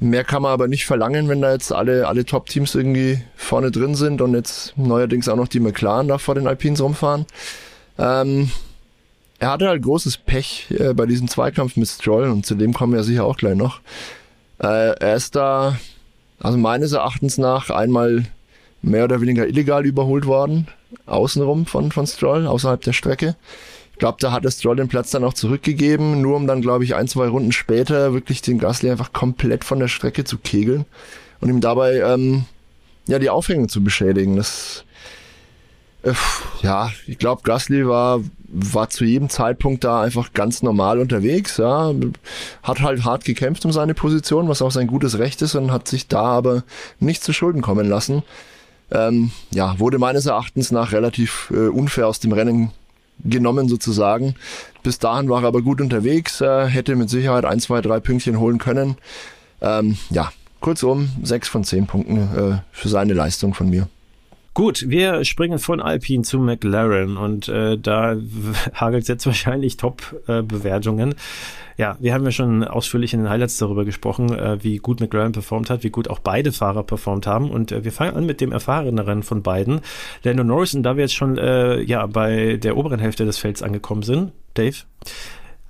Mehr 0.01 0.25
kann 0.25 0.43
man 0.43 0.53
aber 0.53 0.69
nicht 0.69 0.87
verlangen, 0.87 1.29
wenn 1.29 1.41
da 1.41 1.53
jetzt 1.53 1.73
alle, 1.73 2.09
alle 2.09 2.25
Top-Teams 2.25 2.75
irgendwie 2.75 3.21
vorne 3.37 3.71
drin 3.71 3.95
sind 3.95 4.21
und 4.21 4.35
jetzt 4.35 4.77
neuerdings 4.77 5.29
auch 5.29 5.37
noch 5.37 5.49
die 5.49 5.61
McLaren 5.61 6.09
da 6.09 6.19
vor 6.19 6.35
den 6.35 6.47
Alpines 6.47 6.81
rumfahren. 6.81 7.27
Ähm, 7.99 8.51
er 9.39 9.51
hatte 9.51 9.69
halt 9.69 9.83
großes 9.83 10.19
Pech 10.19 10.67
äh, 10.71 10.95
bei 10.95 11.07
diesem 11.07 11.29
Zweikampf 11.29 11.77
mit 11.77 11.89
Stroll 11.89 12.29
und 12.29 12.45
zu 12.45 12.55
dem 12.55 12.73
kommen 12.73 12.93
wir 12.93 13.05
sicher 13.05 13.25
auch 13.25 13.37
gleich 13.37 13.57
noch. 13.57 13.81
Äh, 14.59 14.97
er 14.99 15.17
ist 15.17 15.37
da, 15.37 15.79
also 16.41 16.59
meines 16.59 16.93
Erachtens 16.93 17.39
nach, 17.39 17.71
einmal 17.71 18.25
mehr 18.83 19.05
oder 19.05 19.21
weniger 19.21 19.47
illegal 19.47 19.87
überholt 19.87 20.27
worden, 20.27 20.69
außenrum 21.07 21.67
von, 21.67 21.93
von 21.93 22.07
Stroll, 22.07 22.47
außerhalb 22.47 22.83
der 22.83 22.93
Strecke. 22.93 23.37
Ich 23.95 23.99
glaube, 24.01 24.19
da 24.21 24.33
hat 24.33 24.45
es 24.45 24.59
Stroll 24.59 24.75
den 24.75 24.89
Platz 24.89 25.13
dann 25.13 25.23
auch 25.23 25.35
zurückgegeben, 25.35 26.21
nur 26.21 26.35
um 26.35 26.49
dann, 26.49 26.63
glaube 26.63 26.83
ich, 26.83 26.97
ein, 26.97 27.07
zwei 27.07 27.29
Runden 27.29 27.53
später 27.53 28.13
wirklich 28.13 28.43
den 28.43 28.59
Gasly 28.59 28.91
einfach 28.91 29.13
komplett 29.13 29.65
von 29.65 29.79
der 29.79 29.87
Strecke 29.87 30.25
zu 30.25 30.37
kegeln 30.37 30.85
und 31.41 31.49
ihm 31.49 31.61
dabei 31.61 32.01
ähm, 32.01 32.45
ja 33.07 33.21
die 33.21 33.31
Aufhängung 33.31 33.69
zu 33.69 33.85
beschädigen. 33.85 34.35
Das 34.37 34.85
äh, 36.03 36.13
ja, 36.63 36.91
ich 37.07 37.19
glaube, 37.19 37.43
Gasly 37.45 37.87
war 37.87 38.21
war 38.55 38.89
zu 38.89 39.05
jedem 39.05 39.29
Zeitpunkt 39.29 39.85
da 39.85 40.03
einfach 40.03 40.33
ganz 40.33 40.63
normal 40.63 41.01
unterwegs, 41.01 41.57
ja, 41.57 41.93
hat 42.63 42.81
halt 42.83 43.05
hart 43.05 43.25
gekämpft 43.25 43.65
um 43.65 43.73
seine 43.73 43.95
Position, 43.95 44.49
was 44.49 44.63
auch 44.63 44.71
sein 44.71 44.87
gutes 44.87 45.19
Recht 45.19 45.43
ist 45.43 45.57
und 45.57 45.73
hat 45.73 45.89
sich 45.89 46.07
da 46.07 46.23
aber 46.23 46.63
nicht 47.01 47.25
zu 47.25 47.33
Schulden 47.33 47.63
kommen 47.63 47.89
lassen. 47.89 48.23
Ähm, 48.93 49.33
ja, 49.51 49.79
wurde 49.81 49.99
meines 49.99 50.27
Erachtens 50.27 50.71
nach 50.71 50.93
relativ 50.93 51.51
äh, 51.53 51.69
unfair 51.69 52.07
aus 52.07 52.21
dem 52.21 52.33
Rennen 52.33 52.71
genommen 53.25 53.69
sozusagen. 53.69 54.35
Bis 54.83 54.99
dahin 54.99 55.29
war 55.29 55.43
er 55.43 55.49
aber 55.49 55.63
gut 55.63 55.81
unterwegs, 55.81 56.41
äh, 56.41 56.67
hätte 56.67 56.97
mit 56.97 57.11
Sicherheit 57.11 57.45
ein, 57.45 57.61
zwei, 57.61 57.81
drei 57.81 58.01
Pünktchen 58.01 58.39
holen 58.39 58.59
können. 58.59 58.97
Ähm, 59.61 59.97
ja, 60.11 60.31
kurzum, 60.61 61.09
sechs 61.23 61.49
von 61.49 61.65
zehn 61.65 61.87
Punkten 61.87 62.19
äh, 62.19 62.59
für 62.73 62.89
seine 62.89 63.15
Leistung 63.15 63.55
von 63.55 63.71
mir. 63.71 63.89
Gut, 64.55 64.89
wir 64.89 65.25
springen 65.25 65.59
von 65.59 65.81
Alpine 65.81 66.23
zu 66.23 66.39
McLaren 66.39 67.17
und 67.17 67.49
äh, 67.49 67.77
da 67.77 68.17
hagelt 68.75 69.03
es 69.03 69.09
jetzt 69.09 69.27
wahrscheinlich 69.27 69.77
Top-Bewertungen. 69.77 71.13
Äh, 71.13 71.15
ja, 71.77 71.97
wir 72.01 72.15
haben 72.15 72.25
ja 72.25 72.31
schon 72.31 72.65
ausführlich 72.65 73.15
in 73.15 73.21
den 73.21 73.29
Highlights 73.29 73.59
darüber 73.59 73.85
gesprochen, 73.85 74.33
äh, 74.37 74.63
wie 74.63 74.79
gut 74.79 75.01
McLaren 75.01 75.33
performt 75.33 75.71
hat, 75.71 75.83
wie 75.83 75.91
gut 75.91 76.09
auch 76.09 76.19
beide 76.19 76.53
Fahrer 76.53 76.83
performt 76.83 77.27
haben. 77.27 77.51
Und 77.51 77.73
äh, 77.73 77.85
wir 77.85 77.93
fangen 77.93 78.17
an 78.17 78.27
mit 78.27 78.41
dem 78.41 78.53
erfahreneren 78.53 79.23
von 79.23 79.43
beiden, 79.43 79.81
Lando 80.23 80.45
Norris. 80.45 80.75
Und 80.75 80.83
da 80.83 80.97
wir 80.97 81.03
jetzt 81.03 81.15
schon 81.15 81.39
äh, 81.39 81.81
ja 81.83 82.07
bei 82.07 82.57
der 82.57 82.77
oberen 82.77 83.01
Hälfte 83.01 83.25
des 83.25 83.39
Felds 83.39 83.63
angekommen 83.63 84.03
sind, 84.03 84.33
Dave, 84.55 84.77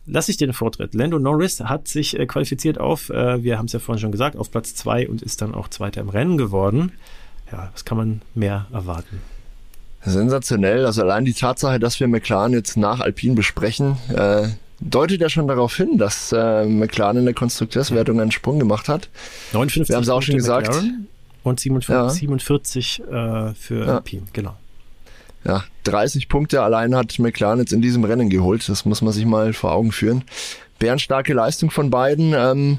lass 0.07 0.29
ich 0.29 0.37
den 0.37 0.53
Vortritt. 0.53 0.95
Lando 0.95 1.19
Norris 1.19 1.61
hat 1.61 1.89
sich 1.89 2.19
äh, 2.19 2.27
qualifiziert 2.27 2.79
auf, 2.79 3.11
äh, 3.11 3.43
wir 3.43 3.59
haben 3.59 3.67
es 3.67 3.73
ja 3.73 3.79
vorhin 3.79 4.01
schon 4.01 4.13
gesagt, 4.13 4.37
auf 4.37 4.51
Platz 4.51 4.75
zwei 4.75 5.09
und 5.09 5.23
ist 5.23 5.43
dann 5.43 5.55
auch 5.55 5.69
Zweiter 5.69 6.01
im 6.01 6.09
Rennen 6.09 6.37
geworden 6.37 6.93
ja, 7.55 7.71
was 7.73 7.85
kann 7.85 7.99
man 7.99 8.23
mehr 8.35 8.67
erwarten? 8.73 9.21
Sensationell. 10.03 10.85
Also 10.85 11.03
allein 11.03 11.25
die 11.25 11.33
Tatsache, 11.33 11.79
dass 11.79 11.99
wir 11.99 12.09
McLaren 12.09 12.53
jetzt 12.53 12.77
nach 12.77 13.01
Alpine 13.01 13.35
besprechen, 13.35 13.97
äh, 14.15 14.49
deutet 14.85 15.21
ja 15.21 15.29
schon 15.29 15.49
darauf 15.49 15.77
hin, 15.77 15.99
dass 15.99 16.33
äh, 16.33 16.65
McLaren 16.67 17.19
in 17.19 17.25
der 17.25 17.35
Konstrukteurswertung 17.35 18.21
einen 18.21 18.31
Sprung 18.31 18.59
gemacht 18.59 18.89
hat. 18.89 19.09
59 19.53 19.89
wir 19.89 19.97
haben 19.97 20.03
es 20.03 20.09
auch 20.09 20.23
schon 20.23 20.37
gesagt. 20.37 20.69
McLaren 20.69 21.09
und 21.43 21.61
47, 21.61 21.95
ja. 21.95 22.09
47 22.11 23.01
äh, 23.01 23.55
für 23.55 23.87
ja. 23.87 23.95
Alpine, 23.97 24.23
genau. 24.33 24.57
Ja, 25.45 25.65
30 25.85 26.29
Punkte 26.29 26.63
allein 26.63 26.95
hat 26.95 27.19
McLaren 27.19 27.59
jetzt 27.59 27.73
in 27.73 27.83
diesem 27.83 28.05
Rennen 28.05 28.31
geholt. 28.31 28.67
Das 28.69 28.85
muss 28.85 29.03
man 29.03 29.13
sich 29.13 29.27
mal 29.27 29.53
vor 29.53 29.73
Augen 29.73 29.93
führen. 29.93 30.25
Bärenstarke 30.79 31.35
Leistung 31.35 31.71
von 31.71 31.91
beiden. 31.91 32.33
Ähm, 32.35 32.79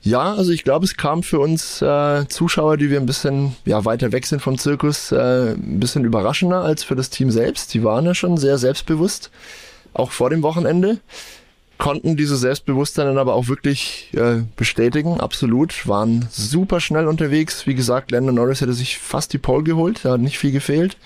ja, 0.00 0.34
also 0.34 0.50
ich 0.50 0.64
glaube, 0.64 0.84
es 0.84 0.96
kam 0.96 1.22
für 1.22 1.38
uns 1.38 1.80
äh, 1.80 2.26
Zuschauer, 2.28 2.76
die 2.76 2.90
wir 2.90 2.98
ein 2.98 3.06
bisschen 3.06 3.54
ja, 3.64 3.84
weiter 3.84 4.10
weg 4.10 4.26
sind 4.26 4.40
vom 4.40 4.58
Zirkus, 4.58 5.12
äh, 5.12 5.52
ein 5.52 5.78
bisschen 5.78 6.04
überraschender 6.04 6.62
als 6.62 6.82
für 6.82 6.96
das 6.96 7.10
Team 7.10 7.30
selbst. 7.30 7.72
Die 7.72 7.84
waren 7.84 8.04
ja 8.06 8.14
schon 8.14 8.36
sehr 8.36 8.58
selbstbewusst, 8.58 9.30
auch 9.94 10.10
vor 10.10 10.30
dem 10.30 10.42
Wochenende. 10.42 11.00
Konnten 11.78 12.16
diese 12.16 12.36
Selbstbewusstsein 12.36 13.06
dann 13.06 13.18
aber 13.18 13.34
auch 13.34 13.48
wirklich 13.48 14.10
äh, 14.14 14.42
bestätigen, 14.56 15.20
absolut. 15.20 15.88
Waren 15.88 16.28
super 16.30 16.80
schnell 16.80 17.08
unterwegs. 17.08 17.66
Wie 17.66 17.74
gesagt, 17.74 18.12
Landon 18.12 18.36
Norris 18.36 18.60
hätte 18.60 18.72
sich 18.72 18.98
fast 18.98 19.32
die 19.32 19.38
Pole 19.38 19.64
geholt, 19.64 20.00
da 20.04 20.12
hat 20.12 20.20
nicht 20.20 20.38
viel 20.38 20.52
gefehlt. 20.52 20.96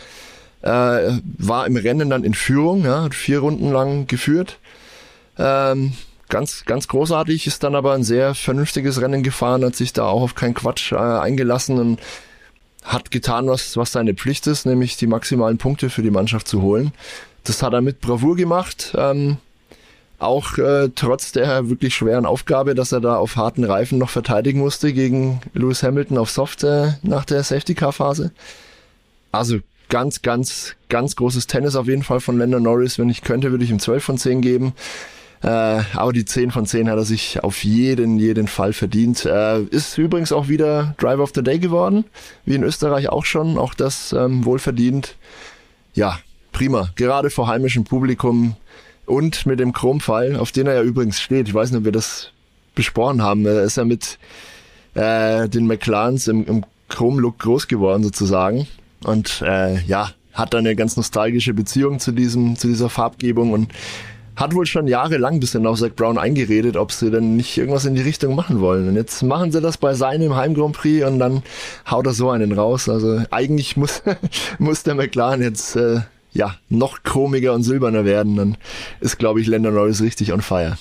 Äh, 0.63 1.21
war 1.39 1.67
im 1.67 1.77
Rennen 1.77 2.11
dann 2.11 2.25
in 2.25 2.35
Führung, 2.35 2.85
ja, 2.85 3.05
hat 3.05 3.15
vier 3.15 3.39
Runden 3.39 3.73
lang 3.73 4.07
geführt. 4.07 4.59
Ähm, 5.39 5.93
ganz, 6.29 6.65
ganz 6.65 6.89
großartig, 6.89 7.47
ist 7.47 7.63
dann 7.63 7.75
aber 7.75 7.95
ein 7.95 8.05
sehr 8.05 8.35
vernünftiges 8.35 9.01
Rennen 9.01 9.23
gefahren, 9.23 9.65
hat 9.65 9.77
sich 9.77 9.93
da 9.93 10.07
auch 10.07 10.23
auf 10.23 10.35
keinen 10.35 10.55
Quatsch 10.55 10.93
äh, 10.93 10.97
eingelassen 10.97 11.79
und 11.79 12.01
hat 12.83 13.11
getan, 13.11 13.49
was, 13.49 13.77
was 13.77 13.93
seine 13.93 14.15
Pflicht 14.15 14.47
ist, 14.47 14.65
nämlich 14.65 14.97
die 14.97 15.07
maximalen 15.07 15.59
Punkte 15.59 15.91
für 15.91 16.03
die 16.03 16.11
Mannschaft 16.11 16.47
zu 16.49 16.63
holen. 16.63 16.93
Das 17.47 17.63
hat 17.63 17.73
er 17.73 17.81
mit 17.81 18.01
Bravour 18.01 18.37
gemacht. 18.37 18.95
Ähm, 18.97 19.39
auch 20.19 20.59
äh, 20.59 20.89
trotz 20.95 21.33
der 21.33 21.69
wirklich 21.69 21.95
schweren 21.95 22.27
Aufgabe, 22.27 22.75
dass 22.75 22.93
er 22.93 23.01
da 23.01 23.17
auf 23.17 23.37
harten 23.37 23.65
Reifen 23.65 23.99
noch 23.99 24.11
verteidigen 24.11 24.61
musste 24.61 24.93
gegen 24.93 25.41
Lewis 25.53 25.83
Hamilton 25.83 26.19
auf 26.19 26.31
Soft 26.31 26.65
äh, 26.65 26.93
nach 27.03 27.25
der 27.25 27.43
Safety 27.43 27.75
Car 27.75 27.93
Phase. 27.93 28.33
Also 29.31 29.59
ganz, 29.89 30.23
ganz, 30.23 30.75
ganz 30.89 31.17
großes 31.17 31.47
Tennis 31.47 31.77
auf 31.77 31.87
jeden 31.87 32.03
Fall 32.03 32.21
von 32.21 32.39
Lando 32.39 32.59
Norris. 32.59 32.99
Wenn 32.99 33.11
ich 33.11 33.23
könnte, 33.23 33.51
würde 33.51 33.65
ich 33.65 33.71
ihm 33.71 33.79
12 33.79 34.03
von 34.03 34.19
10 34.19 34.41
geben. 34.41 34.73
Äh, 35.43 35.49
aber 35.49 36.13
die 36.13 36.25
10 36.25 36.51
von 36.51 36.67
10 36.67 36.89
hat 36.89 36.97
er 36.97 37.05
sich 37.05 37.45
auf 37.45 37.63
jeden, 37.63 38.19
jeden 38.19 38.49
Fall 38.49 38.73
verdient. 38.73 39.27
Äh, 39.27 39.63
ist 39.65 39.99
übrigens 39.99 40.33
auch 40.33 40.49
wieder 40.49 40.95
Driver 40.99 41.23
of 41.23 41.33
the 41.35 41.43
Day 41.43 41.59
geworden, 41.59 42.05
wie 42.47 42.55
in 42.55 42.63
Österreich 42.63 43.11
auch 43.11 43.27
schon. 43.27 43.59
Auch 43.59 43.75
das 43.75 44.13
ähm, 44.13 44.45
wohlverdient. 44.45 45.15
Ja, 45.95 46.19
prima. 46.57 46.89
Gerade 46.97 47.29
vor 47.29 47.49
heimischem 47.49 47.85
Publikum 47.85 48.57
und 49.05 49.45
mit 49.45 49.61
dem 49.61 49.75
Chromfall, 49.75 50.37
auf 50.37 50.53
den 50.53 50.67
er 50.67 50.77
ja 50.77 50.83
übrigens 50.83 51.21
steht. 51.21 51.49
Ich 51.49 51.55
weiß 51.55 51.71
nicht, 51.71 51.81
ob 51.81 51.85
wir 51.85 51.93
das 51.93 52.31
besprochen 52.75 53.21
haben. 53.21 53.45
Er 53.45 53.63
ist 53.63 53.77
ja 53.77 53.85
mit 53.85 54.19
äh, 54.95 55.51
den 55.51 55.67
McLarens 55.67 56.29
im, 56.29 56.47
im 56.47 56.65
Chrome-Look 56.89 57.41
groß 57.41 57.69
geworden 57.69 58.03
sozusagen. 58.03 58.67
Und 59.05 59.43
äh, 59.47 59.83
ja, 59.83 60.13
hat 60.33 60.55
da 60.55 60.59
eine 60.59 60.75
ganz 60.75 60.97
nostalgische 60.97 61.53
Beziehung 61.53 62.01
zu 62.01 62.11
diesem, 62.11 62.57
zu 62.57 62.69
dieser 62.69 62.89
Farbgebung 62.89 63.53
und 63.53 63.71
hat 64.35 64.55
wohl 64.55 64.65
schon 64.65 64.89
jahrelang 64.89 65.41
bisschen 65.41 65.67
auf 65.67 65.79
Zach 65.79 65.91
Brown 65.95 66.17
eingeredet, 66.17 66.79
ob 66.79 66.91
sie 66.91 67.11
denn 67.11 67.37
nicht 67.37 67.55
irgendwas 67.59 67.85
in 67.85 67.97
die 67.97 68.03
Richtung 68.03 68.35
machen 68.35 68.61
wollen. 68.61 68.89
Und 68.89 68.97
jetzt 68.97 69.23
machen 69.23 69.53
sie 69.53 69.61
das 69.61 69.77
bei 69.77 69.93
seinem 69.93 70.35
Heim 70.35 70.55
Grand 70.55 70.75
Prix 70.75 71.07
und 71.07 71.19
dann 71.19 71.43
haut 71.91 72.07
er 72.07 72.15
so 72.15 72.31
einen 72.31 72.53
raus. 72.53 72.89
Also 72.89 73.21
eigentlich 73.31 73.77
muss, 73.77 74.03
muss 74.59 74.85
der 74.85 74.95
McLaren 74.95 75.43
jetzt 75.43 75.77
äh, 75.77 76.01
ja 76.37 76.57
noch 76.69 77.03
chromiger 77.03 77.53
und 77.53 77.63
silberner 77.63 78.05
werden. 78.05 78.37
Dann 78.37 78.57
ist, 79.01 79.19
glaube 79.19 79.41
ich, 79.41 79.47
Lando 79.47 79.71
Norris 79.71 80.03
richtig 80.03 80.33
on 80.33 80.41
fire. 80.41 80.77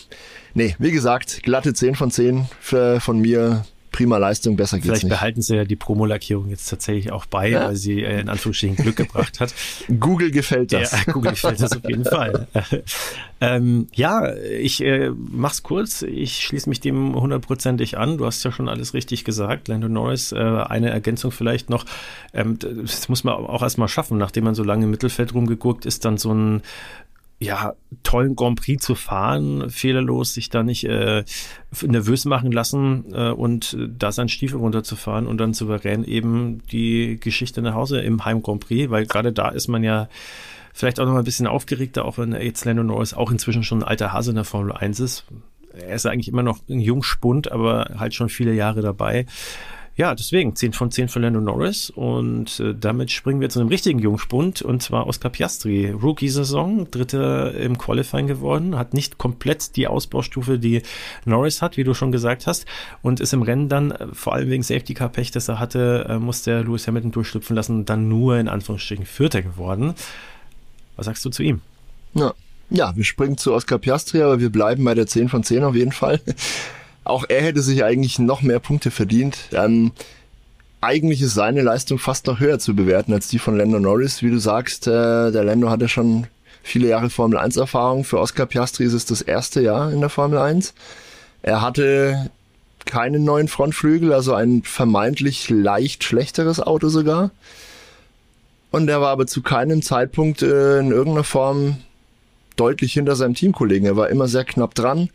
Nee, 0.53 0.75
wie 0.79 0.91
gesagt, 0.91 1.43
glatte 1.43 1.73
10 1.73 1.95
von 1.95 2.11
10 2.11 2.47
für, 2.59 2.99
von 3.01 3.19
mir 3.19 3.65
prima 3.95 4.17
Leistung, 4.17 4.57
besser 4.57 4.75
geht's 4.75 4.87
Vielleicht 4.87 5.03
nicht. 5.05 5.11
behalten 5.11 5.41
sie 5.41 5.55
ja 5.55 5.63
die 5.63 5.77
Promolackierung 5.77 6.49
jetzt 6.49 6.69
tatsächlich 6.69 7.13
auch 7.13 7.25
bei, 7.25 7.51
ja? 7.51 7.67
weil 7.67 7.77
sie 7.77 8.03
äh, 8.03 8.19
in 8.19 8.27
Anführungsstrichen 8.27 8.75
Glück 8.75 8.97
gebracht 8.97 9.39
hat. 9.39 9.55
Google 10.01 10.31
gefällt 10.31 10.73
das. 10.73 10.91
Ja, 10.91 11.13
Google 11.13 11.31
gefällt 11.31 11.61
das 11.61 11.77
auf 11.77 11.87
jeden 11.87 12.03
Fall. 12.03 12.45
ähm, 13.41 13.87
ja, 13.93 14.35
ich 14.35 14.83
äh, 14.83 15.11
mach's 15.15 15.63
kurz. 15.63 16.01
Ich 16.01 16.43
schließe 16.43 16.67
mich 16.67 16.81
dem 16.81 17.15
hundertprozentig 17.15 17.97
an. 17.97 18.17
Du 18.17 18.25
hast 18.25 18.43
ja 18.43 18.51
schon 18.51 18.67
alles 18.67 18.93
richtig 18.93 19.23
gesagt. 19.23 19.69
Lando 19.69 19.87
Norris, 19.87 20.33
äh, 20.33 20.39
eine 20.39 20.89
Ergänzung 20.89 21.31
vielleicht 21.31 21.69
noch. 21.69 21.85
Ähm, 22.33 22.59
das 22.59 23.07
muss 23.07 23.23
man 23.23 23.35
auch 23.35 23.61
erstmal 23.61 23.87
schaffen, 23.87 24.17
nachdem 24.17 24.43
man 24.43 24.55
so 24.55 24.63
lange 24.65 24.83
im 24.83 24.91
Mittelfeld 24.91 25.33
rumgeguckt 25.33 25.85
ist, 25.85 26.03
dann 26.03 26.17
so 26.17 26.33
ein 26.33 26.63
ja, 27.45 27.75
tollen 28.03 28.35
Grand 28.35 28.59
Prix 28.59 28.83
zu 28.83 28.95
fahren, 28.95 29.69
fehlerlos, 29.69 30.33
sich 30.33 30.49
da 30.49 30.63
nicht 30.63 30.83
äh, 30.85 31.23
nervös 31.81 32.25
machen 32.25 32.51
lassen 32.51 33.05
äh, 33.13 33.29
und 33.29 33.77
da 33.79 34.11
seinen 34.11 34.29
Stiefel 34.29 34.57
runterzufahren 34.57 35.27
und 35.27 35.37
dann 35.37 35.53
souverän 35.53 36.03
eben 36.03 36.61
die 36.71 37.17
Geschichte 37.19 37.61
nach 37.61 37.75
Hause 37.75 38.01
im 38.01 38.25
Heim 38.25 38.41
Grand 38.41 38.65
Prix, 38.65 38.89
weil 38.89 39.05
gerade 39.05 39.31
da 39.31 39.49
ist 39.49 39.67
man 39.67 39.83
ja 39.83 40.09
vielleicht 40.73 40.99
auch 40.99 41.05
noch 41.05 41.13
mal 41.13 41.19
ein 41.19 41.25
bisschen 41.25 41.47
aufgeregter, 41.47 42.05
auch 42.05 42.17
wenn 42.17 42.33
jetzt 42.33 42.65
Lando 42.65 42.83
Norris 42.83 43.13
auch 43.13 43.31
inzwischen 43.31 43.63
schon 43.63 43.79
ein 43.79 43.87
alter 43.87 44.11
Hase 44.11 44.31
in 44.31 44.35
der 44.35 44.43
Formel 44.43 44.73
1 44.73 44.99
ist. 44.99 45.25
Er 45.73 45.95
ist 45.95 46.05
eigentlich 46.05 46.27
immer 46.27 46.43
noch 46.43 46.59
ein 46.69 46.79
Jungspund, 46.79 47.51
aber 47.51 47.91
halt 47.97 48.13
schon 48.13 48.29
viele 48.29 48.53
Jahre 48.53 48.81
dabei. 48.81 49.25
Ja, 49.97 50.13
deswegen 50.13 50.57
10 50.57 50.73
von 50.73 50.91
10 50.91 51.07
für 51.07 51.19
Lando 51.19 51.39
Norris 51.39 51.89
und 51.89 52.59
äh, 52.59 52.75
damit 52.77 53.11
springen 53.11 53.39
wir 53.39 53.47
zu 53.47 53.61
einem 53.61 53.69
richtigen 53.69 53.99
Jungspund 53.99 54.61
und 54.61 54.83
zwar 54.83 55.07
Oscar 55.07 55.29
Piastri. 55.29 55.89
Rookie-Saison, 55.89 56.91
dritter 56.91 57.53
im 57.53 57.77
Qualifying 57.77 58.27
geworden, 58.27 58.77
hat 58.77 58.93
nicht 58.93 59.17
komplett 59.17 59.77
die 59.77 59.87
Ausbaustufe, 59.87 60.59
die 60.59 60.81
Norris 61.23 61.61
hat, 61.61 61.77
wie 61.77 61.85
du 61.85 61.93
schon 61.93 62.11
gesagt 62.11 62.45
hast 62.45 62.65
und 63.03 63.21
ist 63.21 63.31
im 63.31 63.41
Rennen 63.41 63.69
dann, 63.69 63.91
äh, 63.91 64.07
vor 64.11 64.33
allem 64.33 64.49
wegen 64.49 64.63
Safety-Car-Pech, 64.63 65.31
das 65.31 65.47
er 65.47 65.59
hatte, 65.59 66.07
äh, 66.09 66.19
musste 66.19 66.61
Lewis 66.61 66.87
Hamilton 66.87 67.11
durchschlüpfen 67.11 67.55
lassen 67.55 67.77
und 67.77 67.89
dann 67.89 68.09
nur 68.09 68.37
in 68.37 68.49
Anführungsstrichen 68.49 69.05
Vierter 69.05 69.43
geworden. 69.43 69.93
Was 70.97 71.05
sagst 71.05 71.23
du 71.23 71.29
zu 71.29 71.41
ihm? 71.41 71.61
Ja, 72.15 72.33
ja, 72.69 72.93
wir 72.97 73.05
springen 73.05 73.37
zu 73.37 73.53
Oscar 73.53 73.77
Piastri, 73.77 74.21
aber 74.21 74.41
wir 74.41 74.49
bleiben 74.49 74.83
bei 74.83 74.93
der 74.93 75.07
10 75.07 75.29
von 75.29 75.43
10 75.43 75.63
auf 75.63 75.75
jeden 75.75 75.93
Fall. 75.93 76.19
Auch 77.05 77.23
er 77.29 77.41
hätte 77.41 77.61
sich 77.61 77.83
eigentlich 77.83 78.19
noch 78.19 78.41
mehr 78.41 78.59
Punkte 78.59 78.91
verdient. 78.91 79.37
Ähm, 79.53 79.91
eigentlich 80.81 81.21
ist 81.21 81.35
seine 81.35 81.61
Leistung 81.61 81.99
fast 81.99 82.27
noch 82.27 82.39
höher 82.39 82.59
zu 82.59 82.75
bewerten 82.75 83.13
als 83.13 83.27
die 83.27 83.39
von 83.39 83.57
Lando 83.57 83.79
Norris. 83.79 84.21
Wie 84.21 84.29
du 84.29 84.39
sagst, 84.39 84.87
äh, 84.87 85.31
der 85.31 85.43
Lando 85.43 85.69
hatte 85.69 85.87
schon 85.87 86.27
viele 86.63 86.87
Jahre 86.89 87.09
Formel 87.09 87.37
1 87.37 87.57
Erfahrung. 87.57 88.03
Für 88.03 88.19
Oscar 88.19 88.47
Piastri 88.47 88.83
ist 88.83 88.93
es 88.93 89.05
das 89.05 89.21
erste 89.21 89.61
Jahr 89.61 89.91
in 89.91 90.01
der 90.01 90.09
Formel 90.09 90.39
1. 90.39 90.73
Er 91.43 91.61
hatte 91.61 92.29
keinen 92.85 93.23
neuen 93.23 93.47
Frontflügel, 93.47 94.11
also 94.11 94.33
ein 94.33 94.63
vermeintlich 94.63 95.49
leicht 95.49 96.03
schlechteres 96.03 96.59
Auto 96.59 96.89
sogar. 96.89 97.31
Und 98.71 98.89
er 98.89 98.99
war 98.99 99.09
aber 99.09 99.27
zu 99.27 99.41
keinem 99.41 99.81
Zeitpunkt 99.81 100.41
äh, 100.41 100.79
in 100.79 100.91
irgendeiner 100.91 101.23
Form 101.23 101.77
deutlich 102.55 102.93
hinter 102.93 103.15
seinem 103.15 103.35
Teamkollegen. 103.35 103.87
Er 103.87 103.95
war 103.95 104.09
immer 104.09 104.27
sehr 104.27 104.43
knapp 104.43 104.75
dran. 104.75 105.09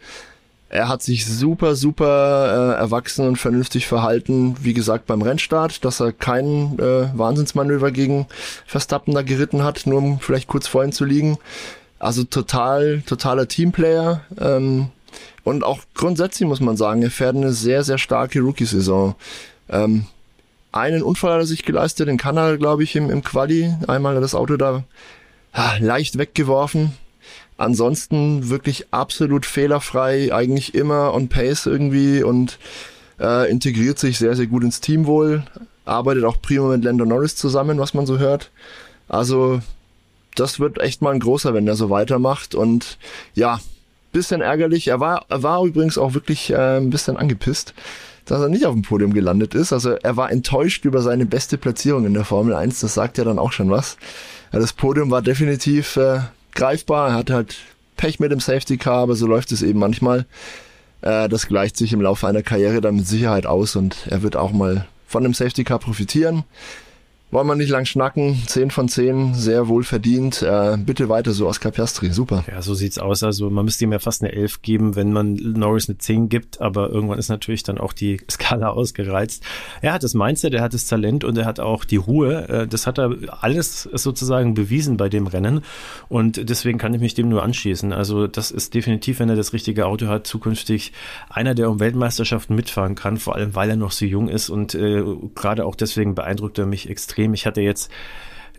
Er 0.73 0.89
hat 0.89 1.03
sich 1.03 1.27
super, 1.27 1.75
super 1.75 2.77
äh, 2.77 2.81
erwachsen 2.81 3.27
und 3.27 3.37
vernünftig 3.37 3.89
verhalten, 3.89 4.55
wie 4.61 4.73
gesagt, 4.73 5.07
beim 5.07 5.21
Rennstart, 5.21 5.85
dass 5.85 5.99
er 5.99 6.13
kein 6.13 6.79
äh, 6.79 7.11
Wahnsinnsmanöver 7.13 7.91
gegen 7.91 8.29
Verstappen 8.67 9.13
da 9.13 9.23
geritten 9.23 9.65
hat, 9.65 9.87
nur 9.87 9.99
um 9.99 10.21
vielleicht 10.21 10.47
kurz 10.47 10.69
vor 10.69 10.85
ihm 10.85 10.93
zu 10.93 11.05
liegen. 11.05 11.39
Also 11.99 12.23
total, 12.23 13.03
totaler 13.05 13.49
Teamplayer. 13.49 14.21
Ähm, 14.39 14.91
und 15.43 15.65
auch 15.65 15.81
grundsätzlich 15.95 16.49
muss 16.49 16.61
man 16.61 16.77
sagen, 16.77 17.03
er 17.03 17.11
fährt 17.11 17.35
eine 17.35 17.53
sehr, 17.53 17.83
sehr 17.83 17.99
starke 17.99 18.41
Rookie-Saison. 18.41 19.17
Ähm, 19.71 20.07
einen 20.71 21.03
Unfall 21.03 21.33
hat 21.33 21.41
er 21.41 21.47
sich 21.47 21.65
geleistet 21.65 22.09
in 22.09 22.17
Kanada, 22.17 22.55
glaube 22.55 22.85
ich, 22.85 22.95
im, 22.95 23.11
im 23.11 23.25
Quali. 23.25 23.75
Einmal 23.89 24.15
hat 24.15 24.23
das 24.23 24.37
Auto 24.37 24.57
da 24.57 24.85
ja, 25.53 25.75
leicht 25.81 26.17
weggeworfen. 26.17 26.93
Ansonsten 27.61 28.49
wirklich 28.49 28.87
absolut 28.91 29.45
fehlerfrei, 29.45 30.33
eigentlich 30.33 30.75
immer 30.75 31.13
on 31.13 31.29
pace 31.29 31.67
irgendwie 31.67 32.23
und 32.23 32.59
äh, 33.21 33.51
integriert 33.51 33.99
sich 33.99 34.17
sehr, 34.17 34.35
sehr 34.35 34.47
gut 34.47 34.65
ins 34.65 34.81
Team 34.81 35.05
wohl. 35.05 35.43
arbeitet 35.85 36.25
auch 36.25 36.41
prima 36.41 36.69
mit 36.69 36.85
Lando 36.85 37.05
Norris 37.05 37.37
zusammen, 37.37 37.79
was 37.79 37.93
man 37.93 38.07
so 38.07 38.19
hört. 38.19 38.51
Also 39.09 39.61
das 40.37 40.59
wird 40.59 40.81
echt 40.81 41.03
mal 41.03 41.13
ein 41.13 41.21
großer, 41.21 41.53
wenn 41.53 41.69
er 41.69 41.77
so 41.77 41.91
weitermacht. 41.91 42.55
Und 42.55 42.97
ja, 43.35 43.61
bisschen 44.11 44.41
ärgerlich. 44.41 44.89
Er 44.89 45.01
war, 45.01 45.27
er 45.29 45.43
war 45.43 45.63
übrigens 45.63 45.99
auch 45.99 46.15
wirklich 46.15 46.49
äh, 46.49 46.79
ein 46.79 46.89
bisschen 46.89 47.19
angepisst, 47.19 47.75
dass 48.25 48.41
er 48.41 48.49
nicht 48.49 48.65
auf 48.65 48.73
dem 48.73 48.85
Podium 48.85 49.13
gelandet 49.13 49.55
ist. 49.55 49.75
Also 49.75 49.91
er 49.91 50.17
war 50.17 50.33
enttäuscht 50.33 50.87
über 50.87 51.03
seine 51.03 51.27
beste 51.27 51.59
Platzierung 51.59 52.07
in 52.07 52.15
der 52.15 52.25
Formel 52.25 52.55
1. 52.55 52.81
Das 52.81 52.95
sagt 52.95 53.19
ja 53.19 53.25
dann 53.25 53.39
auch 53.39 53.53
schon 53.53 53.69
was. 53.69 53.99
Ja, 54.51 54.61
das 54.61 54.73
Podium 54.73 55.11
war 55.11 55.21
definitiv 55.21 55.99
äh, 55.99 56.21
greifbar. 56.53 57.11
Er 57.11 57.15
hatte 57.15 57.35
halt 57.35 57.57
Pech 57.97 58.21
mit 58.21 58.33
dem 58.33 58.41
Safety 58.41 58.77
Car, 58.77 59.03
aber 59.03 59.15
so 59.15 59.27
läuft 59.27 59.53
es 59.53 59.63
eben 59.63 59.79
manchmal. 59.79 60.27
Äh, 61.03 61.29
das 61.29 61.47
gleicht 61.47 61.77
sich 61.77 61.93
im 61.93 62.01
Laufe 62.01 62.27
einer 62.27 62.43
Karriere 62.43 62.81
dann 62.81 62.97
mit 62.97 63.07
Sicherheit 63.07 63.47
aus 63.47 63.77
und 63.77 64.07
er 64.09 64.23
wird 64.23 64.37
auch 64.37 64.53
mal 64.53 64.87
von 65.07 65.23
dem 65.23 65.35
Safety 65.35 65.65
Car 65.65 65.79
profitieren. 65.79 66.45
Wollen 67.33 67.47
wir 67.47 67.55
nicht 67.55 67.71
lang 67.71 67.85
schnacken. 67.85 68.43
10 68.45 68.73
von 68.73 68.89
10, 68.89 69.35
sehr 69.35 69.69
wohl 69.69 69.85
verdient. 69.85 70.43
Äh, 70.43 70.77
bitte 70.79 71.09
weiter 71.09 71.31
so 71.31 71.47
Oscar 71.47 71.71
Piastri, 71.71 72.11
super. 72.11 72.43
Ja, 72.51 72.61
so 72.61 72.75
sieht's 72.75 72.99
aus. 72.99 73.23
Also 73.23 73.51
man 73.51 73.65
müsste 73.65 73.85
ihm 73.85 73.93
ja 73.93 74.01
fast 74.01 74.23
eine 74.23 74.33
11 74.33 74.63
geben, 74.63 74.97
wenn 74.97 75.13
man 75.13 75.35
Norris 75.35 75.89
eine 75.89 75.99
10 75.99 76.29
gibt, 76.29 76.61
aber 76.61 76.91
irgendwann 76.91 77.21
ist 77.21 77.29
natürlich 77.29 77.63
dann 77.63 77.79
auch 77.79 77.93
die 77.93 78.21
Skala 78.31 78.71
ausgereizt. 78.71 79.45
Er 79.81 79.93
hat 79.93 80.03
das 80.03 80.15
Mindset, 80.15 80.55
er 80.55 80.63
hat 80.63 80.75
das 80.75 80.89
Talent 80.89 81.23
und 81.23 81.39
er 81.39 81.45
hat 81.45 81.61
auch 81.61 81.85
die 81.85 81.99
Ruhe. 81.99 82.49
Äh, 82.49 82.67
das 82.67 82.89
hat 82.89 82.99
er 82.99 83.15
alles 83.43 83.85
sozusagen 83.85 84.55
bewiesen 84.55 84.97
bei 84.97 85.09
dem 85.09 85.29
Rennen 85.29 85.61
und 86.09 86.51
deswegen 86.51 86.79
kann 86.79 86.95
ich 86.95 87.01
mich 87.01 87.15
dem 87.15 87.29
nur 87.29 87.45
anschließen. 87.45 87.93
Also 87.93 88.27
das 88.27 88.51
ist 88.51 88.75
definitiv, 88.75 89.21
wenn 89.21 89.29
er 89.29 89.37
das 89.37 89.53
richtige 89.53 89.87
Auto 89.87 90.09
hat, 90.09 90.27
zukünftig 90.27 90.93
einer, 91.29 91.55
der 91.55 91.71
um 91.71 91.79
Weltmeisterschaften 91.79 92.57
mitfahren 92.57 92.97
kann, 92.97 93.19
vor 93.19 93.37
allem 93.37 93.55
weil 93.55 93.71
er 93.71 93.77
noch 93.77 93.93
so 93.93 94.05
jung 94.05 94.29
ist 94.29 94.51
und 94.51 94.75
äh, 94.75 95.05
gerade 95.37 95.65
auch 95.65 95.77
deswegen 95.77 96.17
beeindruckt 96.17 96.59
er 96.59 96.67
mich 96.67 96.91
extrem 96.91 97.20
extrem. 97.21 97.35
Ich 97.35 97.47
hatte 97.47 97.61
jetzt 97.61 97.91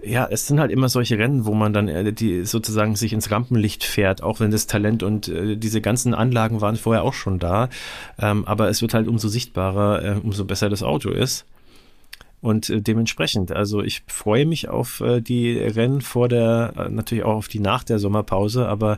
ja, 0.04 0.28
es 0.32 0.48
sind 0.48 0.60
halt 0.60 0.72
immer 0.72 0.90
solche 0.90 1.20
Rennen, 1.20 1.46
wo 1.46 1.54
man 1.54 1.74
dann 1.74 1.88
äh, 1.88 2.12
die 2.12 2.44
sozusagen 2.44 2.96
sich 2.96 3.14
ins 3.14 3.30
Rampenlicht 3.30 3.84
fährt, 3.84 4.24
auch 4.24 4.40
wenn 4.40 4.50
das 4.50 4.66
Talent 4.66 5.04
und 5.04 5.28
äh, 5.28 5.58
diese 5.58 5.80
ganzen 5.80 6.16
Anlagen 6.16 6.60
waren 6.60 6.76
vorher 6.76 7.04
auch 7.04 7.14
schon 7.14 7.38
da. 7.38 7.70
Ähm, 8.18 8.44
aber 8.48 8.68
es 8.70 8.82
wird 8.82 8.96
halt 8.96 9.08
umso 9.08 9.28
sichtbarer, 9.28 10.04
äh, 10.04 10.20
umso 10.24 10.46
besser 10.46 10.70
das 10.70 10.82
Auto 10.82 11.12
ist. 11.12 11.46
Und 12.42 12.72
äh, 12.72 12.82
dementsprechend, 12.82 13.52
also 13.52 13.84
ich 13.84 14.02
freue 14.08 14.48
mich 14.48 14.70
auf 14.70 15.02
äh, 15.02 15.22
die 15.22 15.56
Rennen 15.56 16.02
vor 16.02 16.28
der, 16.30 16.90
natürlich 16.90 17.24
auch 17.24 17.36
auf 17.36 17.48
die 17.48 17.60
nach 17.60 17.84
der 17.84 18.00
Sommerpause, 18.00 18.68
aber 18.68 18.98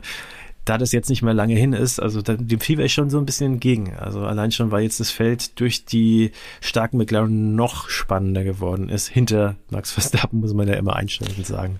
da 0.64 0.78
das 0.78 0.92
jetzt 0.92 1.10
nicht 1.10 1.22
mehr 1.22 1.34
lange 1.34 1.54
hin 1.54 1.72
ist, 1.72 2.00
also 2.00 2.22
da, 2.22 2.34
dem 2.34 2.60
Fieber 2.60 2.84
ist 2.84 2.92
schon 2.92 3.10
so 3.10 3.18
ein 3.18 3.26
bisschen 3.26 3.54
entgegen. 3.54 3.94
Also 3.98 4.20
allein 4.20 4.50
schon, 4.50 4.70
weil 4.70 4.82
jetzt 4.82 5.00
das 5.00 5.10
Feld 5.10 5.60
durch 5.60 5.84
die 5.84 6.32
starken 6.60 6.96
McLaren 6.96 7.54
noch 7.54 7.88
spannender 7.90 8.44
geworden 8.44 8.88
ist. 8.88 9.08
Hinter 9.08 9.56
Max 9.70 9.92
Verstappen 9.92 10.40
muss 10.40 10.54
man 10.54 10.68
ja 10.68 10.74
immer 10.74 10.96
einschränkend 10.96 11.46
sagen. 11.46 11.78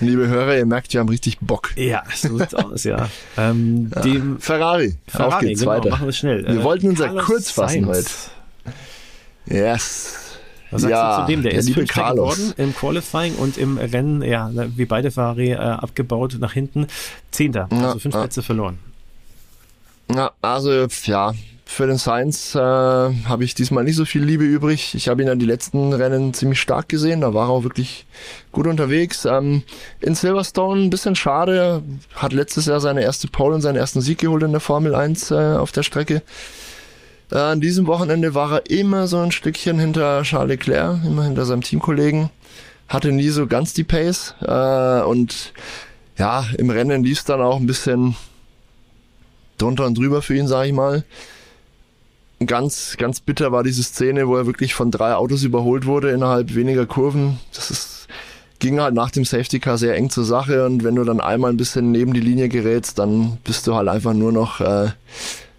Liebe 0.00 0.28
Hörer, 0.28 0.56
ihr 0.56 0.66
merkt, 0.66 0.92
wir 0.92 1.00
haben 1.00 1.08
richtig 1.08 1.38
Bock. 1.40 1.70
Ja, 1.76 2.02
so 2.14 2.36
sieht's 2.36 2.54
aus, 2.54 2.84
ja. 2.84 3.08
Ähm, 3.36 3.90
ja. 3.94 4.02
Dem 4.02 4.40
Ferrari. 4.40 4.96
Ferrari, 5.06 5.32
Auf 5.32 5.40
geht's 5.40 5.60
genau, 5.60 5.72
weiter. 5.72 5.90
Machen 5.90 6.06
wir 6.06 6.12
schnell. 6.12 6.42
Wir 6.46 6.60
äh, 6.60 6.64
wollten 6.64 6.88
uns 6.88 7.00
ja 7.00 7.08
kurz 7.08 7.50
fassen 7.50 7.86
heute. 7.86 8.08
Yes. 9.46 10.29
Was 10.70 10.82
sagst 10.82 10.90
ja, 10.90 11.16
du 11.16 11.22
zu 11.22 11.32
dem? 11.32 11.42
Der, 11.42 11.50
der 11.52 11.60
ist 11.60 11.70
Fünfter 11.70 12.14
geworden 12.14 12.54
im 12.56 12.74
Qualifying 12.74 13.34
und 13.36 13.58
im 13.58 13.78
Rennen, 13.78 14.22
ja, 14.22 14.50
wie 14.76 14.84
beide 14.84 15.10
Ferrari 15.10 15.52
äh, 15.52 15.56
abgebaut 15.56 16.36
nach 16.38 16.52
hinten. 16.52 16.86
Zehnter, 17.30 17.68
also 17.70 17.84
ja, 17.84 17.98
fünf 17.98 18.14
ja. 18.14 18.20
Plätze 18.20 18.42
verloren. 18.42 18.78
Ja, 20.14 20.32
also 20.42 20.86
ja, 21.04 21.34
für 21.70 21.86
den 21.86 21.98
Science 21.98 22.56
äh, 22.56 22.58
habe 22.58 23.44
ich 23.44 23.54
diesmal 23.54 23.84
nicht 23.84 23.94
so 23.94 24.04
viel 24.04 24.24
Liebe 24.24 24.42
übrig. 24.42 24.96
Ich 24.96 25.08
habe 25.08 25.22
ihn 25.22 25.28
an 25.28 25.38
die 25.38 25.46
letzten 25.46 25.92
Rennen 25.92 26.34
ziemlich 26.34 26.60
stark 26.60 26.88
gesehen. 26.88 27.20
Da 27.20 27.32
war 27.32 27.46
er 27.46 27.50
auch 27.50 27.62
wirklich 27.62 28.06
gut 28.50 28.66
unterwegs. 28.66 29.24
Ähm, 29.24 29.62
in 30.00 30.16
Silverstone 30.16 30.82
ein 30.82 30.90
bisschen 30.90 31.14
schade. 31.14 31.82
Hat 32.16 32.32
letztes 32.32 32.66
Jahr 32.66 32.80
seine 32.80 33.02
erste 33.02 33.28
Pole 33.28 33.54
und 33.54 33.60
seinen 33.60 33.76
ersten 33.76 34.00
Sieg 34.00 34.18
geholt 34.18 34.42
in 34.42 34.50
der 34.50 34.60
Formel 34.60 34.96
1 34.96 35.30
äh, 35.30 35.34
auf 35.34 35.70
der 35.70 35.84
Strecke. 35.84 36.22
Äh, 37.30 37.38
an 37.38 37.60
diesem 37.60 37.86
Wochenende 37.86 38.34
war 38.34 38.52
er 38.52 38.70
immer 38.70 39.06
so 39.06 39.18
ein 39.18 39.32
Stückchen 39.32 39.78
hinter 39.78 40.22
Charles 40.22 40.48
Leclerc, 40.48 41.04
immer 41.04 41.24
hinter 41.24 41.44
seinem 41.44 41.62
Teamkollegen. 41.62 42.30
Hatte 42.88 43.12
nie 43.12 43.28
so 43.28 43.46
ganz 43.46 43.72
die 43.72 43.84
Pace. 43.84 44.34
Äh, 44.42 45.02
und 45.02 45.52
ja, 46.18 46.44
im 46.58 46.70
Rennen 46.70 47.04
lief 47.04 47.18
es 47.18 47.24
dann 47.24 47.40
auch 47.40 47.56
ein 47.56 47.66
bisschen 47.66 48.16
drunter 49.58 49.86
und 49.86 49.96
drüber 49.96 50.22
für 50.22 50.36
ihn, 50.36 50.48
sag 50.48 50.66
ich 50.66 50.72
mal. 50.72 51.04
Ganz, 52.44 52.96
ganz 52.96 53.20
bitter 53.20 53.52
war 53.52 53.62
diese 53.62 53.82
Szene, 53.82 54.26
wo 54.26 54.36
er 54.36 54.46
wirklich 54.46 54.74
von 54.74 54.90
drei 54.90 55.14
Autos 55.14 55.42
überholt 55.42 55.84
wurde 55.84 56.10
innerhalb 56.10 56.54
weniger 56.54 56.86
Kurven. 56.86 57.38
Das 57.54 57.70
ist, 57.70 58.08
ging 58.60 58.80
halt 58.80 58.94
nach 58.94 59.10
dem 59.10 59.26
Safety 59.26 59.60
Car 59.60 59.76
sehr 59.76 59.94
eng 59.94 60.08
zur 60.08 60.24
Sache 60.24 60.64
und 60.64 60.82
wenn 60.82 60.94
du 60.94 61.04
dann 61.04 61.20
einmal 61.20 61.50
ein 61.50 61.58
bisschen 61.58 61.92
neben 61.92 62.14
die 62.14 62.20
Linie 62.20 62.48
gerätst, 62.48 62.98
dann 62.98 63.36
bist 63.44 63.66
du 63.66 63.74
halt 63.74 63.88
einfach 63.88 64.14
nur 64.14 64.32
noch 64.32 64.60
äh, 64.60 64.88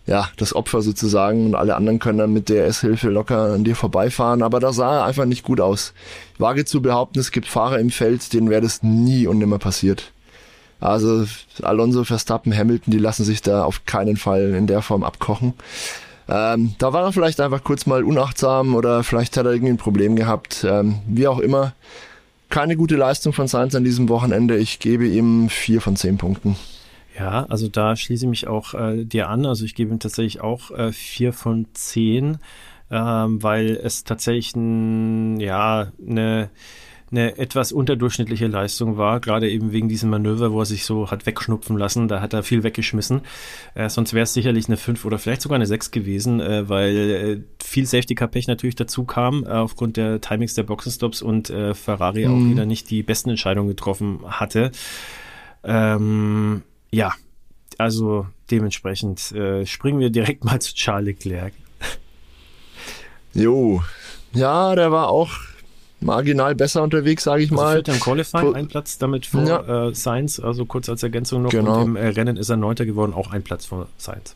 ja, 0.07 0.29
das 0.37 0.55
Opfer 0.55 0.81
sozusagen 0.81 1.45
und 1.45 1.55
alle 1.55 1.75
anderen 1.75 1.99
können 1.99 2.17
dann 2.17 2.33
mit 2.33 2.49
DRS-Hilfe 2.49 3.09
locker 3.09 3.53
an 3.53 3.63
dir 3.63 3.75
vorbeifahren. 3.75 4.41
Aber 4.41 4.59
da 4.59 4.73
sah 4.73 4.99
er 4.99 5.05
einfach 5.05 5.25
nicht 5.25 5.43
gut 5.43 5.61
aus. 5.61 5.93
Ich 6.33 6.39
wage 6.39 6.65
zu 6.65 6.81
behaupten, 6.81 7.19
es 7.19 7.31
gibt 7.31 7.47
Fahrer 7.47 7.79
im 7.79 7.91
Feld, 7.91 8.33
denen 8.33 8.49
wäre 8.49 8.61
das 8.61 8.83
nie 8.83 9.27
und 9.27 9.37
nimmer 9.37 9.59
passiert. 9.59 10.11
Also 10.79 11.25
Alonso, 11.61 12.03
Verstappen, 12.03 12.55
Hamilton, 12.57 12.91
die 12.91 12.97
lassen 12.97 13.23
sich 13.23 13.43
da 13.43 13.63
auf 13.63 13.85
keinen 13.85 14.17
Fall 14.17 14.55
in 14.55 14.65
der 14.65 14.81
Form 14.81 15.03
abkochen. 15.03 15.53
Ähm, 16.27 16.75
da 16.79 16.91
war 16.93 17.03
er 17.03 17.13
vielleicht 17.13 17.39
einfach 17.39 17.63
kurz 17.63 17.85
mal 17.85 18.03
unachtsam 18.03 18.73
oder 18.73 19.03
vielleicht 19.03 19.37
hat 19.37 19.45
er 19.45 19.51
irgendwie 19.51 19.73
ein 19.73 19.77
Problem 19.77 20.15
gehabt. 20.15 20.65
Ähm, 20.67 20.99
wie 21.07 21.27
auch 21.27 21.39
immer. 21.39 21.73
Keine 22.49 22.75
gute 22.75 22.95
Leistung 22.95 23.31
von 23.31 23.47
Sainz 23.47 23.75
an 23.75 23.83
diesem 23.83 24.09
Wochenende. 24.09 24.57
Ich 24.57 24.79
gebe 24.79 25.07
ihm 25.07 25.49
vier 25.49 25.81
von 25.81 25.95
zehn 25.95 26.17
Punkten. 26.17 26.55
Ja, 27.17 27.45
also 27.45 27.67
da 27.67 27.95
schließe 27.95 28.25
ich 28.25 28.29
mich 28.29 28.47
auch 28.47 28.73
äh, 28.73 29.05
dir 29.05 29.29
an. 29.29 29.45
Also 29.45 29.65
ich 29.65 29.75
gebe 29.75 29.91
ihm 29.91 29.99
tatsächlich 29.99 30.41
auch 30.41 30.71
äh, 30.71 30.91
vier 30.91 31.33
von 31.33 31.67
zehn, 31.73 32.37
ähm, 32.89 33.43
weil 33.43 33.71
es 33.71 34.03
tatsächlich 34.03 34.55
ein, 34.55 35.39
ja, 35.39 35.91
eine 36.05 36.49
eine 37.11 37.37
etwas 37.37 37.71
unterdurchschnittliche 37.71 38.47
Leistung 38.47 38.97
war, 38.97 39.19
gerade 39.19 39.49
eben 39.49 39.73
wegen 39.73 39.89
diesem 39.89 40.09
Manöver, 40.09 40.53
wo 40.53 40.59
er 40.61 40.65
sich 40.65 40.85
so 40.85 41.11
hat 41.11 41.25
wegschnupfen 41.25 41.77
lassen, 41.77 42.07
da 42.07 42.21
hat 42.21 42.33
er 42.33 42.41
viel 42.41 42.63
weggeschmissen. 42.63 43.21
Äh, 43.75 43.89
sonst 43.89 44.13
wäre 44.13 44.23
es 44.23 44.33
sicherlich 44.33 44.67
eine 44.67 44.77
5 44.77 45.03
oder 45.03 45.19
vielleicht 45.19 45.41
sogar 45.41 45.57
eine 45.57 45.65
6 45.65 45.91
gewesen, 45.91 46.39
äh, 46.39 46.69
weil 46.69 46.95
äh, 46.95 47.41
viel 47.61 47.85
Safety-Car-Pech 47.85 48.47
natürlich 48.47 48.75
dazu 48.75 49.03
kam, 49.03 49.43
äh, 49.43 49.49
aufgrund 49.49 49.97
der 49.97 50.21
Timings 50.21 50.53
der 50.53 50.63
Boxenstops 50.63 51.21
und 51.21 51.49
äh, 51.49 51.73
Ferrari 51.73 52.27
mhm. 52.27 52.33
auch 52.33 52.49
wieder 52.49 52.65
nicht 52.65 52.89
die 52.89 53.03
besten 53.03 53.29
Entscheidungen 53.29 53.67
getroffen 53.67 54.21
hatte. 54.25 54.71
Ähm, 55.63 56.63
ja, 56.91 57.13
also 57.77 58.27
dementsprechend 58.49 59.31
äh, 59.31 59.65
springen 59.65 59.99
wir 59.99 60.09
direkt 60.09 60.43
mal 60.45 60.59
zu 60.61 60.73
Charles 60.73 61.07
Leclerc. 61.07 61.53
Jo, 63.33 63.81
ja, 64.33 64.75
der 64.75 64.91
war 64.91 65.09
auch 65.09 65.31
marginal 65.99 66.55
besser 66.55 66.83
unterwegs, 66.83 67.23
sage 67.23 67.43
ich 67.43 67.51
also 67.51 67.61
mal. 67.61 67.83
Im 67.85 67.99
Qualifying 67.99 68.55
ein 68.55 68.67
Platz 68.67 68.97
damit 68.97 69.25
vor 69.25 69.43
ja. 69.43 69.87
äh, 69.87 69.95
Sainz, 69.95 70.39
also 70.39 70.65
kurz 70.65 70.89
als 70.89 71.03
Ergänzung 71.03 71.43
noch. 71.43 71.51
Genau. 71.51 71.81
Und 71.81 71.81
im 71.81 71.95
äh, 71.95 72.07
Rennen 72.07 72.37
ist 72.37 72.49
er 72.49 72.57
Neunter 72.57 72.85
geworden, 72.85 73.13
auch 73.13 73.31
ein 73.31 73.43
Platz 73.43 73.65
vor 73.65 73.87
Sainz. 73.97 74.33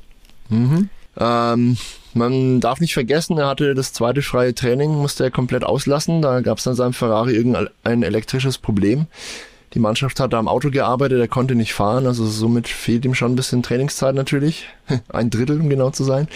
Mhm. 0.49 0.89
Ähm, 1.17 1.77
man 2.13 2.59
darf 2.59 2.81
nicht 2.81 2.93
vergessen, 2.93 3.37
er 3.37 3.47
hatte 3.47 3.73
das 3.73 3.93
zweite 3.93 4.21
freie 4.21 4.53
Training, 4.53 4.91
musste 4.91 5.23
er 5.23 5.31
komplett 5.31 5.63
auslassen. 5.63 6.21
Da 6.21 6.41
gab 6.41 6.57
es 6.57 6.67
an 6.67 6.75
seinem 6.75 6.93
Ferrari 6.93 7.33
irgendein 7.33 8.03
elektrisches 8.03 8.57
Problem. 8.57 9.07
Die 9.75 9.79
Mannschaft 9.79 10.19
hat 10.21 10.33
da 10.33 10.39
am 10.39 10.47
Auto 10.47 10.71
gearbeitet, 10.71 11.19
er 11.19 11.27
konnte 11.27 11.53
nicht 11.53 11.73
fahren, 11.73 12.07
also 12.07 12.25
somit 12.25 12.69
fehlt 12.69 13.03
ihm 13.03 13.13
schon 13.13 13.33
ein 13.33 13.35
bisschen 13.35 13.61
Trainingszeit 13.61 14.15
natürlich. 14.15 14.67
ein 15.09 15.29
Drittel, 15.29 15.59
um 15.59 15.69
genau 15.69 15.91
zu 15.91 16.05
sein. 16.05 16.29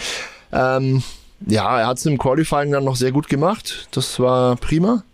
Ähm, 0.52 1.02
ja, 1.46 1.80
er 1.80 1.86
hat 1.86 1.96
es 1.98 2.06
im 2.06 2.18
Qualifying 2.18 2.70
dann 2.70 2.84
noch 2.84 2.96
sehr 2.96 3.12
gut 3.12 3.28
gemacht. 3.28 3.88
Das 3.92 4.20
war 4.20 4.56
prima. 4.56 5.04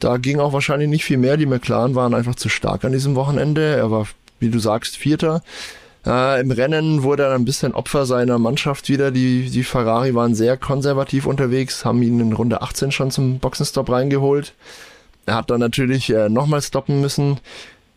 Da 0.00 0.18
ging 0.18 0.38
auch 0.38 0.52
wahrscheinlich 0.52 0.88
nicht 0.88 1.04
viel 1.04 1.16
mehr. 1.16 1.38
Die 1.38 1.46
McLaren 1.46 1.94
waren 1.94 2.14
einfach 2.14 2.34
zu 2.34 2.50
stark 2.50 2.84
an 2.84 2.92
diesem 2.92 3.14
Wochenende. 3.14 3.74
Er 3.74 3.90
war, 3.90 4.06
wie 4.38 4.50
du 4.50 4.58
sagst, 4.58 4.96
Vierter. 4.96 5.42
Äh, 6.06 6.40
Im 6.40 6.50
Rennen 6.50 7.02
wurde 7.02 7.24
er 7.24 7.34
ein 7.34 7.44
bisschen 7.44 7.74
Opfer 7.74 8.04
seiner 8.04 8.38
Mannschaft 8.38 8.90
wieder. 8.90 9.10
Die, 9.10 9.48
die 9.48 9.64
Ferrari 9.64 10.14
waren 10.14 10.34
sehr 10.34 10.58
konservativ 10.58 11.26
unterwegs, 11.26 11.84
haben 11.84 12.02
ihn 12.02 12.20
in 12.20 12.32
Runde 12.34 12.60
18 12.60 12.92
schon 12.92 13.10
zum 13.10 13.38
Boxenstopp 13.38 13.90
reingeholt. 13.90 14.52
Er 15.26 15.36
hat 15.36 15.50
dann 15.50 15.60
natürlich 15.60 16.10
äh, 16.10 16.28
nochmal 16.28 16.62
stoppen 16.62 17.00
müssen. 17.00 17.38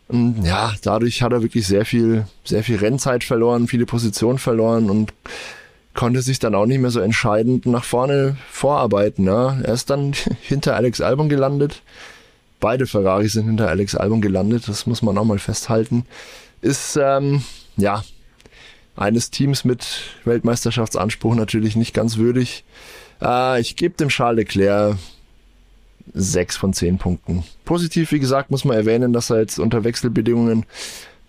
Und 0.08 0.44
ja, 0.44 0.74
dadurch 0.82 1.22
hat 1.22 1.32
er 1.32 1.42
wirklich 1.42 1.66
sehr 1.66 1.84
viel, 1.84 2.26
sehr 2.44 2.62
viel 2.62 2.76
Rennzeit 2.76 3.24
verloren, 3.24 3.68
viele 3.68 3.86
Positionen 3.86 4.38
verloren 4.38 4.90
und 4.90 5.12
konnte 5.94 6.22
sich 6.22 6.38
dann 6.38 6.54
auch 6.54 6.66
nicht 6.66 6.80
mehr 6.80 6.90
so 6.90 7.00
entscheidend 7.00 7.66
nach 7.66 7.84
vorne 7.84 8.36
vorarbeiten. 8.50 9.26
Ja. 9.26 9.58
Er 9.62 9.74
ist 9.74 9.90
dann 9.90 10.12
hinter 10.42 10.76
Alex 10.76 11.00
Albon 11.00 11.28
gelandet. 11.28 11.82
Beide 12.60 12.86
Ferrari 12.86 13.28
sind 13.28 13.46
hinter 13.46 13.68
Alex 13.68 13.94
Albon 13.94 14.20
gelandet, 14.20 14.68
das 14.68 14.86
muss 14.86 15.02
man 15.02 15.18
auch 15.18 15.24
mal 15.24 15.38
festhalten. 15.38 16.06
Ist 16.60 16.98
ähm, 17.00 17.42
ja 17.76 18.02
eines 18.96 19.30
Teams 19.30 19.64
mit 19.64 19.86
Weltmeisterschaftsanspruch 20.24 21.34
natürlich 21.34 21.76
nicht 21.76 21.94
ganz 21.94 22.16
würdig. 22.16 22.64
Äh, 23.20 23.60
ich 23.60 23.76
gebe 23.76 23.96
dem 23.96 24.08
Charles 24.08 24.36
Leclerc 24.36 24.96
sechs 26.12 26.56
von 26.56 26.72
zehn 26.72 26.98
Punkten. 26.98 27.44
Positiv, 27.64 28.12
wie 28.12 28.20
gesagt, 28.20 28.50
muss 28.50 28.64
man 28.64 28.76
erwähnen, 28.76 29.12
dass 29.12 29.30
er 29.30 29.40
jetzt 29.40 29.58
unter 29.58 29.84
Wechselbedingungen 29.84 30.66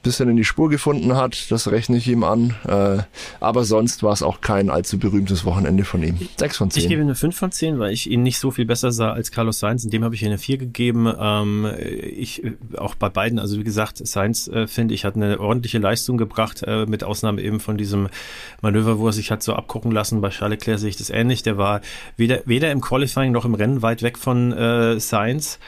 bisschen 0.05 0.29
in 0.29 0.37
die 0.37 0.45
Spur 0.45 0.69
gefunden 0.69 1.15
hat. 1.15 1.51
Das 1.51 1.69
rechne 1.69 1.97
ich 1.97 2.07
ihm 2.07 2.23
an. 2.23 2.55
Äh, 2.65 3.03
aber 3.41 3.65
sonst 3.65 4.03
war 4.03 4.13
es 4.13 4.23
auch 4.23 4.39
kein 4.39 4.69
allzu 4.69 4.97
berühmtes 4.97 5.43
Wochenende 5.43 5.83
von 5.83 6.01
ihm. 6.01 6.17
Sechs 6.37 6.57
von 6.57 6.71
zehn. 6.71 6.83
Ich 6.83 6.89
gebe 6.89 7.01
ihm 7.01 7.07
eine 7.07 7.15
fünf 7.15 7.35
von 7.35 7.51
zehn, 7.51 7.79
weil 7.79 7.91
ich 7.91 8.09
ihn 8.09 8.23
nicht 8.23 8.39
so 8.39 8.51
viel 8.51 8.65
besser 8.65 8.91
sah 8.91 9.11
als 9.11 9.31
Carlos 9.31 9.59
Sainz. 9.59 9.83
In 9.83 9.89
dem 9.89 10.03
habe 10.03 10.15
ich 10.15 10.21
ihm 10.21 10.27
eine 10.27 10.37
vier 10.37 10.57
gegeben. 10.57 11.11
Ähm, 11.19 11.67
ich 11.77 12.43
auch 12.77 12.95
bei 12.95 13.09
beiden, 13.09 13.39
also 13.39 13.59
wie 13.59 13.63
gesagt, 13.63 13.97
Sainz 14.05 14.47
äh, 14.47 14.67
finde 14.67 14.93
ich 14.93 15.03
hat 15.03 15.15
eine 15.15 15.39
ordentliche 15.39 15.79
Leistung 15.79 16.17
gebracht, 16.17 16.63
äh, 16.65 16.85
mit 16.85 17.03
Ausnahme 17.03 17.41
eben 17.41 17.59
von 17.59 17.77
diesem 17.77 18.07
Manöver, 18.61 18.99
wo 18.99 19.07
er 19.07 19.13
sich 19.13 19.31
hat 19.31 19.43
so 19.43 19.53
abgucken 19.53 19.91
lassen. 19.91 20.21
Bei 20.21 20.29
Charles 20.29 20.59
Leclerc 20.59 20.79
sehe 20.79 20.89
ich 20.89 20.97
das 20.97 21.09
ähnlich. 21.09 21.43
Der 21.43 21.57
war 21.57 21.81
weder, 22.15 22.41
weder 22.45 22.71
im 22.71 22.81
Qualifying 22.81 23.31
noch 23.31 23.45
im 23.45 23.55
Rennen 23.55 23.81
weit 23.81 24.03
weg 24.03 24.17
von 24.17 24.53
äh, 24.53 24.99
Sainz. 24.99 25.59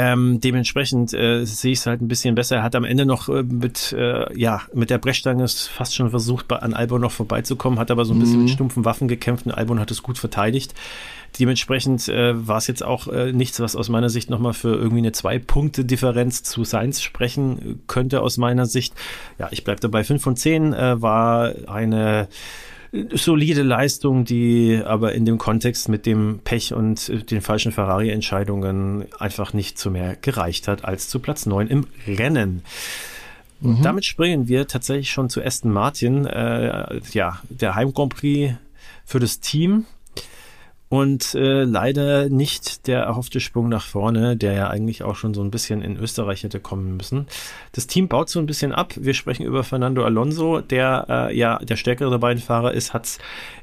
Ähm, 0.00 0.38
dementsprechend 0.38 1.12
äh, 1.12 1.44
sehe 1.44 1.72
ich 1.72 1.80
es 1.80 1.86
halt 1.86 2.00
ein 2.00 2.06
bisschen 2.06 2.36
besser. 2.36 2.58
Er 2.58 2.62
hat 2.62 2.76
am 2.76 2.84
Ende 2.84 3.04
noch 3.04 3.28
äh, 3.28 3.42
mit, 3.42 3.92
äh, 3.92 4.32
ja, 4.38 4.62
mit 4.72 4.90
der 4.90 4.98
Brechstange 4.98 5.48
fast 5.48 5.96
schon 5.96 6.10
versucht, 6.10 6.46
bei, 6.46 6.54
an 6.56 6.72
Albon 6.72 7.00
noch 7.00 7.10
vorbeizukommen, 7.10 7.80
hat 7.80 7.90
aber 7.90 8.04
so 8.04 8.14
ein 8.14 8.20
bisschen 8.20 8.36
mhm. 8.36 8.42
mit 8.44 8.52
stumpfen 8.52 8.84
Waffen 8.84 9.08
gekämpft 9.08 9.46
und 9.46 9.52
Albon 9.52 9.80
hat 9.80 9.90
es 9.90 10.04
gut 10.04 10.16
verteidigt. 10.16 10.72
Dementsprechend 11.40 12.08
äh, 12.08 12.46
war 12.46 12.58
es 12.58 12.68
jetzt 12.68 12.84
auch 12.84 13.08
äh, 13.08 13.32
nichts, 13.32 13.58
was 13.58 13.74
aus 13.74 13.88
meiner 13.88 14.08
Sicht 14.08 14.30
nochmal 14.30 14.54
für 14.54 14.72
irgendwie 14.72 14.98
eine 14.98 15.10
Zwei-Punkte-Differenz 15.10 16.44
zu 16.44 16.62
Sainz 16.62 17.02
sprechen 17.02 17.82
könnte, 17.88 18.22
aus 18.22 18.38
meiner 18.38 18.66
Sicht. 18.66 18.94
Ja, 19.36 19.48
ich 19.50 19.64
bleibe 19.64 19.80
dabei. 19.80 20.04
5 20.04 20.22
von 20.22 20.36
10 20.36 20.74
äh, 20.74 21.02
war 21.02 21.54
eine 21.66 22.28
solide 23.12 23.62
Leistung, 23.62 24.24
die 24.24 24.80
aber 24.84 25.12
in 25.12 25.24
dem 25.24 25.38
Kontext 25.38 25.88
mit 25.88 26.06
dem 26.06 26.40
Pech 26.42 26.72
und 26.72 27.30
den 27.30 27.40
falschen 27.40 27.72
Ferrari-Entscheidungen 27.72 29.06
einfach 29.18 29.52
nicht 29.52 29.78
zu 29.78 29.90
mehr 29.90 30.16
gereicht 30.16 30.68
hat 30.68 30.84
als 30.84 31.08
zu 31.08 31.18
Platz 31.18 31.46
9 31.46 31.68
im 31.68 31.86
Rennen. 32.06 32.62
Mhm. 33.60 33.82
Damit 33.82 34.04
springen 34.04 34.48
wir 34.48 34.66
tatsächlich 34.68 35.10
schon 35.10 35.28
zu 35.28 35.42
Aston 35.42 35.72
Martin, 35.72 36.24
äh, 36.26 37.00
ja, 37.12 37.40
der 37.48 37.74
Heim 37.74 37.92
Grand 37.92 38.14
Prix 38.14 38.54
für 39.04 39.18
das 39.18 39.40
Team 39.40 39.84
und 40.88 41.34
äh, 41.34 41.64
leider 41.64 42.28
nicht 42.28 42.86
der 42.86 43.00
erhoffte 43.00 43.40
Sprung 43.40 43.68
nach 43.68 43.84
vorne, 43.84 44.36
der 44.36 44.54
ja 44.54 44.68
eigentlich 44.68 45.02
auch 45.02 45.16
schon 45.16 45.34
so 45.34 45.42
ein 45.42 45.50
bisschen 45.50 45.82
in 45.82 45.96
Österreich 45.96 46.42
hätte 46.42 46.60
kommen 46.60 46.96
müssen. 46.96 47.26
Das 47.72 47.86
Team 47.86 48.08
baut 48.08 48.30
so 48.30 48.38
ein 48.38 48.46
bisschen 48.46 48.72
ab. 48.72 48.94
Wir 48.96 49.14
sprechen 49.14 49.44
über 49.44 49.64
Fernando 49.64 50.04
Alonso, 50.04 50.60
der 50.60 51.06
äh, 51.08 51.36
ja 51.36 51.58
der 51.58 51.76
stärkere 51.76 52.10
der 52.10 52.18
beiden 52.18 52.42
Fahrer 52.42 52.72
ist, 52.72 52.94
hat 52.94 53.04
es 53.04 53.18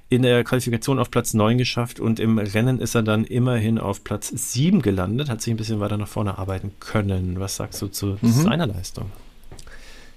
in 0.08 0.22
der 0.22 0.44
Qualifikation 0.44 1.00
auf 1.00 1.10
Platz 1.10 1.34
9 1.34 1.58
geschafft 1.58 2.00
und 2.00 2.20
im 2.20 2.38
Rennen 2.38 2.80
ist 2.80 2.94
er 2.94 3.02
dann 3.02 3.24
immerhin 3.24 3.80
auf 3.80 4.04
Platz 4.04 4.30
7 4.30 4.84
gelandet, 4.84 5.30
hat 5.30 5.42
sich 5.42 5.52
ein 5.52 5.58
bisschen 5.58 5.80
weiter 5.80 5.98
nach 5.98 6.08
vorne 6.08 6.38
arbeiten 6.38 6.74
können. 6.80 7.40
Was 7.40 7.56
sagst 7.56 7.82
du 7.82 7.88
zu 7.88 8.18
mhm. 8.22 8.28
seiner 8.30 8.68
Leistung? 8.68 9.10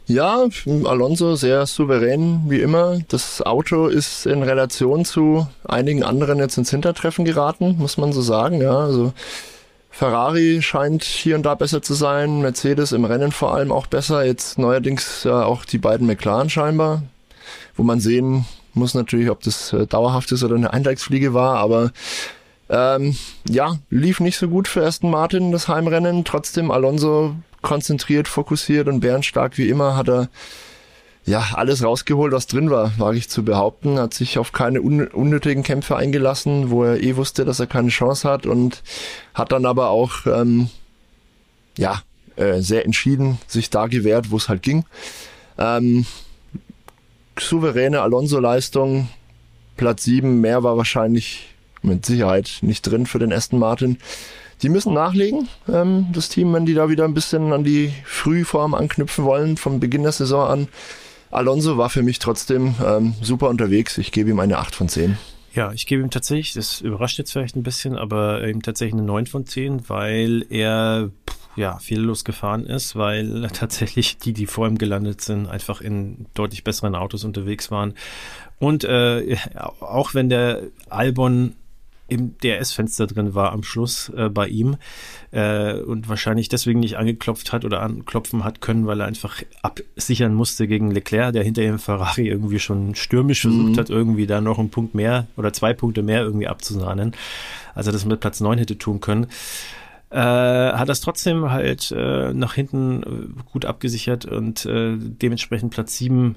Ja, 0.08 0.48
Alonso 0.84 1.36
sehr 1.36 1.66
souverän 1.66 2.44
wie 2.48 2.62
immer. 2.62 2.98
Das 3.08 3.42
Auto 3.42 3.88
ist 3.88 4.24
in 4.24 4.42
Relation 4.42 5.04
zu 5.04 5.46
einigen 5.64 6.02
anderen 6.02 6.38
jetzt 6.38 6.56
ins 6.56 6.70
Hintertreffen 6.70 7.26
geraten, 7.26 7.76
muss 7.78 7.98
man 7.98 8.14
so 8.14 8.22
sagen. 8.22 8.62
Ja, 8.62 8.78
also 8.78 9.12
Ferrari 9.90 10.62
scheint 10.62 11.04
hier 11.04 11.36
und 11.36 11.42
da 11.42 11.54
besser 11.54 11.82
zu 11.82 11.92
sein, 11.92 12.40
Mercedes 12.40 12.92
im 12.92 13.04
Rennen 13.04 13.32
vor 13.32 13.54
allem 13.54 13.70
auch 13.70 13.86
besser. 13.86 14.24
Jetzt 14.24 14.58
neuerdings 14.58 15.26
äh, 15.26 15.28
auch 15.28 15.66
die 15.66 15.76
beiden 15.76 16.06
McLaren 16.06 16.48
scheinbar, 16.48 17.02
wo 17.76 17.82
man 17.82 18.00
sehen 18.00 18.46
muss 18.72 18.94
natürlich, 18.94 19.28
ob 19.28 19.42
das 19.42 19.74
äh, 19.74 19.86
dauerhaft 19.86 20.32
ist 20.32 20.42
oder 20.42 20.54
eine 20.54 20.72
Eintagsfliege 20.72 21.34
war, 21.34 21.58
aber 21.58 21.92
ähm, 22.70 23.14
ja, 23.46 23.76
lief 23.90 24.20
nicht 24.20 24.38
so 24.38 24.48
gut 24.48 24.68
für 24.68 24.86
Aston 24.86 25.10
Martin 25.10 25.52
das 25.52 25.68
Heimrennen. 25.68 26.24
Trotzdem 26.24 26.70
Alonso 26.70 27.34
konzentriert, 27.62 28.28
fokussiert 28.28 28.88
und 28.88 29.00
bärenstark 29.00 29.58
wie 29.58 29.68
immer 29.68 29.96
hat 29.96 30.08
er 30.08 30.28
ja 31.24 31.44
alles 31.54 31.84
rausgeholt, 31.84 32.32
was 32.32 32.46
drin 32.46 32.70
war, 32.70 32.92
wage 32.98 33.18
ich 33.18 33.28
zu 33.28 33.44
behaupten. 33.44 33.98
Hat 33.98 34.14
sich 34.14 34.38
auf 34.38 34.52
keine 34.52 34.80
un 34.80 35.06
unnötigen 35.06 35.62
Kämpfe 35.62 35.96
eingelassen, 35.96 36.70
wo 36.70 36.84
er 36.84 37.02
eh 37.02 37.16
wusste, 37.16 37.44
dass 37.44 37.60
er 37.60 37.66
keine 37.66 37.90
Chance 37.90 38.28
hat 38.28 38.46
und 38.46 38.82
hat 39.34 39.52
dann 39.52 39.66
aber 39.66 39.90
auch 39.90 40.26
ähm, 40.26 40.70
ja 41.76 42.02
äh, 42.36 42.60
sehr 42.60 42.84
entschieden 42.84 43.38
sich 43.46 43.70
da 43.70 43.86
gewehrt, 43.86 44.30
wo 44.30 44.36
es 44.36 44.48
halt 44.48 44.62
ging. 44.62 44.84
Ähm, 45.58 46.06
souveräne 47.38 48.00
Alonso-Leistung, 48.00 49.08
Platz 49.76 50.04
7, 50.04 50.40
mehr 50.40 50.62
war 50.62 50.76
wahrscheinlich 50.76 51.54
mit 51.82 52.06
Sicherheit 52.06 52.58
nicht 52.62 52.82
drin 52.82 53.06
für 53.06 53.18
den 53.18 53.32
Aston 53.32 53.58
Martin. 53.58 53.98
Die 54.62 54.68
müssen 54.68 54.92
nachlegen, 54.92 55.48
ähm, 55.68 56.06
das 56.12 56.28
Team, 56.28 56.52
wenn 56.52 56.66
die 56.66 56.74
da 56.74 56.88
wieder 56.88 57.04
ein 57.04 57.14
bisschen 57.14 57.52
an 57.52 57.64
die 57.64 57.92
Frühform 58.04 58.74
anknüpfen 58.74 59.24
wollen, 59.24 59.56
vom 59.56 59.78
Beginn 59.80 60.02
der 60.02 60.12
Saison 60.12 60.48
an. 60.48 60.68
Alonso 61.30 61.78
war 61.78 61.90
für 61.90 62.02
mich 62.02 62.18
trotzdem 62.18 62.74
ähm, 62.84 63.14
super 63.22 63.48
unterwegs. 63.48 63.98
Ich 63.98 64.12
gebe 64.12 64.30
ihm 64.30 64.40
eine 64.40 64.58
8 64.58 64.74
von 64.74 64.88
10. 64.88 65.18
Ja, 65.54 65.72
ich 65.72 65.86
gebe 65.86 66.02
ihm 66.02 66.10
tatsächlich, 66.10 66.54
das 66.54 66.80
überrascht 66.80 67.18
jetzt 67.18 67.32
vielleicht 67.32 67.56
ein 67.56 67.62
bisschen, 67.62 67.96
aber 67.96 68.46
ihm 68.46 68.62
tatsächlich 68.62 68.94
eine 68.94 69.06
9 69.06 69.26
von 69.26 69.46
10, 69.46 69.88
weil 69.88 70.44
er 70.50 71.10
ja, 71.56 71.78
fehlerlos 71.78 72.24
gefahren 72.24 72.64
ist, 72.64 72.96
weil 72.96 73.48
tatsächlich 73.52 74.18
die, 74.18 74.32
die 74.32 74.46
vor 74.46 74.66
ihm 74.66 74.78
gelandet 74.78 75.20
sind, 75.20 75.48
einfach 75.48 75.80
in 75.80 76.26
deutlich 76.34 76.64
besseren 76.64 76.94
Autos 76.94 77.24
unterwegs 77.24 77.70
waren. 77.70 77.94
Und 78.58 78.84
äh, 78.84 79.36
auch 79.80 80.14
wenn 80.14 80.28
der 80.28 80.62
Albon 80.88 81.54
im 82.08 82.36
DRS-Fenster 82.38 83.06
drin 83.06 83.34
war 83.34 83.52
am 83.52 83.62
Schluss 83.62 84.10
äh, 84.16 84.28
bei 84.28 84.48
ihm 84.48 84.76
äh, 85.30 85.74
und 85.74 86.08
wahrscheinlich 86.08 86.48
deswegen 86.48 86.80
nicht 86.80 86.96
angeklopft 86.96 87.52
hat 87.52 87.64
oder 87.64 87.82
anklopfen 87.82 88.44
hat 88.44 88.60
können, 88.60 88.86
weil 88.86 89.00
er 89.00 89.06
einfach 89.06 89.42
absichern 89.62 90.34
musste 90.34 90.66
gegen 90.66 90.90
Leclerc, 90.90 91.34
der 91.34 91.44
hinter 91.44 91.62
ihm 91.62 91.78
Ferrari 91.78 92.28
irgendwie 92.28 92.58
schon 92.58 92.94
stürmisch 92.94 93.42
versucht 93.42 93.72
mhm. 93.72 93.78
hat, 93.78 93.90
irgendwie 93.90 94.26
da 94.26 94.40
noch 94.40 94.58
einen 94.58 94.70
Punkt 94.70 94.94
mehr 94.94 95.26
oder 95.36 95.52
zwei 95.52 95.74
Punkte 95.74 96.02
mehr 96.02 96.22
irgendwie 96.22 96.48
abzusahnen, 96.48 97.12
als 97.74 97.86
er 97.86 97.92
das 97.92 98.04
mit 98.04 98.20
Platz 98.20 98.40
neun 98.40 98.58
hätte 98.58 98.78
tun 98.78 99.00
können 99.00 99.26
äh, 100.10 100.18
hat 100.18 100.88
das 100.88 101.00
trotzdem 101.00 101.50
halt 101.50 101.92
äh, 101.94 102.32
nach 102.32 102.54
hinten 102.54 103.02
äh, 103.02 103.42
gut 103.52 103.66
abgesichert 103.66 104.24
und 104.24 104.64
äh, 104.64 104.96
dementsprechend 104.96 105.72
Platz 105.72 105.98
7 105.98 106.36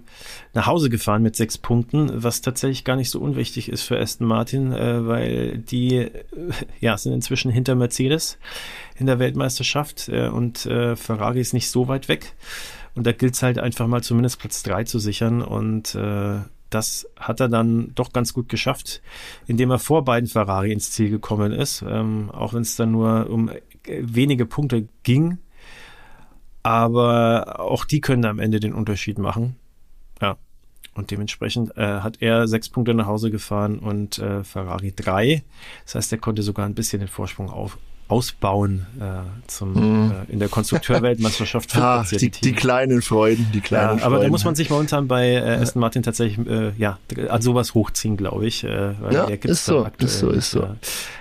nach 0.54 0.68
Hause 0.68 0.90
gefahren 0.90 1.24
mit 1.24 1.38
sechs 1.38 1.58
Punkten, 1.58 2.12
was 2.24 2.42
tatsächlich 2.42 2.84
gar 2.84 2.98
nicht 2.98 3.10
so 3.10 3.20
unwichtig 3.20 3.70
ist 3.70 3.84
für 3.84 3.98
Aston 3.98 4.28
Martin, 4.28 4.74
äh, 4.74 5.08
weil 5.08 5.58
die 5.58 5.96
äh, 5.96 6.12
ja 6.82 6.98
sind 6.98 7.14
inzwischen 7.14 7.50
hinter 7.50 7.76
Mercedes 7.76 8.38
in 8.98 9.06
der 9.06 9.20
Weltmeisterschaft 9.20 10.10
äh, 10.10 10.28
und 10.28 10.66
äh, 10.66 10.98
Ferrari 10.98 11.40
ist 11.40 11.54
nicht 11.54 11.70
so 11.70 11.88
weit 11.88 12.10
weg. 12.10 12.34
Und 12.94 13.08
da 13.08 13.14
gilt 13.14 13.36
es 13.36 13.44
halt 13.44 13.58
einfach 13.58 13.88
mal 13.88 14.04
zumindest 14.04 14.40
Platz 14.40 14.64
3 14.64 14.84
zu 14.84 15.00
sichern 15.00 15.42
und 15.42 15.96
äh, 15.96 16.40
das 16.72 17.08
hat 17.18 17.40
er 17.40 17.50
dann 17.50 17.94
doch 17.94 18.14
ganz 18.14 18.34
gut 18.34 18.50
geschafft, 18.50 19.02
indem 19.46 19.70
er 19.70 19.80
vor 19.80 20.04
beiden 20.04 20.28
Ferrari 20.28 20.72
ins 20.72 20.92
Ziel 20.92 21.10
gekommen 21.10 21.52
ist, 21.52 21.84
ähm, 21.88 22.32
auch 22.32 22.54
wenn 22.54 22.62
es 22.62 22.76
dann 22.76 22.92
nur 22.92 23.30
um 23.30 23.50
äh, 23.50 23.60
wenige 23.86 24.46
Punkte 24.46 24.88
ging. 25.04 25.38
Aber 26.64 27.60
auch 27.60 27.86
die 27.86 28.02
können 28.02 28.26
am 28.26 28.40
Ende 28.40 28.60
den 28.60 28.74
Unterschied 28.74 29.20
machen. 29.20 29.56
Ja. 30.22 30.38
Und 30.94 31.12
dementsprechend 31.12 31.76
äh, 31.78 32.02
hat 32.02 32.22
er 32.22 32.48
sechs 32.48 32.70
Punkte 32.70 32.94
nach 32.94 33.08
Hause 33.08 33.32
gefahren 33.32 33.80
und 33.80 34.20
äh, 34.20 34.44
Ferrari 34.44 34.94
drei. 34.96 35.44
Das 35.86 35.96
heißt, 35.96 36.12
er 36.12 36.18
konnte 36.20 36.44
sogar 36.44 36.66
ein 36.66 36.76
bisschen 36.76 37.00
den 37.00 37.08
Vorsprung 37.08 37.50
auf, 37.50 37.78
ausbauen 38.12 38.86
äh, 39.00 39.04
zum, 39.48 39.76
hm. 39.76 40.12
äh, 40.12 40.34
in 40.34 40.40
der 40.40 40.50
Konstrukteurweltmeisterschaft. 40.50 41.76
ah, 41.78 42.04
die, 42.12 42.30
die, 42.30 42.52
kleinen 42.52 43.02
Freuden, 43.02 43.48
die 43.54 43.62
kleinen 43.62 44.00
ja, 44.00 44.06
Aber 44.06 44.18
Freuden. 44.18 44.24
da 44.24 44.30
muss 44.30 44.44
man 44.44 44.56
sich 44.56 44.70
momentan 44.70 45.08
bei 45.08 45.32
äh, 45.34 45.62
Aston 45.62 45.80
Martin 45.80 46.04
tatsächlich 46.04 46.46
äh, 46.46 46.74
ja, 46.78 47.00
an 47.30 47.42
sowas 47.42 47.74
hochziehen, 47.74 48.18
glaube 48.18 48.46
ich. 48.46 48.66
Äh, 48.66 48.94
weil 49.02 49.14
ja, 49.14 49.26
ist 49.26 49.66
so, 49.66 49.88
ist 49.98 50.20
so, 50.20 50.30
ist 50.30 50.52
so. 50.52 50.68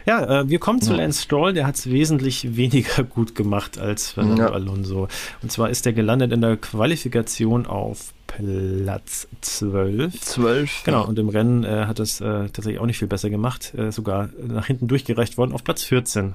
Ja, 0.05 0.41
äh, 0.41 0.49
wir 0.49 0.59
kommen 0.59 0.83
zu 0.83 0.91
ja. 0.91 0.99
Lance 0.99 1.23
Stroll, 1.23 1.53
der 1.53 1.67
hat 1.67 1.77
es 1.77 1.89
wesentlich 1.89 2.57
weniger 2.57 3.05
gut 3.05 3.37
gemacht 3.37 3.79
als 3.79 4.11
Fernando 4.11 4.43
ja. 4.43 4.51
Alonso. 4.51 5.07
Und 5.43 5.53
zwar 5.53 5.71
ist 5.71 5.87
er 5.87 5.93
gelandet 5.93 6.33
in 6.33 6.41
der 6.41 6.57
Qualifikation 6.57 7.67
auf 7.67 8.13
Platz 8.27 9.29
12. 9.41 10.21
12. 10.21 10.83
Genau, 10.85 11.07
und 11.07 11.19
im 11.19 11.29
Rennen 11.29 11.65
äh, 11.65 11.87
hat 11.87 11.99
es 11.99 12.21
äh, 12.21 12.49
tatsächlich 12.49 12.79
auch 12.79 12.87
nicht 12.87 12.99
viel 12.99 13.09
besser 13.09 13.31
gemacht, 13.31 13.75
äh, 13.75 13.91
sogar 13.91 14.29
nach 14.47 14.67
hinten 14.67 14.89
durchgereicht 14.89 15.37
worden 15.37 15.53
auf 15.53 15.65
Platz 15.65 15.83
14. 15.85 16.35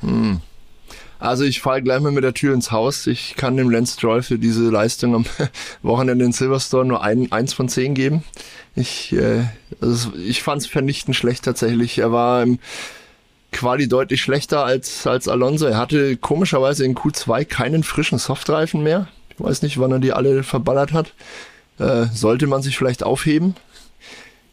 Hm. 0.00 0.40
Also 1.20 1.44
ich 1.44 1.60
falle 1.60 1.82
gleich 1.82 2.00
mal 2.00 2.12
mit 2.12 2.24
der 2.24 2.32
Tür 2.32 2.54
ins 2.54 2.72
Haus. 2.72 3.06
Ich 3.06 3.36
kann 3.36 3.56
dem 3.58 3.68
Lance 3.68 3.94
Stroll 3.98 4.22
für 4.22 4.38
diese 4.38 4.70
Leistung 4.70 5.14
am 5.14 5.26
Wochenende 5.82 6.24
in 6.24 6.32
Silverstone 6.32 6.88
nur 6.88 7.02
ein, 7.02 7.30
eins 7.30 7.52
von 7.52 7.68
zehn 7.68 7.94
geben. 7.94 8.24
Ich, 8.74 9.12
äh, 9.12 9.44
also 9.82 10.12
ich 10.16 10.42
fand 10.42 10.62
es 10.62 10.66
vernichtend 10.66 11.14
schlecht 11.16 11.44
tatsächlich. 11.44 11.98
Er 11.98 12.10
war 12.10 12.42
im 12.42 12.58
Quali 13.52 13.86
deutlich 13.86 14.22
schlechter 14.22 14.64
als, 14.64 15.06
als 15.06 15.28
Alonso. 15.28 15.66
Er 15.66 15.76
hatte 15.76 16.16
komischerweise 16.16 16.86
in 16.86 16.94
Q2 16.94 17.44
keinen 17.44 17.82
frischen 17.82 18.18
Softreifen 18.18 18.82
mehr. 18.82 19.08
Ich 19.30 19.44
weiß 19.44 19.60
nicht, 19.62 19.78
wann 19.78 19.92
er 19.92 19.98
die 19.98 20.12
alle 20.12 20.42
verballert 20.42 20.92
hat. 20.92 21.12
Äh, 21.78 22.06
sollte 22.14 22.46
man 22.46 22.62
sich 22.62 22.78
vielleicht 22.78 23.02
aufheben. 23.02 23.56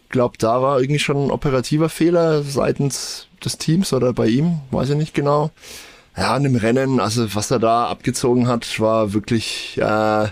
Glaube, 0.09 0.37
da 0.37 0.61
war 0.61 0.79
irgendwie 0.79 0.99
schon 0.99 1.25
ein 1.25 1.31
operativer 1.31 1.89
Fehler 1.89 2.43
seitens 2.43 3.27
des 3.43 3.57
Teams 3.57 3.93
oder 3.93 4.13
bei 4.13 4.27
ihm, 4.27 4.59
weiß 4.71 4.91
ich 4.91 4.97
nicht 4.97 5.13
genau. 5.13 5.51
Ja, 6.15 6.35
in 6.35 6.43
dem 6.43 6.55
Rennen, 6.55 6.99
also 6.99 7.35
was 7.35 7.51
er 7.51 7.59
da 7.59 7.85
abgezogen 7.87 8.47
hat, 8.47 8.79
war 8.79 9.13
wirklich 9.13 9.77
äh, 9.79 10.27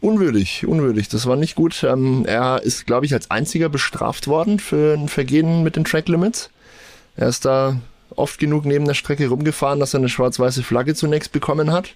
unwürdig, 0.00 0.66
unwürdig. 0.66 1.08
Das 1.08 1.26
war 1.26 1.36
nicht 1.36 1.54
gut. 1.54 1.82
Ähm, 1.84 2.24
er 2.26 2.62
ist, 2.62 2.86
glaube 2.86 3.06
ich, 3.06 3.14
als 3.14 3.30
einziger 3.30 3.68
bestraft 3.68 4.26
worden 4.26 4.58
für 4.58 4.94
ein 4.94 5.08
Vergehen 5.08 5.62
mit 5.62 5.76
den 5.76 5.84
Track 5.84 6.08
Limits. 6.08 6.50
Er 7.16 7.28
ist 7.28 7.44
da 7.46 7.80
oft 8.16 8.38
genug 8.38 8.66
neben 8.66 8.84
der 8.86 8.94
Strecke 8.94 9.28
rumgefahren, 9.28 9.80
dass 9.80 9.94
er 9.94 10.00
eine 10.00 10.08
schwarz-weiße 10.08 10.62
Flagge 10.62 10.94
zunächst 10.94 11.32
bekommen 11.32 11.72
hat. 11.72 11.94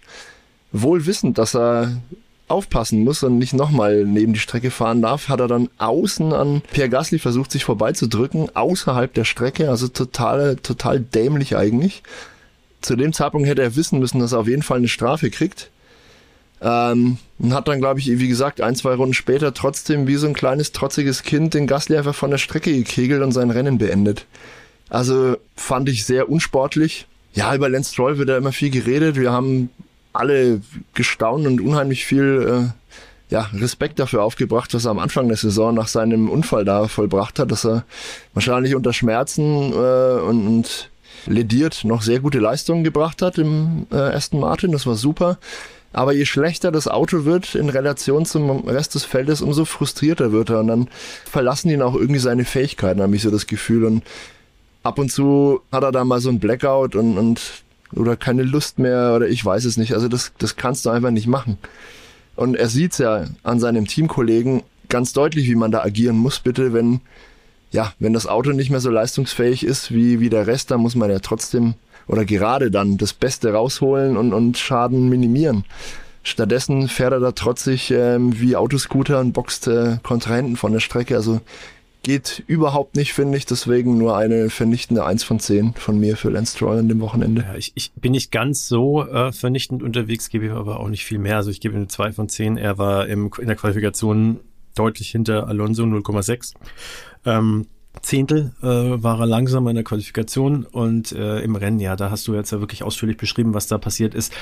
Wohl 0.73 1.07
wissend, 1.07 1.39
dass 1.39 1.55
er 1.55 2.01
aufpassen 2.49 3.05
muss 3.05 3.23
und 3.23 3.39
nicht 3.39 3.55
nochmal 3.55 4.05
neben 4.05 4.35
die 4.35 4.41
Strecke 4.41 4.71
fahren 4.71 5.03
darf, 5.03 5.29
hat 5.29 5.41
er 5.41 5.49
dann 5.49 5.71
außen 5.79 6.33
an 6.33 6.63
Pierre 6.73 6.91
Gasly 6.91 7.19
versucht, 7.19 7.51
sich 7.51 7.65
vorbeizudrücken, 7.65 8.55
außerhalb 8.55 9.13
der 9.15 9.25
Strecke, 9.25 9.71
also 9.71 9.89
total, 9.89 10.57
total 10.57 11.01
dämlich 11.01 11.57
eigentlich. 11.57 12.03
Zu 12.83 12.97
dem 12.97 13.13
Zeitpunkt 13.15 13.49
hätte 13.49 13.63
er 13.63 13.77
wissen 13.77 13.99
müssen, 13.99 14.19
dass 14.21 14.33
er 14.33 14.41
auf 14.41 14.49
jeden 14.49 14.63
Fall 14.63 14.79
eine 14.79 14.89
Strafe 14.89 15.31
kriegt. 15.31 15.71
Ähm, 16.61 17.19
und 17.39 17.55
hat 17.55 17.67
dann, 17.67 17.81
glaube 17.81 18.01
ich, 18.01 18.07
wie 18.07 18.29
gesagt, 18.29 18.61
ein, 18.61 18.77
zwei 18.77 18.95
Runden 18.95 19.15
später 19.15 19.53
trotzdem 19.55 20.07
wie 20.07 20.17
so 20.17 20.27
ein 20.27 20.35
kleines, 20.35 20.73
trotziges 20.73 21.23
Kind 21.23 21.55
den 21.55 21.67
Gasly 21.67 21.97
einfach 21.97 22.15
von 22.15 22.31
der 22.31 22.39
Strecke 22.39 22.73
gekegelt 22.73 23.23
und 23.23 23.33
sein 23.33 23.51
Rennen 23.51 23.79
beendet. 23.79 24.27
Also 24.89 25.37
fand 25.57 25.89
ich 25.89 26.05
sehr 26.05 26.29
unsportlich. 26.29 27.07
Ja, 27.33 27.55
über 27.55 27.69
Lance 27.69 27.93
Stroll 27.93 28.19
wird 28.19 28.29
da 28.29 28.37
immer 28.37 28.53
viel 28.53 28.71
geredet. 28.71 29.17
Wir 29.17 29.33
haben 29.33 29.71
alle 30.15 30.63
gestaunt 30.95 31.47
und 31.47 31.61
unheimlich 31.61 32.07
viel 32.07 32.73
äh, 32.73 33.33
ja, 33.33 33.51
Respekt 33.55 33.99
dafür 33.99 34.23
aufgebracht, 34.23 34.73
was 34.75 34.85
er 34.85 34.93
am 34.93 34.99
Anfang 34.99 35.29
der 35.29 35.37
Saison 35.37 35.75
nach 35.75 35.89
seinem 35.89 36.31
Unfall 36.31 36.65
da 36.65 36.89
vollbracht 36.89 37.39
hat, 37.39 37.51
dass 37.51 37.67
er 37.67 37.85
wahrscheinlich 38.33 38.75
unter 38.75 38.93
Schmerzen 38.93 39.73
äh, 39.73 40.21
und, 40.21 40.47
und 40.47 40.91
lediert 41.27 41.85
noch 41.85 42.03
sehr 42.03 42.21
gute 42.21 42.39
Leistungen 42.39 42.85
gebracht 42.85 43.23
hat 43.23 43.39
im 43.39 43.87
äh, 43.91 43.97
Aston 43.97 44.41
Martin. 44.41 44.73
Das 44.73 44.87
war 44.87 44.95
super. 44.95 45.39
Aber 45.93 46.13
je 46.13 46.27
schlechter 46.27 46.73
das 46.73 46.89
Auto 46.89 47.25
wird 47.25 47.55
in 47.55 47.69
Relation 47.69 48.27
zum 48.27 48.69
Rest 48.69 48.97
des 48.97 49.05
Feldes, 49.05 49.41
umso 49.41 49.65
frustrierter 49.65 50.33
wird 50.33 50.51
er. 50.51 50.61
Und 50.61 50.67
dann 50.67 50.89
verlassen 51.25 51.71
ihn 51.71 51.83
auch 51.83 51.95
irgendwie 51.95 52.21
seine 52.21 52.45
Fähigkeiten, 52.45 53.01
habe 53.01 53.15
ich 53.15 53.23
so 53.23 53.31
das 53.31 53.47
Gefühl. 53.47 53.85
Und 53.85 54.03
ab 54.83 54.99
und 54.99 55.11
zu 55.11 55.61
hat 55.71 55.85
er 55.85 55.93
da 55.93 56.05
mal 56.05 56.21
so 56.21 56.31
ein 56.31 56.41
Blackout 56.41 56.97
und, 56.97 57.17
und 57.17 57.64
oder 57.97 58.17
keine 58.17 58.43
Lust 58.43 58.79
mehr 58.79 59.15
oder 59.15 59.29
ich 59.29 59.45
weiß 59.45 59.65
es 59.65 59.77
nicht. 59.77 59.95
Also 59.95 60.09
das, 60.09 60.33
das 60.39 60.57
kannst 60.57 60.87
du 60.87 60.91
einfach 60.91 61.11
nicht 61.11 61.27
machen. 61.27 61.59
Und 62.37 62.57
er 62.57 62.69
sieht's 62.69 62.99
ja 62.99 63.25
an 63.43 63.61
seinem 63.61 63.87
Teamkollegen 63.87 64.63
ganz 64.89 65.13
deutlich, 65.13 65.49
wie 65.49 65.55
man 65.55 65.71
da 65.71 65.83
agieren 65.83 66.17
muss, 66.17 66.41
bitte, 66.41 66.73
wenn, 66.73 67.01
ja, 67.71 67.93
wenn 67.99 68.13
das 68.13 68.27
Auto 68.27 68.51
nicht 68.51 68.71
mehr 68.71 68.81
so 68.81 68.91
leistungsfähig 68.91 69.65
ist 69.65 69.93
wie, 69.93 70.21
wie 70.21 70.31
der 70.31 70.47
Rest, 70.47 70.71
dann 70.71 70.81
muss 70.81 70.95
man 70.95 71.11
ja 71.11 71.21
trotzdem 71.21 71.75
oder 72.07 72.25
gerade 72.25 72.71
dann 72.71 72.99
das 72.99 73.13
Beste 73.13 73.53
rausholen 73.53 74.17
und, 74.17 74.33
und 74.33 74.59
Schaden 74.59 75.09
minimieren. 75.09 75.65
Stattdessen 76.23 76.89
fährt 76.89 77.13
er 77.13 77.21
da 77.21 77.33
trotzig 77.33 77.91
ähm, 77.91 78.41
wie 78.41 78.57
Autoscooter 78.57 79.21
und 79.21 79.33
boxt 79.33 79.67
äh, 79.69 79.99
Kontrahenten 80.03 80.57
von 80.57 80.73
der 80.73 80.81
Strecke. 80.81 81.17
Also 81.17 81.41
geht 82.05 82.45
überhaupt 82.47 82.95
nicht, 82.95 83.13
finde 83.13 83.37
ich. 83.37 83.47
Deswegen 83.47 83.99
nur 83.99 84.17
eine 84.17 84.51
vernichtende 84.51 85.05
1 85.05 85.25
von 85.25 85.41
10 85.41 85.75
von 85.75 85.99
mir 85.99 86.17
für 86.17 86.31
Lance 86.31 86.57
Stroll 86.57 86.79
an 86.79 86.89
dem 86.89 87.01
Wochenende. 87.01 87.43
Ja, 87.43 87.57
ich, 87.57 87.73
ich 87.75 87.93
bin 87.95 88.13
nicht 88.13 88.31
ganz 88.31 88.69
so 88.69 89.05
äh, 89.05 89.33
vernichtend 89.33 89.83
unterwegs, 89.83 90.29
gebe 90.29 90.47
ihm 90.47 90.53
aber 90.53 90.79
auch 90.79 90.89
nicht 90.89 91.05
viel 91.05 91.19
mehr. 91.19 91.37
Also 91.37 91.51
ich 91.51 91.61
gebe 91.61 91.75
ihm 91.75 91.79
eine 91.79 91.89
2 91.89 92.13
von 92.13 92.29
10. 92.29 92.57
Er 92.57 92.79
war 92.79 93.09
im, 93.09 93.31
in 93.41 93.49
der 93.49 93.57
Qualifikation 93.57 94.39
deutlich 94.77 95.11
hinter 95.11 95.49
Alonso 95.49 95.83
0,6. 95.83 96.55
Ähm, 97.25 97.67
Zehntel 98.03 98.53
äh, 98.61 98.67
war 98.67 99.21
er 99.21 99.27
langsamer 99.27 99.71
in 99.71 99.77
der 99.77 99.85
Qualifikation 99.85 100.65
und 100.65 101.13
äh, 101.13 101.41
im 101.41 101.57
Rennen, 101.57 101.79
ja, 101.79 101.97
da 101.97 102.11
hast 102.11 102.27
du 102.27 102.35
jetzt 102.35 102.51
ja 102.51 102.61
wirklich 102.61 102.83
ausführlich 102.83 103.17
beschrieben, 103.17 103.55
was 103.55 103.67
da 103.67 103.79
passiert 103.79 104.15
ist. 104.15 104.33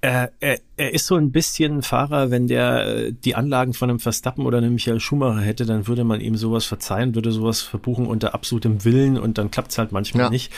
Er, 0.00 0.30
er, 0.38 0.60
er 0.76 0.94
ist 0.94 1.06
so 1.06 1.16
ein 1.16 1.32
bisschen 1.32 1.78
ein 1.78 1.82
Fahrer, 1.82 2.30
wenn 2.30 2.46
der 2.46 2.86
äh, 2.86 3.12
die 3.12 3.34
Anlagen 3.34 3.74
von 3.74 3.90
einem 3.90 3.98
Verstappen 3.98 4.46
oder 4.46 4.58
einem 4.58 4.74
Michael 4.74 5.00
Schumacher 5.00 5.40
hätte, 5.40 5.66
dann 5.66 5.88
würde 5.88 6.04
man 6.04 6.20
ihm 6.20 6.36
sowas 6.36 6.66
verzeihen, 6.66 7.16
würde 7.16 7.32
sowas 7.32 7.62
verbuchen 7.62 8.06
unter 8.06 8.32
absolutem 8.32 8.84
Willen 8.84 9.18
und 9.18 9.38
dann 9.38 9.50
klappt 9.50 9.72
es 9.72 9.78
halt 9.78 9.90
manchmal 9.90 10.24
ja. 10.24 10.30
nicht. 10.30 10.52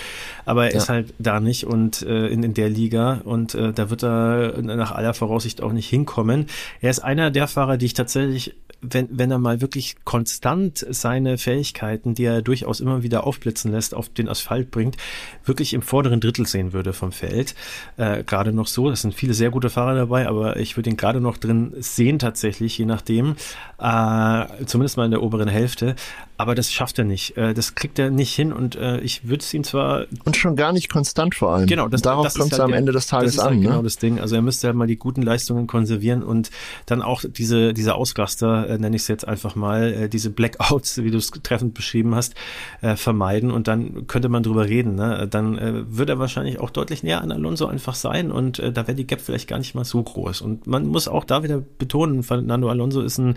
Aber 0.44 0.66
er 0.66 0.72
ja. 0.72 0.78
ist 0.78 0.90
halt 0.90 1.14
da 1.18 1.40
nicht 1.40 1.64
und 1.64 2.02
äh, 2.02 2.26
in, 2.26 2.42
in 2.42 2.52
der 2.52 2.68
Liga 2.68 3.22
und 3.24 3.54
äh, 3.54 3.72
da 3.72 3.88
wird 3.88 4.04
er 4.04 4.60
nach 4.60 4.92
aller 4.92 5.14
Voraussicht 5.14 5.62
auch 5.62 5.72
nicht 5.72 5.88
hinkommen. 5.88 6.46
Er 6.82 6.90
ist 6.90 7.00
einer 7.00 7.30
der 7.30 7.48
Fahrer, 7.48 7.78
die 7.78 7.86
ich 7.86 7.94
tatsächlich 7.94 8.54
wenn, 8.82 9.08
wenn 9.10 9.30
er 9.30 9.38
mal 9.38 9.60
wirklich 9.60 9.96
konstant 10.04 10.84
seine 10.88 11.38
Fähigkeiten, 11.38 12.14
die 12.14 12.24
er 12.24 12.42
durchaus 12.42 12.80
immer 12.80 13.02
wieder 13.02 13.26
aufblitzen 13.26 13.70
lässt, 13.70 13.94
auf 13.94 14.08
den 14.08 14.28
Asphalt 14.28 14.70
bringt, 14.70 14.96
wirklich 15.44 15.74
im 15.74 15.82
vorderen 15.82 16.20
Drittel 16.20 16.46
sehen 16.46 16.72
würde 16.72 16.92
vom 16.92 17.12
Feld. 17.12 17.54
Äh, 17.96 18.24
gerade 18.24 18.52
noch 18.52 18.66
so, 18.66 18.88
das 18.88 19.02
sind 19.02 19.14
viele 19.31 19.35
sehr 19.36 19.51
gute 19.51 19.70
Fahrer 19.70 19.94
dabei, 19.94 20.27
aber 20.27 20.57
ich 20.57 20.77
würde 20.77 20.90
ihn 20.90 20.97
gerade 20.97 21.20
noch 21.20 21.36
drin 21.36 21.73
sehen 21.78 22.19
tatsächlich, 22.19 22.77
je 22.77 22.85
nachdem, 22.85 23.36
äh, 23.78 24.65
zumindest 24.66 24.97
mal 24.97 25.05
in 25.05 25.12
der 25.12 25.23
oberen 25.23 25.48
Hälfte. 25.48 25.94
Aber 26.40 26.54
das 26.54 26.72
schafft 26.72 26.98
er 26.98 27.04
nicht. 27.04 27.36
Äh, 27.36 27.52
das 27.52 27.74
kriegt 27.74 27.98
er 27.98 28.08
nicht 28.08 28.34
hin 28.34 28.50
und 28.54 28.74
äh, 28.74 28.98
ich 29.00 29.28
würde 29.28 29.42
es 29.42 29.52
ihm 29.52 29.62
zwar. 29.62 30.06
Und 30.24 30.38
schon 30.38 30.56
gar 30.56 30.72
nicht 30.72 30.90
konstant 30.90 31.34
vor 31.34 31.50
allem. 31.50 31.66
Genau, 31.66 31.86
das, 31.86 32.00
darauf 32.00 32.32
kommt 32.32 32.50
es 32.50 32.58
halt 32.58 32.62
am 32.62 32.72
Ende 32.72 32.92
des 32.92 33.08
Tages 33.08 33.34
das 33.34 33.34
ist 33.34 33.40
an. 33.40 33.48
Halt 33.48 33.60
ne? 33.60 33.66
Genau 33.66 33.82
das 33.82 33.98
Ding. 33.98 34.18
Also 34.18 34.36
er 34.36 34.40
müsste 34.40 34.68
halt 34.68 34.74
mal 34.74 34.86
die 34.86 34.96
guten 34.96 35.20
Leistungen 35.20 35.66
konservieren 35.66 36.22
und 36.22 36.50
dann 36.86 37.02
auch 37.02 37.24
diese, 37.28 37.74
diese 37.74 37.94
Ausraster, 37.94 38.70
äh, 38.70 38.78
nenne 38.78 38.96
ich 38.96 39.02
es 39.02 39.08
jetzt 39.08 39.28
einfach 39.28 39.54
mal, 39.54 39.92
äh, 39.92 40.08
diese 40.08 40.30
Blackouts, 40.30 41.04
wie 41.04 41.10
du 41.10 41.18
es 41.18 41.30
treffend 41.30 41.74
beschrieben 41.74 42.14
hast, 42.14 42.34
äh, 42.80 42.96
vermeiden 42.96 43.50
und 43.50 43.68
dann 43.68 44.06
könnte 44.06 44.30
man 44.30 44.42
drüber 44.42 44.66
reden. 44.66 44.94
Ne? 44.94 45.28
Dann 45.30 45.58
äh, 45.58 45.94
würde 45.94 46.14
er 46.14 46.18
wahrscheinlich 46.20 46.58
auch 46.58 46.70
deutlich 46.70 47.02
näher 47.02 47.20
an 47.20 47.32
Alonso 47.32 47.66
einfach 47.66 47.94
sein 47.94 48.32
und 48.32 48.58
äh, 48.60 48.72
da 48.72 48.86
wäre 48.86 48.94
die 48.94 49.06
Gap 49.06 49.20
vielleicht 49.20 49.46
gar 49.46 49.58
nicht 49.58 49.74
mal 49.74 49.84
so 49.84 50.02
groß. 50.02 50.40
Und 50.40 50.66
man 50.66 50.86
muss 50.86 51.06
auch 51.06 51.24
da 51.24 51.42
wieder 51.42 51.62
betonen, 51.78 52.22
Fernando 52.22 52.70
Alonso 52.70 53.02
ist 53.02 53.18
ein 53.18 53.34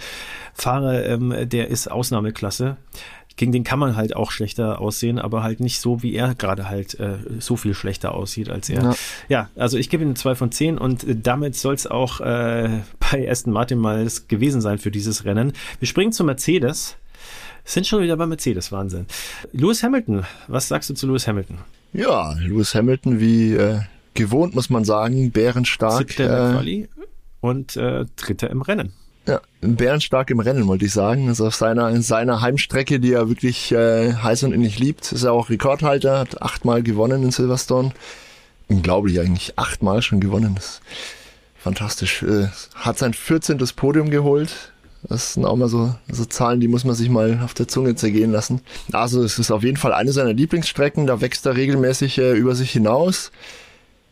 Fahrer, 0.53 1.05
ähm, 1.05 1.49
der 1.49 1.67
ist 1.67 1.91
Ausnahmeklasse 1.91 2.77
gegen 3.35 3.51
den 3.51 3.63
kann 3.63 3.79
man 3.79 3.95
halt 3.95 4.15
auch 4.15 4.31
schlechter 4.31 4.79
aussehen, 4.79 5.19
aber 5.19 5.43
halt 5.43 5.59
nicht 5.59 5.79
so, 5.79 6.03
wie 6.03 6.13
er 6.13 6.35
gerade 6.35 6.69
halt 6.69 6.99
äh, 6.99 7.17
so 7.39 7.55
viel 7.55 7.73
schlechter 7.73 8.13
aussieht 8.13 8.49
als 8.49 8.69
er. 8.69 8.83
Ja, 8.83 8.95
ja 9.29 9.49
also 9.55 9.77
ich 9.77 9.89
gebe 9.89 10.03
ihm 10.03 10.09
eine 10.09 10.15
2 10.15 10.35
von 10.35 10.51
10 10.51 10.77
und 10.77 11.03
äh, 11.03 11.15
damit 11.15 11.55
soll 11.55 11.73
es 11.73 11.87
auch 11.87 12.19
äh, 12.21 12.69
bei 13.11 13.29
Aston 13.29 13.53
Martin 13.53 13.79
mal 13.79 14.07
gewesen 14.27 14.61
sein 14.61 14.77
für 14.77 14.91
dieses 14.91 15.25
Rennen. 15.25 15.53
Wir 15.79 15.87
springen 15.87 16.11
zu 16.11 16.23
Mercedes. 16.23 16.95
Sind 17.65 17.87
schon 17.87 18.01
wieder 18.01 18.17
bei 18.17 18.25
Mercedes, 18.25 18.73
Wahnsinn. 18.73 19.05
Lewis 19.53 19.83
Hamilton, 19.83 20.25
was 20.47 20.67
sagst 20.67 20.89
du 20.89 20.95
zu 20.95 21.07
Lewis 21.07 21.27
Hamilton? 21.27 21.59
Ja, 21.93 22.33
Lewis 22.33 22.75
Hamilton, 22.75 23.21
wie 23.21 23.53
äh, 23.53 23.79
gewohnt 24.13 24.53
muss 24.53 24.69
man 24.69 24.83
sagen, 24.83 25.31
bärenstark. 25.31 26.09
Siebter 26.09 26.23
in 26.23 26.29
der 26.29 26.49
äh, 26.49 26.53
Quali 26.53 26.89
und 27.39 27.77
äh, 27.77 28.05
Dritter 28.17 28.49
im 28.49 28.61
Rennen. 28.61 28.93
Ja, 29.25 29.39
bärenstark 29.61 30.29
im 30.31 30.41
Rennen, 30.41 30.67
wollte 30.67 30.85
ich 30.85 30.91
sagen. 30.91 31.29
Also 31.29 31.47
auf 31.47 31.55
seiner, 31.55 32.01
seiner 32.01 32.41
Heimstrecke, 32.41 32.99
die 32.99 33.13
er 33.13 33.29
wirklich 33.29 33.71
äh, 33.71 34.13
heiß 34.13 34.43
und 34.43 34.53
innig 34.53 34.79
liebt, 34.79 35.11
ist 35.11 35.23
er 35.23 35.31
auch 35.31 35.49
Rekordhalter, 35.49 36.19
hat 36.19 36.41
achtmal 36.41 36.83
gewonnen 36.83 37.23
in 37.23 37.31
Silverstone. 37.31 37.91
Unglaublich 38.67 39.19
eigentlich, 39.19 39.57
achtmal 39.57 40.01
schon 40.01 40.19
gewonnen. 40.19 40.55
Das 40.55 40.65
ist 40.65 40.81
fantastisch. 41.57 42.23
Äh, 42.23 42.47
hat 42.75 42.97
sein 42.97 43.13
14. 43.13 43.59
Podium 43.75 44.09
geholt. 44.09 44.73
Das 45.03 45.33
sind 45.33 45.45
auch 45.45 45.55
mal 45.55 45.69
so, 45.69 45.95
so 46.09 46.25
Zahlen, 46.25 46.59
die 46.59 46.67
muss 46.67 46.85
man 46.85 46.95
sich 46.95 47.09
mal 47.09 47.41
auf 47.43 47.53
der 47.53 47.67
Zunge 47.67 47.95
zergehen 47.95 48.31
lassen. 48.31 48.61
Also 48.93 49.23
es 49.23 49.37
ist 49.37 49.51
auf 49.51 49.63
jeden 49.63 49.77
Fall 49.77 49.93
eine 49.93 50.13
seiner 50.13 50.33
Lieblingsstrecken, 50.33 51.07
da 51.07 51.19
wächst 51.19 51.45
er 51.45 51.55
regelmäßig 51.55 52.17
äh, 52.19 52.33
über 52.33 52.55
sich 52.55 52.71
hinaus. 52.71 53.31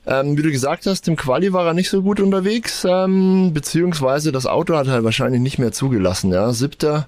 Ähm, 0.06 0.36
wie 0.36 0.42
du 0.42 0.52
gesagt 0.52 0.88
hast, 0.88 1.08
im 1.08 1.16
Quali 1.16 1.54
war 1.54 1.66
er 1.68 1.74
nicht 1.74 1.90
so 1.90 2.02
gut 2.02 2.20
unterwegs, 2.20 2.86
ähm, 2.90 3.54
beziehungsweise 3.54 4.32
das 4.32 4.48
Auto 4.48 4.76
hat 4.76 4.88
er 4.88 5.04
wahrscheinlich 5.04 5.42
nicht 5.42 5.60
mehr 5.60 5.72
zugelassen. 5.72 6.32
Ja, 6.32 6.52
siebter, 6.54 7.08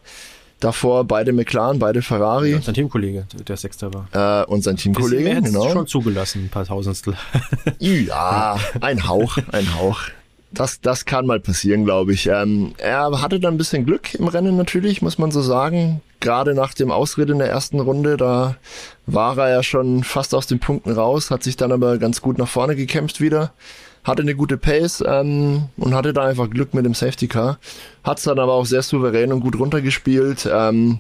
davor 0.60 1.04
beide 1.06 1.34
McLaren, 1.34 1.80
beide 1.80 2.04
Ferrari. 2.04 2.52
Ja, 2.52 2.62
sein 2.62 2.76
Teamkollege, 2.76 3.26
der 3.48 3.58
Sechster 3.58 3.92
war. 3.94 4.44
Äh, 4.44 4.46
und 4.46 4.64
sein 4.64 4.78
Teamkollege, 4.78 5.42
genau. 5.42 5.72
schon 5.72 5.88
zugelassen, 5.88 6.46
ein 6.46 6.50
paar 6.50 6.66
Tausendstel. 6.66 7.16
ja, 7.80 8.58
ein 8.80 9.08
Hauch, 9.08 9.38
ein 9.52 9.76
Hauch. 9.76 10.00
Das, 10.52 10.80
das 10.82 11.06
kann 11.06 11.26
mal 11.26 11.40
passieren, 11.40 11.86
glaube 11.86 12.14
ich. 12.14 12.28
Ähm, 12.28 12.76
er 12.78 13.24
hatte 13.24 13.40
dann 13.40 13.56
ein 13.56 13.58
bisschen 13.58 13.86
Glück 13.86 14.14
im 14.14 14.28
Rennen 14.28 14.56
natürlich, 14.56 15.02
muss 15.02 15.18
man 15.18 15.32
so 15.32 15.42
sagen 15.42 16.02
gerade 16.24 16.56
nach 16.56 16.74
dem 16.74 16.90
Ausritt 16.90 17.30
in 17.30 17.38
der 17.38 17.50
ersten 17.50 17.80
Runde, 17.80 18.18
da 18.18 18.56
war 19.06 19.38
er 19.38 19.50
ja 19.50 19.64
schon 19.64 20.04
fast 20.04 20.34
aus 20.34 20.48
den 20.48 20.60
Punkten 20.60 20.92
raus, 20.92 21.30
hat 21.30 21.44
sich 21.44 21.58
dann 21.58 21.72
aber 21.72 22.00
ganz 22.00 22.22
gut 22.22 22.40
nach 22.40 22.48
vorne 22.48 22.76
gekämpft 22.76 23.22
wieder, 23.22 23.54
hatte 24.04 24.24
eine 24.24 24.34
gute 24.34 24.58
Pace 24.58 25.04
ähm, 25.06 25.66
und 25.78 25.94
hatte 25.94 26.14
da 26.14 26.26
einfach 26.26 26.50
Glück 26.50 26.74
mit 26.74 26.86
dem 26.86 26.96
Safety 26.96 27.28
Car. 27.28 27.60
Hat 28.04 28.18
es 28.18 28.24
dann 28.24 28.40
aber 28.40 28.54
auch 28.54 28.66
sehr 28.66 28.82
souverän 28.82 29.32
und 29.32 29.42
gut 29.42 29.60
runtergespielt. 29.60 30.50
Ähm, 30.52 31.00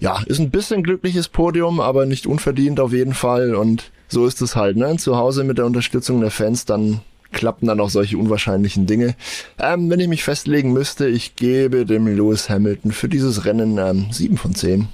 ja, 0.00 0.20
ist 0.26 0.40
ein 0.40 0.50
bisschen 0.50 0.82
glückliches 0.82 1.28
Podium, 1.28 1.78
aber 1.80 2.06
nicht 2.06 2.26
unverdient 2.26 2.80
auf 2.80 2.92
jeden 2.92 3.14
Fall 3.14 3.54
und 3.54 3.90
so 4.08 4.26
ist 4.26 4.42
es 4.42 4.56
halt, 4.56 4.76
ne? 4.76 4.96
Zu 4.96 5.16
Hause 5.16 5.44
mit 5.44 5.58
der 5.58 5.66
Unterstützung 5.66 6.20
der 6.20 6.30
Fans, 6.30 6.64
dann 6.64 7.00
klappen 7.32 7.66
dann 7.66 7.80
auch 7.80 7.90
solche 7.90 8.18
unwahrscheinlichen 8.18 8.86
Dinge. 8.86 9.14
Ähm, 9.58 9.90
wenn 9.90 10.00
ich 10.00 10.08
mich 10.08 10.24
festlegen 10.24 10.72
müsste, 10.72 11.08
ich 11.08 11.36
gebe 11.36 11.86
dem 11.86 12.06
Lewis 12.06 12.48
Hamilton 12.48 12.92
für 12.92 13.08
dieses 13.08 13.44
Rennen 13.44 13.78
ähm, 13.78 14.06
7 14.10 14.36
von 14.36 14.54
10. 14.54 14.88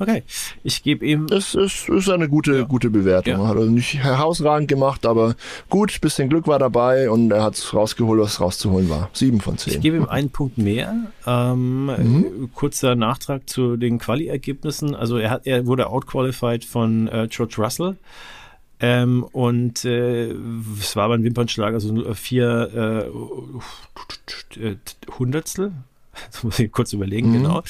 Okay, 0.00 0.22
ich 0.62 0.84
gebe 0.84 1.04
ihm. 1.04 1.26
Es 1.26 1.56
ist, 1.56 1.88
ist 1.88 2.08
eine 2.08 2.28
gute, 2.28 2.58
ja. 2.58 2.62
gute 2.62 2.88
Bewertung. 2.88 3.34
Ja. 3.34 3.48
Hat 3.48 3.56
er 3.56 3.64
nicht 3.64 3.94
herausragend 3.94 4.68
gemacht, 4.68 5.04
aber 5.04 5.34
gut, 5.68 6.00
bisschen 6.00 6.28
Glück 6.28 6.46
war 6.46 6.60
dabei 6.60 7.10
und 7.10 7.32
er 7.32 7.42
hat 7.42 7.54
es 7.54 7.74
rausgeholt, 7.74 8.20
was 8.20 8.40
rauszuholen 8.40 8.88
war. 8.88 9.10
Sieben 9.12 9.40
von 9.40 9.58
zehn. 9.58 9.74
Ich 9.74 9.80
gebe 9.80 9.96
ihm 9.96 10.08
einen 10.08 10.30
Punkt 10.30 10.56
mehr. 10.56 10.94
Ähm, 11.26 11.86
mhm. 11.86 12.50
Kurzer 12.54 12.94
Nachtrag 12.94 13.48
zu 13.48 13.76
den 13.76 13.98
Quali-Ergebnissen. 13.98 14.94
Also 14.94 15.18
er 15.18 15.30
hat, 15.30 15.46
er 15.48 15.66
wurde 15.66 15.88
outqualified 15.88 16.64
von 16.64 17.08
äh, 17.08 17.26
George 17.28 17.56
Russell. 17.58 17.96
Ähm, 18.80 19.24
und 19.24 19.84
äh, 19.84 20.30
es 20.78 20.94
war 20.94 21.10
ein 21.10 21.24
Wimpernschlag, 21.24 21.74
also 21.74 22.14
vier 22.14 23.10
äh, 24.60 25.10
Hundertstel. 25.18 25.72
Das 26.32 26.42
muss 26.42 26.58
ich 26.58 26.72
kurz 26.72 26.92
überlegen, 26.92 27.28
mhm. 27.28 27.32
genau. 27.34 27.62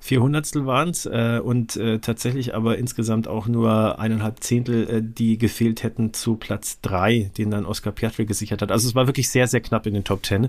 Vier 0.00 0.20
Hundertstel 0.20 0.66
waren 0.66 0.90
es 0.90 1.06
äh, 1.06 1.40
und 1.42 1.76
äh, 1.76 1.98
tatsächlich 1.98 2.54
aber 2.54 2.76
insgesamt 2.76 3.26
auch 3.26 3.46
nur 3.46 3.98
eineinhalb 3.98 4.40
Zehntel, 4.40 4.90
äh, 4.90 5.00
die 5.00 5.38
gefehlt 5.38 5.82
hätten 5.82 6.12
zu 6.12 6.34
Platz 6.34 6.80
drei, 6.82 7.30
den 7.38 7.50
dann 7.50 7.64
Oscar 7.64 7.92
Piastri 7.92 8.26
gesichert 8.26 8.60
hat. 8.60 8.70
Also 8.70 8.86
es 8.86 8.94
war 8.94 9.06
wirklich 9.06 9.30
sehr, 9.30 9.46
sehr 9.46 9.60
knapp 9.60 9.86
in 9.86 9.94
den 9.94 10.04
Top 10.04 10.22
Ten. 10.22 10.48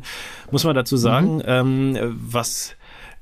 Muss 0.51 0.65
man 0.65 0.75
dazu 0.75 0.97
sagen, 0.97 1.37
mhm. 1.37 1.43
ähm, 1.45 2.17
was 2.19 2.75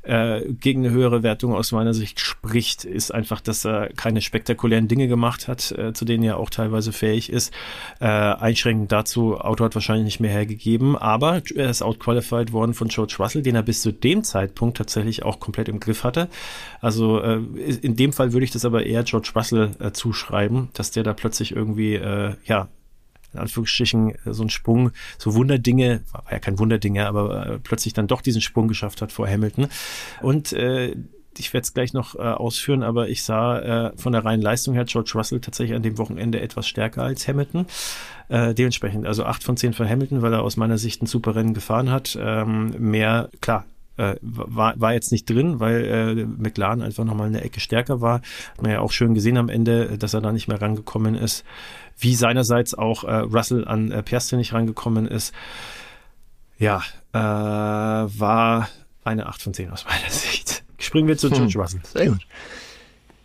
äh, 0.04 0.42
gegen 0.60 0.86
eine 0.86 0.94
höhere 0.94 1.24
Wertung 1.24 1.54
aus 1.54 1.72
meiner 1.72 1.94
Sicht 1.94 2.20
spricht, 2.20 2.86
ist 2.86 3.14
einfach, 3.14 3.42
dass 3.42 3.66
er 3.66 3.90
keine 3.94 4.22
spektakulären 4.22 4.88
Dinge 4.88 5.08
gemacht 5.08 5.48
hat, 5.48 5.72
äh, 5.72 5.94
zu 5.94 6.06
denen 6.06 6.24
er 6.24 6.38
auch 6.38 6.50
teilweise 6.50 6.92
fähig 6.92 7.32
ist. 7.32 7.54
Äh, 8.00 8.06
einschränkend 8.06 8.92
dazu, 8.92 9.38
Auto 9.40 9.64
hat 9.64 9.76
wahrscheinlich 9.76 10.06
nicht 10.06 10.20
mehr 10.20 10.32
hergegeben, 10.32 10.98
aber 10.98 11.42
er 11.56 11.70
ist 11.70 11.82
outqualified 11.82 12.52
worden 12.52 12.74
von 12.74 12.90
George 12.90 13.16
Russell, 13.20 13.42
den 13.42 13.56
er 13.56 13.64
bis 13.64 13.82
zu 13.82 13.92
dem 13.92 14.24
Zeitpunkt 14.24 14.78
tatsächlich 14.78 15.24
auch 15.24 15.40
komplett 15.40 15.70
im 15.70 15.80
Griff 15.80 16.04
hatte. 16.04 16.28
Also 16.82 17.22
äh, 17.22 17.40
in 17.82 17.96
dem 17.96 18.14
Fall 18.14 18.34
würde 18.34 18.44
ich 18.44 18.52
das 18.52 18.66
aber 18.66 18.86
eher 18.86 19.04
George 19.04 19.32
Russell 19.36 19.72
äh, 19.80 19.92
zuschreiben, 19.92 20.70
dass 20.74 20.92
der 20.92 21.04
da 21.04 21.14
plötzlich 21.14 21.56
irgendwie 21.56 21.96
äh, 21.96 22.36
ja 22.46 22.68
in 23.34 23.40
Anführungsstrichen 23.40 24.14
so 24.26 24.44
ein 24.44 24.50
Sprung, 24.50 24.92
so 25.18 25.36
Wunderdinge, 25.36 26.02
war 26.12 26.26
ja 26.32 26.40
kein 26.40 26.60
Wunderdinge, 26.60 27.08
aber 27.08 27.46
äh, 27.46 27.60
plötzlich 27.60 27.94
dann 27.94 28.08
doch 28.08 28.22
diesen 28.22 28.42
Sprung 28.42 28.68
geschafft 28.68 29.02
hat 29.02 29.12
vor 29.12 29.28
Hamilton. 29.28 29.68
Und 30.22 30.54
äh, 30.54 30.96
ich 31.40 31.54
werde 31.54 31.64
es 31.64 31.74
gleich 31.74 31.94
noch 31.94 32.16
äh, 32.16 32.20
ausführen, 32.20 32.84
aber 32.84 33.10
ich 33.10 33.24
sah 33.24 33.60
äh, 33.60 33.98
von 33.98 34.14
der 34.14 34.26
reinen 34.26 34.42
Leistung 34.42 34.74
her 34.74 34.86
George 34.86 35.12
Russell 35.16 35.40
tatsächlich 35.40 35.76
an 35.76 35.84
dem 35.84 35.98
Wochenende 35.98 36.40
etwas 36.42 36.68
stärker 36.68 37.04
als 37.04 37.28
Hamilton. 37.28 37.66
Äh, 38.30 38.54
dementsprechend 38.54 39.06
also 39.06 39.26
acht 39.26 39.44
von 39.44 39.58
zehn 39.58 39.74
für 39.74 39.88
Hamilton, 39.88 40.22
weil 40.22 40.34
er 40.34 40.44
aus 40.44 40.58
meiner 40.58 40.78
Sicht 40.78 41.02
ein 41.02 41.08
super 41.08 41.36
Rennen 41.36 41.54
gefahren 41.54 41.92
hat. 41.92 42.18
Ähm, 42.20 42.74
mehr, 42.78 43.30
klar, 43.42 43.66
äh, 43.98 44.16
war, 44.22 44.80
war 44.80 44.94
jetzt 44.94 45.12
nicht 45.12 45.30
drin, 45.30 45.60
weil 45.60 45.86
äh, 45.86 46.26
McLaren 46.26 46.82
einfach 46.82 47.04
nochmal 47.04 47.28
eine 47.28 47.42
Ecke 47.42 47.60
stärker 47.60 48.02
war. 48.02 48.22
Hat 48.52 48.62
man 48.62 48.72
ja 48.72 48.80
auch 48.80 48.92
schön 48.92 49.14
gesehen 49.14 49.38
am 49.38 49.50
Ende, 49.50 49.98
dass 49.98 50.14
er 50.14 50.22
da 50.22 50.32
nicht 50.32 50.48
mehr 50.48 50.62
rangekommen 50.62 51.16
ist 51.16 51.44
wie 51.98 52.16
seinerseits 52.16 52.74
auch 52.74 53.04
äh, 53.04 53.16
Russell 53.16 53.68
an 53.68 53.92
äh, 53.92 54.04
Piastri 54.04 54.38
nicht 54.38 54.54
rangekommen 54.54 55.08
ist. 55.08 55.34
Ja, 56.58 56.82
äh, 57.14 57.20
war 57.20 58.70
eine 59.04 59.28
8 59.28 59.42
von 59.42 59.54
10 59.54 59.72
aus 59.72 59.86
meiner 59.86 60.10
Sicht. 60.10 60.64
Springen 60.78 61.08
wir 61.08 61.18
zu 61.18 61.30
hm. 61.30 61.38
George 61.38 61.60
Russell. 61.60 61.82
Sehr 61.94 62.08
gut. 62.08 62.26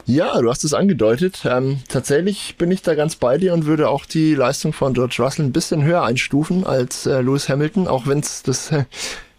Ja, 0.06 0.40
du 0.40 0.48
hast 0.48 0.64
es 0.64 0.72
angedeutet. 0.72 1.42
Ähm, 1.44 1.80
tatsächlich 1.88 2.56
bin 2.56 2.70
ich 2.70 2.80
da 2.80 2.94
ganz 2.94 3.16
bei 3.16 3.36
dir 3.36 3.52
und 3.52 3.66
würde 3.66 3.90
auch 3.90 4.06
die 4.06 4.34
Leistung 4.34 4.72
von 4.72 4.94
George 4.94 5.16
Russell 5.18 5.44
ein 5.44 5.52
bisschen 5.52 5.84
höher 5.84 6.02
einstufen 6.02 6.66
als 6.66 7.04
äh, 7.04 7.20
Lewis 7.20 7.50
Hamilton, 7.50 7.86
auch 7.86 8.06
wenn 8.06 8.20
es 8.20 8.42
das 8.42 8.72
äh, 8.72 8.84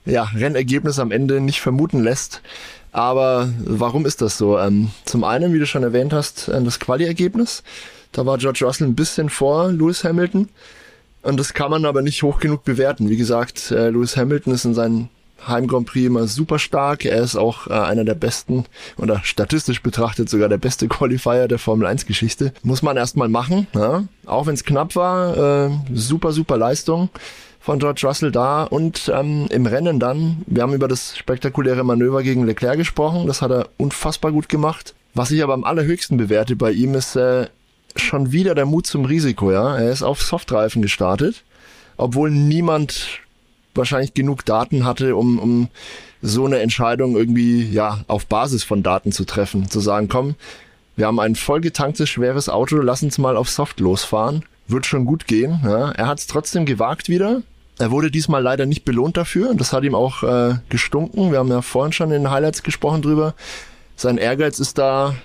ja, 0.05 0.25
Rennergebnis 0.25 0.99
am 0.99 1.11
Ende 1.11 1.41
nicht 1.41 1.59
vermuten 1.59 2.03
lässt. 2.03 2.43
Aber 2.91 3.49
warum 3.65 4.05
ist 4.05 4.21
das 4.21 4.37
so? 4.37 4.59
Ähm, 4.59 4.91
zum 5.05 5.23
einen, 5.23 5.53
wie 5.53 5.59
du 5.59 5.65
schon 5.65 5.81
erwähnt 5.81 6.13
hast, 6.13 6.49
äh, 6.49 6.61
das 6.61 6.79
Quali-Ergebnis. 6.79 7.63
Da 8.11 8.25
war 8.25 8.37
George 8.37 8.65
Russell 8.65 8.87
ein 8.87 8.95
bisschen 8.95 9.29
vor 9.29 9.71
Lewis 9.71 10.03
Hamilton. 10.03 10.49
Und 11.21 11.37
das 11.39 11.53
kann 11.53 11.71
man 11.71 11.85
aber 11.85 12.01
nicht 12.01 12.23
hoch 12.23 12.39
genug 12.39 12.63
bewerten. 12.63 13.09
Wie 13.09 13.17
gesagt, 13.17 13.71
äh, 13.71 13.89
Lewis 13.89 14.15
Hamilton 14.15 14.53
ist 14.53 14.65
in 14.65 14.73
seinen 14.73 15.09
Heim 15.47 15.67
Grand 15.67 15.87
Prix 15.87 16.07
immer 16.07 16.27
super 16.27 16.59
stark. 16.59 17.05
Er 17.05 17.21
ist 17.21 17.35
auch 17.35 17.67
äh, 17.67 17.73
einer 17.73 18.03
der 18.03 18.15
besten 18.15 18.65
oder 18.97 19.21
statistisch 19.23 19.81
betrachtet 19.81 20.29
sogar 20.29 20.49
der 20.49 20.57
beste 20.57 20.87
Qualifier 20.87 21.47
der 21.47 21.59
Formel 21.59 21.87
1 21.87 22.05
Geschichte. 22.05 22.53
Muss 22.63 22.81
man 22.81 22.97
erstmal 22.97 23.29
machen, 23.29 23.67
ja? 23.73 24.03
auch 24.25 24.47
wenn 24.47 24.53
es 24.53 24.63
knapp 24.63 24.95
war. 24.95 25.67
Äh, 25.67 25.71
super, 25.93 26.31
super 26.31 26.57
Leistung 26.57 27.09
von 27.59 27.79
George 27.79 28.01
Russell 28.05 28.31
da 28.31 28.63
und 28.63 29.11
ähm, 29.13 29.47
im 29.49 29.65
Rennen 29.65 29.99
dann, 29.99 30.43
wir 30.47 30.63
haben 30.63 30.73
über 30.73 30.87
das 30.87 31.17
spektakuläre 31.17 31.83
Manöver 31.83 32.23
gegen 32.23 32.45
Leclerc 32.45 32.77
gesprochen, 32.77 33.27
das 33.27 33.41
hat 33.41 33.51
er 33.51 33.67
unfassbar 33.77 34.31
gut 34.31 34.47
gemacht. 34.47 34.95
Was 35.13 35.31
ich 35.31 35.43
aber 35.43 35.53
am 35.53 35.65
allerhöchsten 35.65 36.17
bewerte 36.17 36.55
bei 36.55 36.71
ihm 36.71 36.95
ist, 36.95 37.15
äh, 37.15 37.47
schon 38.03 38.31
wieder 38.31 38.55
der 38.55 38.65
Mut 38.65 38.87
zum 38.87 39.05
Risiko, 39.05 39.51
ja. 39.51 39.77
Er 39.77 39.91
ist 39.91 40.03
auf 40.03 40.21
Softreifen 40.21 40.81
gestartet, 40.81 41.43
obwohl 41.97 42.31
niemand 42.31 43.19
wahrscheinlich 43.75 44.13
genug 44.13 44.45
Daten 44.45 44.85
hatte, 44.85 45.15
um, 45.15 45.39
um 45.39 45.67
so 46.21 46.45
eine 46.45 46.59
Entscheidung 46.59 47.15
irgendwie, 47.15 47.63
ja, 47.69 48.03
auf 48.07 48.25
Basis 48.25 48.63
von 48.63 48.83
Daten 48.83 49.11
zu 49.11 49.25
treffen. 49.25 49.69
Zu 49.69 49.79
sagen, 49.79 50.09
komm, 50.09 50.35
wir 50.95 51.07
haben 51.07 51.19
ein 51.19 51.35
vollgetanktes, 51.35 52.09
schweres 52.09 52.49
Auto, 52.49 52.77
lass 52.77 53.03
uns 53.03 53.17
mal 53.17 53.37
auf 53.37 53.49
Soft 53.49 53.79
losfahren. 53.79 54.43
Wird 54.67 54.85
schon 54.85 55.05
gut 55.05 55.27
gehen. 55.27 55.61
Ja. 55.63 55.91
Er 55.91 56.07
hat 56.07 56.19
es 56.19 56.27
trotzdem 56.27 56.65
gewagt 56.65 57.09
wieder. 57.09 57.41
Er 57.79 57.91
wurde 57.91 58.11
diesmal 58.11 58.43
leider 58.43 58.65
nicht 58.65 58.83
belohnt 58.83 59.15
dafür. 59.15 59.55
Das 59.55 59.71
hat 59.71 59.83
ihm 59.83 59.95
auch 59.95 60.23
äh, 60.23 60.55
gestunken. 60.67 61.31
Wir 61.31 61.39
haben 61.39 61.47
ja 61.47 61.61
vorhin 61.61 61.93
schon 61.93 62.11
in 62.11 62.23
den 62.23 62.31
Highlights 62.31 62.61
gesprochen 62.61 63.01
drüber. 63.01 63.33
Sein 63.95 64.17
Ehrgeiz 64.17 64.59
ist 64.59 64.77
da 64.77 65.15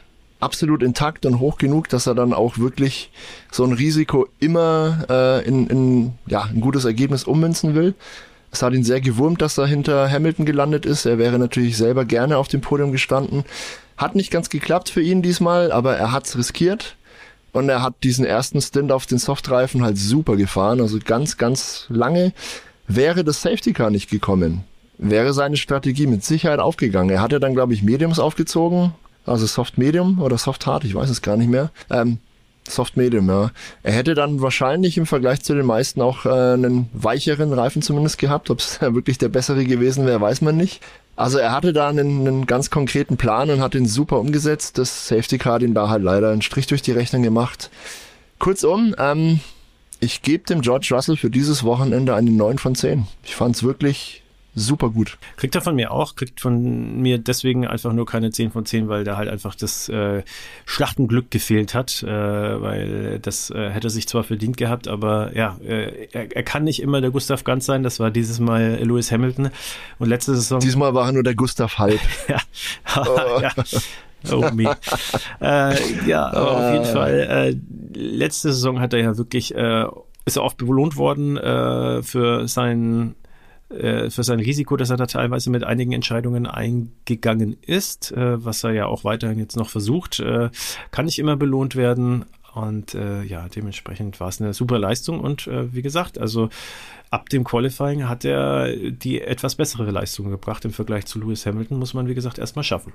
absolut 0.45 0.83
intakt 0.83 1.27
und 1.27 1.41
hoch 1.41 1.59
genug, 1.59 1.89
dass 1.89 2.07
er 2.07 2.15
dann 2.15 2.33
auch 2.33 2.59
wirklich 2.59 3.11
so 3.51 3.65
ein 3.65 3.73
Risiko 3.73 4.29
immer 4.39 5.07
äh, 5.09 5.47
in, 5.47 5.67
in 5.67 6.13
ja, 6.27 6.43
ein 6.43 6.61
gutes 6.61 6.85
Ergebnis 6.85 7.25
ummünzen 7.25 7.75
will. 7.75 7.95
Es 8.53 8.63
hat 8.63 8.73
ihn 8.73 8.85
sehr 8.85 9.01
gewurmt, 9.01 9.43
dass 9.43 9.59
er 9.59 9.67
hinter 9.67 10.09
Hamilton 10.09 10.47
gelandet 10.47 10.87
ist. 10.87 11.07
Er 11.07 11.19
wäre 11.19 11.41
natürlich 11.41 11.77
selber 11.77 12.05
gerne 12.05 12.37
auf 12.37 12.47
dem 12.47 12.61
Podium 12.61 12.93
gestanden. 12.93 13.45
Hat 13.97 14.15
nicht 14.15 14.31
ganz 14.31 14.49
geklappt 14.49 14.91
für 14.91 15.03
ihn 15.03 15.23
diesmal, 15.23 15.73
aber 15.73 15.97
er 15.97 16.13
hat's 16.13 16.39
riskiert. 16.39 16.97
Und 17.53 17.69
er 17.69 17.83
hat 17.83 17.95
diesen 18.03 18.25
ersten 18.25 18.61
Stint 18.61 18.93
auf 18.93 19.07
den 19.07 19.19
Softreifen 19.19 19.83
halt 19.83 19.97
super 19.97 20.37
gefahren, 20.37 20.81
also 20.81 20.99
ganz, 21.05 21.37
ganz 21.37 21.87
lange. 21.89 22.33
Wäre 22.87 23.25
das 23.25 23.43
Safety 23.43 23.73
Car 23.73 23.91
nicht 23.91 24.11
gekommen, 24.11 24.65
wäre 24.99 25.33
seine 25.33 25.57
Strategie 25.57 26.07
mit 26.07 26.25
Sicherheit 26.25 26.59
aufgegangen. 26.59 27.11
Er 27.11 27.23
hatte 27.23 27.41
dann, 27.41 27.55
glaube 27.55 27.73
ich, 27.73 27.83
Mediums 27.83 28.19
aufgezogen, 28.19 28.93
also 29.27 29.47
Soft 29.47 29.79
Medium 29.79 30.21
oder 30.21 30.39
Soft 30.39 30.67
Hard, 30.67 30.85
ich 30.85 30.95
weiß 30.95 31.11
es 31.11 31.23
gar 31.23 31.37
nicht 31.37 31.51
mehr. 31.51 31.71
Ähm, 31.91 32.19
Soft 32.69 32.97
Medium, 32.97 33.29
ja. 33.29 33.51
Er 33.83 33.93
hätte 33.93 34.15
dann 34.15 34.41
wahrscheinlich 34.41 34.97
im 34.97 35.07
Vergleich 35.07 35.43
zu 35.43 35.55
den 35.55 35.67
meisten 35.67 36.01
auch 36.01 36.25
äh, 36.25 36.31
einen 36.31 36.89
weicheren 36.95 37.53
Reifen 37.53 37.83
zumindest 37.83 38.19
gehabt. 38.19 38.51
Ob 38.51 38.61
es 38.61 38.81
wirklich 38.81 39.19
der 39.19 39.29
bessere 39.29 39.65
gewesen 39.65 40.07
wäre, 40.07 40.21
weiß 40.21 40.41
man 40.41 40.57
nicht. 40.57 40.83
Also 41.17 41.39
er 41.39 41.53
hatte 41.53 41.73
da 41.73 41.89
einen, 41.89 42.27
einen 42.27 42.47
ganz 42.47 42.71
konkreten 42.71 43.17
Plan 43.17 43.51
und 43.51 43.61
hat 43.61 43.75
ihn 43.75 43.87
super 43.87 44.19
umgesetzt. 44.19 44.79
Das 44.79 45.09
Safety 45.09 45.39
Car 45.39 45.55
hat 45.55 45.63
ihm 45.63 45.75
da 45.75 45.89
halt 45.89 46.03
leider 46.03 46.31
einen 46.31 46.43
Strich 46.43 46.67
durch 46.67 46.83
die 46.83 46.93
Rechnung 46.93 47.23
gemacht. 47.23 47.71
Kurzum, 48.39 48.95
ähm, 48.99 49.41
ich 50.01 50.23
gebe 50.23 50.45
dem 50.45 50.61
George 50.61 50.89
Russell 50.91 51.17
für 51.17 51.31
dieses 51.31 51.65
Wochenende 51.65 52.15
eine 52.15 52.31
9 52.31 52.59
von 52.59 52.75
10. 52.75 53.07
Ich 53.23 53.37
fand 53.37 53.57
es 53.57 53.63
wirklich 53.63 54.24
super 54.55 54.91
gut. 54.91 55.19
Kriegt 55.37 55.55
er 55.55 55.61
von 55.61 55.75
mir 55.75 55.91
auch, 55.91 56.15
kriegt 56.17 56.41
von 56.41 57.01
mir 57.01 57.19
deswegen 57.19 57.67
einfach 57.67 57.93
nur 57.93 58.07
keine 58.07 58.31
10 58.31 58.53
von 58.53 58.65
10, 58.65 58.89
weil 58.89 59.05
da 59.05 59.17
halt 59.17 59.29
einfach 59.29 59.55
das 59.55 59.89
äh, 59.89 60.23
Schlachtenglück 60.67 61.31
gefehlt 61.31 61.75
hat, 61.75 62.03
äh, 62.03 62.07
weil 62.07 63.19
das 63.21 63.51
äh, 63.51 63.71
hätte 63.71 63.91
sich 63.91 64.09
zwar 64.09 64.25
verdient 64.25 64.57
gehabt, 64.57 64.89
aber 64.89 65.37
ja, 65.37 65.59
äh, 65.65 66.09
er, 66.13 66.35
er 66.35 66.43
kann 66.43 66.65
nicht 66.65 66.81
immer 66.81 67.01
der 67.01 67.11
Gustav 67.11 67.45
Ganz 67.45 67.67
sein, 67.67 67.83
das 67.83 68.01
war 68.01 68.11
dieses 68.11 68.41
Mal 68.41 68.79
Lewis 68.83 69.13
Hamilton 69.13 69.51
und 69.99 70.09
letzte 70.09 70.35
Saison. 70.35 70.61
Diesmal 70.61 70.95
war 70.95 71.07
er 71.07 71.13
nur 71.13 71.23
der 71.23 71.35
Gustav 71.35 71.79
Halb. 71.79 72.01
ja. 72.29 72.39
oh. 72.97 73.41
ja. 73.41 73.53
Oh 74.33 74.51
me. 74.55 74.75
äh, 75.41 76.07
ja, 76.07 76.27
aber 76.33 76.51
auf 76.53 76.73
jeden 76.73 76.87
ah. 76.87 76.93
Fall. 76.93 77.55
Äh, 77.95 77.99
letzte 77.99 78.53
Saison 78.53 78.81
hat 78.81 78.95
er 78.95 79.01
ja 79.01 79.19
wirklich, 79.19 79.55
äh, 79.55 79.85
ist 80.25 80.37
er 80.37 80.45
oft 80.45 80.57
belohnt 80.57 80.97
worden 80.97 81.37
äh, 81.37 82.03
für 82.03 82.49
seinen 82.49 83.17
äh, 83.75 84.11
für 84.11 84.23
sein 84.23 84.41
Risiko, 84.41 84.77
dass 84.77 84.91
er 84.91 84.97
da 84.97 85.07
teilweise 85.07 85.51
mit 85.51 85.65
einigen 85.65 85.93
Entscheidungen 85.93 86.47
eingegangen 86.47 87.57
ist, 87.63 88.13
äh, 88.13 88.45
was 88.45 88.65
er 88.65 88.73
ja 88.73 88.87
auch 88.87 89.05
weiterhin 89.05 89.39
jetzt 89.39 89.57
noch 89.57 89.71
versucht, 89.71 90.21
äh, 90.21 90.51
kann 90.91 91.07
nicht 91.07 91.19
immer 91.19 91.37
belohnt 91.37 91.77
werden. 91.77 92.25
Und 92.55 92.95
äh, 92.95 93.23
ja, 93.25 93.49
dementsprechend 93.49 94.21
war 94.21 94.29
es 94.29 94.41
eine 94.41 94.55
super 94.55 94.79
Leistung. 94.79 95.19
Und 95.19 95.49
äh, 95.49 95.75
wie 95.75 95.83
gesagt, 95.83 96.19
also 96.19 96.51
ab 97.15 97.29
dem 97.29 97.45
Qualifying 97.45 98.09
hat 98.09 98.25
er 98.25 98.75
die 98.75 99.21
etwas 99.21 99.55
bessere 99.55 99.89
Leistung 99.89 100.31
gebracht 100.31 100.65
im 100.65 100.73
Vergleich 100.73 101.07
zu 101.07 101.21
Lewis 101.21 101.47
Hamilton, 101.47 101.79
muss 101.79 101.95
man 101.95 102.09
wie 102.09 102.15
gesagt 102.15 102.41
erstmal 102.41 102.65
schaffen. 102.65 102.93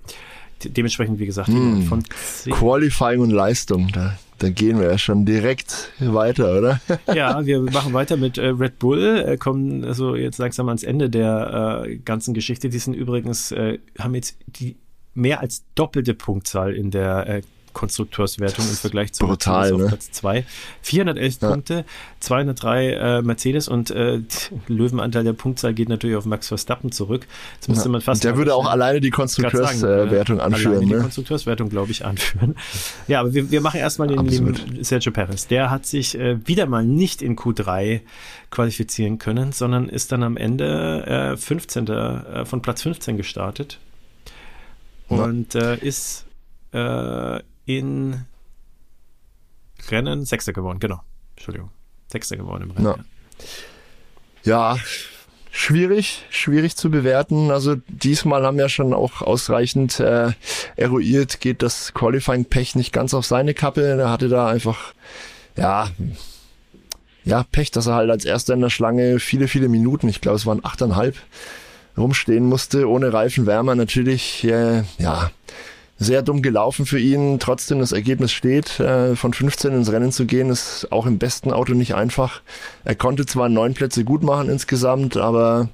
De 0.61 0.69
dementsprechend, 0.69 1.19
wie 1.19 1.25
gesagt, 1.25 1.47
hm. 1.47 1.83
von 1.83 2.03
10. 2.03 2.51
Qualifying 2.51 3.21
und 3.21 3.29
Leistung, 3.29 3.87
da, 3.93 4.19
da 4.39 4.49
gehen 4.49 4.77
wir 4.77 4.91
ja 4.91 4.97
schon 4.97 5.25
direkt 5.25 5.93
weiter, 5.99 6.57
oder? 6.57 6.81
ja, 7.15 7.45
wir 7.45 7.61
machen 7.61 7.93
weiter 7.93 8.17
mit 8.17 8.37
äh, 8.37 8.47
Red 8.47 8.77
Bull, 8.77 9.23
äh, 9.25 9.37
kommen 9.37 9.85
also 9.85 10.17
jetzt 10.17 10.37
langsam 10.37 10.67
ans 10.67 10.83
Ende 10.83 11.09
der 11.09 11.85
äh, 11.85 11.95
ganzen 11.95 12.33
Geschichte. 12.33 12.67
Die 12.67 12.79
sind 12.79 12.95
übrigens, 12.95 13.53
äh, 13.53 13.79
haben 13.97 14.15
jetzt 14.15 14.35
die 14.47 14.75
mehr 15.13 15.39
als 15.39 15.63
doppelte 15.75 16.13
Punktzahl 16.13 16.75
in 16.75 16.91
der 16.91 17.25
äh, 17.27 17.41
Konstrukteurswertung 17.79 18.65
im 18.67 18.75
Vergleich 18.75 19.13
zu 19.13 19.25
Brutal, 19.25 19.71
Mercedes 19.71 19.77
ne? 19.77 19.83
auf 19.85 19.89
Platz 19.89 20.11
2. 20.11 20.45
411 20.81 21.41
ja. 21.41 21.49
Punkte, 21.49 21.85
203 22.19 22.87
äh, 22.87 23.21
Mercedes 23.21 23.67
und 23.69 23.89
äh, 23.89 24.19
Löwenanteil 24.67 25.23
der 25.23 25.31
Punktzahl 25.31 25.73
geht 25.73 25.87
natürlich 25.87 26.17
auf 26.17 26.25
Max 26.25 26.49
Verstappen 26.49 26.91
zurück. 26.91 27.25
Jetzt 27.55 27.69
müsste 27.69 27.85
ja. 27.85 27.91
man 27.91 28.01
fast. 28.01 28.25
Der 28.25 28.35
würde 28.35 28.53
auch 28.53 28.69
alleine 28.69 28.99
die 28.99 29.11
Konstrukteurswertung 29.11 30.41
anführen. 30.41 30.73
Alleine 30.73 30.85
ne? 30.85 30.95
die 30.95 31.01
Konstrukteurswertung, 31.01 31.69
glaube 31.69 31.91
ich, 31.91 32.05
anführen. 32.05 32.55
Ja, 33.07 33.21
aber 33.21 33.33
wir, 33.33 33.49
wir 33.49 33.61
machen 33.61 33.79
erstmal 33.79 34.09
den 34.09 34.25
lieben 34.25 34.83
Sergio 34.83 35.13
Perez. 35.13 35.47
Der 35.47 35.71
hat 35.71 35.85
sich 35.85 36.19
äh, 36.19 36.45
wieder 36.45 36.65
mal 36.65 36.83
nicht 36.83 37.21
in 37.21 37.37
Q3 37.37 38.01
qualifizieren 38.51 39.19
können, 39.19 39.53
sondern 39.53 39.87
ist 39.87 40.11
dann 40.11 40.23
am 40.23 40.35
Ende 40.35 41.31
äh, 41.33 41.37
15. 41.37 41.87
Äh, 41.87 42.45
von 42.45 42.61
Platz 42.61 42.81
15 42.81 43.15
gestartet. 43.15 43.79
Und 45.07 45.55
äh, 45.55 45.77
ist 45.77 46.25
äh, 46.73 47.39
in 47.69 48.25
Rennen 49.89 50.25
Sechster 50.25 50.53
geworden, 50.53 50.79
genau. 50.79 51.01
Entschuldigung. 51.35 51.69
Sechster 52.07 52.35
geworden 52.35 52.63
im 52.63 52.71
Rennen. 52.71 53.05
Ja. 54.43 54.73
ja. 54.75 54.79
schwierig, 55.51 56.25
schwierig 56.31 56.75
zu 56.75 56.89
bewerten. 56.89 57.51
Also 57.51 57.75
diesmal 57.87 58.43
haben 58.43 58.57
wir 58.57 58.69
schon 58.69 58.91
auch 58.91 59.21
ausreichend 59.21 59.99
äh, 59.99 60.31
eruiert, 60.77 61.41
geht 61.41 61.61
das 61.61 61.93
Qualifying-Pech 61.93 62.73
nicht 62.73 62.91
ganz 62.91 63.13
auf 63.13 63.27
seine 63.27 63.53
Kappe. 63.53 63.83
Er 63.83 64.09
hatte 64.09 64.29
da 64.29 64.47
einfach, 64.47 64.95
ja, 65.55 65.89
ja, 67.23 67.43
Pech, 67.51 67.69
dass 67.69 67.85
er 67.85 67.93
halt 67.93 68.09
als 68.09 68.25
erster 68.25 68.55
in 68.55 68.61
der 68.61 68.71
Schlange 68.71 69.19
viele, 69.19 69.47
viele 69.47 69.69
Minuten, 69.69 70.09
ich 70.09 70.21
glaube 70.21 70.37
es 70.37 70.47
waren 70.47 70.65
achteinhalb, 70.65 71.17
rumstehen 71.95 72.45
musste, 72.45 72.89
ohne 72.89 73.13
Reifenwärmer 73.13 73.75
natürlich, 73.75 74.43
äh, 74.45 74.83
ja, 74.97 75.29
sehr 75.99 76.21
dumm 76.21 76.41
gelaufen 76.41 76.85
für 76.85 76.99
ihn. 76.99 77.39
Trotzdem 77.39 77.79
das 77.79 77.91
Ergebnis 77.91 78.31
steht. 78.31 78.79
Äh, 78.79 79.15
von 79.15 79.33
15 79.33 79.73
ins 79.73 79.91
Rennen 79.91 80.11
zu 80.11 80.25
gehen, 80.25 80.49
ist 80.49 80.87
auch 80.91 81.05
im 81.05 81.19
besten 81.19 81.51
Auto 81.51 81.73
nicht 81.73 81.93
einfach. 81.93 82.41
Er 82.85 82.95
konnte 82.95 83.25
zwar 83.25 83.49
neun 83.49 83.73
Plätze 83.73 84.05
gut 84.05 84.23
machen 84.23 84.49
insgesamt, 84.49 85.17
aber 85.17 85.69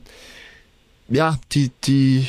ja, 1.07 1.37
die, 1.51 1.71
die, 1.83 2.27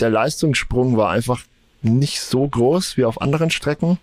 der 0.00 0.08
Leistungssprung 0.08 0.96
war 0.96 1.10
einfach 1.10 1.42
nicht 1.82 2.20
so 2.20 2.48
groß 2.48 2.96
wie 2.96 3.04
auf 3.04 3.20
anderen 3.20 3.50
Strecken. 3.50 3.98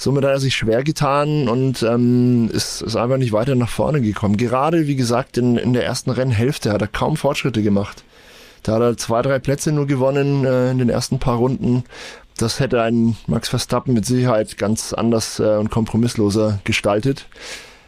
Somit 0.00 0.24
hat 0.24 0.30
er 0.30 0.40
sich 0.40 0.54
schwer 0.54 0.84
getan 0.84 1.48
und 1.48 1.82
ähm, 1.82 2.48
ist, 2.52 2.82
ist 2.82 2.94
einfach 2.94 3.16
nicht 3.16 3.32
weiter 3.32 3.56
nach 3.56 3.68
vorne 3.68 4.00
gekommen. 4.00 4.36
Gerade, 4.36 4.86
wie 4.86 4.94
gesagt, 4.94 5.36
in, 5.36 5.56
in 5.56 5.72
der 5.72 5.84
ersten 5.84 6.10
Rennhälfte 6.10 6.72
hat 6.72 6.80
er 6.80 6.86
kaum 6.86 7.16
Fortschritte 7.16 7.64
gemacht. 7.64 8.04
Da 8.62 8.74
hat 8.74 8.82
er 8.82 8.96
zwei, 8.96 9.22
drei 9.22 9.38
Plätze 9.38 9.72
nur 9.72 9.86
gewonnen 9.86 10.44
äh, 10.44 10.70
in 10.70 10.78
den 10.78 10.88
ersten 10.88 11.18
paar 11.18 11.36
Runden. 11.36 11.84
Das 12.36 12.60
hätte 12.60 12.82
ein 12.82 13.16
Max 13.26 13.48
Verstappen 13.48 13.94
mit 13.94 14.06
Sicherheit 14.06 14.58
ganz 14.58 14.92
anders 14.92 15.40
äh, 15.40 15.56
und 15.56 15.70
kompromissloser 15.70 16.60
gestaltet. 16.64 17.26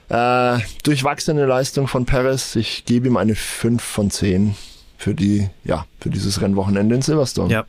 Äh, 0.08 0.58
durchwachsene 0.82 1.46
Leistung 1.46 1.86
von 1.86 2.04
Perez. 2.04 2.56
Ich 2.56 2.84
gebe 2.84 3.06
ihm 3.06 3.16
eine 3.16 3.36
5 3.36 3.82
von 3.82 4.10
10 4.10 4.56
für 4.98 5.14
die, 5.14 5.48
ja, 5.64 5.86
für 6.00 6.10
dieses 6.10 6.40
Rennwochenende 6.40 6.96
in 6.96 7.02
Silverstone. 7.02 7.52
Ja, 7.52 7.64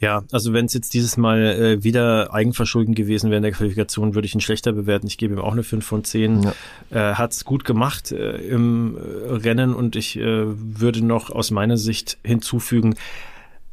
ja, 0.00 0.24
also 0.32 0.54
wenn 0.54 0.64
es 0.64 0.72
jetzt 0.72 0.94
dieses 0.94 1.18
Mal 1.18 1.42
äh, 1.42 1.84
wieder 1.84 2.32
Eigenverschulden 2.32 2.94
gewesen 2.94 3.30
wäre 3.30 3.36
in 3.36 3.42
der 3.42 3.52
Qualifikation, 3.52 4.14
würde 4.14 4.26
ich 4.26 4.34
ihn 4.34 4.40
schlechter 4.40 4.72
bewerten. 4.72 5.06
Ich 5.06 5.18
gebe 5.18 5.34
ihm 5.34 5.40
auch 5.40 5.52
eine 5.52 5.62
5 5.62 5.84
von 5.84 6.04
10. 6.04 6.42
Ja. 6.42 6.54
Äh, 6.90 7.14
Hat 7.14 7.32
es 7.32 7.44
gut 7.44 7.64
gemacht 7.64 8.10
äh, 8.10 8.38
im 8.38 8.96
äh, 8.96 9.32
Rennen 9.32 9.74
und 9.74 9.96
ich 9.96 10.16
äh, 10.16 10.44
würde 10.46 11.04
noch 11.04 11.28
aus 11.28 11.50
meiner 11.50 11.76
Sicht 11.76 12.16
hinzufügen, 12.24 12.94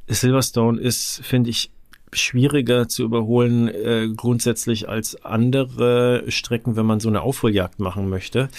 Silverstone 0.10 0.80
ist, 0.80 1.22
finde 1.24 1.50
ich, 1.50 1.72
schwieriger 2.14 2.88
zu 2.88 3.04
überholen 3.04 3.68
äh, 3.68 4.08
grundsätzlich 4.16 4.88
als 4.88 5.24
andere 5.26 6.24
Strecken, 6.30 6.76
wenn 6.76 6.86
man 6.86 7.00
so 7.00 7.10
eine 7.10 7.22
Aufholjagd 7.22 7.80
machen 7.80 8.10
möchte. 8.10 8.50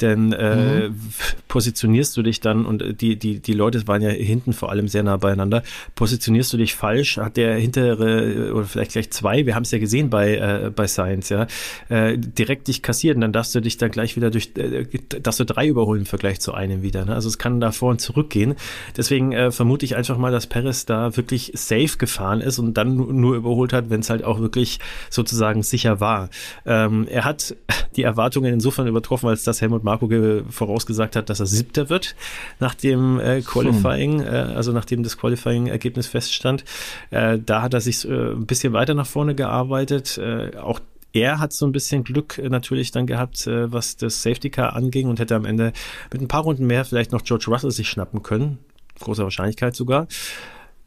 Denn 0.00 0.32
äh, 0.32 0.88
mhm. 0.88 1.00
positionierst 1.48 2.16
du 2.16 2.22
dich 2.22 2.40
dann, 2.40 2.66
und 2.66 3.00
die, 3.00 3.16
die, 3.16 3.40
die 3.40 3.52
Leute 3.52 3.86
waren 3.86 4.02
ja 4.02 4.10
hinten 4.10 4.52
vor 4.52 4.70
allem 4.70 4.88
sehr 4.88 5.02
nah 5.02 5.16
beieinander, 5.16 5.62
positionierst 5.94 6.52
du 6.52 6.56
dich 6.56 6.74
falsch, 6.74 7.18
hat 7.18 7.36
der 7.36 7.56
hintere, 7.56 8.52
oder 8.52 8.64
vielleicht 8.64 8.92
gleich 8.92 9.10
zwei, 9.10 9.46
wir 9.46 9.54
haben 9.54 9.62
es 9.62 9.70
ja 9.70 9.78
gesehen 9.78 10.10
bei, 10.10 10.36
äh, 10.36 10.70
bei 10.74 10.86
Science, 10.86 11.28
ja, 11.28 11.46
äh, 11.88 12.18
direkt 12.18 12.68
dich 12.68 12.82
kassiert 12.82 13.14
und 13.14 13.20
dann 13.20 13.32
darfst 13.32 13.54
du 13.54 13.60
dich 13.60 13.76
dann 13.78 13.90
gleich 13.90 14.16
wieder 14.16 14.30
durch, 14.30 14.50
äh, 14.56 14.86
darfst 15.22 15.40
du 15.40 15.44
drei 15.44 15.68
überholen 15.68 16.00
im 16.00 16.06
Vergleich 16.06 16.40
zu 16.40 16.54
einem 16.54 16.82
wieder. 16.82 17.04
Ne? 17.04 17.14
Also 17.14 17.28
es 17.28 17.38
kann 17.38 17.60
da 17.60 17.72
vor 17.72 17.90
und 17.90 18.00
zurück 18.00 18.30
gehen. 18.30 18.54
Deswegen 18.96 19.32
äh, 19.32 19.50
vermute 19.50 19.84
ich 19.84 19.96
einfach 19.96 20.18
mal, 20.18 20.32
dass 20.32 20.46
Perez 20.46 20.86
da 20.86 21.16
wirklich 21.16 21.52
safe 21.54 21.98
gefahren 21.98 22.40
ist 22.40 22.58
und 22.58 22.74
dann 22.74 22.96
nur 22.96 23.36
überholt 23.36 23.72
hat, 23.72 23.90
wenn 23.90 24.00
es 24.00 24.10
halt 24.10 24.24
auch 24.24 24.40
wirklich 24.40 24.80
sozusagen 25.10 25.62
sicher 25.62 26.00
war. 26.00 26.30
Ähm, 26.66 27.06
er 27.08 27.24
hat 27.24 27.56
die 27.96 28.02
Erwartungen 28.02 28.52
insofern 28.52 28.86
übertroffen, 28.86 29.28
als 29.28 29.44
dass 29.44 29.60
Helmut 29.60 29.83
Marko 29.84 30.08
vorausgesagt 30.48 31.16
hat, 31.16 31.30
dass 31.30 31.40
er 31.40 31.46
siebter 31.46 31.88
wird 31.88 32.16
nach 32.58 32.74
dem 32.74 33.20
äh, 33.20 33.42
Qualifying, 33.42 34.20
hm. 34.20 34.26
äh, 34.26 34.54
also 34.54 34.72
nachdem 34.72 35.02
das 35.02 35.16
Qualifying-Ergebnis 35.16 36.06
feststand. 36.06 36.64
Äh, 37.10 37.38
da 37.38 37.62
hat 37.62 37.74
er 37.74 37.80
sich 37.80 38.08
äh, 38.08 38.32
ein 38.32 38.46
bisschen 38.46 38.72
weiter 38.72 38.94
nach 38.94 39.06
vorne 39.06 39.34
gearbeitet. 39.34 40.18
Äh, 40.18 40.56
auch 40.56 40.80
er 41.12 41.38
hat 41.38 41.52
so 41.52 41.64
ein 41.64 41.72
bisschen 41.72 42.02
Glück 42.02 42.38
äh, 42.38 42.48
natürlich 42.48 42.90
dann 42.90 43.06
gehabt, 43.06 43.46
was 43.46 43.96
das 43.96 44.22
Safety 44.22 44.50
Car 44.50 44.74
anging 44.74 45.08
und 45.08 45.20
hätte 45.20 45.36
am 45.36 45.44
Ende 45.44 45.72
mit 46.12 46.20
ein 46.20 46.28
paar 46.28 46.42
Runden 46.42 46.66
mehr 46.66 46.84
vielleicht 46.84 47.12
noch 47.12 47.22
George 47.22 47.46
Russell 47.48 47.70
sich 47.70 47.88
schnappen 47.88 48.22
können. 48.22 48.58
Großer 48.98 49.22
Wahrscheinlichkeit 49.22 49.76
sogar. 49.76 50.08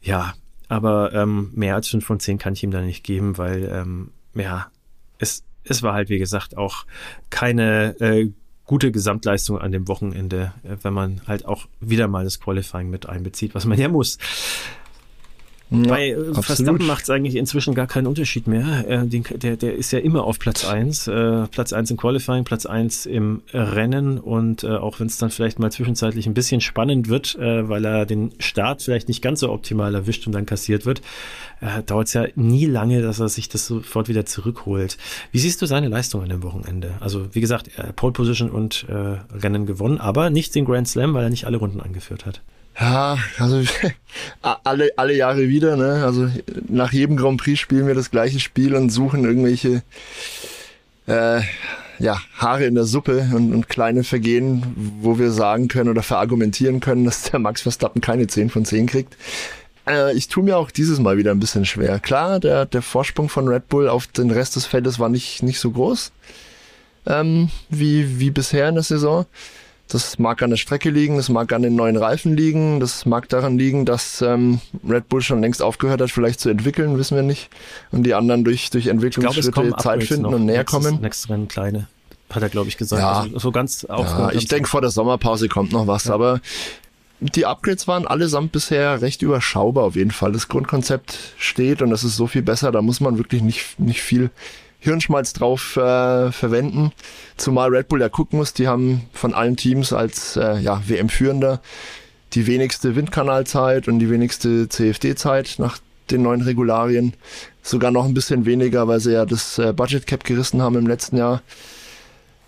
Ja, 0.02 0.34
aber 0.68 1.12
ähm, 1.14 1.50
mehr 1.54 1.74
als 1.74 1.88
5 1.88 2.04
von 2.04 2.20
10 2.20 2.38
kann 2.38 2.52
ich 2.52 2.62
ihm 2.62 2.70
da 2.70 2.82
nicht 2.82 3.04
geben, 3.04 3.38
weil 3.38 3.64
ähm, 3.72 4.10
ja, 4.34 4.70
es, 5.18 5.44
es 5.64 5.82
war 5.82 5.94
halt, 5.94 6.08
wie 6.08 6.18
gesagt, 6.18 6.56
auch 6.56 6.84
keine 7.30 7.98
äh, 8.00 8.30
gute 8.68 8.92
Gesamtleistung 8.92 9.58
an 9.58 9.72
dem 9.72 9.88
Wochenende, 9.88 10.52
äh, 10.62 10.76
wenn 10.82 10.94
man 10.94 11.22
halt 11.26 11.44
auch 11.46 11.66
wieder 11.80 12.06
mal 12.06 12.22
das 12.22 12.38
Qualifying 12.38 12.88
mit 12.88 13.08
einbezieht, 13.08 13.56
was 13.56 13.64
man 13.64 13.78
ja 13.78 13.88
muss. 13.88 14.18
Ja, 15.70 15.88
Bei 15.88 16.08
äh, 16.08 16.34
Verstappen 16.34 16.86
macht 16.86 17.02
es 17.02 17.10
eigentlich 17.10 17.36
inzwischen 17.36 17.74
gar 17.74 17.86
keinen 17.86 18.06
Unterschied 18.06 18.46
mehr. 18.46 18.88
Äh, 18.88 19.06
den, 19.06 19.24
der, 19.34 19.56
der 19.56 19.74
ist 19.74 19.92
ja 19.92 19.98
immer 19.98 20.24
auf 20.24 20.38
Platz 20.38 20.64
eins, 20.64 21.06
äh, 21.06 21.46
Platz 21.48 21.72
eins 21.72 21.90
im 21.90 21.98
Qualifying, 21.98 22.44
Platz 22.44 22.64
eins 22.64 23.04
im 23.04 23.42
Rennen 23.52 24.18
und 24.18 24.64
äh, 24.64 24.68
auch 24.68 24.98
wenn 24.98 25.08
es 25.08 25.18
dann 25.18 25.30
vielleicht 25.30 25.58
mal 25.58 25.70
zwischenzeitlich 25.70 26.26
ein 26.26 26.34
bisschen 26.34 26.60
spannend 26.60 27.08
wird, 27.08 27.34
äh, 27.36 27.68
weil 27.68 27.84
er 27.84 28.06
den 28.06 28.32
Start 28.38 28.82
vielleicht 28.82 29.08
nicht 29.08 29.20
ganz 29.20 29.40
so 29.40 29.52
optimal 29.52 29.94
erwischt 29.94 30.26
und 30.26 30.32
dann 30.32 30.46
kassiert 30.46 30.86
wird, 30.86 31.02
äh, 31.60 31.82
dauert 31.82 32.08
es 32.08 32.14
ja 32.14 32.26
nie 32.34 32.64
lange, 32.64 33.02
dass 33.02 33.20
er 33.20 33.28
sich 33.28 33.48
das 33.50 33.66
sofort 33.66 34.08
wieder 34.08 34.24
zurückholt. 34.24 34.96
Wie 35.32 35.38
siehst 35.38 35.60
du 35.60 35.66
seine 35.66 35.88
Leistung 35.88 36.22
an 36.22 36.30
dem 36.30 36.42
Wochenende? 36.42 36.94
Also 37.00 37.34
wie 37.34 37.40
gesagt, 37.40 37.70
Pole 37.96 38.12
Position 38.12 38.50
und 38.50 38.86
Rennen 38.88 39.66
gewonnen, 39.66 39.98
aber 39.98 40.30
nicht 40.30 40.54
den 40.54 40.64
Grand 40.64 40.88
Slam, 40.88 41.14
weil 41.14 41.24
er 41.24 41.30
nicht 41.30 41.46
alle 41.46 41.58
Runden 41.58 41.80
angeführt 41.80 42.26
hat. 42.26 42.42
Ja, 42.80 43.18
also 43.38 43.62
alle, 44.42 44.90
alle 44.96 45.14
Jahre 45.14 45.48
wieder, 45.48 45.76
ne? 45.76 46.04
Also 46.04 46.28
nach 46.68 46.92
jedem 46.92 47.16
Grand 47.16 47.40
Prix 47.40 47.58
spielen 47.58 47.86
wir 47.86 47.94
das 47.94 48.10
gleiche 48.10 48.38
Spiel 48.38 48.74
und 48.74 48.90
suchen 48.90 49.24
irgendwelche 49.24 49.82
äh, 51.06 51.40
ja, 51.98 52.20
Haare 52.36 52.66
in 52.66 52.76
der 52.76 52.84
Suppe 52.84 53.28
und, 53.34 53.52
und 53.52 53.68
kleine 53.68 54.04
Vergehen, 54.04 54.62
wo 55.00 55.18
wir 55.18 55.32
sagen 55.32 55.66
können 55.66 55.90
oder 55.90 56.02
verargumentieren 56.02 56.78
können, 56.80 57.04
dass 57.04 57.24
der 57.24 57.40
Max 57.40 57.62
Verstappen 57.62 58.00
keine 58.00 58.28
10 58.28 58.50
von 58.50 58.64
10 58.64 58.86
kriegt. 58.86 59.16
Äh, 59.88 60.16
ich 60.16 60.28
tue 60.28 60.44
mir 60.44 60.56
auch 60.56 60.70
dieses 60.70 61.00
Mal 61.00 61.16
wieder 61.16 61.32
ein 61.32 61.40
bisschen 61.40 61.64
schwer. 61.64 61.98
Klar, 61.98 62.38
der, 62.38 62.66
der 62.66 62.82
Vorsprung 62.82 63.28
von 63.28 63.48
Red 63.48 63.68
Bull 63.68 63.88
auf 63.88 64.06
den 64.06 64.30
Rest 64.30 64.54
des 64.54 64.66
Feldes 64.66 65.00
war 65.00 65.08
nicht, 65.08 65.42
nicht 65.42 65.58
so 65.58 65.72
groß 65.72 66.12
ähm, 67.06 67.50
wie, 67.68 68.20
wie 68.20 68.30
bisher 68.30 68.68
in 68.68 68.74
der 68.74 68.84
Saison. 68.84 69.26
Das 69.88 70.18
mag 70.18 70.42
an 70.42 70.50
der 70.50 70.58
Strecke 70.58 70.90
liegen, 70.90 71.16
das 71.16 71.30
mag 71.30 71.50
an 71.52 71.62
den 71.62 71.74
neuen 71.74 71.96
Reifen 71.96 72.36
liegen, 72.36 72.78
das 72.78 73.06
mag 73.06 73.28
daran 73.30 73.56
liegen, 73.56 73.86
dass 73.86 74.20
ähm, 74.20 74.60
Red 74.86 75.08
Bull 75.08 75.22
schon 75.22 75.40
längst 75.40 75.62
aufgehört 75.62 76.02
hat, 76.02 76.10
vielleicht 76.10 76.40
zu 76.40 76.50
entwickeln, 76.50 76.98
wissen 76.98 77.16
wir 77.16 77.22
nicht. 77.22 77.48
Und 77.90 78.02
die 78.02 78.12
anderen 78.12 78.44
durch, 78.44 78.68
durch 78.68 78.88
Entwicklungsschritte 78.88 79.50
glaub, 79.50 79.80
Zeit 79.80 80.04
finden 80.04 80.26
und 80.26 80.44
näher 80.44 80.58
nächstes, 80.58 80.84
kommen. 80.84 81.00
Nächstes 81.00 81.30
Rennen 81.30 81.48
kleine, 81.48 81.88
hat 82.28 82.42
er, 82.42 82.50
glaube 82.50 82.68
ich, 82.68 82.76
gesagt. 82.76 83.00
Ja, 83.00 83.20
also 83.22 83.38
so 83.38 83.50
ganz 83.50 83.86
ja, 83.88 84.30
Ich 84.32 84.46
denke, 84.46 84.68
vor 84.68 84.82
der 84.82 84.90
Sommerpause 84.90 85.48
kommt 85.48 85.72
noch 85.72 85.86
was, 85.86 86.04
ja. 86.04 86.14
aber 86.14 86.42
die 87.20 87.46
Upgrades 87.46 87.88
waren 87.88 88.06
allesamt 88.06 88.52
bisher 88.52 89.00
recht 89.00 89.22
überschaubar 89.22 89.84
auf 89.84 89.96
jeden 89.96 90.10
Fall. 90.12 90.32
Das 90.32 90.48
Grundkonzept 90.48 91.18
steht 91.38 91.82
und 91.82 91.90
das 91.90 92.04
ist 92.04 92.16
so 92.16 92.26
viel 92.26 92.42
besser, 92.42 92.72
da 92.72 92.82
muss 92.82 93.00
man 93.00 93.18
wirklich 93.18 93.42
nicht, 93.42 93.80
nicht 93.80 94.02
viel 94.02 94.30
Hirnschmalz 94.80 95.32
drauf 95.32 95.76
äh, 95.76 96.30
verwenden. 96.30 96.92
Zumal 97.36 97.70
Red 97.70 97.88
Bull 97.88 98.00
ja 98.00 98.08
gucken 98.08 98.38
muss, 98.38 98.52
die 98.52 98.68
haben 98.68 99.02
von 99.12 99.34
allen 99.34 99.56
Teams 99.56 99.92
als 99.92 100.36
äh, 100.36 100.58
ja, 100.58 100.82
WM-Führender 100.86 101.60
die 102.34 102.46
wenigste 102.46 102.94
Windkanalzeit 102.94 103.88
und 103.88 103.98
die 103.98 104.10
wenigste 104.10 104.68
CFD-Zeit 104.68 105.56
nach 105.58 105.78
den 106.10 106.22
neuen 106.22 106.42
Regularien. 106.42 107.14
Sogar 107.62 107.90
noch 107.90 108.04
ein 108.04 108.14
bisschen 108.14 108.46
weniger, 108.46 108.88
weil 108.88 109.00
sie 109.00 109.12
ja 109.12 109.24
das 109.24 109.58
äh, 109.58 109.72
Budget 109.72 110.06
Cap 110.06 110.24
gerissen 110.24 110.62
haben 110.62 110.76
im 110.76 110.86
letzten 110.86 111.16
Jahr. 111.16 111.42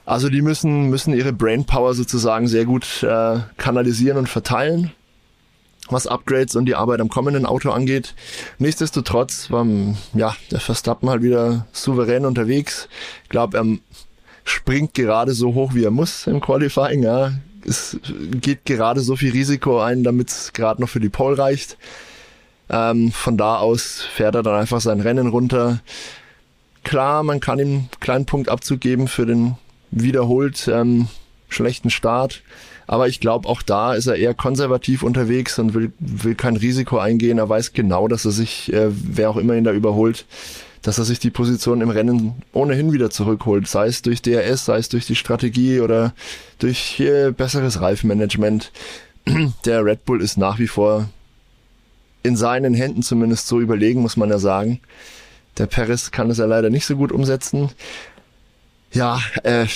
Also 0.06 0.28
die 0.28 0.42
müssen, 0.42 0.90
müssen 0.90 1.14
ihre 1.14 1.32
Brainpower 1.32 1.94
sozusagen 1.94 2.48
sehr 2.48 2.64
gut 2.64 3.02
äh, 3.02 3.38
kanalisieren 3.56 4.18
und 4.18 4.28
verteilen, 4.28 4.92
was 5.92 6.06
Upgrades 6.06 6.56
und 6.56 6.66
die 6.66 6.74
Arbeit 6.74 7.00
am 7.00 7.08
kommenden 7.08 7.46
Auto 7.46 7.70
angeht. 7.70 8.14
Nichtsdestotrotz 8.58 9.50
war 9.50 9.66
ja, 10.14 10.34
der 10.50 10.60
Verstappen 10.60 11.10
halt 11.10 11.22
wieder 11.22 11.66
souverän 11.72 12.24
unterwegs. 12.24 12.88
Ich 13.24 13.28
glaube, 13.28 13.58
er 13.58 13.66
springt 14.44 14.94
gerade 14.94 15.32
so 15.32 15.54
hoch, 15.54 15.74
wie 15.74 15.84
er 15.84 15.90
muss 15.90 16.26
im 16.26 16.40
Qualifying. 16.40 17.02
Ja. 17.02 17.32
Es 17.66 17.98
geht 18.40 18.64
gerade 18.64 19.00
so 19.00 19.16
viel 19.16 19.32
Risiko 19.32 19.80
ein, 19.80 20.02
damit 20.02 20.30
es 20.30 20.52
gerade 20.52 20.80
noch 20.80 20.88
für 20.88 21.00
die 21.00 21.08
Pole 21.08 21.38
reicht. 21.38 21.76
Ähm, 22.70 23.10
von 23.12 23.36
da 23.36 23.58
aus 23.58 24.02
fährt 24.14 24.34
er 24.34 24.42
dann 24.42 24.54
einfach 24.54 24.80
sein 24.80 25.00
Rennen 25.00 25.28
runter. 25.28 25.80
Klar, 26.84 27.22
man 27.22 27.40
kann 27.40 27.58
ihm 27.58 27.68
einen 27.68 27.88
kleinen 28.00 28.26
Punkt 28.26 28.48
Abzug 28.48 28.80
geben 28.80 29.08
für 29.08 29.26
den 29.26 29.56
wiederholt 29.90 30.68
ähm, 30.72 31.08
schlechten 31.48 31.90
Start. 31.90 32.42
Aber 32.90 33.06
ich 33.06 33.20
glaube, 33.20 33.48
auch 33.48 33.62
da 33.62 33.94
ist 33.94 34.08
er 34.08 34.16
eher 34.16 34.34
konservativ 34.34 35.04
unterwegs 35.04 35.60
und 35.60 35.74
will, 35.74 35.92
will 36.00 36.34
kein 36.34 36.56
Risiko 36.56 36.98
eingehen. 36.98 37.38
Er 37.38 37.48
weiß 37.48 37.72
genau, 37.72 38.08
dass 38.08 38.24
er 38.24 38.32
sich, 38.32 38.72
äh, 38.72 38.88
wer 38.90 39.30
auch 39.30 39.36
immer 39.36 39.54
ihn 39.54 39.62
da 39.62 39.70
überholt, 39.70 40.26
dass 40.82 40.98
er 40.98 41.04
sich 41.04 41.20
die 41.20 41.30
Position 41.30 41.82
im 41.82 41.90
Rennen 41.90 42.42
ohnehin 42.52 42.92
wieder 42.92 43.08
zurückholt. 43.08 43.68
Sei 43.68 43.86
es 43.86 44.02
durch 44.02 44.22
DRS, 44.22 44.64
sei 44.64 44.78
es 44.78 44.88
durch 44.88 45.06
die 45.06 45.14
Strategie 45.14 45.78
oder 45.78 46.14
durch 46.58 46.98
äh, 46.98 47.30
besseres 47.30 47.80
Reifenmanagement. 47.80 48.72
Der 49.64 49.84
Red 49.84 50.04
Bull 50.04 50.20
ist 50.20 50.36
nach 50.36 50.58
wie 50.58 50.66
vor 50.66 51.08
in 52.24 52.36
seinen 52.36 52.74
Händen 52.74 53.04
zumindest 53.04 53.46
so 53.46 53.60
überlegen, 53.60 54.02
muss 54.02 54.16
man 54.16 54.30
ja 54.30 54.40
sagen. 54.40 54.80
Der 55.58 55.66
Perez 55.66 56.10
kann 56.10 56.28
es 56.28 56.38
ja 56.38 56.46
leider 56.46 56.70
nicht 56.70 56.86
so 56.86 56.96
gut 56.96 57.12
umsetzen. 57.12 57.70
Ja, 58.92 59.20
äh, 59.44 59.66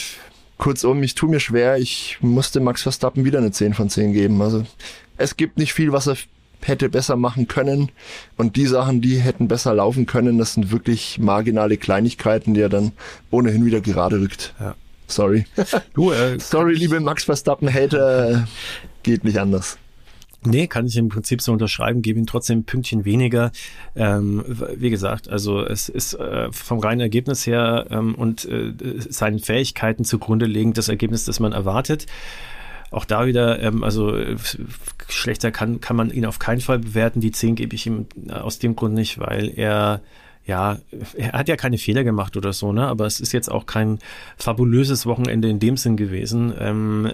kurzum, 0.59 1.03
ich 1.03 1.15
tue 1.15 1.29
mir 1.29 1.41
schwer. 1.41 1.79
Ich 1.79 2.19
musste 2.21 2.61
Max 2.61 2.83
Verstappen 2.83 3.25
wieder 3.25 3.39
eine 3.39 3.53
10 3.53 3.75
von 3.75 3.91
10 3.91 4.13
geben. 4.13 4.41
Also 4.43 4.65
es 5.17 5.37
gibt 5.37 5.59
nicht 5.59 5.73
viel, 5.73 5.93
was 5.93 6.09
er 6.09 6.17
hätte 6.63 6.89
besser 6.89 7.17
machen 7.17 7.47
können. 7.49 7.91
Und 8.37 8.57
die 8.57 8.67
Sachen, 8.67 9.01
die 9.01 9.19
hätten 9.19 9.49
besser 9.49 9.75
laufen 9.75 10.07
können, 10.07 10.39
das 10.39 10.55
sind 10.55 10.71
wirklich 10.71 11.19
marginale 11.19 11.77
Kleinigkeiten, 11.77 12.55
die 12.55 12.61
er 12.61 12.69
dann 12.69 12.93
ohnehin 13.31 13.65
wieder 13.65 13.81
gerade 13.81 14.21
rückt. 14.21 14.55
Ja. 14.59 14.75
Sorry. 15.07 15.45
Du, 15.93 16.13
äh, 16.13 16.39
Sorry, 16.41 16.75
liebe 16.75 17.01
Max 17.01 17.25
Verstappen-Hater, 17.25 18.49
geht 19.03 19.25
nicht 19.25 19.39
anders. 19.39 19.79
Nee, 20.47 20.67
kann 20.67 20.87
ich 20.87 20.97
im 20.97 21.09
Prinzip 21.09 21.41
so 21.41 21.53
unterschreiben, 21.53 22.03
gebe 22.03 22.19
ihm 22.19 22.27
trotzdem 22.27 22.61
ein 22.61 22.65
Pünktchen 22.65 23.05
weniger. 23.05 23.51
Ähm, 23.97 24.45
wie 24.77 24.91
gesagt, 24.91 25.29
also 25.29 25.65
es 25.65 25.89
ist 25.89 26.15
äh, 26.15 26.53
vom 26.53 26.81
reinen 26.81 27.01
Ergebnis 27.01 27.47
her 27.47 27.87
ähm, 27.91 28.15
und 28.15 28.45
äh, 28.45 28.73
seinen 29.09 29.39
Fähigkeiten 29.39 30.05
zugrunde 30.05 30.47
legend 30.47 30.77
das 30.77 30.89
Ergebnis, 30.89 31.25
das 31.25 31.41
man 31.41 31.53
erwartet. 31.53 32.07
Auch 32.91 33.05
da 33.05 33.27
wieder, 33.27 33.61
ähm, 33.61 33.83
also 33.83 34.17
schlechter 35.09 35.51
kann, 35.51 35.81
kann 35.81 35.97
man 35.97 36.11
ihn 36.11 36.27
auf 36.27 36.39
keinen 36.39 36.61
Fall 36.61 36.79
bewerten. 36.79 37.21
Die 37.21 37.33
10 37.33 37.55
gebe 37.55 37.75
ich 37.75 37.87
ihm 37.87 38.07
aus 38.31 38.59
dem 38.59 38.77
Grund 38.77 38.95
nicht, 38.95 39.19
weil 39.19 39.51
er 39.57 40.01
ja, 40.47 40.79
er 41.15 41.33
hat 41.33 41.49
ja 41.49 41.57
keine 41.57 41.79
Fehler 41.79 42.05
gemacht 42.05 42.37
oder 42.37 42.53
so, 42.53 42.73
ne? 42.73 42.87
Aber 42.87 43.07
es 43.07 43.19
ist 43.19 43.33
jetzt 43.33 43.51
auch 43.51 43.65
kein 43.65 43.99
fabulöses 44.37 45.07
Wochenende 45.07 45.49
in 45.49 45.59
dem 45.59 45.79
Sinn 45.79 45.97
gewesen. 45.97 46.53
Ähm, 46.59 47.11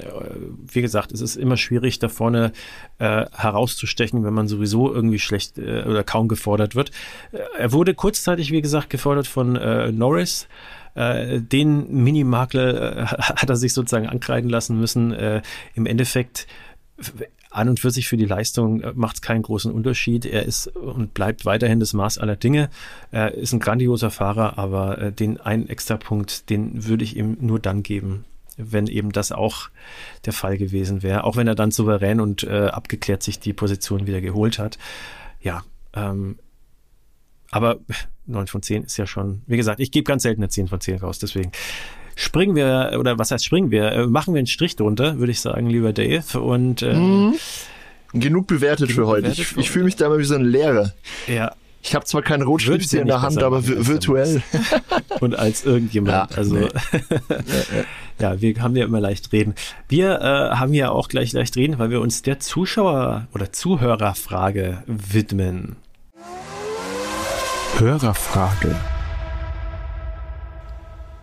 wie 0.73 0.83
gesagt, 0.83 1.13
es 1.13 1.21
ist 1.21 1.37
immer 1.37 1.57
schwierig, 1.57 2.01
da 2.01 2.09
vorne 2.09 2.53
äh, 2.99 3.27
herauszustechen, 3.33 4.25
wenn 4.25 4.35
man 4.35 4.49
sowieso 4.49 4.93
irgendwie 4.93 5.21
schlecht 5.21 5.59
äh, 5.59 5.85
oder 5.85 6.03
kaum 6.03 6.27
gefordert 6.27 6.75
wird. 6.75 6.91
Äh, 7.31 7.39
er 7.59 7.73
wurde 7.73 7.95
kurzzeitig, 7.95 8.51
wie 8.51 8.63
gesagt, 8.63 8.91
gefordert 8.91 9.29
von 9.29 9.55
äh, 9.55 9.93
Norris. 9.93 10.49
Äh, 10.95 11.41
den 11.41 12.03
Minimakler 12.03 12.97
äh, 12.97 13.07
hat 13.07 13.49
er 13.49 13.57
sich 13.57 13.73
sozusagen 13.73 14.09
ankreiden 14.09 14.51
lassen 14.51 14.79
müssen. 14.79 15.13
Äh, 15.13 15.43
Im 15.75 15.87
Endeffekt 15.87 16.49
an 17.51 17.69
und 17.69 17.81
für 17.81 17.91
sich 17.91 18.09
für 18.09 18.17
die 18.17 18.27
Leistung 18.27 18.81
äh, 18.81 18.93
macht 18.95 19.17
es 19.17 19.23
keinen 19.23 19.43
großen 19.43 19.73
Unterschied. 19.73 20.25
Er 20.25 20.45
ist 20.45 20.69
und 20.69 21.15
bleibt 21.15 21.45
weiterhin 21.45 21.81
das 21.81 21.93
Maß 21.93 22.19
aller 22.19 22.37
Dinge. 22.37 22.71
Er 23.11 23.35
ist 23.35 23.53
ein 23.53 23.61
grandioser 23.61 24.11
Fahrer, 24.11 24.59
aber 24.59 24.99
äh, 24.99 25.13
den 25.13 25.41
einen 25.41 25.69
Extrapunkt, 25.69 26.49
den 26.49 26.87
würde 26.87 27.05
ich 27.05 27.17
ihm 27.17 27.37
nur 27.41 27.59
dann 27.59 27.83
geben, 27.83 28.25
wenn 28.57 28.87
eben 28.87 29.13
das 29.13 29.33
auch 29.33 29.69
der 30.25 30.33
Fall 30.33 30.59
gewesen 30.59 31.03
wäre. 31.03 31.25
Auch 31.25 31.37
wenn 31.37 31.49
er 31.49 31.55
dann 31.57 31.73
souverän 31.73 32.21
und 32.21 32.45
äh, 32.45 32.69
abgeklärt 32.69 33.23
sich 33.23 33.41
die 33.41 33.53
Position 33.53 34.07
wieder 34.07 34.21
geholt 34.21 34.59
hat. 34.59 34.79
Ja, 35.41 35.65
ähm, 35.95 36.39
aber 37.51 37.79
9 38.27 38.47
von 38.47 38.63
10 38.63 38.85
ist 38.85 38.97
ja 38.97 39.07
schon, 39.07 39.43
wie 39.47 39.57
gesagt, 39.57 39.81
ich 39.81 39.91
gebe 39.91 40.05
ganz 40.05 40.23
selten 40.23 40.41
eine 40.43 40.51
10 40.51 40.69
von 40.69 40.81
10 40.81 40.99
raus, 40.99 41.19
deswegen 41.19 41.51
springen 42.17 42.57
wir, 42.57 42.97
oder 42.99 43.19
was 43.19 43.31
heißt 43.31 43.45
springen 43.45 43.71
wir, 43.71 43.93
äh, 43.93 44.07
machen 44.07 44.35
wir 44.35 44.39
einen 44.39 44.47
Strich 44.47 44.77
drunter, 44.77 45.19
würde 45.19 45.33
ich 45.33 45.41
sagen, 45.41 45.69
lieber 45.69 45.93
Dave. 45.93 46.41
Und 46.41 46.83
äh, 46.83 46.95
mhm. 46.95 47.35
genug 48.13 48.47
bewertet 48.47 48.89
genug 48.89 49.03
für 49.03 49.07
heute. 49.07 49.23
Bewertet 49.23 49.53
ich, 49.53 49.57
ich 49.57 49.71
fühle 49.71 49.85
mich 49.85 49.97
da 49.97 50.07
immer 50.07 50.19
wie 50.19 50.25
so 50.25 50.35
ein 50.35 50.45
Lehrer. 50.45 50.93
Ja. 51.27 51.55
Ich 51.83 51.95
habe 51.95 52.05
zwar 52.05 52.21
keinen 52.23 52.43
Rotstift 52.43 52.91
hier 52.91 53.01
in 53.01 53.07
der 53.07 53.23
Hand, 53.23 53.43
aber 53.43 53.67
virtuell. 53.67 54.43
Und 55.21 55.39
als 55.39 55.65
irgendjemand. 55.65 56.31
Ja, 56.31 56.37
also 56.37 56.55
nee. 56.55 56.69
ja, 58.19 58.41
wir 58.41 58.63
haben 58.63 58.77
ja 58.77 58.85
immer 58.85 59.01
leicht 59.01 59.33
reden. 59.33 59.55
Wir 59.89 60.21
äh, 60.21 60.57
haben 60.57 60.75
ja 60.75 60.91
auch 60.91 61.09
gleich 61.09 61.33
leicht 61.33 61.57
reden, 61.57 61.79
weil 61.79 61.91
wir 61.91 62.03
uns 62.03 62.21
der 62.21 62.39
Zuschauer- 62.39 63.29
oder 63.35 63.53
Zuhörerfrage 63.53 64.83
widmen. 64.87 65.77
Hörerfrage. 67.79 68.77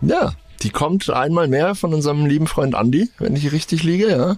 Ja, 0.01 0.33
die 0.63 0.69
kommt 0.69 1.09
einmal 1.09 1.47
mehr 1.47 1.75
von 1.75 1.93
unserem 1.93 2.25
lieben 2.25 2.47
Freund 2.47 2.75
Andy, 2.75 3.09
wenn 3.19 3.35
ich 3.35 3.51
richtig 3.51 3.83
liege, 3.83 4.09
ja. 4.09 4.37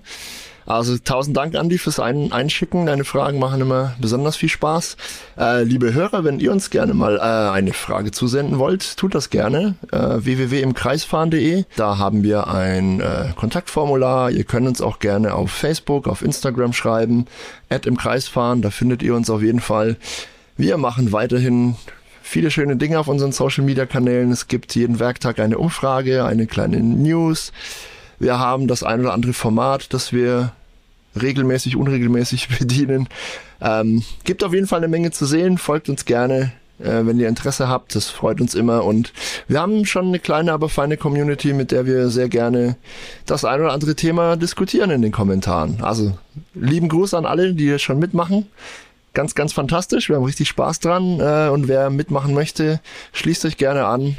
Also 0.70 1.00
tausend 1.00 1.36
Dank, 1.36 1.56
Andi, 1.56 1.80
fürs 1.80 2.00
Ein 2.00 2.32
Einschicken. 2.32 2.86
Deine 2.86 3.04
Fragen 3.04 3.40
machen 3.40 3.60
immer 3.60 3.96
besonders 4.00 4.36
viel 4.36 4.50
Spaß. 4.50 4.98
Äh, 5.36 5.64
liebe 5.64 5.96
Hörer, 5.96 6.24
wenn 6.24 6.40
ihr 6.40 6.52
uns 6.52 6.70
gerne 6.70 6.94
mal 6.94 7.18
äh, 7.18 7.52
eine 7.52 7.74
Frage 7.74 8.12
zusenden 8.12 8.60
wollt, 8.60 8.96
tut 8.96 9.16
das 9.16 9.32
gerne. 9.32 9.74
Äh, 9.92 9.98
www.imkreisfahren.de. 9.98 11.64
Da 11.76 11.98
haben 11.98 12.22
wir 12.22 12.50
ein 12.50 13.00
äh, 13.00 13.30
Kontaktformular. 13.36 14.30
Ihr 14.30 14.44
könnt 14.44 14.68
uns 14.68 14.80
auch 14.80 15.00
gerne 15.00 15.34
auf 15.34 15.50
Facebook, 15.50 16.08
auf 16.08 16.22
Instagram 16.22 16.74
schreiben. 16.74 17.26
Ad 17.70 17.90
im 17.90 17.98
Kreisfahren, 17.98 18.62
da 18.62 18.70
findet 18.70 19.02
ihr 19.02 19.16
uns 19.16 19.32
auf 19.32 19.42
jeden 19.42 19.62
Fall. 19.62 19.98
Wir 20.56 20.78
machen 20.78 21.12
weiterhin 21.12 21.78
viele 22.30 22.52
schöne 22.52 22.76
Dinge 22.76 23.00
auf 23.00 23.08
unseren 23.08 23.32
Social 23.32 23.66
Media 23.66 23.88
Kanälen. 23.88 24.32
Es 24.32 24.48
gibt 24.48 24.76
jeden 24.76 25.00
Werktag 25.00 25.40
eine 25.40 25.58
Umfrage, 25.58 26.26
eine 26.26 26.46
kleine 26.46 26.80
News. 26.80 27.52
Wir 28.20 28.38
haben 28.38 28.68
das 28.68 28.84
ein 28.84 29.00
oder 29.00 29.14
andere 29.14 29.34
Format, 29.34 29.94
das 29.94 30.14
wir 30.14 30.52
regelmäßig, 31.20 31.76
unregelmäßig 31.76 32.48
bedienen. 32.60 33.10
Ähm, 33.62 34.04
gibt 34.26 34.44
auf 34.44 34.54
jeden 34.54 34.68
Fall 34.68 34.78
eine 34.78 34.88
Menge 34.88 35.10
zu 35.10 35.26
sehen. 35.26 35.58
Folgt 35.58 35.90
uns 35.90 36.06
gerne, 36.06 36.52
äh, 36.78 37.04
wenn 37.04 37.20
ihr 37.20 37.28
Interesse 37.28 37.68
habt. 37.68 37.96
Das 37.96 38.10
freut 38.10 38.40
uns 38.40 38.54
immer. 38.54 38.84
Und 38.84 39.12
wir 39.48 39.60
haben 39.60 39.86
schon 39.86 40.10
eine 40.10 40.20
kleine, 40.20 40.54
aber 40.54 40.70
feine 40.70 40.98
Community, 40.98 41.54
mit 41.54 41.72
der 41.72 41.88
wir 41.88 42.10
sehr 42.10 42.30
gerne 42.30 42.78
das 43.26 43.44
ein 43.44 43.60
oder 43.60 43.74
andere 43.74 43.96
Thema 43.96 44.38
diskutieren 44.38 44.92
in 44.92 45.02
den 45.02 45.12
Kommentaren. 45.12 45.82
Also 45.82 46.16
lieben 46.54 46.90
Gruß 46.90 47.16
an 47.16 47.26
alle, 47.26 47.56
die 47.56 47.64
hier 47.64 47.80
schon 47.80 47.98
mitmachen 47.98 48.46
ganz, 49.14 49.36
ganz 49.36 49.54
fantastisch. 49.54 50.10
Wir 50.10 50.16
haben 50.16 50.26
richtig 50.26 50.50
Spaß 50.50 50.80
dran. 50.80 51.20
Äh, 51.20 51.50
und 51.50 51.68
wer 51.68 51.90
mitmachen 51.90 52.34
möchte, 52.34 52.80
schließt 53.14 53.46
euch 53.46 53.58
gerne 53.58 53.86
an. 53.86 54.18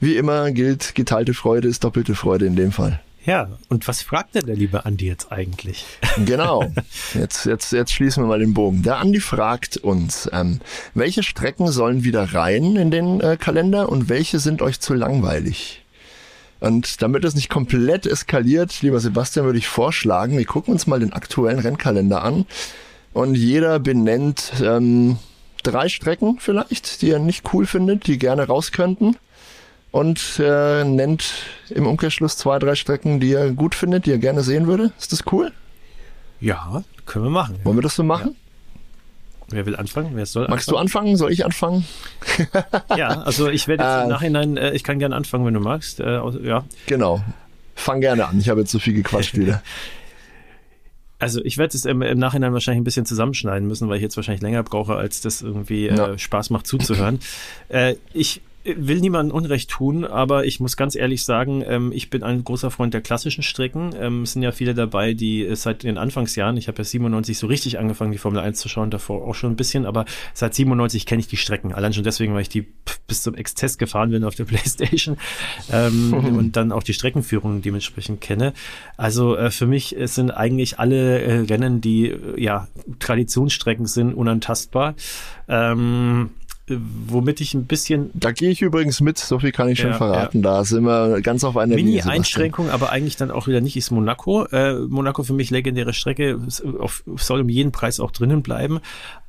Wie 0.00 0.16
immer 0.16 0.50
gilt, 0.50 0.94
geteilte 0.94 1.34
Freude 1.34 1.68
ist 1.68 1.84
doppelte 1.84 2.14
Freude 2.14 2.46
in 2.46 2.56
dem 2.56 2.72
Fall. 2.72 3.00
Ja, 3.24 3.48
und 3.70 3.88
was 3.88 4.02
fragt 4.02 4.34
denn 4.34 4.44
der 4.44 4.56
liebe 4.56 4.84
Andi 4.84 5.06
jetzt 5.06 5.32
eigentlich? 5.32 5.86
Genau, 6.26 6.70
jetzt, 7.14 7.44
jetzt, 7.44 7.72
jetzt 7.72 7.92
schließen 7.92 8.22
wir 8.22 8.28
mal 8.28 8.38
den 8.38 8.54
Bogen. 8.54 8.82
Der 8.82 8.98
Andi 8.98 9.18
fragt 9.18 9.78
uns, 9.78 10.28
ähm, 10.32 10.60
welche 10.94 11.24
Strecken 11.24 11.68
sollen 11.72 12.04
wieder 12.04 12.34
rein 12.34 12.76
in 12.76 12.92
den 12.92 13.20
äh, 13.20 13.36
Kalender 13.36 13.88
und 13.88 14.08
welche 14.08 14.38
sind 14.38 14.62
euch 14.62 14.78
zu 14.78 14.94
langweilig? 14.94 15.82
Und 16.60 17.02
damit 17.02 17.24
es 17.24 17.34
nicht 17.34 17.48
komplett 17.48 18.06
eskaliert, 18.06 18.80
lieber 18.82 19.00
Sebastian, 19.00 19.44
würde 19.44 19.58
ich 19.58 19.66
vorschlagen, 19.66 20.38
wir 20.38 20.44
gucken 20.44 20.72
uns 20.72 20.86
mal 20.86 21.00
den 21.00 21.12
aktuellen 21.12 21.58
Rennkalender 21.58 22.22
an 22.22 22.46
und 23.14 23.36
jeder 23.36 23.78
benennt 23.78 24.52
ähm, 24.62 25.18
drei 25.62 25.88
Strecken 25.88 26.38
vielleicht, 26.40 27.00
die 27.00 27.10
er 27.10 27.18
nicht 27.18 27.52
cool 27.52 27.64
findet, 27.66 28.06
die 28.06 28.18
gerne 28.18 28.46
raus 28.46 28.72
könnten. 28.72 29.16
Und 29.90 30.40
äh, 30.40 30.82
nennt 30.82 31.32
im 31.70 31.86
Umkehrschluss 31.86 32.36
zwei, 32.36 32.58
drei 32.58 32.74
Strecken, 32.74 33.20
die 33.20 33.32
er 33.32 33.52
gut 33.52 33.76
findet, 33.76 34.06
die 34.06 34.10
er 34.10 34.18
gerne 34.18 34.42
sehen 34.42 34.66
würde. 34.66 34.92
Ist 34.98 35.12
das 35.12 35.22
cool? 35.30 35.52
Ja, 36.40 36.82
können 37.06 37.26
wir 37.26 37.30
machen. 37.30 37.60
Wollen 37.62 37.78
wir 37.78 37.82
das 37.82 37.94
so 37.94 38.02
machen? 38.02 38.34
Wer 39.48 39.66
will 39.66 39.76
anfangen? 39.76 40.10
Wer 40.14 40.26
soll 40.26 40.48
Magst 40.48 40.68
du 40.68 40.76
anfangen? 40.76 41.16
Soll 41.16 41.30
ich 41.30 41.44
anfangen? 41.44 41.86
ja, 42.96 43.20
also 43.22 43.48
ich 43.48 43.68
werde 43.68 43.84
jetzt 43.84 44.02
im 44.02 44.08
Nachhinein, 44.08 44.56
äh, 44.56 44.72
ich 44.72 44.82
kann 44.82 44.98
gerne 44.98 45.14
anfangen, 45.14 45.46
wenn 45.46 45.54
du 45.54 45.60
magst. 45.60 46.00
Äh, 46.00 46.20
ja. 46.42 46.64
Genau. 46.86 47.22
Fang 47.76 48.00
gerne 48.00 48.26
an. 48.26 48.40
Ich 48.40 48.48
habe 48.48 48.60
jetzt 48.60 48.72
so 48.72 48.80
viel 48.80 48.94
gequatscht 48.94 49.34
wieder. 49.38 49.62
Also 51.24 51.42
ich 51.42 51.56
werde 51.56 51.74
es 51.74 51.86
im, 51.86 52.02
im, 52.02 52.18
Nachhinein 52.18 52.52
wahrscheinlich 52.52 52.82
ein 52.82 52.84
bisschen 52.84 53.06
zusammenschneiden 53.06 53.66
müssen, 53.66 53.88
weil 53.88 53.96
ich 53.96 54.02
jetzt 54.02 54.14
wahrscheinlich 54.14 54.42
länger 54.42 54.62
brauche, 54.62 54.96
als 54.96 55.22
das 55.22 55.40
irgendwie 55.40 55.88
äh, 55.88 55.96
ja. 55.96 56.18
Spaß 56.18 56.50
macht 56.50 56.66
zuzuhören. 56.66 57.18
äh, 57.70 57.94
ich 58.12 58.42
will 58.64 59.00
niemandem 59.00 59.34
Unrecht 59.34 59.70
tun, 59.70 60.04
aber 60.04 60.46
ich 60.46 60.58
muss 60.58 60.76
ganz 60.76 60.96
ehrlich 60.96 61.24
sagen, 61.24 61.62
ähm, 61.66 61.92
ich 61.92 62.08
bin 62.08 62.22
ein 62.22 62.44
großer 62.44 62.70
Freund 62.70 62.94
der 62.94 63.02
klassischen 63.02 63.42
Strecken. 63.42 63.94
Ähm, 63.98 64.22
es 64.22 64.32
sind 64.32 64.42
ja 64.42 64.52
viele 64.52 64.74
dabei, 64.74 65.12
die 65.12 65.44
äh, 65.44 65.54
seit 65.54 65.82
den 65.82 65.98
Anfangsjahren, 65.98 66.56
ich 66.56 66.68
habe 66.68 66.78
ja 66.78 66.84
97 66.84 67.36
so 67.36 67.46
richtig 67.46 67.78
angefangen, 67.78 68.12
die 68.12 68.18
Formel 68.18 68.40
1 68.40 68.58
zu 68.58 68.68
schauen, 68.68 68.90
davor 68.90 69.26
auch 69.26 69.34
schon 69.34 69.52
ein 69.52 69.56
bisschen, 69.56 69.84
aber 69.84 70.06
seit 70.32 70.54
97 70.54 71.04
kenne 71.04 71.20
ich 71.20 71.28
die 71.28 71.36
Strecken. 71.36 71.74
Allein 71.74 71.92
schon 71.92 72.04
deswegen, 72.04 72.32
weil 72.34 72.42
ich 72.42 72.48
die 72.48 72.66
bis 73.06 73.22
zum 73.22 73.34
Exzess 73.34 73.76
gefahren 73.76 74.10
bin 74.10 74.24
auf 74.24 74.34
der 74.34 74.44
Playstation 74.46 75.18
ähm, 75.70 76.14
und 76.38 76.56
dann 76.56 76.72
auch 76.72 76.82
die 76.82 76.94
Streckenführung 76.94 77.60
dementsprechend 77.60 78.22
kenne. 78.22 78.54
Also 78.96 79.36
äh, 79.36 79.50
für 79.50 79.66
mich 79.66 79.94
sind 80.04 80.30
eigentlich 80.30 80.78
alle 80.78 81.20
äh, 81.20 81.40
Rennen, 81.40 81.82
die 81.82 82.08
äh, 82.08 82.42
ja 82.42 82.68
Traditionsstrecken 82.98 83.86
sind, 83.86 84.14
unantastbar. 84.14 84.94
Ähm, 85.48 86.30
womit 86.68 87.40
ich 87.40 87.54
ein 87.54 87.66
bisschen. 87.66 88.10
Da 88.14 88.32
gehe 88.32 88.50
ich 88.50 88.62
übrigens 88.62 89.00
mit, 89.00 89.18
so 89.18 89.38
viel 89.38 89.52
kann 89.52 89.68
ich 89.68 89.80
schon 89.80 89.90
ja, 89.90 89.96
verraten. 89.96 90.38
Ja. 90.38 90.42
Da 90.42 90.64
sind 90.64 90.84
wir 90.84 91.20
ganz 91.20 91.44
auf 91.44 91.56
einer 91.56 91.74
Mini-Einschränkung, 91.74 92.70
aber 92.70 92.90
eigentlich 92.90 93.16
dann 93.16 93.30
auch 93.30 93.46
wieder 93.46 93.60
nicht, 93.60 93.76
ist 93.76 93.90
Monaco. 93.90 94.44
Äh, 94.46 94.74
Monaco 94.74 95.22
für 95.22 95.34
mich 95.34 95.50
legendäre 95.50 95.92
Strecke, 95.92 96.40
soll 96.46 97.40
um 97.40 97.48
jeden 97.48 97.72
Preis 97.72 98.00
auch 98.00 98.10
drinnen 98.10 98.42
bleiben. 98.42 98.80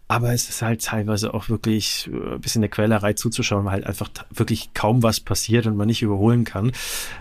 Aber 0.07 0.33
es 0.33 0.49
ist 0.49 0.61
halt 0.61 0.83
teilweise 0.83 1.33
auch 1.33 1.49
wirklich 1.49 2.09
äh, 2.13 2.35
ein 2.35 2.41
bisschen 2.41 2.59
eine 2.59 2.69
Quälerei 2.69 3.13
zuzuschauen, 3.13 3.65
weil 3.65 3.73
halt 3.73 3.87
einfach 3.87 4.09
wirklich 4.31 4.73
kaum 4.73 5.01
was 5.01 5.19
passiert 5.19 5.65
und 5.65 5.75
man 5.75 5.87
nicht 5.87 6.03
überholen 6.03 6.43
kann. 6.43 6.71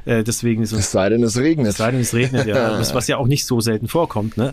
Äh, 0.05 0.23
deswegen 0.23 0.63
ist 0.63 0.73
es. 0.73 0.93
sei 0.93 1.09
denn, 1.09 1.23
es 1.23 1.39
regnet. 1.39 1.67
Es 1.67 1.79
sei 1.79 1.91
denn, 1.91 2.01
es 2.01 2.13
regnet, 2.13 2.47
ja. 2.47 2.73
was, 2.79 2.95
was 2.95 3.09
ja 3.09 3.17
auch 3.17 3.27
nicht 3.27 3.47
so 3.47 3.61
selten 3.61 3.89
vorkommt, 3.89 4.37
ne? 4.37 4.53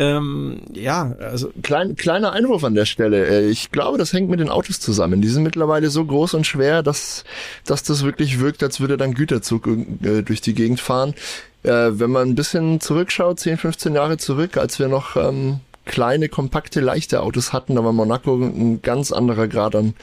Ähm, 0.00 0.60
ja, 0.72 1.16
also. 1.18 1.50
Klein, 1.62 1.96
kleiner 1.96 2.32
Einwurf 2.32 2.62
an 2.64 2.74
der 2.74 2.84
Stelle. 2.84 3.26
Äh, 3.26 3.48
ich 3.48 3.72
glaube, 3.72 3.98
das 3.98 4.12
hängt 4.12 4.30
mit 4.30 4.40
den 4.40 4.48
Autos 4.48 4.78
zusammen. 4.80 5.20
Die 5.20 5.28
sind 5.28 5.42
mittlerweile 5.42 5.90
so 5.90 6.04
groß 6.04 6.34
und 6.34 6.46
schwer, 6.46 6.82
dass, 6.82 7.24
dass 7.64 7.82
das 7.82 8.04
wirklich 8.04 8.38
wirkt, 8.38 8.62
als 8.62 8.80
würde 8.80 8.96
dann 8.96 9.14
Güterzug 9.14 9.66
äh, 9.66 10.22
durch 10.22 10.40
die 10.40 10.54
Gegend 10.54 10.80
fahren. 10.80 11.14
Äh, 11.64 11.98
wenn 11.98 12.10
man 12.10 12.28
ein 12.28 12.34
bisschen 12.36 12.80
zurückschaut, 12.80 13.40
10, 13.40 13.56
15 13.58 13.94
Jahre 13.94 14.18
zurück, 14.18 14.56
als 14.56 14.78
wir 14.78 14.88
noch 14.88 15.16
ähm, 15.16 15.60
kleine, 15.88 16.28
kompakte, 16.28 16.80
leichte 16.80 17.22
Autos 17.22 17.52
hatten. 17.52 17.74
War 17.76 17.92
Monaco 17.92 18.36
ein 18.36 18.82
ganz 18.82 19.10
anderer 19.10 19.48
Grad 19.48 19.74
an 19.74 19.94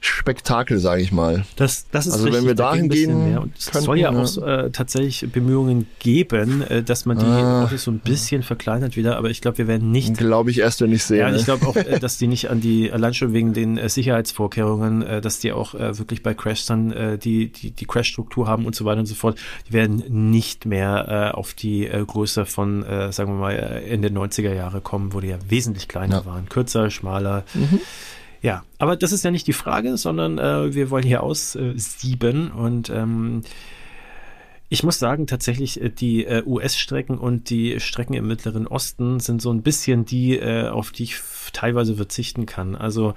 Spektakel, 0.00 0.78
sage 0.78 1.02
ich 1.02 1.12
mal. 1.12 1.44
Das, 1.56 1.86
das 1.92 2.06
ist 2.06 2.14
also 2.14 2.24
richtig, 2.24 2.40
wenn 2.40 2.48
wir 2.48 2.54
dahin 2.54 2.88
da 2.88 2.94
gehen, 2.94 3.38
und 3.38 3.52
es 3.56 3.66
soll 3.66 3.98
ja 3.98 4.10
auch 4.10 4.38
äh, 4.38 4.70
tatsächlich 4.70 5.30
Bemühungen 5.30 5.86
geben, 5.98 6.62
äh, 6.62 6.82
dass 6.82 7.04
man 7.04 7.18
die 7.18 7.26
ah, 7.26 7.64
Autos 7.64 7.84
so 7.84 7.90
ein 7.90 7.98
bisschen 7.98 8.42
verkleinert 8.42 8.96
wieder. 8.96 9.16
Aber 9.18 9.30
ich 9.30 9.42
glaube, 9.42 9.58
wir 9.58 9.68
werden 9.68 9.92
nicht. 9.92 10.16
Glaube 10.16 10.50
ich 10.50 10.58
erst, 10.58 10.80
wenn 10.80 10.92
ich 10.92 11.04
sehe. 11.04 11.20
Ja, 11.20 11.30
ne? 11.30 11.36
ich 11.36 11.44
glaube 11.44 11.66
auch, 11.66 11.76
äh, 11.76 12.00
dass 12.00 12.16
die 12.16 12.26
nicht 12.26 12.48
an 12.50 12.60
die 12.60 12.90
allein 12.90 13.12
schon 13.12 13.34
wegen 13.34 13.52
den 13.52 13.76
äh, 13.76 13.88
Sicherheitsvorkehrungen, 13.88 15.02
äh, 15.02 15.20
dass 15.20 15.40
die 15.40 15.52
auch 15.52 15.74
äh, 15.74 15.98
wirklich 15.98 16.22
bei 16.22 16.34
Crash 16.34 16.66
dann 16.66 17.18
die 17.22 17.48
die 17.48 17.70
die 17.70 17.84
Crash-Struktur 17.84 18.46
haben 18.46 18.64
und 18.64 18.74
so 18.74 18.86
weiter 18.86 19.00
und 19.00 19.06
so 19.06 19.14
fort. 19.14 19.38
Die 19.68 19.74
werden 19.74 20.30
nicht 20.30 20.64
mehr 20.64 21.34
auf 21.36 21.52
die 21.52 21.86
Größe 21.86 22.46
von, 22.46 22.84
sagen 23.10 23.32
wir 23.32 23.38
mal, 23.38 23.52
Ende 23.52 24.08
90er 24.08 24.54
Jahre 24.54 24.80
kommen, 24.80 25.12
wo 25.12 25.20
die 25.20 25.33
ja 25.34 25.50
wesentlich 25.50 25.88
kleiner 25.88 26.20
ja. 26.20 26.26
waren. 26.26 26.48
Kürzer, 26.48 26.90
schmaler. 26.90 27.44
Mhm. 27.54 27.80
Ja, 28.44 28.62
aber 28.76 28.96
das 28.96 29.12
ist 29.12 29.24
ja 29.24 29.30
nicht 29.30 29.46
die 29.46 29.54
Frage, 29.54 29.96
sondern 29.96 30.36
äh, 30.36 30.74
wir 30.74 30.90
wollen 30.90 31.06
hier 31.06 31.22
aussieben 31.22 32.50
äh, 32.50 32.52
und 32.52 32.90
ähm, 32.90 33.42
ich 34.68 34.82
muss 34.82 34.98
sagen, 34.98 35.26
tatsächlich, 35.26 35.80
äh, 35.80 35.88
die 35.88 36.26
äh, 36.26 36.42
US-Strecken 36.44 37.16
und 37.16 37.48
die 37.48 37.80
Strecken 37.80 38.12
im 38.12 38.26
Mittleren 38.26 38.66
Osten 38.66 39.18
sind 39.18 39.40
so 39.40 39.50
ein 39.50 39.62
bisschen 39.62 40.04
die, 40.04 40.42
auf 40.42 40.92
die 40.92 41.04
ich 41.04 41.16
teilweise 41.54 41.96
verzichten 41.96 42.44
kann. 42.44 42.76
Also 42.76 43.14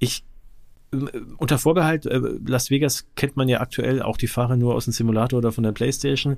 ich 0.00 0.24
unter 1.38 1.58
Vorbehalt, 1.58 2.08
Las 2.46 2.70
Vegas 2.70 3.06
kennt 3.14 3.36
man 3.36 3.48
ja 3.48 3.60
aktuell 3.60 4.02
auch 4.02 4.16
die 4.16 4.28
Fahrer 4.28 4.56
nur 4.56 4.74
aus 4.74 4.86
dem 4.86 4.92
Simulator 4.92 5.38
oder 5.38 5.52
von 5.52 5.62
der 5.62 5.72
Playstation. 5.72 6.36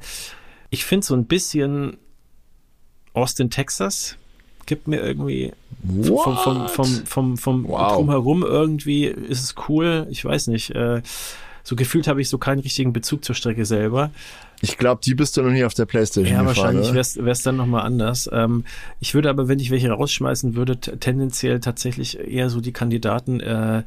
Ich 0.68 0.84
finde 0.84 1.06
so 1.06 1.14
ein 1.14 1.26
bisschen 1.26 1.96
Austin, 3.14 3.48
Texas, 3.50 4.16
gibt 4.68 4.86
mir 4.86 5.00
irgendwie 5.00 5.52
vom, 6.06 6.36
vom, 6.36 6.68
vom, 6.68 7.06
vom, 7.06 7.38
vom 7.38 7.68
wow. 7.68 7.94
drumherum 7.94 8.42
irgendwie 8.42 9.06
ist 9.06 9.42
es 9.42 9.54
cool. 9.68 10.06
Ich 10.10 10.24
weiß 10.24 10.48
nicht. 10.48 10.70
Äh, 10.70 11.02
so 11.64 11.74
gefühlt 11.74 12.06
habe 12.06 12.20
ich 12.20 12.28
so 12.28 12.38
keinen 12.38 12.60
richtigen 12.60 12.92
Bezug 12.92 13.24
zur 13.24 13.34
Strecke 13.34 13.64
selber. 13.64 14.10
Ich 14.60 14.76
glaube, 14.76 15.00
die 15.04 15.14
bist 15.14 15.36
du 15.36 15.42
noch 15.42 15.50
nie 15.50 15.64
auf 15.64 15.74
der 15.74 15.86
Playstation 15.86 16.32
Ja, 16.32 16.44
wahrscheinlich 16.44 16.92
wäre 16.92 17.30
es 17.30 17.42
dann 17.42 17.56
nochmal 17.56 17.84
anders. 17.84 18.28
Ähm, 18.32 18.64
ich 19.00 19.14
würde 19.14 19.30
aber, 19.30 19.48
wenn 19.48 19.58
ich 19.58 19.70
welche 19.70 19.90
rausschmeißen 19.90 20.54
würde, 20.54 20.78
tendenziell 20.78 21.60
tatsächlich 21.60 22.18
eher 22.18 22.50
so 22.50 22.60
die 22.60 22.72
Kandidaten 22.72 23.40
äh, 23.40 23.78
äh 23.78 23.82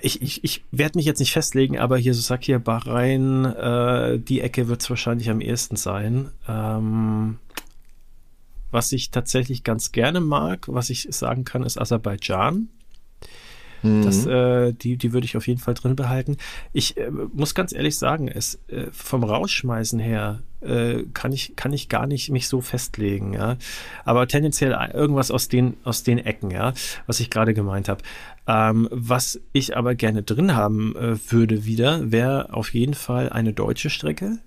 ich, 0.00 0.22
ich, 0.22 0.44
ich 0.44 0.64
werde 0.70 0.98
mich 0.98 1.06
jetzt 1.06 1.18
nicht 1.18 1.32
festlegen, 1.32 1.78
aber 1.78 1.98
hier 1.98 2.14
so 2.14 2.20
sag 2.20 2.44
hier 2.44 2.58
Bahrain, 2.58 3.44
äh, 3.44 4.18
die 4.18 4.40
Ecke 4.40 4.68
wird 4.68 4.82
es 4.82 4.90
wahrscheinlich 4.90 5.30
am 5.30 5.40
ehesten 5.40 5.76
sein. 5.76 6.28
Ähm, 6.48 7.38
was 8.70 8.92
ich 8.92 9.10
tatsächlich 9.10 9.64
ganz 9.64 9.92
gerne 9.92 10.20
mag, 10.20 10.66
was 10.68 10.90
ich 10.90 11.08
sagen 11.10 11.44
kann, 11.44 11.62
ist 11.62 11.78
Aserbaidschan. 11.78 12.68
Mhm. 13.82 14.04
Das, 14.04 14.26
äh, 14.26 14.72
die, 14.72 14.96
die 14.96 15.12
würde 15.12 15.24
ich 15.24 15.36
auf 15.36 15.46
jeden 15.46 15.60
Fall 15.60 15.74
drin 15.74 15.96
behalten. 15.96 16.36
Ich 16.72 16.96
äh, 16.96 17.10
muss 17.10 17.54
ganz 17.54 17.72
ehrlich 17.72 17.96
sagen, 17.96 18.28
es 18.28 18.60
äh, 18.68 18.86
vom 18.92 19.24
Rausschmeißen 19.24 19.98
her 19.98 20.42
äh, 20.60 21.04
kann 21.14 21.32
ich 21.32 21.56
kann 21.56 21.72
ich 21.72 21.88
gar 21.88 22.06
nicht 22.06 22.30
mich 22.30 22.48
so 22.48 22.60
festlegen, 22.60 23.32
ja. 23.32 23.56
Aber 24.04 24.26
tendenziell 24.28 24.76
irgendwas 24.92 25.30
aus 25.30 25.48
den 25.48 25.76
aus 25.84 26.02
den 26.02 26.18
Ecken, 26.18 26.50
ja, 26.50 26.74
was 27.06 27.20
ich 27.20 27.30
gerade 27.30 27.54
gemeint 27.54 27.88
habe. 27.88 28.02
Ähm, 28.46 28.88
was 28.90 29.40
ich 29.52 29.76
aber 29.76 29.94
gerne 29.94 30.22
drin 30.22 30.54
haben 30.54 30.94
äh, 30.96 31.16
würde 31.30 31.64
wieder, 31.64 32.10
wäre 32.10 32.52
auf 32.52 32.74
jeden 32.74 32.94
Fall 32.94 33.30
eine 33.30 33.52
deutsche 33.52 33.90
Strecke. 33.90 34.38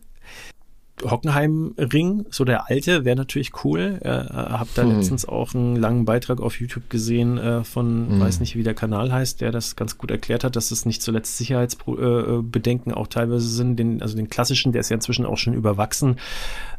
Hockenheim-Ring, 1.03 2.25
so 2.29 2.45
der 2.45 2.69
alte, 2.69 3.03
wäre 3.03 3.15
natürlich 3.15 3.51
cool. 3.63 3.99
Äh, 4.01 4.09
hab 4.09 4.73
da 4.75 4.83
hm. 4.83 4.95
letztens 4.95 5.27
auch 5.27 5.53
einen 5.53 5.75
langen 5.75 6.05
Beitrag 6.05 6.39
auf 6.39 6.59
YouTube 6.59 6.89
gesehen 6.89 7.37
äh, 7.37 7.63
von, 7.63 8.09
hm. 8.09 8.19
weiß 8.19 8.39
nicht, 8.39 8.55
wie 8.55 8.63
der 8.63 8.73
Kanal 8.73 9.11
heißt, 9.11 9.41
der 9.41 9.51
das 9.51 9.75
ganz 9.75 9.97
gut 9.97 10.11
erklärt 10.11 10.43
hat, 10.43 10.55
dass 10.55 10.71
es 10.71 10.85
nicht 10.85 11.01
zuletzt 11.01 11.37
Sicherheitsbedenken 11.37 12.91
äh, 12.91 12.95
auch 12.95 13.07
teilweise 13.07 13.47
sind. 13.47 13.77
Den, 13.77 14.01
also 14.01 14.15
den 14.15 14.29
klassischen, 14.29 14.71
der 14.71 14.81
ist 14.81 14.89
ja 14.89 14.95
inzwischen 14.95 15.25
auch 15.25 15.37
schon 15.37 15.53
überwachsen. 15.53 16.17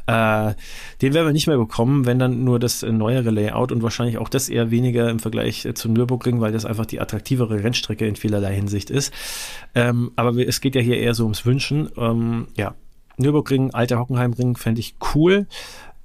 Äh, 0.07 0.55
den 1.01 1.15
werden 1.15 1.27
wir 1.27 1.32
nicht 1.32 1.47
mehr 1.47 1.57
bekommen, 1.57 2.07
wenn 2.07 2.19
dann 2.19 2.45
nur 2.45 2.59
das 2.59 2.82
neuere 2.82 3.31
Layout 3.31 3.73
und 3.73 3.82
wahrscheinlich 3.82 4.19
auch 4.19 4.28
das 4.28 4.49
eher 4.49 4.70
weniger 4.70 5.09
im 5.11 5.19
Vergleich 5.19 5.65
äh, 5.65 5.74
zum 5.74 5.93
Nürburgring, 5.93 6.41
weil 6.41 6.53
das 6.53 6.65
einfach 6.65 6.86
die 6.86 7.01
attraktivere 7.01 7.62
Rennstrecke 7.65 8.07
in 8.07 8.16
vielerlei 8.16 8.55
Hinsicht 8.55 8.91
ist. 8.91 9.12
Ähm, 9.74 10.12
aber 10.16 10.36
es 10.36 10.61
geht 10.61 10.74
ja 10.74 10.81
hier 10.82 10.99
eher 10.99 11.15
so 11.15 11.24
ums 11.24 11.47
Wünschen. 11.47 11.91
Ähm, 11.97 12.49
ja, 12.57 12.74
Nürburgring, 13.16 13.73
alter 13.73 13.99
Hockenheimring 13.99 14.57
fände 14.57 14.81
ich 14.81 14.97
cool. 15.15 15.47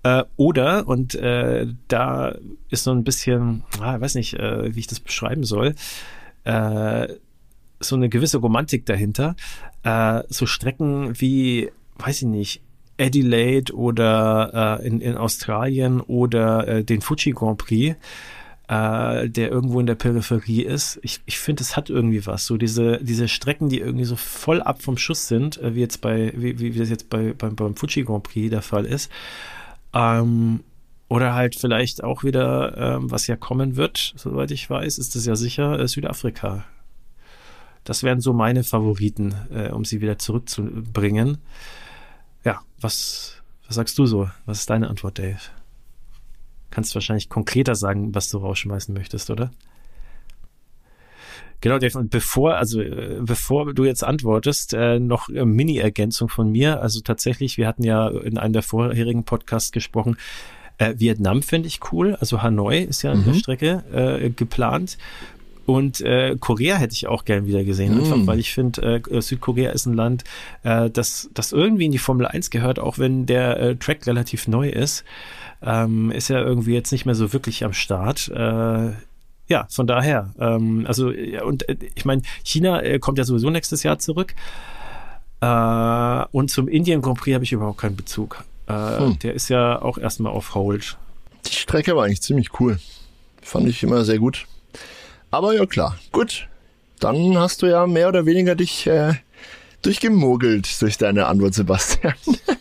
Äh, 0.04 0.24
oder, 0.38 0.88
und 0.88 1.16
äh, 1.16 1.68
da 1.88 2.36
ist 2.70 2.84
so 2.84 2.92
ein 2.92 3.04
bisschen, 3.04 3.64
ah, 3.82 4.00
weiß 4.00 4.16
nicht, 4.16 4.34
äh, 4.36 4.74
wie 4.74 4.80
ich 4.80 4.88
das 4.88 5.00
beschreiben 5.00 5.44
soll, 5.44 5.76
äh, 6.46 7.08
so 7.82 7.96
eine 7.96 8.10
gewisse 8.10 8.38
Romantik 8.38 8.86
dahinter. 8.86 9.36
Äh, 9.84 10.24
so 10.30 10.46
Strecken 10.46 11.20
wie, 11.20 11.72
weiß 11.98 12.22
ich 12.22 12.28
nicht, 12.28 12.62
Adelaide 13.00 13.74
oder 13.74 14.80
äh, 14.82 14.88
in, 14.88 15.02
in 15.02 15.16
Australien 15.16 16.02
oder 16.02 16.68
äh, 16.68 16.84
den 16.84 17.02
Fuji 17.02 17.32
Grand 17.32 17.58
Prix 17.58 17.96
äh, 18.70 19.28
der 19.28 19.50
irgendwo 19.50 19.80
in 19.80 19.88
der 19.88 19.96
Peripherie 19.96 20.62
ist. 20.62 21.00
Ich, 21.02 21.22
ich 21.26 21.40
finde, 21.40 21.64
es 21.64 21.76
hat 21.76 21.90
irgendwie 21.90 22.26
was. 22.28 22.46
So 22.46 22.56
diese, 22.56 23.04
diese 23.04 23.28
Strecken, 23.28 23.68
die 23.68 23.80
irgendwie 23.80 24.06
so 24.06 24.16
voll 24.16 24.62
ab 24.62 24.84
vom 24.84 24.96
Schuss 24.96 25.28
sind, 25.28 25.58
äh, 25.58 25.74
wie 25.74 25.80
jetzt 25.80 26.02
bei, 26.02 26.32
wie, 26.36 26.60
wie 26.60 26.70
das 26.72 26.90
jetzt 26.90 27.10
bei, 27.10 27.34
beim, 27.34 27.56
beim 27.56 27.76
Fuji 27.76 28.04
Grand 28.04 28.24
Prix 28.24 28.52
der 28.52 28.62
Fall 28.62 28.86
ist. 28.86 29.12
Ähm, 29.92 30.60
oder 31.08 31.34
halt 31.34 31.56
vielleicht 31.56 32.04
auch 32.04 32.24
wieder, 32.24 32.78
ähm, 32.78 33.10
was 33.10 33.26
ja 33.26 33.36
kommen 33.36 33.76
wird, 33.76 34.14
soweit 34.16 34.52
ich 34.52 34.70
weiß, 34.70 35.00
ist 35.00 35.16
es 35.16 35.26
ja 35.26 35.36
sicher, 35.36 35.80
äh, 35.80 35.88
Südafrika. 35.88 36.66
Das 37.86 38.04
wären 38.04 38.22
so 38.22 38.34
meine 38.34 38.64
Favoriten, 38.64 39.34
äh, 39.52 39.72
um 39.72 39.84
sie 39.84 40.00
wieder 40.00 40.20
zurückzubringen. 40.20 41.40
Ja, 42.46 42.62
was, 42.80 43.42
was 43.66 43.76
sagst 43.76 43.98
du 43.98 44.06
so? 44.06 44.30
Was 44.46 44.60
ist 44.60 44.70
deine 44.70 44.92
Antwort, 44.92 45.18
Dave? 45.18 45.40
Kannst 46.72 46.94
wahrscheinlich 46.96 47.30
konkreter 47.30 47.76
sagen, 47.76 48.14
was 48.14 48.30
du 48.30 48.38
rausschmeißen 48.38 48.94
möchtest, 48.94 49.30
oder? 49.30 49.52
Genau, 51.62 51.78
Dave, 51.78 51.98
und 51.98 52.10
bevor, 52.10 52.56
also 52.56 52.82
äh, 52.82 53.20
bevor 53.22 53.74
du 53.74 53.84
jetzt 53.84 54.04
antwortest, 54.04 54.74
äh, 54.74 55.00
noch 55.00 55.30
äh, 55.30 55.44
Mini-Ergänzung 55.44 56.30
von 56.30 56.52
mir. 56.52 56.82
Also 56.82 57.02
tatsächlich, 57.02 57.58
wir 57.58 57.68
hatten 57.68 57.84
ja 57.84 58.08
in 58.08 58.38
einem 58.38 58.54
der 58.54 58.64
vorherigen 58.64 59.24
Podcasts 59.24 59.72
gesprochen, 59.72 60.18
Äh, 60.80 60.96
Vietnam 60.98 61.44
finde 61.44 61.68
ich 61.68 61.80
cool. 61.92 62.16
Also 62.22 62.42
Hanoi 62.42 62.80
ist 62.80 63.02
ja 63.02 63.14
mhm. 63.14 63.24
eine 63.24 63.34
Strecke 63.36 63.84
äh, 63.92 64.30
geplant. 64.30 64.98
Und 65.66 66.02
äh, 66.02 66.36
Korea 66.40 66.78
hätte 66.78 66.94
ich 66.94 67.08
auch 67.08 67.26
gern 67.26 67.46
wieder 67.46 67.64
gesehen, 67.64 67.96
mm. 67.96 68.00
einfach 68.00 68.18
weil 68.26 68.40
ich 68.40 68.52
finde, 68.56 69.04
äh, 69.08 69.22
Südkorea 69.22 69.70
ist 69.70 69.86
ein 69.86 69.94
Land, 69.94 70.24
äh, 70.64 70.90
das, 70.90 71.30
das 71.36 71.52
irgendwie 71.52 71.86
in 71.86 71.92
die 71.92 72.00
Formel 72.00 72.26
1 72.26 72.50
gehört, 72.50 72.80
auch 72.80 72.98
wenn 72.98 73.28
der 73.28 73.60
äh, 73.60 73.76
Track 73.76 74.08
relativ 74.08 74.48
neu 74.48 74.68
ist. 74.68 75.04
Ähm, 75.62 76.12
ist 76.12 76.30
ja 76.30 76.40
irgendwie 76.40 76.74
jetzt 76.74 76.92
nicht 76.92 77.06
mehr 77.06 77.16
so 77.16 77.34
wirklich 77.34 77.64
am 77.64 77.74
Start. 77.74 78.30
Äh, 78.30 78.92
ja, 79.48 79.66
von 79.70 79.88
daher. 79.88 80.30
Ähm, 80.40 80.86
also, 80.88 81.12
und 81.44 81.68
äh, 81.68 81.76
ich 81.96 82.06
meine, 82.06 82.22
China 82.44 82.82
äh, 82.82 83.00
kommt 83.00 83.18
ja 83.18 83.24
sowieso 83.24 83.50
nächstes 83.50 83.84
Jahr 83.84 84.00
zurück. 84.00 84.36
Äh, 85.42 86.26
und 86.32 86.52
zum 86.52 86.68
Indien 86.68 87.02
Grand 87.02 87.20
Prix 87.20 87.34
habe 87.34 87.44
ich 87.44 87.52
überhaupt 87.52 87.80
keinen 87.80 87.96
Bezug. 87.96 88.44
Äh, 88.68 89.00
hm. 89.00 89.20
Der 89.20 89.34
ist 89.34 89.50
ja 89.50 89.82
auch 89.82 89.98
erstmal 89.98 90.32
auf 90.32 90.56
Hold. 90.56 90.98
Die 91.46 91.56
Strecke 91.56 91.96
war 91.96 92.06
eigentlich 92.06 92.22
ziemlich 92.22 92.60
cool. 92.60 92.80
Fand 93.42 93.68
ich 93.68 93.82
immer 93.84 94.06
sehr 94.06 94.20
gut. 94.20 94.46
Aber 95.32 95.54
ja 95.54 95.66
klar, 95.66 95.98
gut. 96.12 96.48
Dann 97.00 97.38
hast 97.38 97.62
du 97.62 97.66
ja 97.66 97.88
mehr 97.88 98.10
oder 98.10 98.26
weniger 98.26 98.56
dich 98.56 98.86
äh, 98.86 99.14
durchgemogelt 99.82 100.82
durch 100.82 100.98
deine 100.98 101.28
Antwort, 101.28 101.54
Sebastian. 101.54 102.14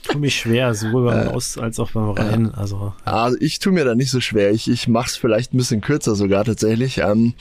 Tu 0.02 0.18
mich 0.18 0.36
schwer, 0.36 0.74
sowohl 0.74 1.06
beim 1.06 1.26
äh, 1.26 1.30
Aus 1.30 1.58
als 1.58 1.78
auch 1.80 1.90
beim 1.90 2.10
Rein. 2.10 2.54
Also, 2.54 2.94
also 3.04 3.36
ich 3.40 3.58
tue 3.58 3.72
mir 3.72 3.84
da 3.84 3.94
nicht 3.94 4.10
so 4.10 4.20
schwer. 4.20 4.52
Ich, 4.52 4.70
ich 4.70 4.88
mache 4.88 5.08
es 5.08 5.16
vielleicht 5.16 5.52
ein 5.52 5.58
bisschen 5.58 5.80
kürzer 5.80 6.14
sogar 6.14 6.44
tatsächlich. 6.44 6.98
Ähm, 6.98 7.34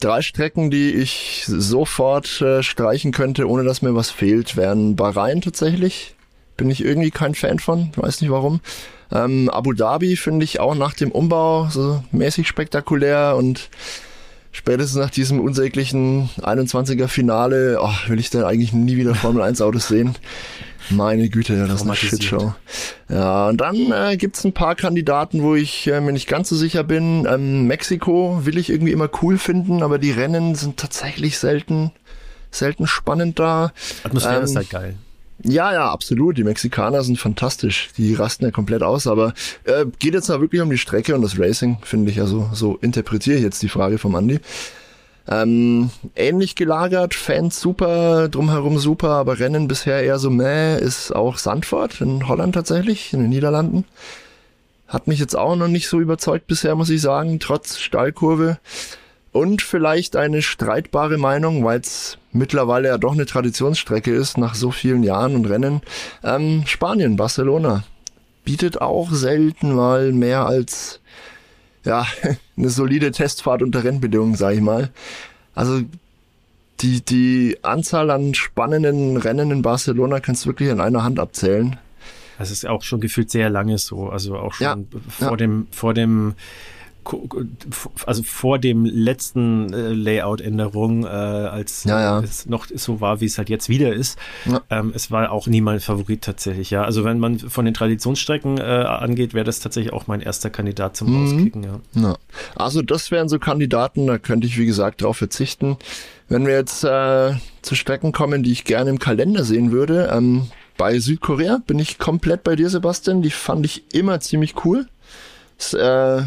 drei 0.00 0.22
Strecken, 0.22 0.70
die 0.70 0.92
ich 0.92 1.44
sofort 1.46 2.40
äh, 2.40 2.62
streichen 2.62 3.12
könnte, 3.12 3.48
ohne 3.48 3.64
dass 3.64 3.82
mir 3.82 3.94
was 3.94 4.10
fehlt, 4.10 4.56
wären 4.56 4.96
Bahrain 4.96 5.40
tatsächlich. 5.40 6.14
Bin 6.56 6.70
ich 6.70 6.84
irgendwie 6.84 7.10
kein 7.10 7.34
Fan 7.34 7.58
von, 7.58 7.90
weiß 7.96 8.20
nicht 8.20 8.30
warum. 8.30 8.60
Ähm, 9.12 9.48
Abu 9.48 9.72
Dhabi 9.72 10.16
finde 10.16 10.44
ich 10.44 10.60
auch 10.60 10.74
nach 10.74 10.94
dem 10.94 11.10
Umbau 11.10 11.68
so 11.70 12.02
mäßig 12.12 12.46
spektakulär 12.46 13.34
und 13.36 13.70
spätestens 14.52 14.98
nach 14.98 15.10
diesem 15.10 15.40
unsäglichen 15.40 16.30
21er 16.40 17.08
Finale, 17.08 17.78
oh, 17.80 17.92
will 18.08 18.18
ich 18.18 18.30
dann 18.30 18.44
eigentlich 18.44 18.72
nie 18.72 18.96
wieder 18.96 19.14
Formel 19.14 19.42
1 19.42 19.60
Autos 19.60 19.88
sehen. 19.88 20.14
Meine 20.90 21.28
Güte, 21.28 21.66
das 21.66 21.82
ist 21.82 21.86
eine 21.86 21.94
Shitshow. 21.94 22.54
Ja, 23.10 23.48
und 23.48 23.58
dann 23.58 23.92
äh, 23.92 24.16
gibt's 24.16 24.44
ein 24.44 24.54
paar 24.54 24.74
Kandidaten, 24.74 25.42
wo 25.42 25.54
ich 25.54 25.86
äh, 25.86 26.00
mir 26.00 26.12
nicht 26.12 26.28
ganz 26.28 26.48
so 26.48 26.56
sicher 26.56 26.82
bin. 26.82 27.26
Ähm, 27.28 27.66
Mexiko 27.66 28.40
will 28.44 28.56
ich 28.56 28.70
irgendwie 28.70 28.92
immer 28.92 29.10
cool 29.22 29.36
finden, 29.38 29.82
aber 29.82 29.98
die 29.98 30.12
Rennen 30.12 30.54
sind 30.54 30.78
tatsächlich 30.78 31.38
selten, 31.38 31.90
selten 32.50 32.86
spannend 32.86 33.38
da. 33.38 33.72
Atmosphäre 34.02 34.38
ähm, 34.38 34.44
ist 34.44 34.56
halt 34.56 34.70
geil. 34.70 34.94
Ja, 35.44 35.72
ja, 35.72 35.90
absolut. 35.90 36.36
Die 36.36 36.44
Mexikaner 36.44 37.02
sind 37.04 37.18
fantastisch. 37.18 37.90
Die 37.96 38.14
rasten 38.14 38.44
ja 38.44 38.50
komplett 38.50 38.82
aus, 38.82 39.06
aber 39.06 39.34
äh, 39.64 39.86
geht 39.98 40.14
jetzt 40.14 40.28
mal 40.28 40.40
wirklich 40.40 40.60
um 40.60 40.70
die 40.70 40.78
Strecke 40.78 41.14
und 41.14 41.22
das 41.22 41.38
Racing, 41.38 41.78
finde 41.82 42.10
ich. 42.10 42.20
Also 42.20 42.50
so 42.52 42.76
interpretiere 42.80 43.36
ich 43.36 43.42
jetzt 43.42 43.62
die 43.62 43.68
Frage 43.68 43.98
vom 43.98 44.14
Andi. 44.16 44.40
Ähm, 45.30 45.90
ähnlich 46.16 46.54
gelagert, 46.56 47.14
Fans 47.14 47.60
super, 47.60 48.28
drumherum 48.28 48.78
super, 48.78 49.10
aber 49.10 49.38
Rennen 49.38 49.68
bisher 49.68 50.02
eher 50.02 50.18
so 50.18 50.30
meh, 50.30 50.78
ist 50.78 51.14
auch 51.14 51.36
Sandford 51.36 52.00
in 52.00 52.26
Holland 52.28 52.54
tatsächlich, 52.54 53.12
in 53.12 53.20
den 53.20 53.28
Niederlanden. 53.28 53.84
Hat 54.86 55.06
mich 55.06 55.18
jetzt 55.18 55.36
auch 55.36 55.54
noch 55.54 55.68
nicht 55.68 55.86
so 55.86 56.00
überzeugt 56.00 56.46
bisher, 56.46 56.74
muss 56.74 56.88
ich 56.88 57.02
sagen, 57.02 57.40
trotz 57.40 57.78
Steilkurve. 57.78 58.58
Und 59.38 59.62
vielleicht 59.62 60.16
eine 60.16 60.42
streitbare 60.42 61.16
Meinung, 61.16 61.64
weil 61.64 61.78
es 61.78 62.18
mittlerweile 62.32 62.88
ja 62.88 62.98
doch 62.98 63.12
eine 63.12 63.24
Traditionsstrecke 63.24 64.12
ist, 64.12 64.36
nach 64.36 64.56
so 64.56 64.72
vielen 64.72 65.04
Jahren 65.04 65.36
und 65.36 65.44
Rennen. 65.44 65.80
Ähm, 66.24 66.64
Spanien, 66.66 67.14
Barcelona. 67.14 67.84
Bietet 68.44 68.80
auch 68.80 69.12
selten 69.12 69.76
mal 69.76 70.10
mehr 70.10 70.44
als 70.44 70.98
ja, 71.84 72.04
eine 72.56 72.68
solide 72.68 73.12
Testfahrt 73.12 73.62
unter 73.62 73.84
Rennbedingungen, 73.84 74.34
sag 74.34 74.54
ich 74.54 74.60
mal. 74.60 74.90
Also 75.54 75.82
die, 76.80 77.04
die 77.04 77.58
Anzahl 77.62 78.10
an 78.10 78.34
spannenden 78.34 79.18
Rennen 79.18 79.52
in 79.52 79.62
Barcelona 79.62 80.18
kannst 80.18 80.46
du 80.46 80.48
wirklich 80.48 80.70
in 80.70 80.80
einer 80.80 81.04
Hand 81.04 81.20
abzählen. 81.20 81.76
Das 82.38 82.50
ist 82.50 82.66
auch 82.66 82.82
schon 82.82 83.00
gefühlt 83.00 83.30
sehr 83.30 83.50
lange 83.50 83.78
so. 83.78 84.08
Also 84.08 84.36
auch 84.36 84.54
schon 84.54 84.64
ja, 84.64 84.76
vor 85.08 85.30
ja. 85.30 85.36
dem, 85.36 85.68
vor 85.70 85.94
dem 85.94 86.34
also 88.06 88.22
vor 88.22 88.58
dem 88.58 88.84
letzten 88.84 89.72
äh, 89.72 89.92
Layout-Änderung, 89.92 91.04
äh, 91.04 91.08
als 91.08 91.84
ja, 91.84 92.00
ja. 92.00 92.20
es 92.20 92.46
noch 92.46 92.66
so 92.74 93.00
war, 93.00 93.20
wie 93.20 93.26
es 93.26 93.38
halt 93.38 93.48
jetzt 93.48 93.68
wieder 93.68 93.92
ist. 93.92 94.18
Ja. 94.44 94.60
Ähm, 94.70 94.92
es 94.94 95.10
war 95.10 95.30
auch 95.32 95.46
nie 95.46 95.60
mein 95.60 95.80
Favorit 95.80 96.22
tatsächlich, 96.22 96.70
ja. 96.70 96.84
Also 96.84 97.04
wenn 97.04 97.18
man 97.18 97.38
von 97.38 97.64
den 97.64 97.74
Traditionsstrecken 97.74 98.58
äh, 98.58 98.62
angeht, 98.62 99.34
wäre 99.34 99.44
das 99.44 99.60
tatsächlich 99.60 99.92
auch 99.92 100.06
mein 100.06 100.20
erster 100.20 100.50
Kandidat 100.50 100.96
zum 100.96 101.10
mhm. 101.10 101.22
Rauskicken, 101.22 101.66
ja. 101.94 102.16
Also 102.56 102.82
das 102.82 103.10
wären 103.10 103.28
so 103.28 103.38
Kandidaten, 103.38 104.06
da 104.06 104.18
könnte 104.18 104.46
ich 104.46 104.58
wie 104.58 104.66
gesagt 104.66 105.02
drauf 105.02 105.16
verzichten. 105.16 105.76
Wenn 106.28 106.46
wir 106.46 106.54
jetzt 106.54 106.84
äh, 106.84 107.32
zu 107.62 107.74
Strecken 107.74 108.12
kommen, 108.12 108.42
die 108.42 108.52
ich 108.52 108.64
gerne 108.64 108.90
im 108.90 108.98
Kalender 108.98 109.44
sehen 109.44 109.72
würde, 109.72 110.10
ähm, 110.12 110.48
bei 110.76 110.98
Südkorea 110.98 111.60
bin 111.66 111.78
ich 111.78 111.98
komplett 111.98 112.44
bei 112.44 112.54
dir, 112.54 112.70
Sebastian. 112.70 113.20
Die 113.22 113.30
fand 113.30 113.64
ich 113.66 113.92
immer 113.92 114.20
ziemlich 114.20 114.64
cool. 114.64 114.86
Das, 115.58 115.74
äh, 115.74 116.22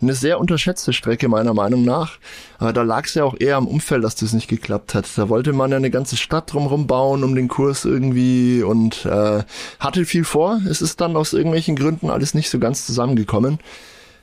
eine 0.00 0.14
sehr 0.14 0.38
unterschätzte 0.38 0.92
Strecke 0.92 1.28
meiner 1.28 1.54
Meinung 1.54 1.84
nach. 1.84 2.18
Aber 2.58 2.72
da 2.72 2.82
lag 2.82 3.06
es 3.06 3.14
ja 3.14 3.24
auch 3.24 3.34
eher 3.38 3.56
am 3.56 3.66
Umfeld, 3.66 4.04
dass 4.04 4.14
das 4.14 4.32
nicht 4.32 4.48
geklappt 4.48 4.94
hat. 4.94 5.06
Da 5.16 5.28
wollte 5.28 5.52
man 5.52 5.70
ja 5.70 5.76
eine 5.76 5.90
ganze 5.90 6.16
Stadt 6.16 6.52
drumherum 6.52 6.86
bauen 6.86 7.24
um 7.24 7.34
den 7.34 7.48
Kurs 7.48 7.84
irgendwie 7.84 8.62
und 8.62 9.04
äh, 9.06 9.42
hatte 9.80 10.04
viel 10.04 10.24
vor. 10.24 10.60
Es 10.68 10.82
ist 10.82 11.00
dann 11.00 11.16
aus 11.16 11.32
irgendwelchen 11.32 11.76
Gründen 11.76 12.10
alles 12.10 12.34
nicht 12.34 12.50
so 12.50 12.58
ganz 12.58 12.86
zusammengekommen. 12.86 13.58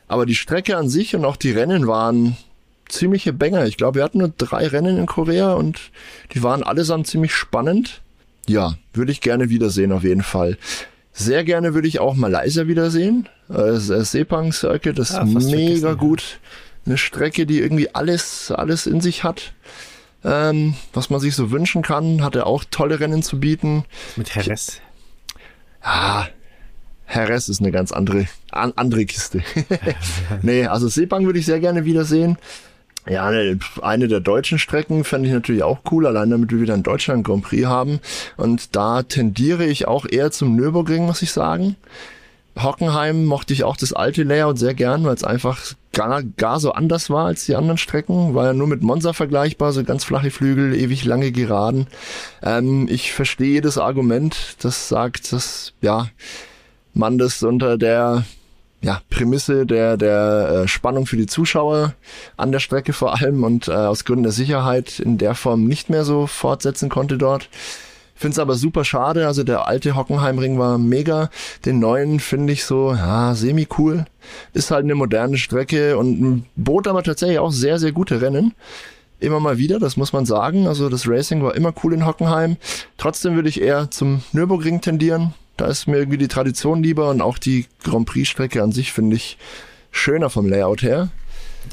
Aber 0.07 0.25
die 0.25 0.35
Strecke 0.35 0.77
an 0.77 0.89
sich 0.89 1.15
und 1.15 1.25
auch 1.25 1.35
die 1.35 1.51
Rennen 1.51 1.87
waren 1.87 2.37
ziemliche 2.87 3.33
Banger. 3.33 3.65
Ich 3.65 3.77
glaube, 3.77 3.95
wir 3.95 4.03
hatten 4.03 4.19
nur 4.19 4.31
drei 4.37 4.67
Rennen 4.67 4.97
in 4.97 5.05
Korea 5.05 5.53
und 5.53 5.79
die 6.33 6.43
waren 6.43 6.63
allesamt 6.63 7.07
ziemlich 7.07 7.33
spannend. 7.33 8.01
Ja, 8.47 8.75
würde 8.93 9.11
ich 9.11 9.21
gerne 9.21 9.49
wiedersehen 9.49 9.91
auf 9.91 10.03
jeden 10.03 10.21
Fall. 10.21 10.57
Sehr 11.11 11.43
gerne 11.43 11.73
würde 11.73 11.87
ich 11.87 11.99
auch 11.99 12.15
Malaysia 12.15 12.67
wiedersehen. 12.67 13.27
Äh, 13.49 13.73
Sepang 13.77 14.51
Circuit 14.51 14.97
ist 14.99 15.13
ja, 15.13 15.23
mega 15.23 15.93
gut. 15.93 16.39
Eine 16.85 16.97
Strecke, 16.97 17.45
die 17.45 17.59
irgendwie 17.59 17.93
alles, 17.93 18.51
alles 18.51 18.85
in 18.85 19.01
sich 19.01 19.23
hat. 19.23 19.53
Ähm, 20.23 20.75
was 20.93 21.09
man 21.09 21.19
sich 21.19 21.35
so 21.35 21.51
wünschen 21.51 21.83
kann, 21.83 22.23
hat 22.23 22.35
er 22.35 22.47
auch 22.47 22.63
tolle 22.69 22.99
Rennen 22.99 23.21
zu 23.21 23.39
bieten. 23.39 23.85
Mit 24.15 24.35
Heres. 24.35 24.81
Ja, 25.83 26.27
Heres 27.05 27.49
ist 27.49 27.61
eine 27.61 27.71
ganz 27.71 27.91
andere, 27.91 28.25
an, 28.51 28.73
andere 28.75 29.05
Kiste. 29.05 29.43
nee, 30.41 30.65
also 30.65 30.87
Sepang 30.87 31.25
würde 31.25 31.39
ich 31.39 31.45
sehr 31.45 31.59
gerne 31.59 31.85
wiedersehen. 31.85 32.37
Ja, 33.07 33.29
ne, 33.29 33.59
eine 33.83 34.07
der 34.07 34.19
deutschen 34.19 34.57
Strecken 34.57 35.03
fände 35.03 35.27
ich 35.27 35.33
natürlich 35.33 35.61
auch 35.61 35.79
cool, 35.91 36.07
allein 36.07 36.31
damit 36.31 36.51
wir 36.51 36.59
wieder 36.59 36.73
einen 36.73 36.81
Deutschland 36.81 37.23
Grand 37.23 37.43
Prix 37.43 37.67
haben. 37.67 37.99
Und 38.35 38.75
da 38.75 39.03
tendiere 39.03 39.65
ich 39.65 39.87
auch 39.87 40.07
eher 40.09 40.31
zum 40.31 40.55
Nürburgring, 40.55 41.05
muss 41.05 41.21
ich 41.21 41.31
sagen. 41.31 41.75
Hockenheim 42.57 43.25
mochte 43.25 43.53
ich 43.53 43.63
auch 43.63 43.75
das 43.75 43.93
alte 43.93 44.23
Layout 44.23 44.57
sehr 44.57 44.73
gern, 44.73 45.03
weil 45.03 45.13
es 45.13 45.23
einfach 45.23 45.59
gar, 45.91 46.23
gar 46.23 46.59
so 46.59 46.71
anders 46.71 47.09
war 47.09 47.25
als 47.25 47.45
die 47.45 47.55
anderen 47.55 47.77
Strecken. 47.77 48.33
War 48.33 48.45
ja 48.45 48.53
nur 48.53 48.67
mit 48.67 48.81
Monza 48.81 49.13
vergleichbar, 49.13 49.73
so 49.73 49.83
ganz 49.83 50.03
flache 50.03 50.31
Flügel, 50.31 50.73
ewig 50.73 51.03
lange 51.05 51.31
Geraden. 51.31 51.87
Ähm, 52.41 52.87
ich 52.89 53.13
verstehe 53.13 53.61
das 53.61 53.77
Argument, 53.77 54.55
das 54.59 54.87
sagt, 54.87 55.33
dass 55.33 55.73
ja 55.81 56.07
man 56.93 57.17
das 57.17 57.43
unter 57.43 57.77
der 57.77 58.23
ja, 58.81 59.01
Prämisse 59.09 59.65
der, 59.65 59.97
der 59.97 60.63
äh, 60.63 60.67
Spannung 60.67 61.07
für 61.07 61.17
die 61.17 61.25
Zuschauer 61.25 61.95
an 62.37 62.51
der 62.51 62.59
Strecke 62.59 62.93
vor 62.93 63.19
allem 63.19 63.43
und 63.43 63.67
äh, 63.67 63.71
aus 63.71 64.05
Gründen 64.05 64.23
der 64.23 64.31
Sicherheit 64.31 64.99
in 64.99 65.17
der 65.17 65.33
Form 65.33 65.65
nicht 65.65 65.89
mehr 65.89 66.05
so 66.05 66.27
fortsetzen 66.27 66.89
konnte 66.89 67.17
dort. 67.17 67.49
Finde 68.15 68.33
es 68.33 68.39
aber 68.39 68.55
super 68.55 68.85
schade. 68.85 69.27
Also 69.27 69.43
der 69.43 69.67
alte 69.67 69.95
Hockenheimring 69.95 70.57
war 70.57 70.77
mega. 70.77 71.29
Den 71.65 71.79
neuen 71.79 72.21
finde 72.21 72.53
ich 72.53 72.63
so, 72.63 72.93
ja, 72.93 73.35
semi-cool. 73.35 74.05
Ist 74.53 74.71
halt 74.71 74.85
eine 74.85 74.95
moderne 74.95 75.37
Strecke 75.37 75.97
und 75.97 76.45
bot 76.55 76.87
aber 76.87 77.03
tatsächlich 77.03 77.39
auch 77.39 77.51
sehr, 77.51 77.77
sehr 77.77 77.91
gute 77.91 78.21
Rennen. 78.21 78.53
Immer 79.19 79.39
mal 79.39 79.57
wieder, 79.57 79.79
das 79.79 79.97
muss 79.97 80.13
man 80.13 80.25
sagen. 80.25 80.65
Also 80.67 80.87
das 80.87 81.07
Racing 81.07 81.43
war 81.43 81.55
immer 81.55 81.73
cool 81.83 81.93
in 81.93 82.05
Hockenheim. 82.05 82.55
Trotzdem 82.97 83.35
würde 83.35 83.49
ich 83.49 83.61
eher 83.61 83.91
zum 83.91 84.21
Nürburgring 84.31 84.79
tendieren. 84.79 85.33
Da 85.57 85.67
ist 85.67 85.87
mir 85.87 85.97
irgendwie 85.97 86.17
die 86.17 86.27
Tradition 86.27 86.83
lieber 86.83 87.09
und 87.09 87.21
auch 87.21 87.37
die 87.37 87.65
Grand 87.83 88.05
Prix-Strecke 88.07 88.63
an 88.63 88.71
sich 88.71 88.93
finde 88.93 89.17
ich 89.17 89.37
schöner 89.91 90.29
vom 90.29 90.47
Layout 90.47 90.83
her. 90.83 91.09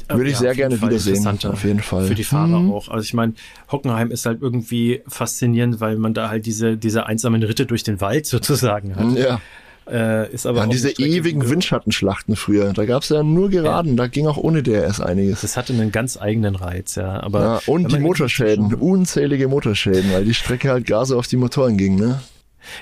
Würde 0.09 0.29
ich 0.29 0.33
ja, 0.33 0.39
sehr 0.39 0.55
gerne 0.55 0.77
Fall 0.77 0.89
wiedersehen. 0.89 1.27
Auf 1.27 1.63
jeden 1.63 1.81
Fall. 1.81 2.05
Für 2.05 2.15
die 2.15 2.23
Fahrer 2.23 2.59
mhm. 2.59 2.71
auch. 2.71 2.89
Also 2.89 3.03
ich 3.03 3.13
meine, 3.13 3.33
Hockenheim 3.71 4.11
ist 4.11 4.25
halt 4.25 4.41
irgendwie 4.41 5.01
faszinierend, 5.07 5.79
weil 5.79 5.97
man 5.97 6.13
da 6.13 6.29
halt 6.29 6.45
diese, 6.45 6.77
diese 6.77 7.05
einsamen 7.05 7.43
Ritte 7.43 7.65
durch 7.65 7.83
den 7.83 8.01
Wald 8.01 8.25
sozusagen 8.27 8.95
hat. 8.95 9.17
Ja. 9.17 9.39
Äh, 9.85 10.31
ist 10.31 10.45
aber 10.45 10.61
ja, 10.61 10.67
diese 10.67 10.91
ewigen 10.91 11.49
Windschattenschlachten 11.49 12.37
früher. 12.37 12.71
Da 12.71 12.85
gab 12.85 13.03
es 13.03 13.09
ja 13.09 13.21
nur 13.21 13.49
Geraden, 13.49 13.91
ja. 13.91 13.97
da 13.97 14.07
ging 14.07 14.27
auch 14.27 14.37
ohne 14.37 14.63
DRS 14.63 15.01
einiges. 15.01 15.41
Das 15.41 15.57
hatte 15.57 15.73
einen 15.73 15.91
ganz 15.91 16.15
eigenen 16.15 16.55
Reiz, 16.55 16.95
ja. 16.95 17.21
Aber 17.21 17.41
ja, 17.41 17.61
und 17.65 17.91
die 17.91 17.99
Motorschäden, 17.99 18.73
unzählige 18.75 19.49
Motorschäden, 19.49 20.13
weil 20.13 20.23
die 20.23 20.33
Strecke 20.33 20.69
halt 20.69 20.87
gar 20.87 21.05
so 21.05 21.19
auf 21.19 21.27
die 21.27 21.35
Motoren 21.35 21.77
ging, 21.77 21.95
ne? 21.95 22.21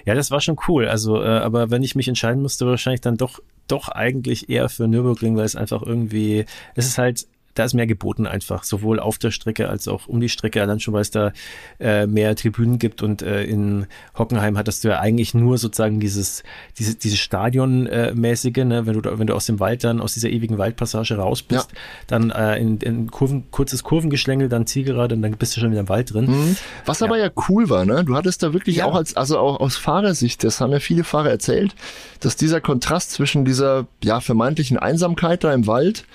Ja, 0.05 0.13
das 0.13 0.29
war 0.29 0.41
schon 0.41 0.57
cool. 0.67 0.87
Also, 0.87 1.23
äh, 1.23 1.27
aber 1.27 1.71
wenn 1.71 1.81
ich 1.81 1.95
mich 1.95 2.07
entscheiden 2.07 2.43
musste, 2.43 2.67
wahrscheinlich 2.67 3.01
dann 3.01 3.17
doch 3.17 3.39
doch 3.71 3.89
eigentlich 3.89 4.49
eher 4.49 4.69
für 4.69 4.87
Nürburgring, 4.87 5.35
weil 5.37 5.45
es 5.45 5.55
einfach 5.55 5.81
irgendwie, 5.81 6.45
es 6.75 6.85
ist 6.85 6.97
halt 6.97 7.27
da 7.53 7.65
ist 7.65 7.73
mehr 7.73 7.87
geboten 7.87 8.27
einfach, 8.27 8.63
sowohl 8.63 8.99
auf 8.99 9.17
der 9.17 9.31
Strecke 9.31 9.69
als 9.69 9.87
auch 9.87 10.07
um 10.07 10.21
die 10.21 10.29
Strecke, 10.29 10.61
allein 10.61 10.79
schon, 10.79 10.93
weil 10.93 11.01
es 11.01 11.11
da 11.11 11.33
äh, 11.79 12.07
mehr 12.07 12.35
Tribünen 12.35 12.79
gibt 12.79 13.03
und 13.03 13.21
äh, 13.21 13.43
in 13.43 13.87
Hockenheim 14.17 14.57
hattest 14.57 14.83
du 14.83 14.89
ja 14.89 14.99
eigentlich 14.99 15.33
nur 15.33 15.57
sozusagen 15.57 15.99
dieses, 15.99 16.43
diese, 16.77 16.95
dieses 16.95 17.19
Stadionmäßige, 17.19 18.57
äh, 18.57 18.65
ne? 18.65 18.85
wenn 18.85 18.93
du 18.93 19.01
da, 19.01 19.19
wenn 19.19 19.27
du 19.27 19.35
aus 19.35 19.45
dem 19.45 19.59
Wald 19.59 19.83
dann, 19.83 20.01
aus 20.01 20.13
dieser 20.13 20.29
ewigen 20.29 20.57
Waldpassage 20.57 21.15
raus 21.15 21.41
bist, 21.43 21.71
ja. 21.71 21.77
dann 22.07 22.31
äh, 22.31 22.57
in, 22.57 22.77
in 22.79 23.11
Kurven, 23.11 23.49
kurzes 23.51 23.83
Kurvengeschlängel, 23.83 24.49
dann 24.49 24.65
Zielgerade 24.67 25.15
und 25.15 25.21
dann 25.21 25.33
bist 25.33 25.55
du 25.55 25.59
schon 25.59 25.71
wieder 25.71 25.81
im 25.81 25.89
Wald 25.89 26.13
drin. 26.13 26.25
Mhm. 26.27 26.57
Was 26.85 26.99
ja. 26.99 27.07
aber 27.07 27.17
ja 27.17 27.29
cool 27.49 27.69
war, 27.69 27.85
ne? 27.85 28.03
Du 28.03 28.15
hattest 28.15 28.43
da 28.43 28.53
wirklich 28.53 28.77
ja. 28.77 28.85
auch 28.85 28.95
als, 28.95 29.15
also 29.15 29.37
auch 29.37 29.59
aus 29.59 29.75
Fahrersicht, 29.75 30.43
das 30.43 30.61
haben 30.61 30.71
ja 30.71 30.79
viele 30.79 31.03
Fahrer 31.03 31.29
erzählt, 31.29 31.75
dass 32.19 32.35
dieser 32.35 32.61
Kontrast 32.61 33.11
zwischen 33.11 33.45
dieser 33.45 33.87
ja 34.03 34.21
vermeintlichen 34.21 34.77
Einsamkeit 34.77 35.43
da 35.43 35.53
im 35.53 35.67
Wald 35.67 36.05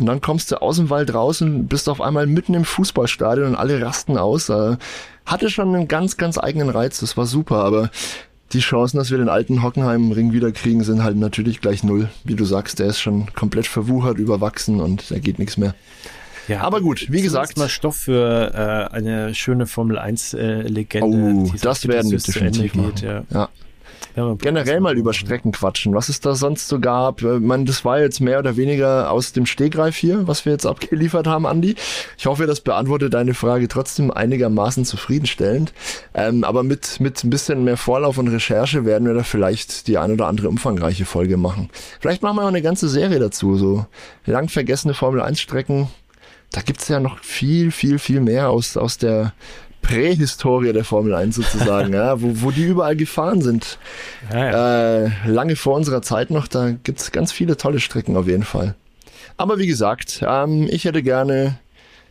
und 0.00 0.06
dann 0.06 0.22
kommst 0.22 0.50
du 0.50 0.62
aus 0.62 0.76
dem 0.76 0.88
Wald 0.88 1.12
raus 1.12 1.42
und 1.42 1.68
bist 1.68 1.88
auf 1.88 2.00
einmal 2.00 2.26
mitten 2.26 2.54
im 2.54 2.64
Fußballstadion 2.64 3.48
und 3.48 3.54
alle 3.54 3.82
rasten 3.82 4.16
aus. 4.16 4.48
Äh, 4.48 4.78
hatte 5.26 5.50
schon 5.50 5.74
einen 5.74 5.88
ganz, 5.88 6.16
ganz 6.16 6.38
eigenen 6.38 6.70
Reiz. 6.70 7.00
Das 7.00 7.18
war 7.18 7.26
super, 7.26 7.56
aber 7.56 7.90
die 8.54 8.60
Chancen, 8.60 8.96
dass 8.96 9.10
wir 9.10 9.18
den 9.18 9.28
alten 9.28 9.62
Hockenheim-Ring 9.62 10.32
wiederkriegen, 10.32 10.82
sind 10.82 11.04
halt 11.04 11.18
natürlich 11.18 11.60
gleich 11.60 11.84
null. 11.84 12.08
Wie 12.24 12.34
du 12.34 12.46
sagst, 12.46 12.78
der 12.78 12.86
ist 12.86 13.00
schon 13.00 13.32
komplett 13.34 13.66
verwuchert, 13.66 14.18
überwachsen 14.18 14.80
und 14.80 15.10
da 15.10 15.18
geht 15.18 15.38
nichts 15.38 15.58
mehr. 15.58 15.74
Ja, 16.48 16.62
aber 16.62 16.80
gut, 16.80 17.06
wie 17.10 17.20
gesagt. 17.20 17.58
mal 17.58 17.68
Stoff 17.68 17.96
für 17.96 18.52
äh, 18.90 18.94
eine 18.94 19.34
schöne 19.34 19.66
Formel 19.66 19.98
1-Legende. 19.98 21.18
Äh, 21.18 21.32
oh, 21.34 21.52
das 21.60 21.86
werden 21.86 22.10
wir 22.10 22.18
definitiv 22.18 22.74
machen. 22.74 22.94
Geht, 22.94 23.02
ja. 23.02 23.22
ja. 23.30 23.48
Ja, 24.20 24.34
generell 24.34 24.80
mal 24.80 24.98
über 24.98 25.14
Strecken 25.14 25.52
quatschen, 25.52 25.94
was 25.94 26.10
es 26.10 26.20
da 26.20 26.34
sonst 26.34 26.68
so 26.68 26.78
gab. 26.78 27.22
Äh, 27.22 27.40
man, 27.40 27.64
das 27.64 27.84
war 27.84 28.00
jetzt 28.00 28.20
mehr 28.20 28.38
oder 28.38 28.56
weniger 28.56 29.10
aus 29.10 29.32
dem 29.32 29.46
Stegreif 29.46 29.96
hier, 29.96 30.26
was 30.28 30.44
wir 30.44 30.52
jetzt 30.52 30.66
abgeliefert 30.66 31.26
haben, 31.26 31.46
Andi. 31.46 31.74
Ich 32.18 32.26
hoffe, 32.26 32.46
das 32.46 32.60
beantwortet 32.60 33.14
deine 33.14 33.32
Frage 33.32 33.66
trotzdem 33.68 34.10
einigermaßen 34.10 34.84
zufriedenstellend. 34.84 35.72
Ähm, 36.12 36.44
aber 36.44 36.62
mit, 36.62 37.00
mit 37.00 37.24
ein 37.24 37.30
bisschen 37.30 37.64
mehr 37.64 37.78
Vorlauf 37.78 38.18
und 38.18 38.28
Recherche 38.28 38.84
werden 38.84 39.06
wir 39.06 39.14
da 39.14 39.22
vielleicht 39.22 39.86
die 39.86 39.96
ein 39.96 40.12
oder 40.12 40.26
andere 40.26 40.48
umfangreiche 40.48 41.06
Folge 41.06 41.38
machen. 41.38 41.70
Vielleicht 42.00 42.22
machen 42.22 42.36
wir 42.36 42.42
auch 42.42 42.48
eine 42.48 42.62
ganze 42.62 42.88
Serie 42.88 43.18
dazu, 43.20 43.56
so 43.56 43.86
lang 44.26 44.48
vergessene 44.48 44.92
Formel 44.92 45.22
1 45.22 45.40
Strecken. 45.40 45.88
Da 46.52 46.60
gibt's 46.60 46.88
ja 46.88 47.00
noch 47.00 47.20
viel, 47.20 47.70
viel, 47.70 47.98
viel 47.98 48.20
mehr 48.20 48.50
aus, 48.50 48.76
aus 48.76 48.98
der 48.98 49.32
Prähistorie 49.82 50.72
der 50.72 50.84
Formel 50.84 51.14
1 51.14 51.36
sozusagen, 51.36 51.92
ja, 51.94 52.20
wo, 52.20 52.42
wo 52.42 52.50
die 52.50 52.64
überall 52.64 52.96
gefahren 52.96 53.42
sind. 53.42 53.78
Ja, 54.32 54.50
ja. 54.50 55.04
Äh, 55.04 55.10
lange 55.26 55.56
vor 55.56 55.76
unserer 55.76 56.02
Zeit 56.02 56.30
noch, 56.30 56.46
da 56.46 56.70
gibt's 56.70 57.12
ganz 57.12 57.32
viele 57.32 57.56
tolle 57.56 57.80
Strecken 57.80 58.16
auf 58.16 58.26
jeden 58.26 58.44
Fall. 58.44 58.74
Aber 59.36 59.58
wie 59.58 59.66
gesagt, 59.66 60.22
ähm, 60.26 60.68
ich 60.70 60.84
hätte 60.84 61.02
gerne 61.02 61.58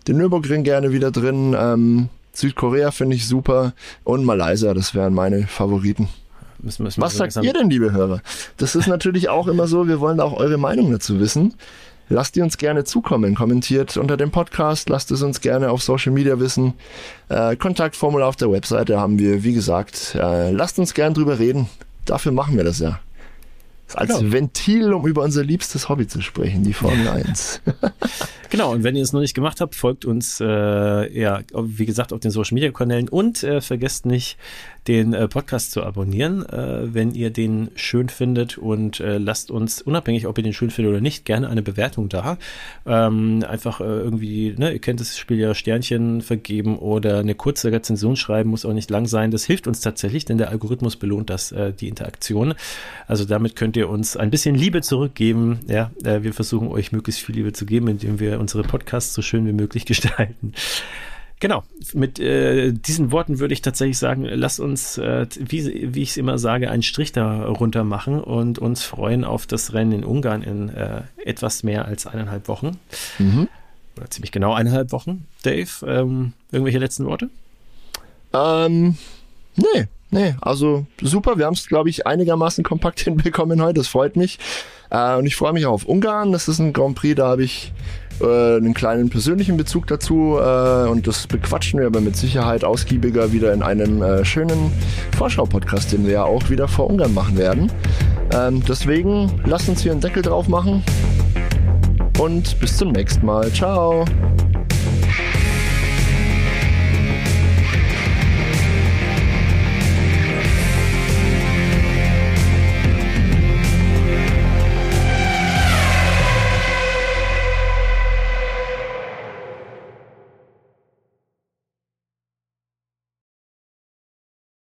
den 0.07 0.17
Nürburgring 0.17 0.63
gerne 0.63 0.91
wieder 0.91 1.11
drin. 1.11 1.55
Ähm, 1.57 2.09
Südkorea 2.33 2.91
finde 2.91 3.15
ich 3.15 3.27
super 3.27 3.73
und 4.03 4.25
Malaysia, 4.25 4.73
das 4.73 4.95
wären 4.95 5.13
meine 5.13 5.45
Favoriten. 5.47 6.09
Müssen, 6.61 6.83
müssen 6.83 7.01
Was 7.01 7.15
sagt 7.15 7.37
ihr 7.37 7.53
denn, 7.53 7.69
liebe 7.69 7.91
Hörer? 7.91 8.21
Das 8.57 8.75
ist 8.75 8.87
natürlich 8.87 9.29
auch 9.29 9.47
immer 9.47 9.67
so, 9.67 9.87
wir 9.87 9.99
wollen 9.99 10.19
auch 10.19 10.33
eure 10.33 10.57
Meinung 10.57 10.91
dazu 10.91 11.19
wissen. 11.19 11.53
Lasst 12.09 12.35
die 12.35 12.41
uns 12.41 12.57
gerne 12.57 12.83
zukommen. 12.83 13.35
Kommentiert 13.35 13.95
unter 13.97 14.17
dem 14.17 14.31
Podcast, 14.31 14.89
lasst 14.89 15.11
es 15.11 15.21
uns 15.21 15.41
gerne 15.41 15.69
auf 15.69 15.83
Social 15.83 16.11
Media 16.11 16.39
wissen. 16.39 16.73
Äh, 17.29 17.55
Kontaktformular 17.55 18.27
auf 18.27 18.35
der 18.35 18.51
Webseite 18.51 18.99
haben 18.99 19.19
wir, 19.19 19.43
wie 19.43 19.53
gesagt. 19.53 20.15
Äh, 20.15 20.51
lasst 20.51 20.79
uns 20.79 20.93
gerne 20.93 21.13
drüber 21.13 21.37
reden. 21.37 21.69
Dafür 22.05 22.31
machen 22.31 22.57
wir 22.57 22.63
das 22.63 22.79
ja. 22.79 22.99
Als 23.93 24.17
genau. 24.17 24.31
Ventil, 24.31 24.93
um 24.93 25.07
über 25.07 25.23
unser 25.23 25.43
liebstes 25.43 25.89
Hobby 25.89 26.07
zu 26.07 26.21
sprechen, 26.21 26.63
die 26.63 26.73
Formel 26.73 27.07
1. 27.07 27.61
Genau, 28.49 28.71
und 28.71 28.83
wenn 28.83 28.95
ihr 28.95 29.03
es 29.03 29.13
noch 29.13 29.19
nicht 29.19 29.35
gemacht 29.35 29.61
habt, 29.61 29.75
folgt 29.75 30.05
uns, 30.05 30.39
äh, 30.41 31.19
ja, 31.19 31.41
wie 31.53 31.85
gesagt, 31.85 32.11
auf 32.11 32.19
den 32.19 32.31
Social 32.31 32.55
Media 32.55 32.71
Kanälen 32.71 33.07
und 33.07 33.43
äh, 33.43 33.61
vergesst 33.61 34.07
nicht, 34.07 34.37
den 34.89 35.13
äh, 35.13 35.27
Podcast 35.27 35.71
zu 35.71 35.83
abonnieren, 35.83 36.43
äh, 36.49 36.91
wenn 36.91 37.11
ihr 37.11 37.29
den 37.29 37.69
schön 37.75 38.09
findet 38.09 38.57
und 38.57 38.99
äh, 38.99 39.19
lasst 39.19 39.51
uns, 39.51 39.83
unabhängig, 39.83 40.25
ob 40.25 40.35
ihr 40.39 40.43
den 40.43 40.51
schön 40.51 40.71
findet 40.71 40.93
oder 40.93 40.99
nicht, 40.99 41.25
gerne 41.25 41.47
eine 41.47 41.61
Bewertung 41.61 42.09
da. 42.09 42.39
Ähm, 42.87 43.45
einfach 43.47 43.81
irgendwie, 43.81 44.55
ne, 44.57 44.73
ihr 44.73 44.79
kennt 44.79 44.99
das 44.99 45.15
Spiel 45.15 45.37
ja 45.37 45.53
Sternchen 45.53 46.21
vergeben 46.21 46.79
oder 46.79 47.19
eine 47.19 47.35
kurze 47.35 47.71
Rezension 47.71 48.15
schreiben, 48.15 48.49
muss 48.49 48.65
auch 48.65 48.73
nicht 48.73 48.89
lang 48.89 49.05
sein. 49.05 49.29
Das 49.29 49.45
hilft 49.45 49.67
uns 49.67 49.79
tatsächlich, 49.79 50.25
denn 50.25 50.39
der 50.39 50.49
Algorithmus 50.49 50.95
belohnt 50.95 51.29
das, 51.29 51.53
die 51.79 51.87
Interaktion. 51.87 52.55
Also 53.07 53.25
damit 53.25 53.55
könnt 53.55 53.77
ihr 53.77 53.89
uns 53.89 54.17
ein 54.17 54.31
bisschen 54.31 54.55
Liebe 54.55 54.81
zurückgeben. 54.81 55.59
Ja, 55.67 55.91
wir 56.01 56.33
versuchen 56.33 56.69
euch 56.69 56.91
möglichst 56.91 57.21
viel 57.21 57.35
Liebe 57.35 57.53
zu 57.53 57.65
geben, 57.65 57.87
indem 57.87 58.19
wir 58.19 58.39
unsere 58.39 58.63
Podcasts 58.63 59.13
so 59.13 59.21
schön 59.21 59.45
wie 59.45 59.53
möglich 59.53 59.85
gestalten. 59.85 60.53
Genau, 61.41 61.63
mit 61.93 62.19
äh, 62.19 62.73
diesen 62.73 63.13
Worten 63.13 63.39
würde 63.39 63.53
ich 63.53 63.61
tatsächlich 63.61 63.97
sagen, 63.97 64.25
lass 64.25 64.59
uns, 64.59 64.97
äh, 64.97 65.25
wie, 65.39 65.95
wie 65.95 66.01
ich 66.01 66.09
es 66.09 66.17
immer 66.17 66.37
sage, 66.37 66.69
einen 66.69 66.83
Strich 66.83 67.13
darunter 67.13 67.85
machen 67.85 68.19
und 68.19 68.59
uns 68.59 68.83
freuen 68.83 69.23
auf 69.23 69.47
das 69.47 69.71
Rennen 69.73 69.93
in 69.93 70.03
Ungarn 70.03 70.41
in 70.41 70.67
äh, 70.67 71.03
etwas 71.23 71.63
mehr 71.63 71.85
als 71.85 72.05
eineinhalb 72.05 72.49
Wochen. 72.49 72.77
Mhm. 73.19 73.47
Oder 73.95 74.09
ziemlich 74.09 74.33
genau 74.33 74.53
eineinhalb 74.53 74.91
Wochen. 74.91 75.27
Dave, 75.43 75.69
ähm, 75.87 76.33
irgendwelche 76.51 76.79
letzten 76.79 77.05
Worte? 77.05 77.29
Ähm, 78.33 78.97
nee, 79.55 79.87
nee, 80.11 80.35
also 80.41 80.87
super. 81.01 81.37
Wir 81.37 81.45
haben 81.45 81.53
es, 81.53 81.67
glaube 81.67 81.89
ich, 81.89 82.05
einigermaßen 82.05 82.65
kompakt 82.65 82.99
hinbekommen 83.01 83.61
heute. 83.61 83.75
Das 83.75 83.87
freut 83.87 84.17
mich. 84.17 84.39
Äh, 84.89 85.15
und 85.15 85.25
ich 85.25 85.37
freue 85.37 85.53
mich 85.53 85.65
auch 85.65 85.73
auf 85.73 85.85
Ungarn. 85.85 86.33
Das 86.33 86.49
ist 86.49 86.59
ein 86.59 86.73
Grand 86.73 86.95
Prix, 86.95 87.15
da 87.15 87.29
habe 87.29 87.43
ich 87.43 87.71
äh, 88.21 88.57
einen 88.57 88.73
kleinen 88.73 89.09
persönlichen 89.09 89.57
Bezug 89.57 89.87
dazu 89.87 90.37
äh, 90.39 90.87
und 90.87 91.07
das 91.07 91.27
bequatschen 91.27 91.79
wir 91.79 91.87
aber 91.87 92.01
mit 92.01 92.15
Sicherheit 92.15 92.63
ausgiebiger 92.63 93.31
wieder 93.31 93.53
in 93.53 93.63
einem 93.63 94.01
äh, 94.01 94.25
schönen 94.25 94.71
Vorschau-Podcast, 95.17 95.91
den 95.91 96.05
wir 96.05 96.13
ja 96.13 96.23
auch 96.23 96.49
wieder 96.49 96.67
vor 96.67 96.89
Ungarn 96.89 97.13
machen 97.13 97.37
werden. 97.37 97.71
Ähm, 98.33 98.63
deswegen 98.67 99.41
lasst 99.45 99.69
uns 99.69 99.81
hier 99.81 99.91
einen 99.91 100.01
Deckel 100.01 100.21
drauf 100.21 100.47
machen 100.47 100.83
und 102.19 102.59
bis 102.59 102.77
zum 102.77 102.91
nächsten 102.91 103.25
Mal. 103.25 103.51
Ciao! 103.51 104.05